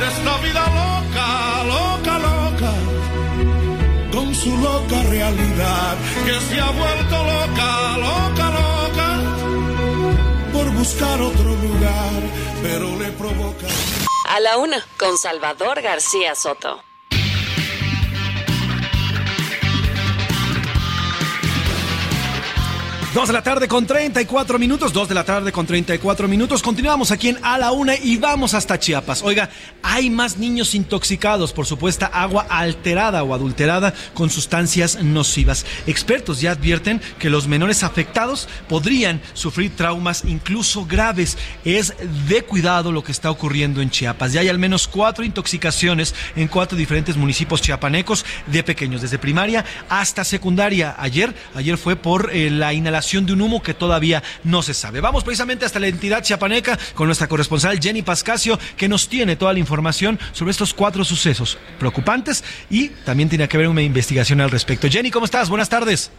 de 0.00 0.08
esta 0.08 0.36
vida 0.38 0.64
loca, 0.80 1.64
loca, 1.64 2.18
loca, 2.18 2.72
con 4.10 4.34
su 4.34 4.56
loca 4.56 5.02
realidad, 5.10 5.96
que 6.24 6.40
se 6.40 6.60
ha 6.60 6.70
vuelto 6.70 7.16
loca, 7.32 7.98
loca, 8.08 8.46
loca, 8.60 9.08
por 10.52 10.70
buscar 10.70 11.20
otro 11.20 11.54
lugar, 11.54 12.20
pero 12.62 12.96
le 12.98 13.12
provoca. 13.12 13.66
A 14.28 14.40
la 14.40 14.56
una, 14.56 14.86
con 14.98 15.18
Salvador 15.18 15.82
García 15.82 16.34
Soto. 16.34 16.82
Dos 23.12 23.26
de 23.26 23.32
la 23.32 23.42
tarde 23.42 23.66
con 23.66 23.86
34 23.86 24.56
minutos, 24.56 24.92
dos 24.92 25.08
de 25.08 25.16
la 25.16 25.24
tarde 25.24 25.50
con 25.50 25.66
34 25.66 26.28
minutos. 26.28 26.62
Continuamos 26.62 27.10
aquí 27.10 27.30
en 27.30 27.38
A 27.42 27.58
la 27.58 27.72
Una 27.72 27.96
y 27.96 28.16
vamos 28.18 28.54
hasta 28.54 28.78
Chiapas. 28.78 29.24
Oiga, 29.24 29.50
hay 29.82 30.10
más 30.10 30.36
niños 30.36 30.76
intoxicados 30.76 31.52
por 31.52 31.66
supuesta 31.66 32.06
agua 32.06 32.46
alterada 32.48 33.24
o 33.24 33.34
adulterada 33.34 33.94
con 34.14 34.30
sustancias 34.30 35.02
nocivas. 35.02 35.66
Expertos 35.88 36.40
ya 36.40 36.52
advierten 36.52 37.00
que 37.18 37.30
los 37.30 37.48
menores 37.48 37.82
afectados 37.82 38.48
podrían 38.68 39.20
sufrir 39.34 39.74
traumas 39.74 40.22
incluso 40.24 40.86
graves. 40.86 41.36
Es 41.64 41.94
de 42.28 42.42
cuidado 42.42 42.92
lo 42.92 43.02
que 43.02 43.10
está 43.10 43.32
ocurriendo 43.32 43.82
en 43.82 43.90
Chiapas. 43.90 44.34
Ya 44.34 44.42
hay 44.42 44.48
al 44.48 44.60
menos 44.60 44.86
cuatro 44.86 45.24
intoxicaciones 45.24 46.14
en 46.36 46.46
cuatro 46.46 46.78
diferentes 46.78 47.16
municipios 47.16 47.60
chiapanecos 47.60 48.24
de 48.46 48.62
pequeños, 48.62 49.02
desde 49.02 49.18
primaria 49.18 49.64
hasta 49.88 50.22
secundaria. 50.22 50.94
Ayer, 50.96 51.34
ayer 51.56 51.76
fue 51.76 51.96
por 51.96 52.30
eh, 52.32 52.50
la 52.50 52.72
inhalación 52.72 52.99
de 53.00 53.32
un 53.32 53.40
humo 53.40 53.62
que 53.62 53.74
todavía 53.74 54.22
no 54.44 54.62
se 54.62 54.74
sabe. 54.74 55.00
Vamos 55.00 55.24
precisamente 55.24 55.64
hasta 55.64 55.80
la 55.80 55.88
entidad 55.88 56.22
chiapaneca 56.22 56.78
con 56.94 57.06
nuestra 57.06 57.28
corresponsal 57.28 57.80
Jenny 57.80 58.02
Pascasio, 58.02 58.58
que 58.76 58.88
nos 58.88 59.08
tiene 59.08 59.36
toda 59.36 59.52
la 59.52 59.58
información 59.58 60.18
sobre 60.32 60.50
estos 60.50 60.74
cuatro 60.74 61.04
sucesos 61.04 61.58
preocupantes 61.78 62.44
y 62.68 62.88
también 62.88 63.28
tiene 63.28 63.48
que 63.48 63.56
haber 63.56 63.68
una 63.68 63.82
investigación 63.82 64.40
al 64.40 64.50
respecto. 64.50 64.88
Jenny, 64.88 65.10
¿cómo 65.10 65.24
estás? 65.24 65.48
Buenas 65.48 65.68
tardes. 65.68 66.10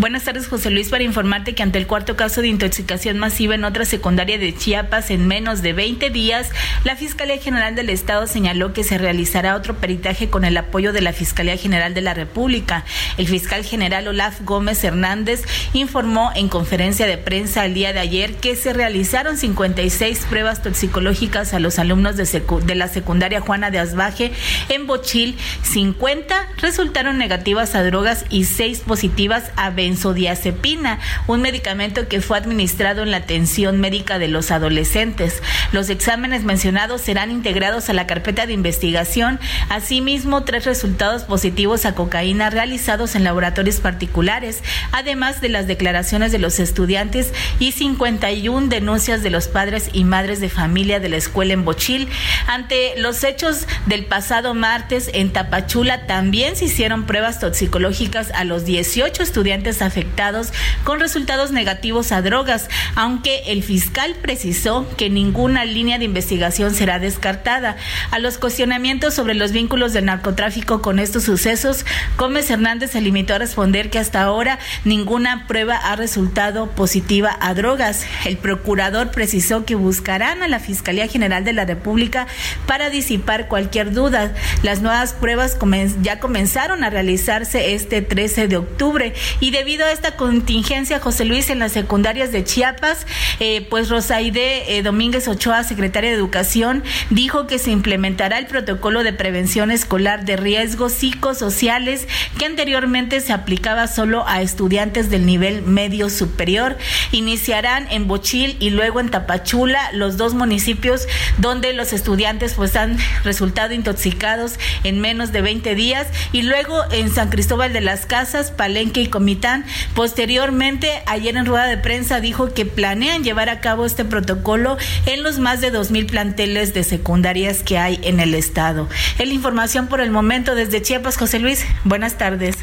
Buenas 0.00 0.24
tardes, 0.24 0.48
José 0.48 0.70
Luis, 0.70 0.88
para 0.88 1.04
informarte 1.04 1.54
que 1.54 1.62
ante 1.62 1.76
el 1.76 1.86
cuarto 1.86 2.16
caso 2.16 2.40
de 2.40 2.48
intoxicación 2.48 3.18
masiva 3.18 3.54
en 3.54 3.64
otra 3.64 3.84
secundaria 3.84 4.38
de 4.38 4.56
Chiapas 4.56 5.10
en 5.10 5.28
menos 5.28 5.60
de 5.60 5.74
20 5.74 6.08
días, 6.08 6.48
la 6.84 6.96
Fiscalía 6.96 7.36
General 7.36 7.74
del 7.74 7.90
Estado 7.90 8.26
señaló 8.26 8.72
que 8.72 8.82
se 8.82 8.96
realizará 8.96 9.54
otro 9.54 9.76
peritaje 9.76 10.30
con 10.30 10.46
el 10.46 10.56
apoyo 10.56 10.94
de 10.94 11.02
la 11.02 11.12
Fiscalía 11.12 11.58
General 11.58 11.92
de 11.92 12.00
la 12.00 12.14
República. 12.14 12.86
El 13.18 13.28
fiscal 13.28 13.62
general 13.62 14.08
Olaf 14.08 14.40
Gómez 14.40 14.82
Hernández 14.82 15.42
informó 15.74 16.32
en 16.34 16.48
conferencia 16.48 17.06
de 17.06 17.18
prensa 17.18 17.66
el 17.66 17.74
día 17.74 17.92
de 17.92 17.98
ayer 17.98 18.36
que 18.36 18.56
se 18.56 18.72
realizaron 18.72 19.36
56 19.36 20.24
pruebas 20.30 20.62
toxicológicas 20.62 21.52
a 21.52 21.60
los 21.60 21.78
alumnos 21.78 22.16
de, 22.16 22.24
de 22.64 22.74
la 22.74 22.88
secundaria 22.88 23.42
Juana 23.42 23.70
de 23.70 23.80
Asbaje 23.80 24.32
en 24.70 24.86
Bochil. 24.86 25.36
50 25.60 26.48
resultaron 26.56 27.18
negativas 27.18 27.74
a 27.74 27.82
drogas 27.82 28.24
y 28.30 28.44
6 28.44 28.80
positivas 28.80 29.50
a 29.56 29.68
benzodiazepina, 29.90 31.00
un 31.26 31.42
medicamento 31.42 32.06
que 32.06 32.20
fue 32.20 32.38
administrado 32.38 33.02
en 33.02 33.10
la 33.10 33.18
atención 33.18 33.80
médica 33.80 34.18
de 34.18 34.28
los 34.28 34.50
adolescentes. 34.50 35.42
Los 35.72 35.90
exámenes 35.90 36.44
mencionados 36.44 37.00
serán 37.00 37.30
integrados 37.30 37.90
a 37.90 37.92
la 37.92 38.06
carpeta 38.06 38.46
de 38.46 38.52
investigación. 38.52 39.40
Asimismo, 39.68 40.44
tres 40.44 40.64
resultados 40.64 41.24
positivos 41.24 41.84
a 41.86 41.94
cocaína 41.94 42.50
realizados 42.50 43.16
en 43.16 43.24
laboratorios 43.24 43.80
particulares, 43.80 44.62
además 44.92 45.40
de 45.40 45.48
las 45.48 45.66
declaraciones 45.66 46.30
de 46.30 46.38
los 46.38 46.60
estudiantes 46.60 47.32
y 47.58 47.72
51 47.72 48.68
denuncias 48.68 49.22
de 49.22 49.30
los 49.30 49.48
padres 49.48 49.90
y 49.92 50.04
madres 50.04 50.40
de 50.40 50.48
familia 50.48 51.00
de 51.00 51.08
la 51.08 51.16
escuela 51.16 51.52
en 51.52 51.64
Bochil. 51.64 52.08
Ante 52.46 52.94
los 52.96 53.24
hechos 53.24 53.66
del 53.86 54.04
pasado 54.04 54.54
martes 54.54 55.10
en 55.14 55.32
Tapachula 55.32 56.06
también 56.06 56.54
se 56.54 56.66
hicieron 56.66 57.06
pruebas 57.06 57.40
toxicológicas 57.40 58.30
a 58.34 58.44
los 58.44 58.64
18 58.64 59.22
estudiantes 59.22 59.69
afectados 59.82 60.52
con 60.84 61.00
resultados 61.00 61.52
negativos 61.52 62.12
a 62.12 62.22
drogas, 62.22 62.68
aunque 62.96 63.42
el 63.46 63.62
fiscal 63.62 64.16
precisó 64.20 64.86
que 64.96 65.10
ninguna 65.10 65.64
línea 65.64 65.98
de 65.98 66.04
investigación 66.04 66.74
será 66.74 66.98
descartada. 66.98 67.76
A 68.10 68.18
los 68.18 68.38
cuestionamientos 68.38 69.14
sobre 69.14 69.34
los 69.34 69.52
vínculos 69.52 69.92
del 69.92 70.06
narcotráfico 70.06 70.82
con 70.82 70.98
estos 70.98 71.24
sucesos, 71.24 71.86
Gómez 72.16 72.50
Hernández 72.50 72.90
se 72.90 73.00
limitó 73.00 73.34
a 73.34 73.38
responder 73.38 73.90
que 73.90 73.98
hasta 73.98 74.22
ahora 74.22 74.58
ninguna 74.84 75.46
prueba 75.46 75.76
ha 75.76 75.96
resultado 75.96 76.70
positiva 76.72 77.36
a 77.40 77.54
drogas. 77.54 78.04
El 78.24 78.36
procurador 78.36 79.10
precisó 79.10 79.64
que 79.64 79.74
buscarán 79.74 80.42
a 80.42 80.48
la 80.48 80.60
Fiscalía 80.60 81.08
General 81.08 81.44
de 81.44 81.52
la 81.52 81.64
República 81.64 82.26
para 82.66 82.90
disipar 82.90 83.48
cualquier 83.48 83.92
duda. 83.92 84.34
Las 84.62 84.82
nuevas 84.82 85.12
pruebas 85.12 85.56
ya 86.02 86.18
comenzaron 86.18 86.84
a 86.84 86.90
realizarse 86.90 87.74
este 87.74 88.02
13 88.02 88.48
de 88.48 88.56
octubre 88.56 89.14
y 89.40 89.50
debido 89.50 89.59
debido 89.60 89.84
a 89.84 89.92
esta 89.92 90.16
contingencia, 90.16 91.00
José 91.00 91.26
Luis, 91.26 91.50
en 91.50 91.58
las 91.58 91.72
secundarias 91.72 92.32
de 92.32 92.44
Chiapas, 92.44 93.06
eh, 93.40 93.66
pues 93.68 93.90
Rosaide 93.90 94.78
eh, 94.78 94.82
Domínguez 94.82 95.28
Ochoa, 95.28 95.64
secretaria 95.64 96.08
de 96.08 96.16
Educación, 96.16 96.82
dijo 97.10 97.46
que 97.46 97.58
se 97.58 97.70
implementará 97.70 98.38
el 98.38 98.46
protocolo 98.46 99.02
de 99.02 99.12
prevención 99.12 99.70
escolar 99.70 100.24
de 100.24 100.38
riesgos 100.38 100.92
psicosociales 100.94 102.08
que 102.38 102.46
anteriormente 102.46 103.20
se 103.20 103.34
aplicaba 103.34 103.86
solo 103.86 104.26
a 104.26 104.40
estudiantes 104.40 105.10
del 105.10 105.26
nivel 105.26 105.60
medio 105.60 106.08
superior. 106.08 106.78
Iniciarán 107.12 107.86
en 107.90 108.08
Bochil 108.08 108.56
y 108.60 108.70
luego 108.70 108.98
en 108.98 109.10
Tapachula, 109.10 109.92
los 109.92 110.16
dos 110.16 110.32
municipios 110.32 111.06
donde 111.36 111.74
los 111.74 111.92
estudiantes 111.92 112.54
pues 112.54 112.76
han 112.76 112.96
resultado 113.24 113.74
intoxicados 113.74 114.58
en 114.84 115.02
menos 115.02 115.32
de 115.32 115.42
20 115.42 115.74
días 115.74 116.06
y 116.32 116.40
luego 116.40 116.82
en 116.92 117.10
San 117.10 117.28
Cristóbal 117.28 117.74
de 117.74 117.82
las 117.82 118.06
Casas, 118.06 118.52
Palenque 118.52 119.02
y 119.02 119.08
Comitán 119.08 119.49
Posteriormente, 119.94 121.02
ayer 121.06 121.36
en 121.36 121.46
rueda 121.46 121.66
de 121.66 121.76
prensa 121.76 122.20
dijo 122.20 122.52
que 122.52 122.66
planean 122.66 123.24
llevar 123.24 123.48
a 123.48 123.60
cabo 123.60 123.86
este 123.86 124.04
protocolo 124.04 124.76
en 125.06 125.22
los 125.22 125.38
más 125.38 125.60
de 125.60 125.70
dos 125.70 125.90
mil 125.90 126.06
planteles 126.06 126.74
de 126.74 126.84
secundarias 126.84 127.62
que 127.62 127.78
hay 127.78 128.00
en 128.02 128.20
el 128.20 128.34
estado. 128.34 128.88
Es 129.18 129.26
la 129.26 129.34
información 129.34 129.86
por 129.86 130.00
el 130.00 130.10
momento 130.10 130.54
desde 130.54 130.82
Chiapas, 130.82 131.16
José 131.16 131.38
Luis. 131.38 131.64
Buenas 131.84 132.18
tardes. 132.18 132.56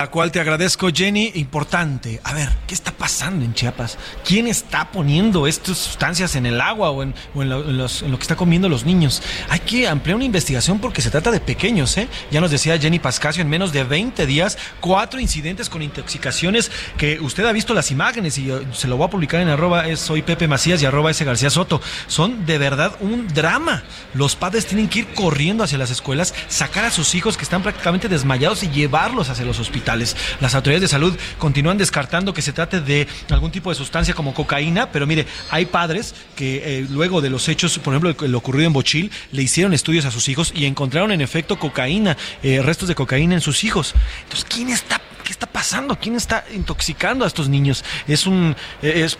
A 0.00 0.06
cual 0.06 0.30
te 0.30 0.38
agradezco, 0.38 0.90
Jenny. 0.94 1.32
Importante. 1.34 2.20
A 2.22 2.32
ver, 2.32 2.48
¿qué 2.68 2.74
está 2.74 2.92
pasando 2.92 3.44
en 3.44 3.52
Chiapas? 3.52 3.98
¿Quién 4.24 4.46
está 4.46 4.92
poniendo 4.92 5.48
estas 5.48 5.76
sustancias 5.76 6.36
en 6.36 6.46
el 6.46 6.60
agua 6.60 6.90
o 6.90 7.02
en, 7.02 7.14
lo, 7.34 7.88
que 7.88 8.22
está 8.22 8.36
comiendo 8.36 8.68
los 8.68 8.84
niños? 8.84 9.20
Hay 9.48 9.58
que 9.58 9.88
ampliar 9.88 10.14
una 10.14 10.24
investigación 10.24 10.78
porque 10.78 11.02
se 11.02 11.10
trata 11.10 11.32
de 11.32 11.40
pequeños, 11.40 11.96
¿eh? 11.96 12.06
Ya 12.30 12.40
nos 12.40 12.52
decía 12.52 12.78
Jenny 12.78 13.00
Pascasio, 13.00 13.42
en 13.42 13.48
menos 13.48 13.72
de 13.72 13.82
20 13.82 14.24
días, 14.24 14.56
cuatro 14.78 15.18
incidentes 15.18 15.68
con 15.68 15.82
intoxicaciones 15.82 16.70
que 16.96 17.18
usted 17.18 17.44
ha 17.44 17.50
visto 17.50 17.74
las 17.74 17.90
imágenes 17.90 18.38
y 18.38 18.52
se 18.74 18.86
lo 18.86 18.98
voy 18.98 19.08
a 19.08 19.10
publicar 19.10 19.40
en 19.40 19.48
arroba 19.48 19.84
soy 19.96 20.22
Pepe 20.22 20.46
Macías 20.46 20.80
y 20.80 20.86
arroba 20.86 21.10
ese 21.10 21.24
García 21.24 21.50
Soto. 21.50 21.82
Son 22.06 22.46
de 22.46 22.58
verdad 22.58 22.92
un 23.00 23.26
drama. 23.26 23.82
Los 24.14 24.36
padres 24.36 24.64
tienen 24.64 24.88
que 24.88 25.00
ir 25.00 25.08
corriendo 25.14 25.64
hacia 25.64 25.76
las 25.76 25.90
escuelas, 25.90 26.34
sacar 26.46 26.84
a 26.84 26.92
sus 26.92 27.16
hijos 27.16 27.36
que 27.36 27.42
están 27.42 27.64
prácticamente 27.64 28.08
desmayados 28.08 28.62
y 28.62 28.70
llevarlos 28.70 29.28
hacia 29.28 29.44
los 29.44 29.58
Las 29.96 30.54
autoridades 30.54 30.82
de 30.82 30.88
salud 30.88 31.16
continúan 31.38 31.78
descartando 31.78 32.34
que 32.34 32.42
se 32.42 32.52
trate 32.52 32.80
de 32.80 33.06
algún 33.30 33.50
tipo 33.50 33.70
de 33.70 33.76
sustancia 33.76 34.14
como 34.14 34.34
cocaína, 34.34 34.90
pero 34.92 35.06
mire, 35.06 35.26
hay 35.50 35.66
padres 35.66 36.14
que 36.36 36.78
eh, 36.78 36.86
luego 36.90 37.20
de 37.20 37.30
los 37.30 37.48
hechos, 37.48 37.78
por 37.78 37.94
ejemplo, 37.94 38.28
lo 38.28 38.38
ocurrido 38.38 38.66
en 38.66 38.72
Bochil, 38.72 39.10
le 39.32 39.42
hicieron 39.42 39.72
estudios 39.72 40.04
a 40.04 40.10
sus 40.10 40.28
hijos 40.28 40.52
y 40.54 40.66
encontraron 40.66 41.12
en 41.12 41.20
efecto 41.20 41.58
cocaína, 41.58 42.16
eh, 42.42 42.60
restos 42.62 42.88
de 42.88 42.94
cocaína 42.94 43.34
en 43.34 43.40
sus 43.40 43.64
hijos. 43.64 43.94
Entonces, 44.24 44.46
¿quién 44.48 44.68
está 44.68 45.00
¿qué 45.28 45.32
está 45.32 45.46
pasando? 45.46 45.94
¿Quién 46.00 46.16
está 46.16 46.42
intoxicando 46.54 47.22
a 47.22 47.28
estos 47.28 47.50
niños? 47.50 47.84
¿Es 48.06 48.26
un, 48.26 48.56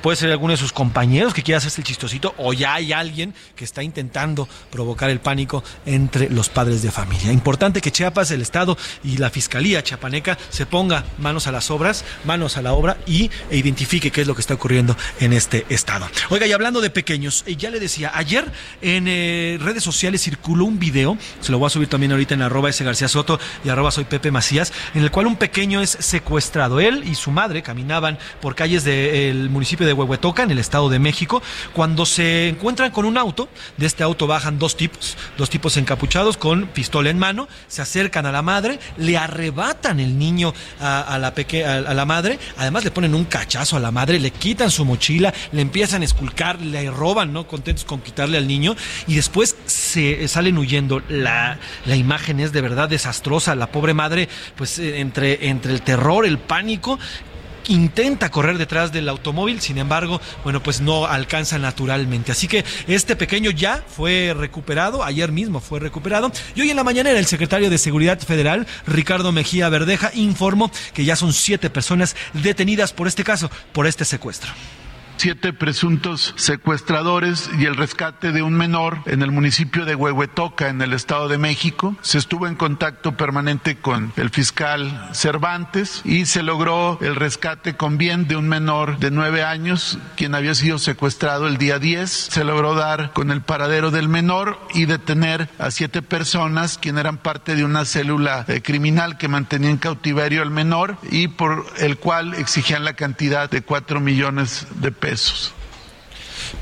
puede 0.00 0.16
ser 0.16 0.30
alguno 0.30 0.52
de 0.52 0.56
sus 0.56 0.72
compañeros 0.72 1.34
que 1.34 1.42
quiera 1.42 1.58
hacerse 1.58 1.82
el 1.82 1.86
chistosito 1.86 2.34
o 2.38 2.54
ya 2.54 2.72
hay 2.72 2.94
alguien 2.94 3.34
que 3.54 3.66
está 3.66 3.82
intentando 3.82 4.48
provocar 4.70 5.10
el 5.10 5.20
pánico 5.20 5.62
entre 5.84 6.30
los 6.30 6.48
padres 6.48 6.80
de 6.80 6.90
familia? 6.90 7.30
Importante 7.30 7.82
que 7.82 7.92
Chiapas, 7.92 8.30
el 8.30 8.40
Estado 8.40 8.78
y 9.04 9.18
la 9.18 9.28
Fiscalía 9.28 9.82
chapaneca 9.82 10.38
se 10.48 10.64
ponga 10.64 11.04
manos 11.18 11.46
a 11.46 11.52
las 11.52 11.70
obras, 11.70 12.06
manos 12.24 12.56
a 12.56 12.62
la 12.62 12.72
obra 12.72 12.96
y 13.06 13.30
e 13.50 13.58
identifique 13.58 14.10
qué 14.10 14.22
es 14.22 14.26
lo 14.26 14.34
que 14.34 14.40
está 14.40 14.54
ocurriendo 14.54 14.96
en 15.20 15.34
este 15.34 15.66
estado. 15.68 16.08
Oiga, 16.30 16.46
y 16.46 16.52
hablando 16.52 16.80
de 16.80 16.88
pequeños, 16.88 17.44
eh, 17.46 17.56
ya 17.56 17.68
le 17.68 17.80
decía, 17.80 18.12
ayer 18.14 18.50
en 18.80 19.08
eh, 19.08 19.58
redes 19.60 19.84
sociales 19.84 20.22
circuló 20.22 20.64
un 20.64 20.78
video, 20.78 21.18
se 21.42 21.52
lo 21.52 21.58
voy 21.58 21.66
a 21.66 21.70
subir 21.70 21.88
también 21.88 22.12
ahorita 22.12 22.32
en 22.32 22.40
arroba 22.40 22.70
ese 22.70 22.82
García 22.82 23.08
Soto 23.08 23.38
y 23.62 23.68
arroba 23.68 23.90
soy 23.90 24.04
Pepe 24.04 24.30
Macías, 24.30 24.72
en 24.94 25.02
el 25.02 25.10
cual 25.10 25.26
un 25.26 25.36
pequeño 25.36 25.82
es 25.82 25.97
secuestrado. 25.98 26.80
Él 26.80 27.04
y 27.06 27.14
su 27.14 27.30
madre 27.30 27.62
caminaban 27.62 28.18
por 28.40 28.54
calles 28.54 28.84
del 28.84 29.50
municipio 29.50 29.86
de 29.86 29.92
Huehuetoca, 29.92 30.42
en 30.42 30.50
el 30.50 30.58
Estado 30.58 30.88
de 30.88 30.98
México, 30.98 31.42
cuando 31.72 32.06
se 32.06 32.48
encuentran 32.48 32.90
con 32.90 33.04
un 33.04 33.16
auto. 33.18 33.48
De 33.76 33.86
este 33.86 34.02
auto 34.02 34.26
bajan 34.26 34.58
dos 34.58 34.76
tipos, 34.76 35.16
dos 35.36 35.50
tipos 35.50 35.76
encapuchados 35.76 36.36
con 36.36 36.66
pistola 36.68 37.10
en 37.10 37.18
mano, 37.18 37.48
se 37.68 37.82
acercan 37.82 38.26
a 38.26 38.32
la 38.32 38.42
madre, 38.42 38.78
le 38.96 39.16
arrebatan 39.16 40.00
el 40.00 40.18
niño 40.18 40.54
a, 40.80 41.18
la, 41.18 41.28
a, 41.28 41.94
la 41.94 42.04
madre, 42.04 42.38
además 42.56 42.84
le 42.84 42.90
ponen 42.90 43.14
un 43.14 43.24
cachazo 43.24 43.76
a 43.76 43.80
la 43.80 43.90
madre, 43.90 44.18
le 44.18 44.30
quitan 44.30 44.70
su 44.70 44.84
mochila, 44.84 45.32
le 45.52 45.62
empiezan 45.62 46.02
a 46.02 46.04
esculcar, 46.04 46.60
le 46.60 46.90
roban, 46.90 47.32
¿no? 47.32 47.46
Contentos 47.46 47.84
con 47.84 48.00
quitarle 48.00 48.38
al 48.38 48.46
niño 48.46 48.76
y 49.06 49.14
después 49.14 49.56
se 49.66 50.26
salen 50.28 50.58
huyendo. 50.58 51.02
La, 51.08 51.58
la 51.86 51.96
imagen 51.96 52.40
es 52.40 52.52
de 52.52 52.60
verdad 52.60 52.88
desastrosa. 52.88 53.54
La 53.54 53.70
pobre 53.70 53.94
madre, 53.94 54.28
pues 54.56 54.78
eh, 54.78 55.00
entre, 55.00 55.48
entre 55.48 55.72
el 55.72 55.82
terror, 55.88 56.26
el 56.26 56.36
pánico, 56.36 56.98
intenta 57.68 58.30
correr 58.30 58.58
detrás 58.58 58.92
del 58.92 59.08
automóvil, 59.08 59.62
sin 59.62 59.78
embargo, 59.78 60.20
bueno, 60.44 60.62
pues 60.62 60.82
no 60.82 61.06
alcanza 61.06 61.58
naturalmente. 61.58 62.30
Así 62.30 62.46
que 62.46 62.62
este 62.86 63.16
pequeño 63.16 63.50
ya 63.50 63.82
fue 63.88 64.34
recuperado, 64.36 65.02
ayer 65.02 65.32
mismo 65.32 65.60
fue 65.60 65.80
recuperado, 65.80 66.30
y 66.54 66.60
hoy 66.60 66.68
en 66.68 66.76
la 66.76 66.84
mañana 66.84 67.10
el 67.10 67.24
secretario 67.24 67.70
de 67.70 67.78
Seguridad 67.78 68.18
Federal, 68.18 68.66
Ricardo 68.86 69.32
Mejía 69.32 69.70
Verdeja, 69.70 70.10
informó 70.12 70.70
que 70.92 71.06
ya 71.06 71.16
son 71.16 71.32
siete 71.32 71.70
personas 71.70 72.16
detenidas 72.34 72.92
por 72.92 73.08
este 73.08 73.24
caso, 73.24 73.50
por 73.72 73.86
este 73.86 74.04
secuestro 74.04 74.52
siete 75.18 75.52
presuntos 75.52 76.32
secuestradores 76.36 77.50
y 77.58 77.66
el 77.66 77.74
rescate 77.74 78.30
de 78.30 78.42
un 78.42 78.54
menor 78.54 78.98
en 79.06 79.22
el 79.22 79.32
municipio 79.32 79.84
de 79.84 79.96
Huehuetoca, 79.96 80.68
en 80.68 80.80
el 80.80 80.92
Estado 80.92 81.26
de 81.26 81.38
México. 81.38 81.96
Se 82.02 82.18
estuvo 82.18 82.46
en 82.46 82.54
contacto 82.54 83.16
permanente 83.16 83.76
con 83.76 84.12
el 84.16 84.30
fiscal 84.30 85.10
Cervantes 85.12 86.02
y 86.04 86.26
se 86.26 86.44
logró 86.44 86.98
el 87.00 87.16
rescate 87.16 87.76
con 87.76 87.98
bien 87.98 88.28
de 88.28 88.36
un 88.36 88.48
menor 88.48 88.98
de 89.00 89.10
nueve 89.10 89.42
años, 89.42 89.98
quien 90.16 90.36
había 90.36 90.54
sido 90.54 90.78
secuestrado 90.78 91.48
el 91.48 91.58
día 91.58 91.80
10. 91.80 92.08
Se 92.08 92.44
logró 92.44 92.74
dar 92.74 93.12
con 93.12 93.32
el 93.32 93.42
paradero 93.42 93.90
del 93.90 94.08
menor 94.08 94.60
y 94.72 94.84
detener 94.84 95.48
a 95.58 95.72
siete 95.72 96.00
personas, 96.00 96.78
quien 96.78 96.96
eran 96.96 97.18
parte 97.18 97.56
de 97.56 97.64
una 97.64 97.84
célula 97.84 98.44
eh, 98.46 98.62
criminal 98.62 99.18
que 99.18 99.26
mantenía 99.26 99.70
en 99.70 99.78
cautiverio 99.78 100.42
al 100.42 100.52
menor 100.52 100.96
y 101.10 101.26
por 101.26 101.66
el 101.78 101.98
cual 101.98 102.34
exigían 102.34 102.84
la 102.84 102.94
cantidad 102.94 103.50
de 103.50 103.62
cuatro 103.62 103.98
millones 103.98 104.68
de 104.76 104.92
pesos 104.92 105.07
pesos. 105.08 105.57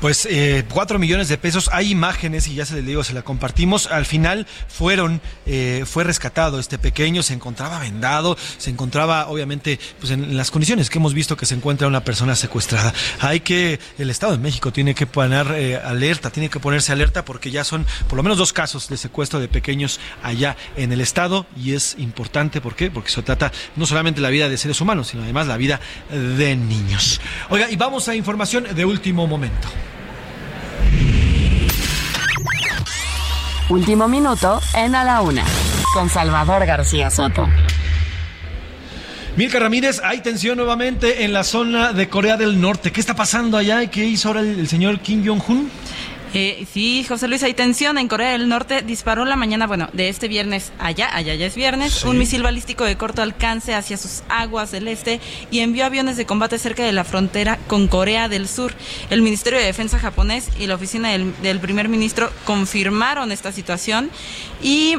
Pues 0.01 0.27
eh, 0.29 0.65
cuatro 0.71 0.99
millones 0.99 1.29
de 1.29 1.37
pesos. 1.37 1.69
Hay 1.73 1.91
imágenes 1.91 2.47
y 2.47 2.55
ya 2.55 2.65
se 2.65 2.75
les 2.75 2.85
digo, 2.85 3.03
se 3.03 3.13
la 3.13 3.21
compartimos. 3.21 3.87
Al 3.87 4.05
final 4.05 4.47
fueron, 4.67 5.21
eh, 5.45 5.83
fue 5.85 6.03
rescatado 6.03 6.59
este 6.59 6.77
pequeño, 6.77 7.23
se 7.23 7.33
encontraba 7.33 7.79
vendado, 7.79 8.37
se 8.57 8.69
encontraba 8.69 9.27
obviamente 9.27 9.79
pues 9.99 10.11
en 10.11 10.37
las 10.37 10.51
condiciones 10.51 10.89
que 10.89 10.99
hemos 10.99 11.13
visto 11.13 11.37
que 11.37 11.45
se 11.45 11.55
encuentra 11.55 11.87
una 11.87 12.03
persona 12.03 12.35
secuestrada. 12.35 12.93
Hay 13.19 13.39
que, 13.41 13.79
el 13.97 14.09
Estado 14.09 14.33
de 14.33 14.39
México 14.39 14.71
tiene 14.71 14.95
que 14.95 15.07
poner 15.07 15.47
eh, 15.55 15.77
alerta, 15.77 16.29
tiene 16.29 16.49
que 16.49 16.59
ponerse 16.59 16.91
alerta 16.91 17.25
porque 17.25 17.51
ya 17.51 17.63
son 17.63 17.85
por 18.07 18.17
lo 18.17 18.23
menos 18.23 18.37
dos 18.37 18.53
casos 18.53 18.89
de 18.89 18.97
secuestro 18.97 19.39
de 19.39 19.47
pequeños 19.47 19.99
allá 20.23 20.55
en 20.75 20.91
el 20.91 21.01
Estado 21.01 21.45
y 21.55 21.73
es 21.73 21.95
importante, 21.97 22.61
¿por 22.61 22.75
qué? 22.75 22.91
Porque 22.91 23.09
se 23.09 23.21
trata 23.21 23.51
no 23.75 23.85
solamente 23.85 24.21
la 24.21 24.29
vida 24.29 24.49
de 24.49 24.57
seres 24.57 24.81
humanos, 24.81 25.07
sino 25.09 25.23
además 25.23 25.47
la 25.47 25.57
vida 25.57 25.79
de 26.09 26.55
niños. 26.55 27.19
Oiga, 27.49 27.69
y 27.69 27.75
vamos 27.75 28.07
a 28.07 28.15
información 28.15 28.67
de 28.75 28.85
último 28.85 29.27
momento. 29.27 29.67
Último 33.69 34.07
minuto 34.07 34.61
en 34.75 34.95
A 34.95 35.03
la 35.03 35.19
Una, 35.21 35.43
con 35.93 36.09
Salvador 36.09 36.65
García 36.65 37.09
Soto. 37.09 37.49
Milka 39.35 39.59
Ramírez, 39.59 39.99
hay 40.05 40.21
tensión 40.21 40.57
nuevamente 40.57 41.25
en 41.25 41.33
la 41.33 41.43
zona 41.43 41.91
de 41.91 42.07
Corea 42.07 42.37
del 42.37 42.61
Norte. 42.61 42.93
¿Qué 42.93 43.01
está 43.01 43.13
pasando 43.13 43.57
allá 43.57 43.83
y 43.83 43.89
qué 43.89 44.05
hizo 44.05 44.29
ahora 44.29 44.39
el 44.39 44.69
señor 44.69 45.01
Kim 45.01 45.21
Jong-un? 45.25 45.69
Eh, 46.33 46.65
sí, 46.71 47.05
José 47.07 47.27
Luis, 47.27 47.43
hay 47.43 47.53
tensión 47.53 47.97
en 47.97 48.07
Corea 48.07 48.31
del 48.31 48.49
Norte. 48.49 48.81
Disparó 48.81 49.25
la 49.25 49.35
mañana, 49.35 49.67
bueno, 49.67 49.89
de 49.93 50.09
este 50.09 50.27
viernes 50.27 50.71
allá, 50.79 51.09
allá 51.15 51.35
ya 51.35 51.45
es 51.45 51.55
viernes, 51.55 52.03
un 52.03 52.17
misil 52.17 52.43
balístico 52.43 52.83
de 52.83 52.97
corto 52.97 53.21
alcance 53.21 53.73
hacia 53.73 53.97
sus 53.97 54.23
aguas 54.29 54.71
del 54.71 54.87
este 54.87 55.19
y 55.51 55.59
envió 55.59 55.85
aviones 55.85 56.17
de 56.17 56.25
combate 56.25 56.59
cerca 56.59 56.83
de 56.83 56.91
la 56.91 57.03
frontera 57.03 57.57
con 57.67 57.87
Corea 57.87 58.29
del 58.29 58.47
Sur. 58.47 58.73
El 59.09 59.21
Ministerio 59.21 59.59
de 59.59 59.65
Defensa 59.65 59.99
japonés 59.99 60.49
y 60.59 60.67
la 60.67 60.75
oficina 60.75 61.11
del, 61.11 61.33
del 61.41 61.59
primer 61.59 61.89
ministro 61.89 62.31
confirmaron 62.45 63.31
esta 63.31 63.51
situación 63.51 64.09
y 64.61 64.97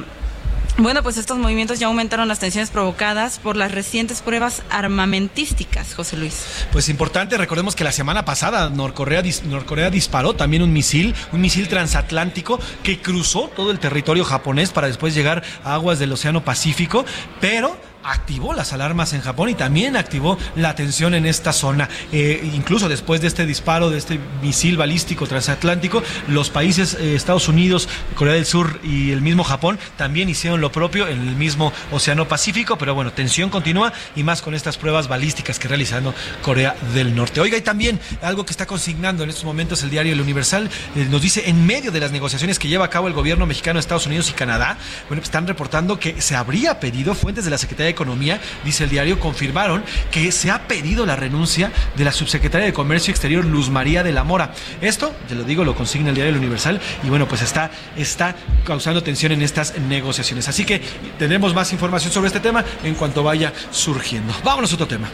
bueno, 0.79 1.03
pues 1.03 1.17
estos 1.17 1.39
movimientos 1.39 1.79
ya 1.79 1.89
aumentaron 1.89 2.29
las 2.29 2.39
tensiones 2.39 2.71
provocadas 2.71 3.39
por 3.41 3.57
las 3.57 3.73
recientes 3.73 4.23
pruebas 4.23 4.63
armamentísticas, 4.71 5.95
José 5.95 6.17
Luis. 6.17 6.67
Pues 6.73 6.89
importante, 6.89 7.37
recordemos 7.37 7.75
que 7.75 7.85
la 7.85 7.93
semana 7.93 8.25
pasada 8.25 8.71
Norcorea, 8.71 9.23
Norcorea 9.45 9.91
disparó 9.91 10.35
también 10.35 10.63
un 10.63 10.73
misil, 10.73 11.15
un 11.33 11.41
misil 11.41 11.69
transatlántico 11.69 12.61
que 12.83 13.01
cruzó 13.01 13.51
todo 13.55 13.73
el 13.73 13.81
territorio 13.81 14.25
japonés 14.25 14.71
para 14.71 14.87
después 14.87 15.15
llegar 15.15 15.43
a 15.65 15.75
aguas 15.75 15.99
del 15.99 16.13
Océano 16.13 16.45
Pacífico, 16.45 17.05
pero 17.41 17.77
activó 18.11 18.55
las 18.55 18.73
alarmas 18.73 19.13
en 19.13 19.21
Japón 19.21 19.49
y 19.49 19.55
también 19.55 19.97
activó 19.97 20.39
la 20.57 20.75
tensión 20.75 21.15
en 21.15 21.27
esta 21.27 21.53
zona. 21.53 21.89
Eh, 22.13 22.51
incluso 22.55 22.89
después 22.89 23.21
de 23.21 23.29
este 23.29 23.47
disparo 23.47 23.91
de 23.91 23.99
este 23.99 24.19
misil 24.43 24.77
balístico 24.77 25.27
transatlántico, 25.27 26.03
los 26.27 26.51
países 26.51 26.95
eh, 26.95 27.15
Estados 27.15 27.49
Unidos, 27.49 27.89
Corea 28.15 28.35
del 28.35 28.47
Sur 28.47 28.81
y 28.83 29.11
el 29.11 29.21
mismo 29.21 29.45
Japón 29.45 29.79
también 29.97 30.29
hicieron 30.29 30.61
lo 30.61 30.73
propio 30.73 31.07
en 31.07 31.21
el 31.21 31.37
mismo 31.37 31.73
Océano 31.93 32.29
Pacífico, 32.29 32.79
pero 32.79 32.95
bueno, 32.95 33.13
tensión 33.13 33.51
continúa 33.51 33.93
y 34.17 34.23
más 34.23 34.43
con 34.43 34.55
estas 34.55 34.77
pruebas 34.77 35.09
balísticas 35.09 35.59
que 35.59 35.69
realizando 35.69 36.15
Corea 36.43 36.77
del 36.95 37.15
Norte. 37.15 37.41
Oiga, 37.41 37.57
y 37.57 37.63
también 37.63 38.01
algo 38.23 38.45
que 38.45 38.53
está 38.53 38.67
consignando 38.67 39.23
en 39.25 39.31
estos 39.31 39.45
momentos 39.45 39.83
el 39.83 39.91
diario 39.91 40.13
El 40.13 40.21
Universal 40.21 40.71
eh, 40.97 41.07
nos 41.11 41.23
dice 41.23 41.49
en 41.49 41.67
medio 41.67 41.93
de 41.93 42.01
las 42.01 42.13
negociaciones 42.13 42.59
que 42.59 42.69
lleva 42.69 42.87
a 42.87 42.91
cabo 42.91 43.09
el 43.09 43.15
gobierno 43.15 43.47
mexicano, 43.47 43.79
Estados 43.79 44.07
Unidos 44.07 44.31
y 44.31 44.33
Canadá, 44.33 44.79
bueno, 45.09 45.21
pues 45.21 45.25
están 45.25 45.47
reportando 45.47 45.99
que 45.99 46.21
se 46.21 46.37
habría 46.37 46.81
pedido 46.81 47.15
fuentes 47.15 47.45
de 47.45 47.51
la 47.51 47.59
Secretaría 47.59 47.89
de 47.89 47.98
Economía, 47.99 48.41
dice 48.65 48.85
el 48.85 48.91
diario, 48.91 49.19
confirmaron 49.19 49.83
que 50.13 50.31
se 50.31 50.53
ha 50.53 50.69
pedido 50.69 51.05
la 51.05 51.17
renuncia 51.17 51.73
de 51.97 52.05
la 52.05 52.13
subsecretaria 52.13 52.65
de 52.65 52.73
Comercio 52.73 53.11
Exterior, 53.11 53.45
Luz 53.45 53.71
María 53.71 54.05
de 54.05 54.13
la 54.13 54.23
Mora. 54.23 54.55
Esto, 54.81 55.13
te 55.27 55.35
lo 55.35 55.43
digo, 55.43 55.65
lo 55.65 55.75
consigna 55.75 56.11
el 56.11 56.15
diario 56.15 56.33
El 56.33 56.39
Universal 56.39 56.81
y 57.03 57.09
bueno, 57.09 57.27
pues 57.27 57.43
está, 57.43 57.73
está 57.97 58.37
causando 58.65 59.03
tensión 59.03 59.33
en 59.33 59.43
estas 59.43 59.77
negociaciones. 59.79 60.47
Así 60.47 60.65
que 60.65 60.81
tendremos 61.19 61.55
más 61.55 61.73
información 61.73 62.13
sobre 62.13 62.29
este 62.29 62.39
tema 62.39 62.65
en 62.85 62.95
cuanto 62.95 63.25
vaya 63.25 63.53
surgiendo. 63.73 64.33
Vámonos 64.45 64.71
a 64.71 64.75
otro 64.77 64.87
tema. 64.87 65.09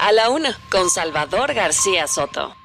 A 0.00 0.12
la 0.12 0.30
Una, 0.30 0.56
con 0.70 0.88
Salvador 0.88 1.52
García 1.52 2.06
Soto. 2.06 2.61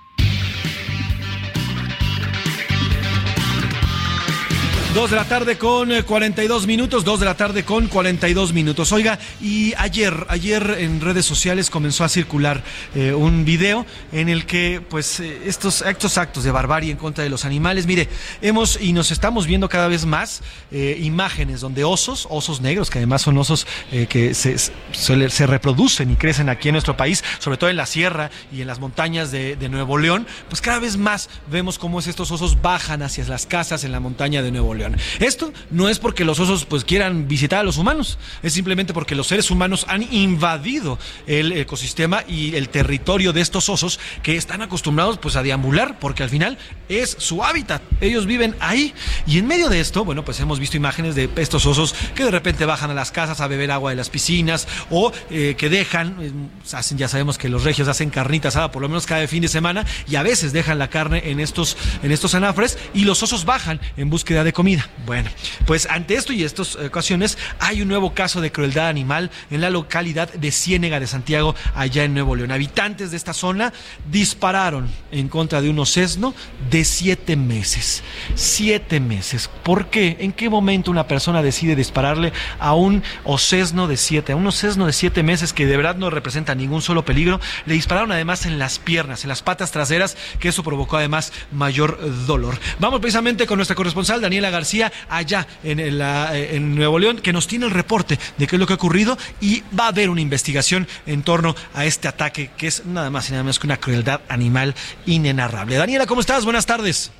Dos 4.98 5.12
de 5.12 5.16
la 5.16 5.26
tarde 5.26 5.60
con 5.60 5.92
eh, 5.92 6.02
42 6.02 6.66
minutos, 6.66 7.04
dos 7.06 7.20
de 7.20 7.28
la 7.28 7.38
tarde 7.38 7.64
con 7.64 7.88
42 7.88 8.52
minutos. 8.52 8.92
Oiga, 8.92 9.20
y 9.40 9.76
ayer, 9.78 10.26
ayer 10.28 10.78
en 10.80 11.02
redes 11.02 11.24
sociales 11.24 11.70
comenzó 11.70 12.04
a 12.04 12.10
circular 12.10 12.64
eh, 12.96 13.14
un 13.14 13.46
video 13.46 13.86
en 14.12 14.28
el 14.28 14.48
que, 14.48 14.82
pues, 14.90 15.20
eh, 15.20 15.42
estos, 15.46 15.84
estos 15.84 16.18
actos 16.18 16.44
de 16.44 16.50
barbarie 16.50 16.90
en 16.90 16.98
contra 16.98 17.24
de 17.24 17.30
los 17.30 17.46
animales, 17.46 17.86
mire, 17.86 18.10
hemos 18.42 18.82
y 18.82 18.92
nos 18.92 19.12
estamos 19.12 19.46
viendo 19.46 19.70
cada 19.70 19.88
vez 19.88 20.08
más 20.08 20.42
eh, 20.72 20.98
imágenes 21.00 21.62
donde 21.62 21.84
osos, 21.84 22.28
osos 22.32 22.62
negros, 22.62 22.90
que 22.90 22.98
además 22.98 23.22
son 23.22 23.38
osos 23.38 23.68
eh, 23.92 24.08
que 24.08 24.34
se, 24.34 24.58
se 24.58 25.46
reproducen 25.46 26.10
y 26.10 26.16
crecen 26.16 26.50
aquí 26.50 26.70
en 26.70 26.74
nuestro 26.74 26.98
país, 26.98 27.24
sobre 27.38 27.58
todo 27.58 27.70
en 27.70 27.78
la 27.78 27.86
sierra 27.86 28.32
y 28.52 28.62
en 28.62 28.68
las 28.68 28.80
montañas 28.80 29.30
de, 29.30 29.58
de 29.58 29.70
Nuevo 29.70 30.00
León, 30.00 30.26
pues 30.50 30.60
cada 30.60 30.80
vez 30.80 30.98
más 30.98 31.30
vemos 31.52 31.78
cómo 31.78 32.00
es 32.00 32.08
estos 32.08 32.32
osos 32.32 32.64
bajan 32.64 33.04
hacia 33.04 33.24
las 33.26 33.46
casas 33.46 33.84
en 33.84 33.92
la 33.92 34.00
montaña 34.00 34.42
de 34.42 34.50
Nuevo 34.50 34.74
León. 34.74 34.87
Esto 35.20 35.54
no 35.72 35.90
es 35.90 36.00
porque 36.00 36.26
los 36.26 36.40
osos 36.40 36.66
pues 36.66 36.84
quieran 36.84 37.28
visitar 37.28 37.60
a 37.60 37.64
los 37.64 37.78
humanos, 37.78 38.18
es 38.44 38.54
simplemente 38.54 38.94
porque 38.94 39.16
los 39.16 39.28
seres 39.28 39.52
humanos 39.52 39.86
han 39.88 40.04
invadido 40.14 41.00
el 41.26 41.52
ecosistema 41.52 42.24
y 42.28 42.56
el 42.56 42.70
territorio 42.70 43.34
de 43.34 43.42
estos 43.42 43.70
osos 43.70 44.00
que 44.24 44.36
están 44.36 44.62
acostumbrados 44.62 45.18
pues 45.18 45.36
a 45.36 45.44
deambular 45.44 46.00
porque 46.00 46.24
al 46.24 46.30
final 46.30 46.58
es 46.90 47.16
su 47.20 47.44
hábitat. 47.44 47.82
Ellos 48.02 48.26
viven 48.26 48.56
ahí 48.60 48.94
y 49.26 49.38
en 49.38 49.48
medio 49.48 49.70
de 49.70 49.80
esto, 49.80 50.06
bueno, 50.06 50.24
pues 50.24 50.40
hemos 50.40 50.60
visto 50.60 50.78
imágenes 50.78 51.16
de 51.16 51.30
estos 51.36 51.66
osos 51.66 51.96
que 52.16 52.24
de 52.24 52.32
repente 52.32 52.66
bajan 52.66 52.92
a 52.92 52.94
las 52.94 53.12
casas 53.12 53.42
a 53.42 53.48
beber 53.48 53.72
agua 53.72 53.92
de 53.92 53.96
las 53.96 54.10
piscinas 54.10 54.68
o 54.90 55.12
eh, 55.30 55.56
que 55.58 55.70
dejan, 55.70 56.16
eh, 56.22 56.32
hacen, 56.74 56.98
ya 56.98 57.08
sabemos 57.08 57.38
que 57.38 57.50
los 57.50 57.64
regios 57.64 57.88
hacen 57.88 58.10
carnita 58.10 58.50
asada 58.50 58.72
por 58.72 58.82
lo 58.82 58.90
menos 58.90 59.06
cada 59.06 59.28
fin 59.28 59.42
de 59.42 59.48
semana 59.48 59.86
y 60.08 60.16
a 60.16 60.24
veces 60.24 60.54
dejan 60.54 60.80
la 60.80 60.90
carne 60.90 61.22
en 61.26 61.40
estos, 61.40 61.78
en 62.04 62.12
estos 62.12 62.36
anafres 62.36 62.78
y 62.94 63.04
los 63.04 63.22
osos 63.24 63.46
bajan 63.46 63.80
en 63.98 64.10
búsqueda 64.10 64.44
de 64.44 64.54
comida. 64.54 64.77
Bueno, 65.06 65.30
pues 65.66 65.88
ante 65.90 66.16
esto 66.16 66.34
y 66.34 66.44
estas 66.44 66.76
ocasiones 66.76 67.38
hay 67.60 67.82
un 67.82 67.88
nuevo 67.88 68.14
caso 68.14 68.42
de 68.42 68.52
crueldad 68.52 68.88
animal 68.88 69.32
en 69.50 69.62
la 69.62 69.70
localidad 69.70 70.32
de 70.34 70.52
Ciénega 70.52 71.00
de 71.00 71.08
Santiago, 71.08 71.56
allá 71.76 72.04
en 72.04 72.14
Nuevo 72.14 72.36
León. 72.36 72.52
Habitantes 72.52 73.12
de 73.12 73.18
esta 73.18 73.34
zona 73.34 73.74
dispararon 74.12 74.90
en 75.12 75.30
contra 75.30 75.62
de 75.62 75.70
un 75.70 75.80
osesno 75.80 76.34
de 76.70 76.84
siete 76.84 77.36
meses. 77.36 78.04
Siete 78.36 79.00
meses. 79.00 79.50
¿Por 79.64 79.88
qué? 79.90 80.18
¿En 80.20 80.34
qué 80.34 80.50
momento 80.50 80.92
una 80.92 81.08
persona 81.08 81.42
decide 81.42 81.76
dispararle 81.76 82.34
a 82.60 82.74
un 82.74 83.04
osesno 83.24 83.88
de 83.88 83.98
siete, 83.98 84.34
a 84.34 84.36
un 84.36 84.48
osesno 84.48 84.86
de 84.86 84.94
siete 84.94 85.24
meses 85.24 85.54
que 85.54 85.66
de 85.66 85.78
verdad 85.78 85.96
no 85.96 86.10
representa 86.10 86.56
ningún 86.56 86.82
solo 86.82 87.06
peligro? 87.06 87.40
Le 87.66 87.74
dispararon 87.76 88.12
además 88.12 88.46
en 88.46 88.60
las 88.60 88.80
piernas, 88.80 89.24
en 89.24 89.30
las 89.30 89.42
patas 89.42 89.72
traseras, 89.72 90.18
que 90.40 90.50
eso 90.50 90.64
provocó 90.64 90.98
además 90.98 91.32
mayor 91.52 92.00
dolor. 92.26 92.60
Vamos 92.80 93.00
precisamente 93.00 93.48
con 93.48 93.58
nuestra 93.58 93.76
corresponsal 93.76 94.22
Daniela 94.22 94.50
García 94.50 94.67
allá 95.10 95.48
en, 95.64 95.98
la- 95.98 96.38
en 96.38 96.76
Nuevo 96.76 97.00
León, 97.00 97.20
que 97.20 97.34
nos 97.34 97.48
tiene 97.48 97.66
el 97.66 97.72
reporte 97.72 98.20
de 98.38 98.48
qué 98.48 98.56
es 98.56 98.60
lo 98.60 98.68
que 98.68 98.74
ha 98.74 98.76
ocurrido 98.76 99.18
y 99.42 99.64
va 99.78 99.86
a 99.86 99.90
haber 99.90 100.10
una 100.10 100.22
investigación 100.22 100.88
en 101.06 101.24
torno 101.24 101.56
a 101.74 101.86
este 101.86 102.08
ataque 102.08 102.52
que 102.58 102.68
es 102.68 102.86
nada 102.86 103.10
más 103.10 103.30
y 103.30 103.32
nada 103.32 103.44
menos 103.44 103.60
que 103.60 103.68
una 103.68 103.78
crueldad 103.78 104.22
animal 104.30 104.76
inenarrable. 105.06 105.76
Daniela, 105.76 106.06
¿cómo 106.06 106.22
estás? 106.22 106.44
Buenas 106.46 106.66
tardes. 106.66 107.12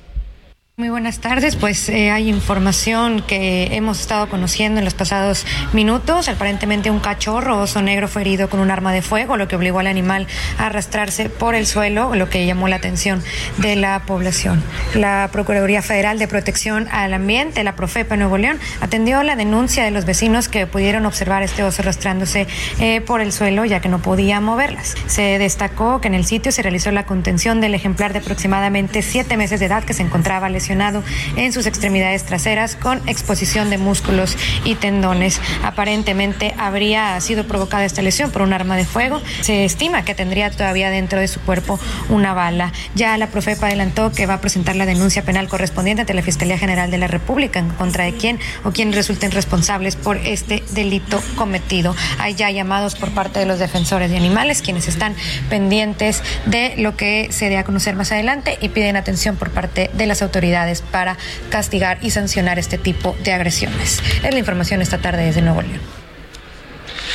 Muy 0.78 0.90
buenas 0.90 1.18
tardes, 1.18 1.56
pues 1.56 1.88
eh, 1.88 2.12
hay 2.12 2.28
información 2.28 3.20
que 3.20 3.74
hemos 3.74 3.98
estado 3.98 4.28
conociendo 4.28 4.78
en 4.78 4.84
los 4.84 4.94
pasados 4.94 5.44
minutos. 5.72 6.28
Aparentemente 6.28 6.88
un 6.88 7.00
cachorro 7.00 7.58
oso 7.58 7.82
negro 7.82 8.06
fue 8.06 8.22
herido 8.22 8.48
con 8.48 8.60
un 8.60 8.70
arma 8.70 8.92
de 8.92 9.02
fuego, 9.02 9.36
lo 9.36 9.48
que 9.48 9.56
obligó 9.56 9.80
al 9.80 9.88
animal 9.88 10.28
a 10.56 10.66
arrastrarse 10.66 11.30
por 11.30 11.56
el 11.56 11.66
suelo, 11.66 12.14
lo 12.14 12.30
que 12.30 12.46
llamó 12.46 12.68
la 12.68 12.76
atención 12.76 13.24
de 13.56 13.74
la 13.74 14.02
población. 14.06 14.62
La 14.94 15.30
Procuraduría 15.32 15.82
Federal 15.82 16.20
de 16.20 16.28
Protección 16.28 16.86
al 16.92 17.12
Ambiente, 17.12 17.64
la 17.64 17.74
Profepa 17.74 18.16
Nuevo 18.16 18.38
León, 18.38 18.60
atendió 18.80 19.24
la 19.24 19.34
denuncia 19.34 19.82
de 19.82 19.90
los 19.90 20.04
vecinos 20.04 20.48
que 20.48 20.68
pudieron 20.68 21.06
observar 21.06 21.42
este 21.42 21.64
oso 21.64 21.82
arrastrándose 21.82 22.46
eh, 22.78 23.00
por 23.00 23.20
el 23.20 23.32
suelo 23.32 23.64
ya 23.64 23.80
que 23.80 23.88
no 23.88 23.98
podía 24.00 24.40
moverlas. 24.40 24.94
Se 25.08 25.40
destacó 25.40 26.00
que 26.00 26.06
en 26.06 26.14
el 26.14 26.24
sitio 26.24 26.52
se 26.52 26.62
realizó 26.62 26.92
la 26.92 27.04
contención 27.04 27.60
del 27.60 27.74
ejemplar 27.74 28.12
de 28.12 28.20
aproximadamente 28.20 29.02
siete 29.02 29.36
meses 29.36 29.58
de 29.58 29.66
edad 29.66 29.82
que 29.82 29.92
se 29.92 30.04
encontraba 30.04 30.48
lesionado 30.48 30.67
lesionado 30.68 31.02
en 31.36 31.50
sus 31.54 31.64
extremidades 31.64 32.24
traseras 32.24 32.76
con 32.76 33.00
exposición 33.08 33.70
de 33.70 33.78
músculos 33.78 34.36
y 34.64 34.74
tendones. 34.74 35.40
Aparentemente 35.64 36.54
habría 36.58 37.18
sido 37.22 37.46
provocada 37.46 37.86
esta 37.86 38.02
lesión 38.02 38.30
por 38.30 38.42
un 38.42 38.52
arma 38.52 38.76
de 38.76 38.84
fuego. 38.84 39.22
Se 39.40 39.64
estima 39.64 40.04
que 40.04 40.14
tendría 40.14 40.50
todavía 40.50 40.90
dentro 40.90 41.20
de 41.20 41.28
su 41.28 41.40
cuerpo 41.40 41.80
una 42.10 42.34
bala. 42.34 42.72
Ya 42.94 43.16
la 43.16 43.28
Profepa 43.28 43.68
adelantó 43.68 44.12
que 44.12 44.26
va 44.26 44.34
a 44.34 44.40
presentar 44.42 44.76
la 44.76 44.84
denuncia 44.84 45.22
penal 45.22 45.48
correspondiente 45.48 46.02
ante 46.02 46.12
la 46.12 46.20
Fiscalía 46.20 46.58
General 46.58 46.90
de 46.90 46.98
la 46.98 47.06
República 47.06 47.58
en 47.58 47.70
contra 47.70 48.04
de 48.04 48.12
quien 48.12 48.38
o 48.64 48.70
quien 48.72 48.92
resulten 48.92 49.30
responsables 49.30 49.96
por 49.96 50.18
este 50.18 50.62
delito 50.72 51.22
cometido. 51.36 51.96
Hay 52.18 52.34
ya 52.34 52.50
llamados 52.50 52.94
por 52.94 53.10
parte 53.12 53.38
de 53.38 53.46
los 53.46 53.58
defensores 53.58 54.10
de 54.10 54.18
animales, 54.18 54.60
quienes 54.60 54.86
están 54.86 55.14
pendientes 55.48 56.22
de 56.44 56.74
lo 56.76 56.94
que 56.94 57.28
se 57.30 57.48
dé 57.48 57.56
a 57.56 57.64
conocer 57.64 57.96
más 57.96 58.12
adelante 58.12 58.58
y 58.60 58.68
piden 58.68 58.96
atención 58.96 59.36
por 59.36 59.50
parte 59.50 59.90
de 59.94 60.06
las 60.06 60.20
autoridades 60.20 60.57
para 60.90 61.16
castigar 61.50 61.98
y 62.02 62.10
sancionar 62.10 62.58
este 62.58 62.78
tipo 62.78 63.16
de 63.24 63.32
agresiones. 63.32 64.00
Es 64.22 64.32
la 64.32 64.38
información 64.38 64.82
esta 64.82 64.98
tarde 64.98 65.24
desde 65.24 65.42
Nuevo 65.42 65.62
León. 65.62 65.80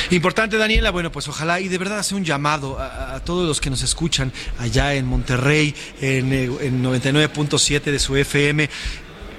Importante, 0.10 0.57
Daniela. 0.57 0.91
Bueno, 0.91 1.11
pues 1.11 1.28
ojalá 1.28 1.60
y 1.60 1.68
de 1.68 1.78
verdad 1.78 1.99
hace 1.99 2.15
un 2.15 2.24
llamado 2.24 2.80
a, 2.80 3.20
todos 3.22 3.48
los 3.48 3.61
que 3.61 3.70
nos 3.70 3.84
escuchan 3.84 4.32
allá 4.60 4.94
en 4.94 5.06
Monterrey, 5.06 5.76
en, 6.02 6.34
eh, 6.34 6.49
en 6.61 6.84
99.7 6.84 7.84
de 7.84 7.99
su 7.99 8.15
FM 8.15 8.70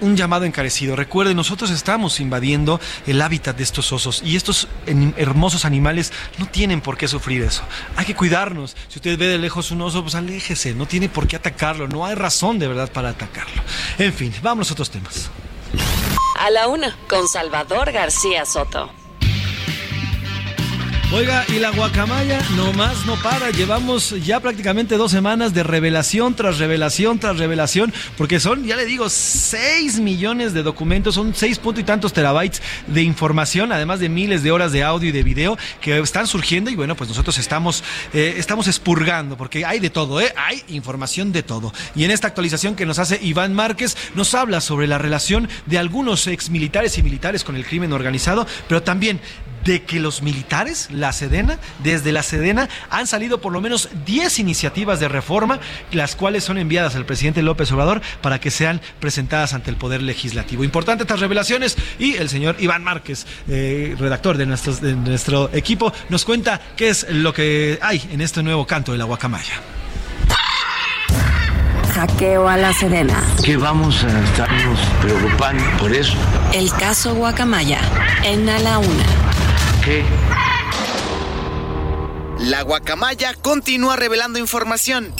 un 0.04 0.16
llamado 0.16 0.44
encarecido. 0.44 0.96
Recuerden, 0.96 1.36
nosotros 1.36 1.70
estamos 1.70 2.20
invadiendo 2.20 2.80
el 3.06 3.20
hábitat 3.20 3.56
de 3.56 3.62
estos 3.62 3.92
osos 3.92 4.22
y 4.24 4.36
estos 4.36 4.68
hermosos 5.16 5.64
animales 5.64 6.12
no 6.38 6.46
tienen 6.46 6.80
por 6.80 6.96
qué 6.96 7.08
sufrir 7.08 7.42
eso. 7.42 7.62
Hay 7.96 8.04
que 8.04 8.14
cuidarnos. 8.14 8.76
Si 8.88 8.98
usted 8.98 9.18
ve 9.18 9.26
de 9.26 9.38
lejos 9.38 9.70
un 9.70 9.82
oso, 9.82 10.02
pues 10.02 10.14
aléjese. 10.14 10.74
No 10.74 10.86
tiene 10.86 11.08
por 11.08 11.26
qué 11.26 11.36
atacarlo. 11.36 11.88
No 11.88 12.04
hay 12.04 12.14
razón 12.14 12.58
de 12.58 12.68
verdad 12.68 12.90
para 12.92 13.10
atacarlo. 13.10 13.62
En 13.98 14.12
fin, 14.12 14.32
vamos 14.42 14.70
a 14.70 14.74
otros 14.74 14.90
temas. 14.90 15.30
A 16.38 16.50
la 16.50 16.68
una, 16.68 16.96
con 17.08 17.26
Salvador 17.28 17.92
García 17.92 18.44
Soto. 18.44 19.03
Oiga, 21.12 21.44
y 21.48 21.60
la 21.60 21.70
guacamaya 21.70 22.40
nomás 22.56 23.06
no 23.06 23.14
para. 23.16 23.50
Llevamos 23.50 24.10
ya 24.24 24.40
prácticamente 24.40 24.96
dos 24.96 25.12
semanas 25.12 25.54
de 25.54 25.62
revelación 25.62 26.34
tras 26.34 26.58
revelación 26.58 27.20
tras 27.20 27.38
revelación, 27.38 27.92
porque 28.16 28.40
son, 28.40 28.64
ya 28.64 28.74
le 28.74 28.84
digo, 28.84 29.08
6 29.08 30.00
millones 30.00 30.54
de 30.54 30.64
documentos, 30.64 31.14
son 31.14 31.32
6 31.34 31.58
punto 31.60 31.80
y 31.80 31.84
tantos 31.84 32.12
terabytes 32.12 32.62
de 32.88 33.02
información, 33.02 33.70
además 33.70 34.00
de 34.00 34.08
miles 34.08 34.42
de 34.42 34.50
horas 34.50 34.72
de 34.72 34.82
audio 34.82 35.10
y 35.10 35.12
de 35.12 35.22
video 35.22 35.56
que 35.80 35.98
están 35.98 36.26
surgiendo. 36.26 36.70
Y 36.70 36.74
bueno, 36.74 36.96
pues 36.96 37.08
nosotros 37.08 37.38
estamos, 37.38 37.84
eh, 38.12 38.34
estamos 38.38 38.66
expurgando, 38.66 39.36
porque 39.36 39.64
hay 39.64 39.78
de 39.78 39.90
todo, 39.90 40.20
¿eh? 40.20 40.32
hay 40.36 40.64
información 40.68 41.30
de 41.30 41.44
todo. 41.44 41.72
Y 41.94 42.04
en 42.04 42.10
esta 42.10 42.26
actualización 42.26 42.74
que 42.74 42.86
nos 42.86 42.98
hace 42.98 43.20
Iván 43.22 43.54
Márquez, 43.54 43.96
nos 44.16 44.34
habla 44.34 44.60
sobre 44.60 44.88
la 44.88 44.98
relación 44.98 45.48
de 45.66 45.78
algunos 45.78 46.26
exmilitares 46.26 46.98
y 46.98 47.02
militares 47.04 47.44
con 47.44 47.54
el 47.54 47.64
crimen 47.64 47.92
organizado, 47.92 48.46
pero 48.68 48.82
también 48.82 49.20
de 49.64 49.82
que 49.82 50.00
los 50.00 50.22
militares, 50.22 50.88
la 50.90 51.12
Sedena, 51.12 51.58
desde 51.82 52.12
la 52.12 52.22
Sedena 52.22 52.68
han 52.90 53.06
salido 53.06 53.40
por 53.40 53.52
lo 53.52 53.60
menos 53.60 53.88
10 54.06 54.38
iniciativas 54.38 55.00
de 55.00 55.08
reforma, 55.08 55.58
las 55.92 56.16
cuales 56.16 56.44
son 56.44 56.58
enviadas 56.58 56.94
al 56.96 57.06
presidente 57.06 57.42
López 57.42 57.70
Obrador 57.72 58.00
para 58.20 58.40
que 58.40 58.50
sean 58.50 58.80
presentadas 59.00 59.54
ante 59.54 59.70
el 59.70 59.76
Poder 59.76 60.02
Legislativo. 60.02 60.64
Importante 60.64 61.04
estas 61.04 61.20
revelaciones 61.20 61.76
y 61.98 62.14
el 62.16 62.28
señor 62.28 62.56
Iván 62.58 62.84
Márquez, 62.84 63.26
eh, 63.48 63.96
redactor 63.98 64.36
de, 64.36 64.46
nuestros- 64.46 64.80
de 64.80 64.94
nuestro 64.94 65.50
equipo, 65.52 65.92
nos 66.08 66.24
cuenta 66.24 66.60
qué 66.76 66.88
es 66.90 67.06
lo 67.10 67.32
que 67.32 67.78
hay 67.82 68.02
en 68.12 68.20
este 68.20 68.42
nuevo 68.42 68.66
canto 68.66 68.92
de 68.92 68.98
la 68.98 69.04
guacamaya. 69.04 69.54
Hackeo 71.94 72.48
a 72.48 72.56
la 72.56 72.72
Sedena. 72.72 73.22
Que 73.44 73.56
vamos 73.56 74.02
a 74.02 74.24
estarnos 74.24 74.80
preocupando 75.00 75.62
por 75.78 75.92
eso. 75.94 76.14
El 76.52 76.70
caso 76.72 77.14
Guacamaya. 77.14 77.78
En 78.24 78.48
A 78.48 78.58
la 78.58 78.78
Una. 78.78 79.04
La 82.38 82.62
guacamaya 82.62 83.34
continúa 83.34 83.96
revelando 83.96 84.38
información. 84.38 85.12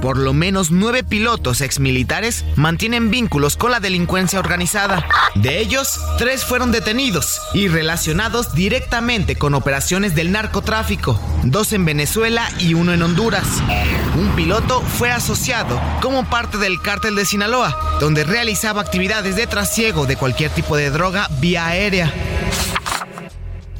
Por 0.00 0.16
lo 0.16 0.32
menos 0.32 0.70
nueve 0.70 1.04
pilotos 1.04 1.60
exmilitares 1.60 2.44
mantienen 2.56 3.10
vínculos 3.10 3.56
con 3.56 3.70
la 3.70 3.80
delincuencia 3.80 4.38
organizada. 4.38 5.04
De 5.34 5.58
ellos, 5.58 6.00
tres 6.16 6.44
fueron 6.44 6.72
detenidos 6.72 7.38
y 7.52 7.68
relacionados 7.68 8.54
directamente 8.54 9.36
con 9.36 9.54
operaciones 9.54 10.14
del 10.14 10.32
narcotráfico, 10.32 11.20
dos 11.42 11.74
en 11.74 11.84
Venezuela 11.84 12.48
y 12.58 12.72
uno 12.74 12.94
en 12.94 13.02
Honduras. 13.02 13.46
Un 14.16 14.30
piloto 14.36 14.80
fue 14.80 15.10
asociado 15.10 15.78
como 16.00 16.30
parte 16.30 16.56
del 16.56 16.80
cártel 16.80 17.14
de 17.14 17.26
Sinaloa, 17.26 17.98
donde 18.00 18.24
realizaba 18.24 18.80
actividades 18.80 19.36
de 19.36 19.46
trasiego 19.46 20.06
de 20.06 20.16
cualquier 20.16 20.50
tipo 20.50 20.76
de 20.76 20.90
droga 20.90 21.28
vía 21.40 21.66
aérea. 21.66 22.12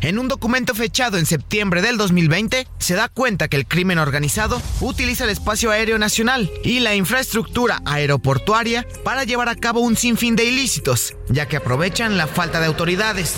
En 0.09 0.19
un 0.19 0.27
documento 0.27 0.75
fechado 0.75 1.19
en 1.19 1.27
septiembre 1.27 1.83
del 1.83 1.99
2020, 1.99 2.67
se 2.79 2.95
da 2.95 3.11
cuenta 3.11 3.49
que 3.49 3.59
el 3.59 3.67
crimen 3.67 3.99
organizado 3.99 4.63
utiliza 4.81 5.25
el 5.25 5.31
espacio 5.31 5.71
aéreo 5.71 5.99
nacional 5.99 6.51
y 6.65 6.81
la 6.81 6.95
infraestructura 6.95 7.83
aeroportuaria 7.85 8.87
para 9.05 9.25
llevar 9.25 9.51
a 9.51 9.55
cabo 9.55 9.81
un 9.81 9.97
sinfín 9.97 10.35
de 10.35 10.47
ilícitos, 10.47 11.15
ya 11.29 11.45
que 11.45 11.59
aprovechan 11.59 12.17
la 12.17 12.27
falta 12.27 12.59
de 12.59 12.65
autoridades. 12.65 13.35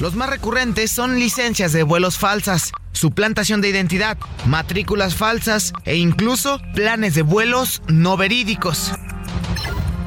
Los 0.00 0.14
más 0.14 0.30
recurrentes 0.30 0.90
son 0.90 1.18
licencias 1.18 1.74
de 1.74 1.82
vuelos 1.82 2.16
falsas, 2.16 2.72
suplantación 2.92 3.60
de 3.60 3.68
identidad, 3.68 4.16
matrículas 4.46 5.14
falsas 5.14 5.74
e 5.84 5.96
incluso 5.96 6.58
planes 6.74 7.14
de 7.14 7.20
vuelos 7.20 7.82
no 7.88 8.16
verídicos. 8.16 8.92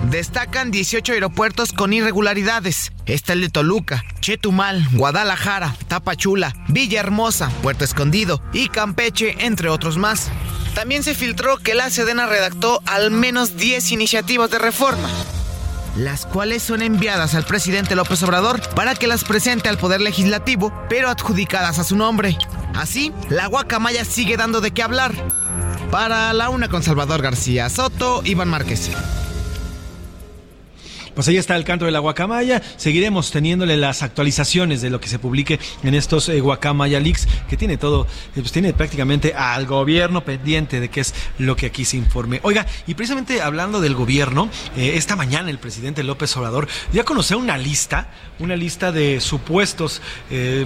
Destacan 0.10 0.70
18 0.70 1.14
aeropuertos 1.14 1.74
con 1.74 1.92
irregularidades. 1.92 2.92
Está 3.06 3.34
el 3.34 3.42
de 3.42 3.50
Toluca, 3.50 4.04
Chetumal, 4.20 4.88
Guadalajara, 4.94 5.76
Tapachula, 5.88 6.54
Villahermosa, 6.68 7.50
Puerto 7.62 7.84
Escondido 7.84 8.42
y 8.54 8.70
Campeche, 8.70 9.36
entre 9.40 9.70
otros 9.70 9.98
más. 9.98 10.30
También 10.76 11.04
se 11.04 11.16
filtró 11.16 11.58
que 11.58 11.74
la 11.74 11.90
Sedena 11.90 12.28
redactó 12.28 12.82
al 12.86 13.10
menos 13.10 13.58
10 13.58 13.92
iniciativas 13.94 14.52
de 14.52 14.60
reforma, 14.60 15.10
las 15.96 16.26
cuales 16.26 16.62
son 16.62 16.82
enviadas 16.82 17.34
al 17.34 17.46
presidente 17.46 17.96
López 17.96 18.22
Obrador 18.24 18.62
para 18.76 18.94
que 18.94 19.08
las 19.08 19.24
presente 19.24 19.70
al 19.70 19.78
Poder 19.78 20.02
Legislativo, 20.02 20.72
pero 20.88 21.10
adjudicadas 21.10 21.80
a 21.80 21.84
su 21.84 21.96
nombre. 21.96 22.38
Así, 22.76 23.12
la 23.30 23.48
guacamaya 23.48 24.06
sigue 24.06 24.38
dando 24.38 24.62
de 24.62 24.72
qué 24.72 24.84
hablar. 24.84 25.14
Para 25.90 26.32
la 26.34 26.50
una 26.50 26.68
con 26.68 26.84
Salvador 26.84 27.22
García 27.22 27.70
Soto, 27.70 28.22
Iván 28.24 28.50
Márquez. 28.50 28.92
Pues 31.16 31.30
ahí 31.30 31.38
está 31.38 31.56
el 31.56 31.64
canto 31.64 31.86
de 31.86 31.92
la 31.92 32.00
guacamaya. 32.00 32.62
Seguiremos 32.76 33.32
teniéndole 33.32 33.78
las 33.78 34.04
actualizaciones 34.04 34.82
de 34.82 34.90
lo 34.90 35.00
que 35.00 35.08
se 35.08 35.18
publique 35.18 35.60
en 35.84 35.96
estos 35.96 36.28
eh, 36.28 36.42
guacamaya 36.42 37.00
leaks, 37.00 37.28
que 37.50 37.56
tiene 37.56 37.78
todo, 37.78 38.04
eh, 38.04 38.08
pues 38.42 38.52
tiene 38.52 38.74
prácticamente 38.74 39.34
al 39.34 39.66
gobierno 39.66 40.26
pendiente 40.26 40.82
de 40.82 40.90
qué 40.90 41.00
es 41.00 41.14
lo 41.40 41.56
que 41.56 41.68
aquí 41.68 41.86
se 41.86 41.96
informe. 41.96 42.42
Oiga, 42.44 42.66
y 42.86 42.96
precisamente 42.96 43.42
hablando 43.42 43.80
del 43.80 43.96
gobierno, 43.96 44.50
eh, 44.76 44.94
esta 44.96 45.16
mañana 45.16 45.50
el 45.50 45.58
presidente 45.58 46.04
López 46.04 46.36
Obrador 46.36 46.68
dio 46.92 47.02
a 47.02 47.06
conocer 47.06 47.38
una 47.38 47.58
lista, 47.58 48.10
una 48.40 48.58
lista 48.58 48.92
de 48.92 49.22
supuestos 49.22 50.02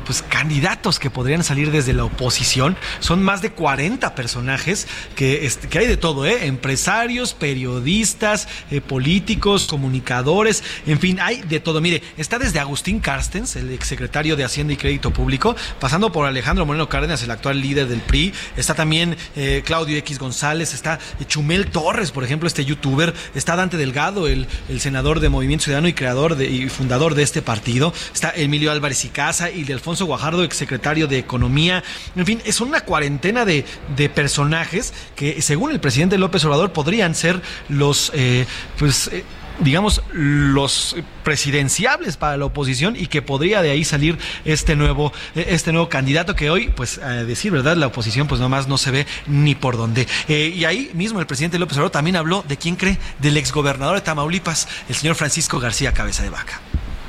pues 0.06 0.24
candidatos 0.24 0.98
que 0.98 1.10
podrían 1.10 1.44
salir 1.44 1.72
desde 1.72 1.94
la 1.94 2.06
oposición. 2.06 2.76
Son 3.00 3.22
más 3.22 3.42
de 3.42 3.52
40 3.52 4.16
personajes 4.16 4.88
que, 5.16 5.52
que 5.70 5.80
hay 5.80 5.88
de 5.88 5.98
todo, 5.98 6.26
empresarios, 6.26 7.34
periodistas, 7.34 8.48
políticos, 8.88 9.68
comunicadores, 9.68 10.39
en 10.48 11.00
fin, 11.00 11.20
hay 11.20 11.42
de 11.42 11.60
todo. 11.60 11.82
Mire, 11.82 12.02
está 12.18 12.40
desde 12.40 12.60
Agustín 12.60 13.00
Carstens, 13.00 13.56
el 13.56 13.72
exsecretario 13.72 14.36
de 14.36 14.44
Hacienda 14.44 14.74
y 14.74 14.78
Crédito 14.78 15.12
Público, 15.12 15.56
pasando 15.80 16.12
por 16.12 16.26
Alejandro 16.26 16.66
Moreno 16.66 16.88
Cárdenas, 16.88 17.22
el 17.24 17.32
actual 17.32 17.62
líder 17.62 17.88
del 17.88 18.02
PRI, 18.02 18.34
está 18.56 18.74
también 18.74 19.18
eh, 19.36 19.62
Claudio 19.66 19.98
X 19.98 20.20
González, 20.20 20.74
está 20.74 21.00
Chumel 21.28 21.68
Torres, 21.68 22.12
por 22.12 22.24
ejemplo, 22.24 22.48
este 22.48 22.66
youtuber, 22.66 23.14
está 23.36 23.56
Dante 23.56 23.78
Delgado, 23.78 24.28
el, 24.28 24.48
senador 24.80 25.20
de 25.20 25.30
Movimiento 25.30 25.66
Ciudadano 25.66 25.88
y 25.88 25.94
creador 25.94 26.36
de, 26.36 26.46
y 26.46 26.70
fundador 26.70 27.16
de 27.16 27.24
este 27.24 27.42
partido, 27.42 27.94
está 28.14 28.32
Emilio 28.36 28.72
Álvarez 28.72 29.04
y 29.06 29.10
Casa 29.10 29.52
y 29.52 29.64
de 29.64 29.74
Alfonso 29.74 30.06
Guajardo, 30.06 30.44
exsecretario 30.44 31.08
de 31.08 31.18
Economía, 31.18 31.84
en 32.16 32.26
fin, 32.26 32.42
es 32.46 32.62
una 32.62 32.82
cuarentena 32.82 33.46
de, 33.46 33.66
de 33.96 34.10
personajes 34.10 34.94
que, 35.16 35.42
según 35.42 35.72
el 35.72 35.80
presidente 35.80 36.18
López 36.18 36.44
Obrador, 36.46 36.72
podrían 36.72 37.16
ser 37.16 37.42
los, 37.68 38.12
eh, 38.14 38.46
pues, 38.78 39.10
eh, 39.12 39.24
digamos, 39.60 40.02
los 40.14 40.96
presidenciables 41.24 42.18
para 42.18 42.38
la 42.38 42.46
oposición 42.46 42.96
y 42.96 43.08
que 43.08 43.22
podría 43.22 43.62
de 43.62 43.72
ahí 43.72 43.84
salir 43.84 44.18
este 44.46 44.76
nuevo, 44.76 45.12
eh, 45.36 45.48
este 45.50 45.72
nuevo 45.72 45.90
candidato 45.90 46.36
que 46.36 46.50
hoy, 46.50 46.70
pues, 46.70 46.98
a 47.00 47.10
decir 47.24 47.52
verdad, 47.52 47.76
la 47.76 47.88
oposición 47.88 48.28
pues 48.28 48.40
nomás 48.42 48.68
no 48.68 48.78
se 48.78 48.92
ve 48.92 49.08
ni 49.28 49.56
por 49.56 49.78
dónde. 49.78 50.08
Eh, 50.28 50.54
y 50.56 50.66
ahí 50.66 50.92
mismo 50.94 51.20
el 51.20 51.28
presidente 51.28 51.60
López 51.60 51.78
Obrador 51.78 51.92
también 51.92 52.16
habló 52.16 52.44
de 52.48 52.58
quién 52.58 52.76
cree, 52.76 52.98
del 53.20 53.38
exgobernador 53.38 53.96
de 53.96 54.02
Tamaulipas, 54.02 54.68
el 54.88 54.96
señor 54.96 55.16
Francisco 55.16 55.60
García 55.60 55.94
Cabeza 55.94 56.24
de 56.24 56.30
Vaca. 56.30 56.60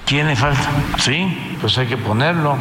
¿Quién 0.07 0.27
le 0.27 0.35
falta? 0.35 0.69
Sí, 0.99 1.55
pues 1.61 1.79
hay 1.79 1.87
que 1.87 1.97
ponerlo. 1.97 2.59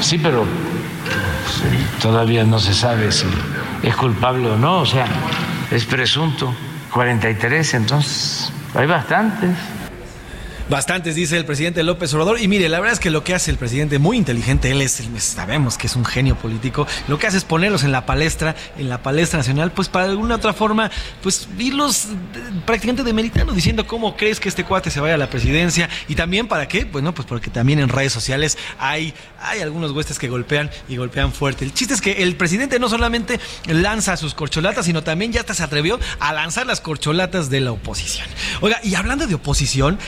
Sí, 0.00 0.18
pero 0.18 0.44
sí, 0.44 2.00
todavía 2.02 2.44
no 2.44 2.58
se 2.58 2.74
sabe 2.74 3.12
si 3.12 3.26
es 3.82 3.94
culpable 3.94 4.48
o 4.50 4.56
no, 4.56 4.80
o 4.80 4.86
sea, 4.86 5.06
es 5.70 5.84
presunto 5.84 6.52
43, 6.94 7.74
entonces 7.74 8.52
hay 8.72 8.86
bastantes. 8.86 9.50
Bastantes, 10.70 11.14
dice 11.14 11.36
el 11.36 11.44
presidente 11.44 11.82
López 11.82 12.14
Obrador. 12.14 12.40
Y 12.40 12.48
mire, 12.48 12.68
la 12.70 12.78
verdad 12.78 12.94
es 12.94 13.00
que 13.00 13.10
lo 13.10 13.22
que 13.22 13.34
hace 13.34 13.50
el 13.50 13.58
presidente, 13.58 13.98
muy 13.98 14.16
inteligente, 14.16 14.70
él 14.70 14.80
es, 14.80 15.02
sabemos 15.18 15.76
que 15.76 15.88
es 15.88 15.96
un 15.96 16.06
genio 16.06 16.36
político, 16.36 16.86
lo 17.06 17.18
que 17.18 17.26
hace 17.26 17.36
es 17.36 17.44
ponerlos 17.44 17.82
en 17.82 17.92
la 17.92 18.06
palestra, 18.06 18.54
en 18.78 18.88
la 18.88 19.02
palestra 19.02 19.38
nacional, 19.38 19.72
pues 19.72 19.88
para 19.88 20.06
alguna 20.06 20.36
otra 20.36 20.54
forma, 20.54 20.90
pues 21.22 21.48
irlos 21.58 22.06
prácticamente 22.64 23.02
demeritando, 23.02 23.52
diciendo 23.52 23.86
cómo 23.86 24.16
crees 24.16 24.40
que 24.40 24.48
este 24.48 24.64
cuate 24.64 24.90
se 24.90 25.00
vaya 25.00 25.14
a 25.14 25.18
la 25.18 25.28
presidencia. 25.28 25.90
Y 26.08 26.14
también 26.14 26.46
para 26.46 26.66
qué, 26.66 26.84
bueno, 26.84 27.12
pues 27.12 27.26
porque 27.26 27.50
también 27.50 27.80
en 27.80 27.90
redes 27.90 28.12
sociales 28.12 28.56
hay, 28.78 29.12
hay 29.44 29.60
algunos 29.60 29.92
huestes 29.92 30.18
que 30.18 30.28
golpean 30.28 30.70
y 30.88 30.96
golpean 30.96 31.32
fuerte. 31.32 31.64
El 31.64 31.74
chiste 31.74 31.94
es 31.94 32.00
que 32.00 32.22
el 32.22 32.36
presidente 32.36 32.78
no 32.78 32.88
solamente 32.88 33.40
lanza 33.66 34.16
sus 34.16 34.34
corcholatas, 34.34 34.86
sino 34.86 35.02
también 35.02 35.32
ya 35.32 35.40
hasta 35.40 35.54
se 35.54 35.62
atrevió 35.62 35.98
a 36.18 36.32
lanzar 36.32 36.66
las 36.66 36.80
corcholatas 36.80 37.50
de 37.50 37.60
la 37.60 37.72
oposición. 37.72 38.26
Oiga, 38.60 38.80
y 38.82 38.94
hablando 38.94 39.26
de 39.26 39.34
oposición, 39.34 39.98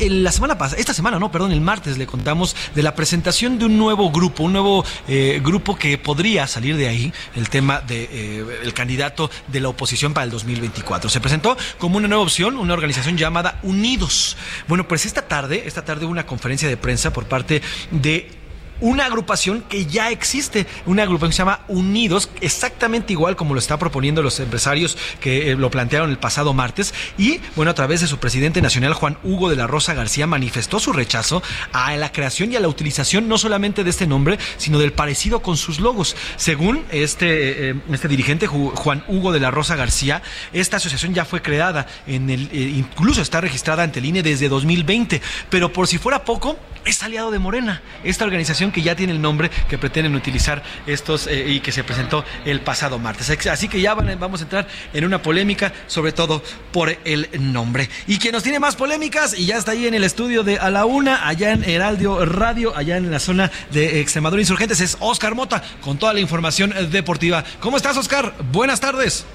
la 0.00 0.32
semana 0.32 0.58
pasada, 0.58 0.80
esta 0.80 0.94
semana, 0.94 1.18
no, 1.18 1.30
perdón, 1.32 1.52
el 1.52 1.60
martes 1.60 1.98
le 1.98 2.06
contamos 2.06 2.56
de 2.74 2.82
la 2.82 2.94
presentación 2.94 3.58
de 3.58 3.66
un 3.66 3.78
nuevo 3.78 4.10
grupo, 4.10 4.44
un 4.44 4.52
nuevo 4.52 4.84
eh, 5.08 5.40
grupo 5.42 5.76
que 5.76 5.98
podría 5.98 6.46
salir 6.46 6.76
de 6.76 6.88
ahí, 6.88 7.12
el 7.36 7.48
tema 7.48 7.80
del 7.80 7.88
de, 8.08 8.68
eh, 8.68 8.72
candidato 8.72 9.30
de 9.48 9.60
la 9.60 9.68
oposición 9.68 10.14
para 10.14 10.24
el 10.24 10.30
2024. 10.30 11.10
Se 11.10 11.20
presentó 11.20 11.56
como 11.78 11.96
una 11.96 12.08
nueva 12.08 12.22
opción, 12.22 12.56
una 12.56 12.74
organización 12.74 13.16
llamada 13.16 13.58
Unidos. 13.62 14.36
Bueno, 14.68 14.88
pues 14.88 15.06
esta 15.06 15.22
tarde, 15.22 15.64
esta 15.66 15.84
tarde 15.84 16.04
hubo 16.04 16.12
una 16.12 16.26
conferencia 16.26 16.68
de 16.68 16.76
prensa 16.76 17.12
por 17.12 17.26
parte 17.26 17.62
de 17.90 18.41
una 18.82 19.06
agrupación 19.06 19.62
que 19.62 19.86
ya 19.86 20.10
existe, 20.10 20.66
una 20.86 21.04
agrupación 21.04 21.30
que 21.30 21.36
se 21.36 21.42
llama 21.42 21.60
Unidos, 21.68 22.28
exactamente 22.40 23.12
igual 23.12 23.36
como 23.36 23.54
lo 23.54 23.60
está 23.60 23.78
proponiendo 23.78 24.22
los 24.22 24.38
empresarios 24.40 24.98
que 25.20 25.52
eh, 25.52 25.56
lo 25.56 25.70
plantearon 25.70 26.10
el 26.10 26.18
pasado 26.18 26.52
martes. 26.52 26.92
Y 27.16 27.40
bueno, 27.56 27.70
a 27.70 27.74
través 27.74 28.00
de 28.00 28.08
su 28.08 28.18
presidente 28.18 28.60
nacional, 28.60 28.92
Juan 28.92 29.16
Hugo 29.22 29.48
de 29.48 29.56
la 29.56 29.66
Rosa 29.66 29.94
García, 29.94 30.26
manifestó 30.26 30.80
su 30.80 30.92
rechazo 30.92 31.42
a 31.72 31.96
la 31.96 32.10
creación 32.12 32.52
y 32.52 32.56
a 32.56 32.60
la 32.60 32.68
utilización 32.68 33.28
no 33.28 33.38
solamente 33.38 33.84
de 33.84 33.90
este 33.90 34.06
nombre, 34.06 34.38
sino 34.56 34.78
del 34.78 34.92
parecido 34.92 35.40
con 35.40 35.56
sus 35.56 35.78
logos. 35.78 36.16
Según 36.36 36.84
este, 36.90 37.70
eh, 37.70 37.74
este 37.92 38.08
dirigente, 38.08 38.48
Juan 38.48 39.04
Hugo 39.06 39.30
de 39.30 39.40
la 39.40 39.52
Rosa 39.52 39.76
García, 39.76 40.22
esta 40.52 40.78
asociación 40.78 41.14
ya 41.14 41.24
fue 41.24 41.40
creada, 41.40 41.86
en 42.08 42.30
el, 42.30 42.48
eh, 42.52 42.72
incluso 42.76 43.22
está 43.22 43.40
registrada 43.40 43.84
ante 43.84 44.00
el 44.00 44.06
INE 44.06 44.24
desde 44.24 44.48
2020, 44.48 45.22
pero 45.50 45.72
por 45.72 45.86
si 45.86 45.98
fuera 45.98 46.24
poco, 46.24 46.58
es 46.84 47.02
aliado 47.02 47.30
de 47.30 47.38
Morena, 47.38 47.80
esta 48.02 48.24
organización 48.24 48.71
que 48.72 48.82
ya 48.82 48.96
tiene 48.96 49.12
el 49.12 49.20
nombre 49.20 49.50
que 49.68 49.78
pretenden 49.78 50.14
utilizar 50.14 50.62
estos 50.86 51.26
eh, 51.26 51.48
y 51.48 51.60
que 51.60 51.72
se 51.72 51.84
presentó 51.84 52.24
el 52.44 52.60
pasado 52.60 52.98
martes. 52.98 53.30
Así 53.46 53.68
que 53.68 53.80
ya 53.80 53.94
vamos 53.94 54.40
a 54.40 54.44
entrar 54.44 54.66
en 54.92 55.04
una 55.04 55.22
polémica, 55.22 55.72
sobre 55.86 56.12
todo 56.12 56.42
por 56.72 56.96
el 57.04 57.28
nombre. 57.52 57.88
Y 58.06 58.18
quien 58.18 58.32
nos 58.32 58.42
tiene 58.42 58.58
más 58.58 58.76
polémicas, 58.76 59.38
y 59.38 59.46
ya 59.46 59.56
está 59.56 59.72
ahí 59.72 59.86
en 59.86 59.94
el 59.94 60.04
estudio 60.04 60.42
de 60.42 60.58
A 60.58 60.70
la 60.70 60.84
Una, 60.84 61.26
allá 61.26 61.52
en 61.52 61.64
Heraldio 61.64 62.24
Radio, 62.24 62.76
allá 62.76 62.96
en 62.96 63.10
la 63.10 63.20
zona 63.20 63.50
de 63.70 64.00
Extremadura 64.00 64.40
Insurgentes, 64.40 64.80
es 64.80 64.96
Oscar 65.00 65.34
Mota, 65.34 65.62
con 65.80 65.98
toda 65.98 66.12
la 66.12 66.20
información 66.20 66.74
deportiva. 66.90 67.44
¿Cómo 67.60 67.76
estás, 67.76 67.96
Oscar? 67.96 68.34
Buenas 68.50 68.80
tardes. 68.80 69.26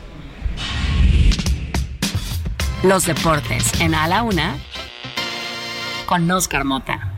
Los 2.83 3.05
deportes 3.05 3.79
en 3.79 3.95
A 3.95 4.07
la 4.07 4.23
Una, 4.23 4.55
con 6.05 6.29
Oscar 6.29 6.63
Mota. 6.63 7.16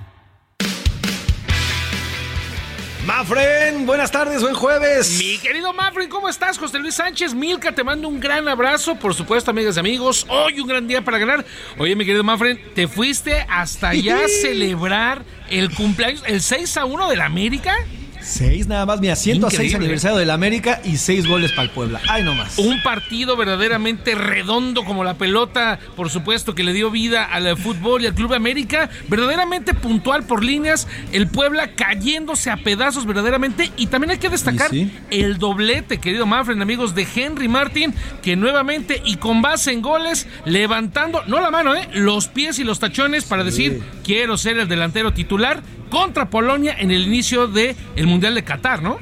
Mafren, 3.10 3.88
buenas 3.88 4.12
tardes, 4.12 4.40
buen 4.40 4.54
jueves. 4.54 5.18
Mi 5.18 5.40
querido 5.40 5.74
Mafren, 5.74 6.08
¿cómo 6.10 6.30
estás? 6.30 6.60
José 6.60 6.78
Luis 6.78 6.94
Sánchez 6.94 7.34
Milka, 7.34 7.72
te 7.72 7.84
mando 7.84 8.08
un 8.08 8.20
gran 8.20 8.48
abrazo, 8.48 8.98
por 8.98 9.16
supuesto, 9.16 9.50
amigas 9.50 9.78
y 9.78 9.80
amigos. 9.80 10.28
Hoy 10.30 10.60
un 10.60 10.68
gran 10.68 10.88
día 10.88 11.04
para 11.04 11.18
ganar. 11.18 11.44
Oye, 11.80 11.96
mi 11.96 12.06
querido 12.06 12.24
Mafren, 12.24 12.62
te 12.76 12.88
fuiste 12.88 13.48
hasta 13.50 13.90
allá 13.90 14.26
a 14.26 14.28
celebrar 14.28 15.26
el 15.50 15.74
cumpleaños, 15.74 16.22
el 16.28 16.40
6 16.40 16.78
a 16.78 16.86
1 16.86 17.10
de 17.10 17.16
la 17.16 17.26
América. 17.26 17.76
Seis 18.30 18.68
nada 18.68 18.86
más, 18.86 19.02
mira, 19.02 19.16
106 19.16 19.74
aniversario 19.74 20.16
del 20.16 20.30
América 20.30 20.82
y 20.86 20.98
seis 20.98 21.26
goles 21.26 21.52
para 21.52 21.64
el 21.64 21.70
Puebla. 21.72 22.00
Ay, 22.08 22.22
nomás. 22.22 22.60
Un 22.60 22.84
partido 22.84 23.36
verdaderamente 23.36 24.14
redondo 24.14 24.86
como 24.86 25.04
la 25.04 25.16
pelota, 25.16 25.80
por 25.96 26.12
supuesto, 26.12 26.54
que 26.54 26.64
le 26.64 26.72
dio 26.72 26.92
vida 26.92 27.26
al 27.26 27.58
fútbol 27.58 28.04
y 28.04 28.06
al 28.06 28.14
Club 28.14 28.36
América. 28.36 28.88
Verdaderamente 29.08 29.74
puntual 29.74 30.26
por 30.26 30.44
líneas. 30.44 30.88
El 31.12 31.28
Puebla 31.28 31.72
cayéndose 31.72 32.52
a 32.52 32.58
pedazos 32.58 33.08
verdaderamente. 33.08 33.72
Y 33.78 33.88
también 33.88 34.12
hay 34.12 34.20
que 34.20 34.30
destacar 34.30 34.70
el 35.10 35.38
doblete, 35.40 35.98
querido 35.98 36.28
Manfred, 36.28 36.62
amigos, 36.62 36.94
de 36.94 37.08
Henry 37.16 37.48
Martin, 37.48 37.96
que 38.22 38.36
nuevamente 38.36 39.02
y 39.06 39.16
con 39.16 39.42
base 39.42 39.72
en 39.72 39.82
goles, 39.82 40.28
levantando, 40.46 41.24
no 41.26 41.42
la 41.42 41.50
mano, 41.50 41.76
eh, 41.76 41.90
los 41.94 42.28
pies 42.28 42.60
y 42.60 42.64
los 42.64 42.80
tachones 42.80 43.26
para 43.26 43.44
decir, 43.44 43.82
quiero 44.04 44.38
ser 44.38 44.60
el 44.60 44.68
delantero 44.68 45.14
titular 45.14 45.64
contra 45.90 46.30
Polonia 46.30 46.76
en 46.78 46.92
el 46.92 47.04
inicio 47.04 47.48
del 47.48 47.76
el 47.96 48.08
Mundial 48.08 48.36
de 48.36 48.44
Qatar, 48.44 48.82
¿no? 48.82 49.00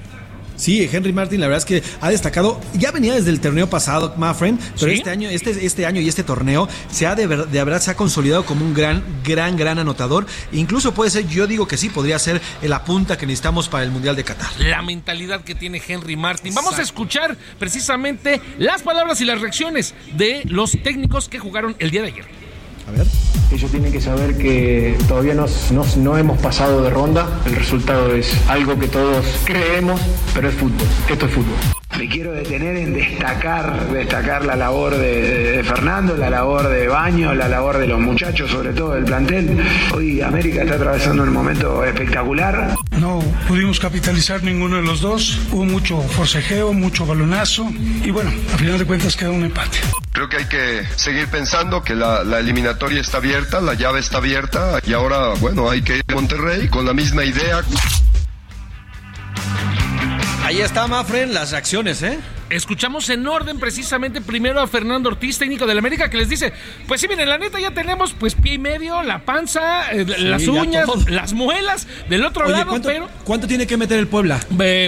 Sí, 0.58 0.90
Henry 0.92 1.14
Martin, 1.14 1.40
la 1.40 1.48
verdad 1.48 1.60
es 1.60 1.66
que 1.66 1.84
ha 2.02 2.10
destacado, 2.10 2.60
ya 2.74 2.92
venía 2.92 3.14
desde 3.14 3.30
el 3.30 3.40
torneo 3.40 3.70
pasado, 3.70 4.16
my 4.18 4.34
friend, 4.34 4.60
pero 4.80 4.92
este 4.92 5.12
año, 5.12 5.30
este, 5.30 5.66
este 5.66 5.86
año 5.86 6.02
y 6.02 6.10
este 6.10 6.24
torneo 6.24 6.68
se 6.90 7.06
ha 7.06 7.14
de, 7.14 7.28
de, 7.28 7.64
verdad 7.64 7.80
se 7.80 7.92
ha 7.92 7.96
consolidado 7.96 8.44
como 8.44 8.66
un 8.66 8.74
gran, 8.74 9.04
gran, 9.24 9.56
gran 9.56 9.78
anotador. 9.78 10.26
Incluso 10.52 10.96
puede 10.96 11.12
ser, 11.12 11.28
yo 11.28 11.46
digo 11.46 11.68
que 11.68 11.78
sí, 11.78 11.90
podría 11.90 12.18
ser 12.18 12.42
la 12.64 12.84
punta 12.84 13.20
que 13.20 13.28
necesitamos 13.28 13.70
para 13.70 13.84
el 13.84 13.92
Mundial 13.92 14.16
de 14.16 14.24
Qatar. 14.24 14.50
La 14.58 14.82
mentalidad 14.82 15.44
que 15.44 15.54
tiene 15.54 15.80
Henry 15.88 16.16
Martin. 16.16 16.56
Vamos 16.56 16.80
a 16.80 16.82
escuchar 16.82 17.38
precisamente 17.60 18.42
las 18.58 18.82
palabras 18.82 19.22
y 19.22 19.26
las 19.26 19.40
reacciones 19.40 19.94
de 20.16 20.42
los 20.46 20.72
técnicos 20.72 21.30
que 21.30 21.38
jugaron 21.38 21.76
el 21.78 21.92
día 21.92 22.02
de 22.02 22.08
ayer. 22.08 22.47
Ellos 23.52 23.72
tienen 23.72 23.92
que 23.92 24.02
saber 24.02 24.38
que 24.38 24.98
todavía 25.08 25.34
no, 25.34 26.18
hemos 26.18 26.38
pasado 26.40 26.84
de 26.84 26.90
ronda. 26.90 27.28
El 27.46 27.56
resultado 27.56 28.14
es 28.14 28.36
algo 28.48 28.78
que 28.78 28.88
todos 28.88 29.26
creemos, 29.46 30.00
pero 30.34 30.50
es 30.50 30.56
fútbol. 30.56 30.88
Esto 31.10 31.26
es 31.26 31.32
fútbol. 31.34 31.56
Me 31.98 32.08
quiero 32.08 32.32
detener 32.32 32.76
en 32.78 32.94
destacar, 32.94 33.88
destacar 33.90 34.46
la 34.46 34.56
labor 34.56 34.96
de, 34.96 35.64
Fernando, 35.68 36.16
la 36.16 36.30
labor 36.30 36.68
de 36.68 36.88
Baño, 36.88 37.34
la 37.34 37.48
labor 37.48 37.80
de 37.80 37.88
los 37.88 38.00
muchachos, 38.00 38.52
sobre 38.52 38.72
todo 38.74 38.94
del 38.94 39.06
plantel. 39.06 39.58
Hoy 39.96 40.22
América 40.22 40.62
está 40.62 40.76
atravesando 40.76 41.24
un 41.24 41.34
momento 41.34 41.84
espectacular. 41.84 42.76
No 42.92 43.20
pudimos 43.48 43.80
capitalizar 43.80 44.44
ninguno 44.44 44.76
de 44.76 44.84
los 44.84 45.02
dos. 45.02 45.40
Hubo 45.52 45.66
mucho 45.66 46.00
forcejeo, 46.02 46.72
mucho 46.72 47.08
balonazo 47.08 47.68
y 48.04 48.12
bueno, 48.12 48.32
a 48.54 48.58
final 48.58 48.78
de 48.78 48.86
cuentas 48.86 49.16
quedó 49.16 49.34
un 49.34 49.46
empate. 49.46 49.80
Creo 50.12 50.30
que 50.30 50.38
hay 50.38 50.46
que 50.46 50.84
seguir 50.96 51.28
pensando 51.28 51.84
que 51.84 51.96
la, 51.96 52.24
la, 52.24 52.40
eliminatoria 52.40 53.02
está 53.02 53.18
abierta, 53.18 53.60
la 53.60 53.74
llave 53.74 54.00
está 54.00 54.18
abierta 54.18 54.80
y 54.86 54.94
ahora, 54.94 55.34
bueno, 55.40 55.70
hay 55.70 55.82
que 55.82 55.98
ir 55.98 56.04
a 56.08 56.14
Monterrey 56.14 56.68
con 56.68 56.86
la 56.86 56.94
misma 56.94 57.26
idea. 57.26 57.64
Ahí 60.48 60.62
está, 60.62 60.88
Mafren, 60.88 61.34
las 61.34 61.52
reacciones, 61.52 62.02
¿eh? 62.04 62.20
Escuchamos 62.50 63.10
en 63.10 63.28
orden 63.28 63.60
precisamente 63.60 64.22
primero 64.22 64.62
a 64.62 64.68
Fernando 64.68 65.10
Ortiz, 65.10 65.38
técnico 65.38 65.66
del 65.66 65.78
América, 65.78 66.10
que 66.10 66.18
les 66.18 66.30
dice, 66.30 66.54
pues 66.88 67.02
sí, 67.02 67.08
miren, 67.08 67.28
la 67.28 67.38
neta 67.38 67.60
ya 67.60 67.72
tenemos 67.72 68.14
pues 68.14 68.36
pie 68.36 68.54
y 68.54 68.58
medio, 68.58 69.04
la 69.04 69.20
panza, 69.20 69.92
eh, 69.92 70.06
las 70.06 70.48
uñas, 70.48 70.88
las 71.10 71.34
muelas, 71.34 71.88
del 72.10 72.26
otro 72.26 72.48
lado, 72.48 72.68
¿cuánto, 72.68 72.88
pero... 72.88 73.10
¿Cuánto 73.26 73.48
tiene 73.48 73.68
que 73.68 73.76
meter 73.76 74.00
el 74.00 74.08
Puebla? 74.08 74.40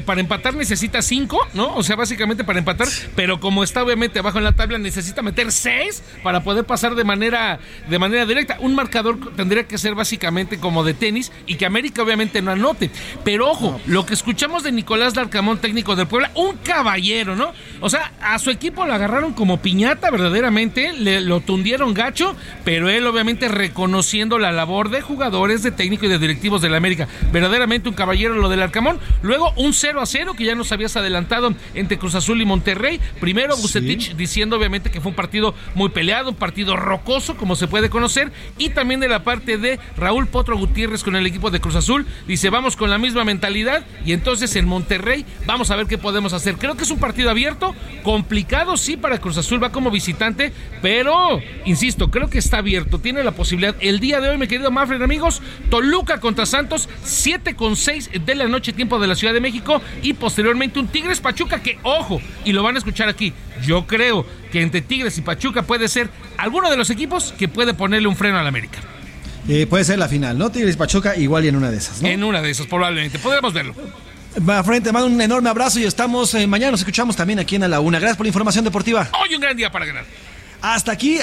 para 0.06 0.22
empatar 0.22 0.54
necesita 0.54 1.02
cinco, 1.02 1.40
¿no? 1.54 1.76
O 1.76 1.84
sea, 1.84 1.96
básicamente 1.96 2.44
para 2.44 2.60
empatar, 2.60 2.88
pero 3.16 3.40
como 3.40 3.64
está 3.64 3.84
obviamente 3.84 4.20
abajo 4.20 4.38
en 4.38 4.44
la 4.46 4.54
tabla, 4.54 4.78
necesita 4.78 5.22
meter 5.22 5.52
seis 5.52 6.02
para 6.24 6.44
poder 6.44 6.66
pasar 6.66 6.96
de 6.96 7.04
manera, 7.04 7.60
de 7.90 8.00
manera 8.00 8.26
directa. 8.26 8.58
Un 8.60 8.76
marcador 8.76 9.36
tendría 9.36 9.68
que 9.68 9.78
ser 9.78 9.96
básicamente 9.96 10.60
como 10.60 10.84
de 10.84 10.94
tenis 10.94 11.32
y 11.46 11.56
que 11.56 11.66
América 11.66 12.04
obviamente 12.04 12.42
no 12.42 12.52
anote. 12.52 12.90
Pero 13.24 13.50
ojo, 13.50 13.80
lo 13.86 14.06
que 14.06 14.14
escuchamos 14.14 14.64
de 14.64 14.72
Nicolás 14.72 15.16
Larcamón, 15.16 15.60
técnico 15.60 15.96
del 15.96 16.08
Puebla, 16.08 16.32
un 16.36 16.58
caballero, 16.58 17.36
¿no? 17.36 17.49
O 17.82 17.90
sea, 17.90 18.12
a 18.22 18.40
su 18.40 18.50
equipo 18.50 18.86
lo 18.86 18.94
agarraron 18.94 19.34
como 19.34 19.62
piñata 19.62 20.12
verdaderamente, 20.12 20.94
le, 20.94 21.22
lo 21.22 21.40
tundieron 21.42 21.94
gacho, 21.94 22.36
pero 22.64 22.90
él 22.90 23.06
obviamente 23.08 23.48
reconociendo 23.48 24.40
la 24.40 24.52
labor 24.52 24.90
de 24.90 25.02
jugadores, 25.02 25.64
de 25.64 25.72
técnico 25.72 26.06
y 26.06 26.10
de 26.10 26.20
directivos 26.20 26.62
de 26.62 26.70
la 26.70 26.78
América. 26.78 27.08
Verdaderamente 27.32 27.90
un 27.90 27.96
caballero 27.96 28.36
lo 28.36 28.50
del 28.50 28.62
Arcamón. 28.62 29.00
Luego 29.22 29.54
un 29.56 29.74
0 29.74 30.02
a 30.02 30.06
0 30.06 30.34
que 30.38 30.46
ya 30.46 30.56
nos 30.56 30.72
habías 30.72 30.96
adelantado 30.96 31.54
entre 31.74 31.98
Cruz 31.98 32.16
Azul 32.16 32.42
y 32.42 32.46
Monterrey. 32.46 33.00
Primero 33.20 33.56
Bucetich 33.58 34.16
diciendo 34.16 34.58
obviamente 34.58 34.92
que 34.92 35.02
fue 35.02 35.10
un 35.10 35.16
partido 35.16 35.54
muy 35.76 35.90
peleado, 35.90 36.30
un 36.30 36.36
partido 36.36 36.76
rocoso 36.76 37.38
como 37.38 37.56
se 37.56 37.68
puede 37.68 37.90
conocer. 37.90 38.32
Y 38.58 38.70
también 38.70 39.00
de 39.00 39.08
la 39.08 39.24
parte 39.24 39.58
de 39.58 39.80
Raúl 39.98 40.28
Potro 40.28 40.58
Gutiérrez 40.58 41.04
con 41.04 41.16
el 41.16 41.26
equipo 41.26 41.52
de 41.52 41.60
Cruz 41.60 41.76
Azul. 41.76 42.06
Dice, 42.28 42.50
vamos 42.50 42.76
con 42.76 42.90
la 42.90 42.98
misma 42.98 43.24
mentalidad 43.24 43.86
y 44.06 44.14
entonces 44.14 44.56
en 44.56 44.66
Monterrey 44.66 45.26
vamos 45.46 45.72
a 45.72 45.76
ver 45.76 45.88
qué 45.88 45.98
podemos 45.98 46.34
hacer. 46.34 46.56
Creo 46.56 46.76
que 46.76 46.84
es 46.84 46.92
un 46.92 47.00
partido 47.00 47.30
abierto 47.30 47.39
abierto, 47.40 47.74
complicado 48.04 48.76
sí 48.76 48.98
para 48.98 49.18
Cruz 49.18 49.38
Azul, 49.38 49.64
va 49.64 49.72
como 49.72 49.92
visitante, 49.92 50.52
pero, 50.82 51.40
insisto, 51.64 52.12
creo 52.12 52.30
que 52.30 52.38
está 52.38 52.58
abierto, 52.58 53.00
tiene 53.00 53.24
la 53.24 53.32
posibilidad. 53.32 53.76
El 53.80 54.02
día 54.02 54.20
de 54.20 54.30
hoy, 54.30 54.38
mi 54.38 54.48
querido 54.48 54.72
Manfred, 54.72 55.02
amigos, 55.02 55.42
Toluca 55.70 56.20
contra 56.20 56.46
Santos, 56.46 56.90
7 57.04 57.56
con 57.56 57.78
6 57.78 58.10
de 58.26 58.36
la 58.36 58.48
noche, 58.48 58.74
tiempo 58.74 59.00
de 59.00 59.08
la 59.08 59.16
Ciudad 59.16 59.34
de 59.34 59.40
México, 59.40 59.82
y 60.02 60.14
posteriormente 60.14 60.80
un 60.80 60.90
Tigres 60.90 61.22
Pachuca 61.22 61.64
que, 61.64 61.80
ojo, 61.84 62.22
y 62.44 62.52
lo 62.52 62.62
van 62.62 62.76
a 62.76 62.80
escuchar 62.80 63.08
aquí, 63.08 63.32
yo 63.66 63.88
creo 63.88 64.26
que 64.52 64.62
entre 64.62 64.82
Tigres 64.82 65.18
y 65.18 65.22
Pachuca 65.22 65.62
puede 65.62 65.88
ser 65.88 66.10
alguno 66.38 66.70
de 66.70 66.76
los 66.76 66.90
equipos 66.90 67.34
que 67.38 67.48
puede 67.48 67.74
ponerle 67.74 68.10
un 68.10 68.18
freno 68.18 68.38
al 68.38 68.48
América. 68.48 68.80
Eh, 69.48 69.66
puede 69.66 69.86
ser 69.86 69.98
la 69.98 70.10
final, 70.10 70.38
¿no? 70.38 70.52
Tigres 70.52 70.76
Pachuca 70.76 71.16
igual 71.16 71.46
y 71.46 71.48
en 71.48 71.56
una 71.56 71.72
de 71.72 71.78
esas, 71.78 72.02
¿no? 72.02 72.08
En 72.10 72.24
una 72.24 72.42
de 72.42 72.52
esas, 72.52 72.68
probablemente. 72.68 73.18
Podremos 73.18 73.54
verlo. 73.54 73.74
Frente, 74.64 74.92
mando 74.92 75.08
un 75.08 75.20
enorme 75.20 75.50
abrazo 75.50 75.80
y 75.80 75.86
estamos 75.86 76.34
eh, 76.36 76.46
mañana 76.46 76.72
nos 76.72 76.82
escuchamos 76.82 77.16
también 77.16 77.40
aquí 77.40 77.56
en 77.56 77.64
A 77.64 77.68
la 77.68 77.80
Una. 77.80 78.00
Gracias 78.00 78.18
por 78.18 78.26
la 78.26 78.30
información 78.30 78.64
deportiva. 78.64 79.10
Hoy 79.22 79.36
un 79.36 79.42
gran 79.42 79.58
día 79.58 79.72
para 79.72 79.86
ganar. 79.86 80.06
Hasta 80.62 80.92
aquí. 80.92 81.20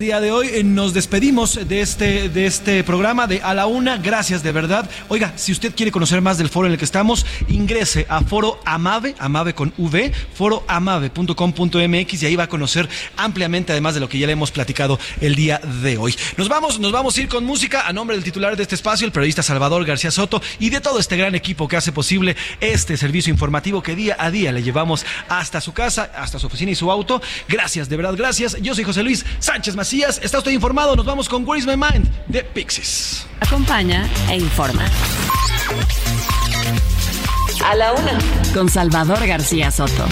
Día 0.00 0.20
de 0.20 0.30
hoy 0.30 0.46
eh, 0.52 0.62
nos 0.62 0.94
despedimos 0.94 1.58
de 1.66 1.80
este, 1.80 2.28
de 2.28 2.46
este 2.46 2.84
programa 2.84 3.26
de 3.26 3.42
A 3.42 3.52
la 3.52 3.66
Una. 3.66 3.96
Gracias 3.96 4.44
de 4.44 4.52
verdad. 4.52 4.88
Oiga, 5.08 5.32
si 5.34 5.50
usted 5.50 5.74
quiere 5.74 5.90
conocer 5.90 6.20
más 6.22 6.38
del 6.38 6.48
foro 6.48 6.68
en 6.68 6.72
el 6.74 6.78
que 6.78 6.84
estamos, 6.84 7.26
ingrese 7.48 8.06
a 8.08 8.20
foro 8.20 8.60
Amave, 8.64 9.16
Amave 9.18 9.54
con 9.54 9.72
V, 9.76 10.12
foroamave.com.mx 10.34 12.22
y 12.22 12.26
ahí 12.26 12.36
va 12.36 12.44
a 12.44 12.48
conocer 12.48 12.88
ampliamente, 13.16 13.72
además 13.72 13.94
de 13.94 13.98
lo 13.98 14.08
que 14.08 14.20
ya 14.20 14.28
le 14.28 14.34
hemos 14.34 14.52
platicado 14.52 15.00
el 15.20 15.34
día 15.34 15.58
de 15.58 15.98
hoy. 15.98 16.14
Nos 16.36 16.48
vamos, 16.48 16.78
nos 16.78 16.92
vamos 16.92 17.16
a 17.16 17.20
ir 17.20 17.26
con 17.26 17.44
música 17.44 17.88
a 17.88 17.92
nombre 17.92 18.16
del 18.16 18.22
titular 18.22 18.56
de 18.56 18.62
este 18.62 18.76
espacio, 18.76 19.04
el 19.04 19.10
periodista 19.10 19.42
Salvador 19.42 19.84
García 19.84 20.12
Soto, 20.12 20.40
y 20.60 20.70
de 20.70 20.80
todo 20.80 21.00
este 21.00 21.16
gran 21.16 21.34
equipo 21.34 21.66
que 21.66 21.76
hace 21.76 21.90
posible 21.90 22.36
este 22.60 22.96
servicio 22.96 23.32
informativo 23.32 23.82
que 23.82 23.96
día 23.96 24.14
a 24.16 24.30
día 24.30 24.52
le 24.52 24.62
llevamos 24.62 25.04
hasta 25.28 25.60
su 25.60 25.72
casa, 25.72 26.12
hasta 26.14 26.38
su 26.38 26.46
oficina 26.46 26.70
y 26.70 26.76
su 26.76 26.88
auto. 26.88 27.20
Gracias, 27.48 27.88
de 27.88 27.96
verdad, 27.96 28.14
gracias. 28.16 28.56
Yo 28.62 28.76
soy 28.76 28.84
José 28.84 29.02
Luis 29.02 29.26
Sánchez 29.40 29.74
Macías. 29.88 30.20
Está 30.22 30.36
usted 30.36 30.50
informado. 30.50 30.94
Nos 30.96 31.06
vamos 31.06 31.30
con 31.30 31.48
Where 31.48 31.58
is 31.58 31.66
My 31.66 31.74
Mind 31.74 32.06
de 32.26 32.44
Pixies. 32.44 33.26
Acompaña 33.40 34.06
e 34.28 34.36
informa. 34.36 34.84
A 37.64 37.74
la 37.74 37.94
una. 37.94 38.18
Con 38.52 38.68
Salvador 38.68 39.26
García 39.26 39.70
Soto. 39.70 40.06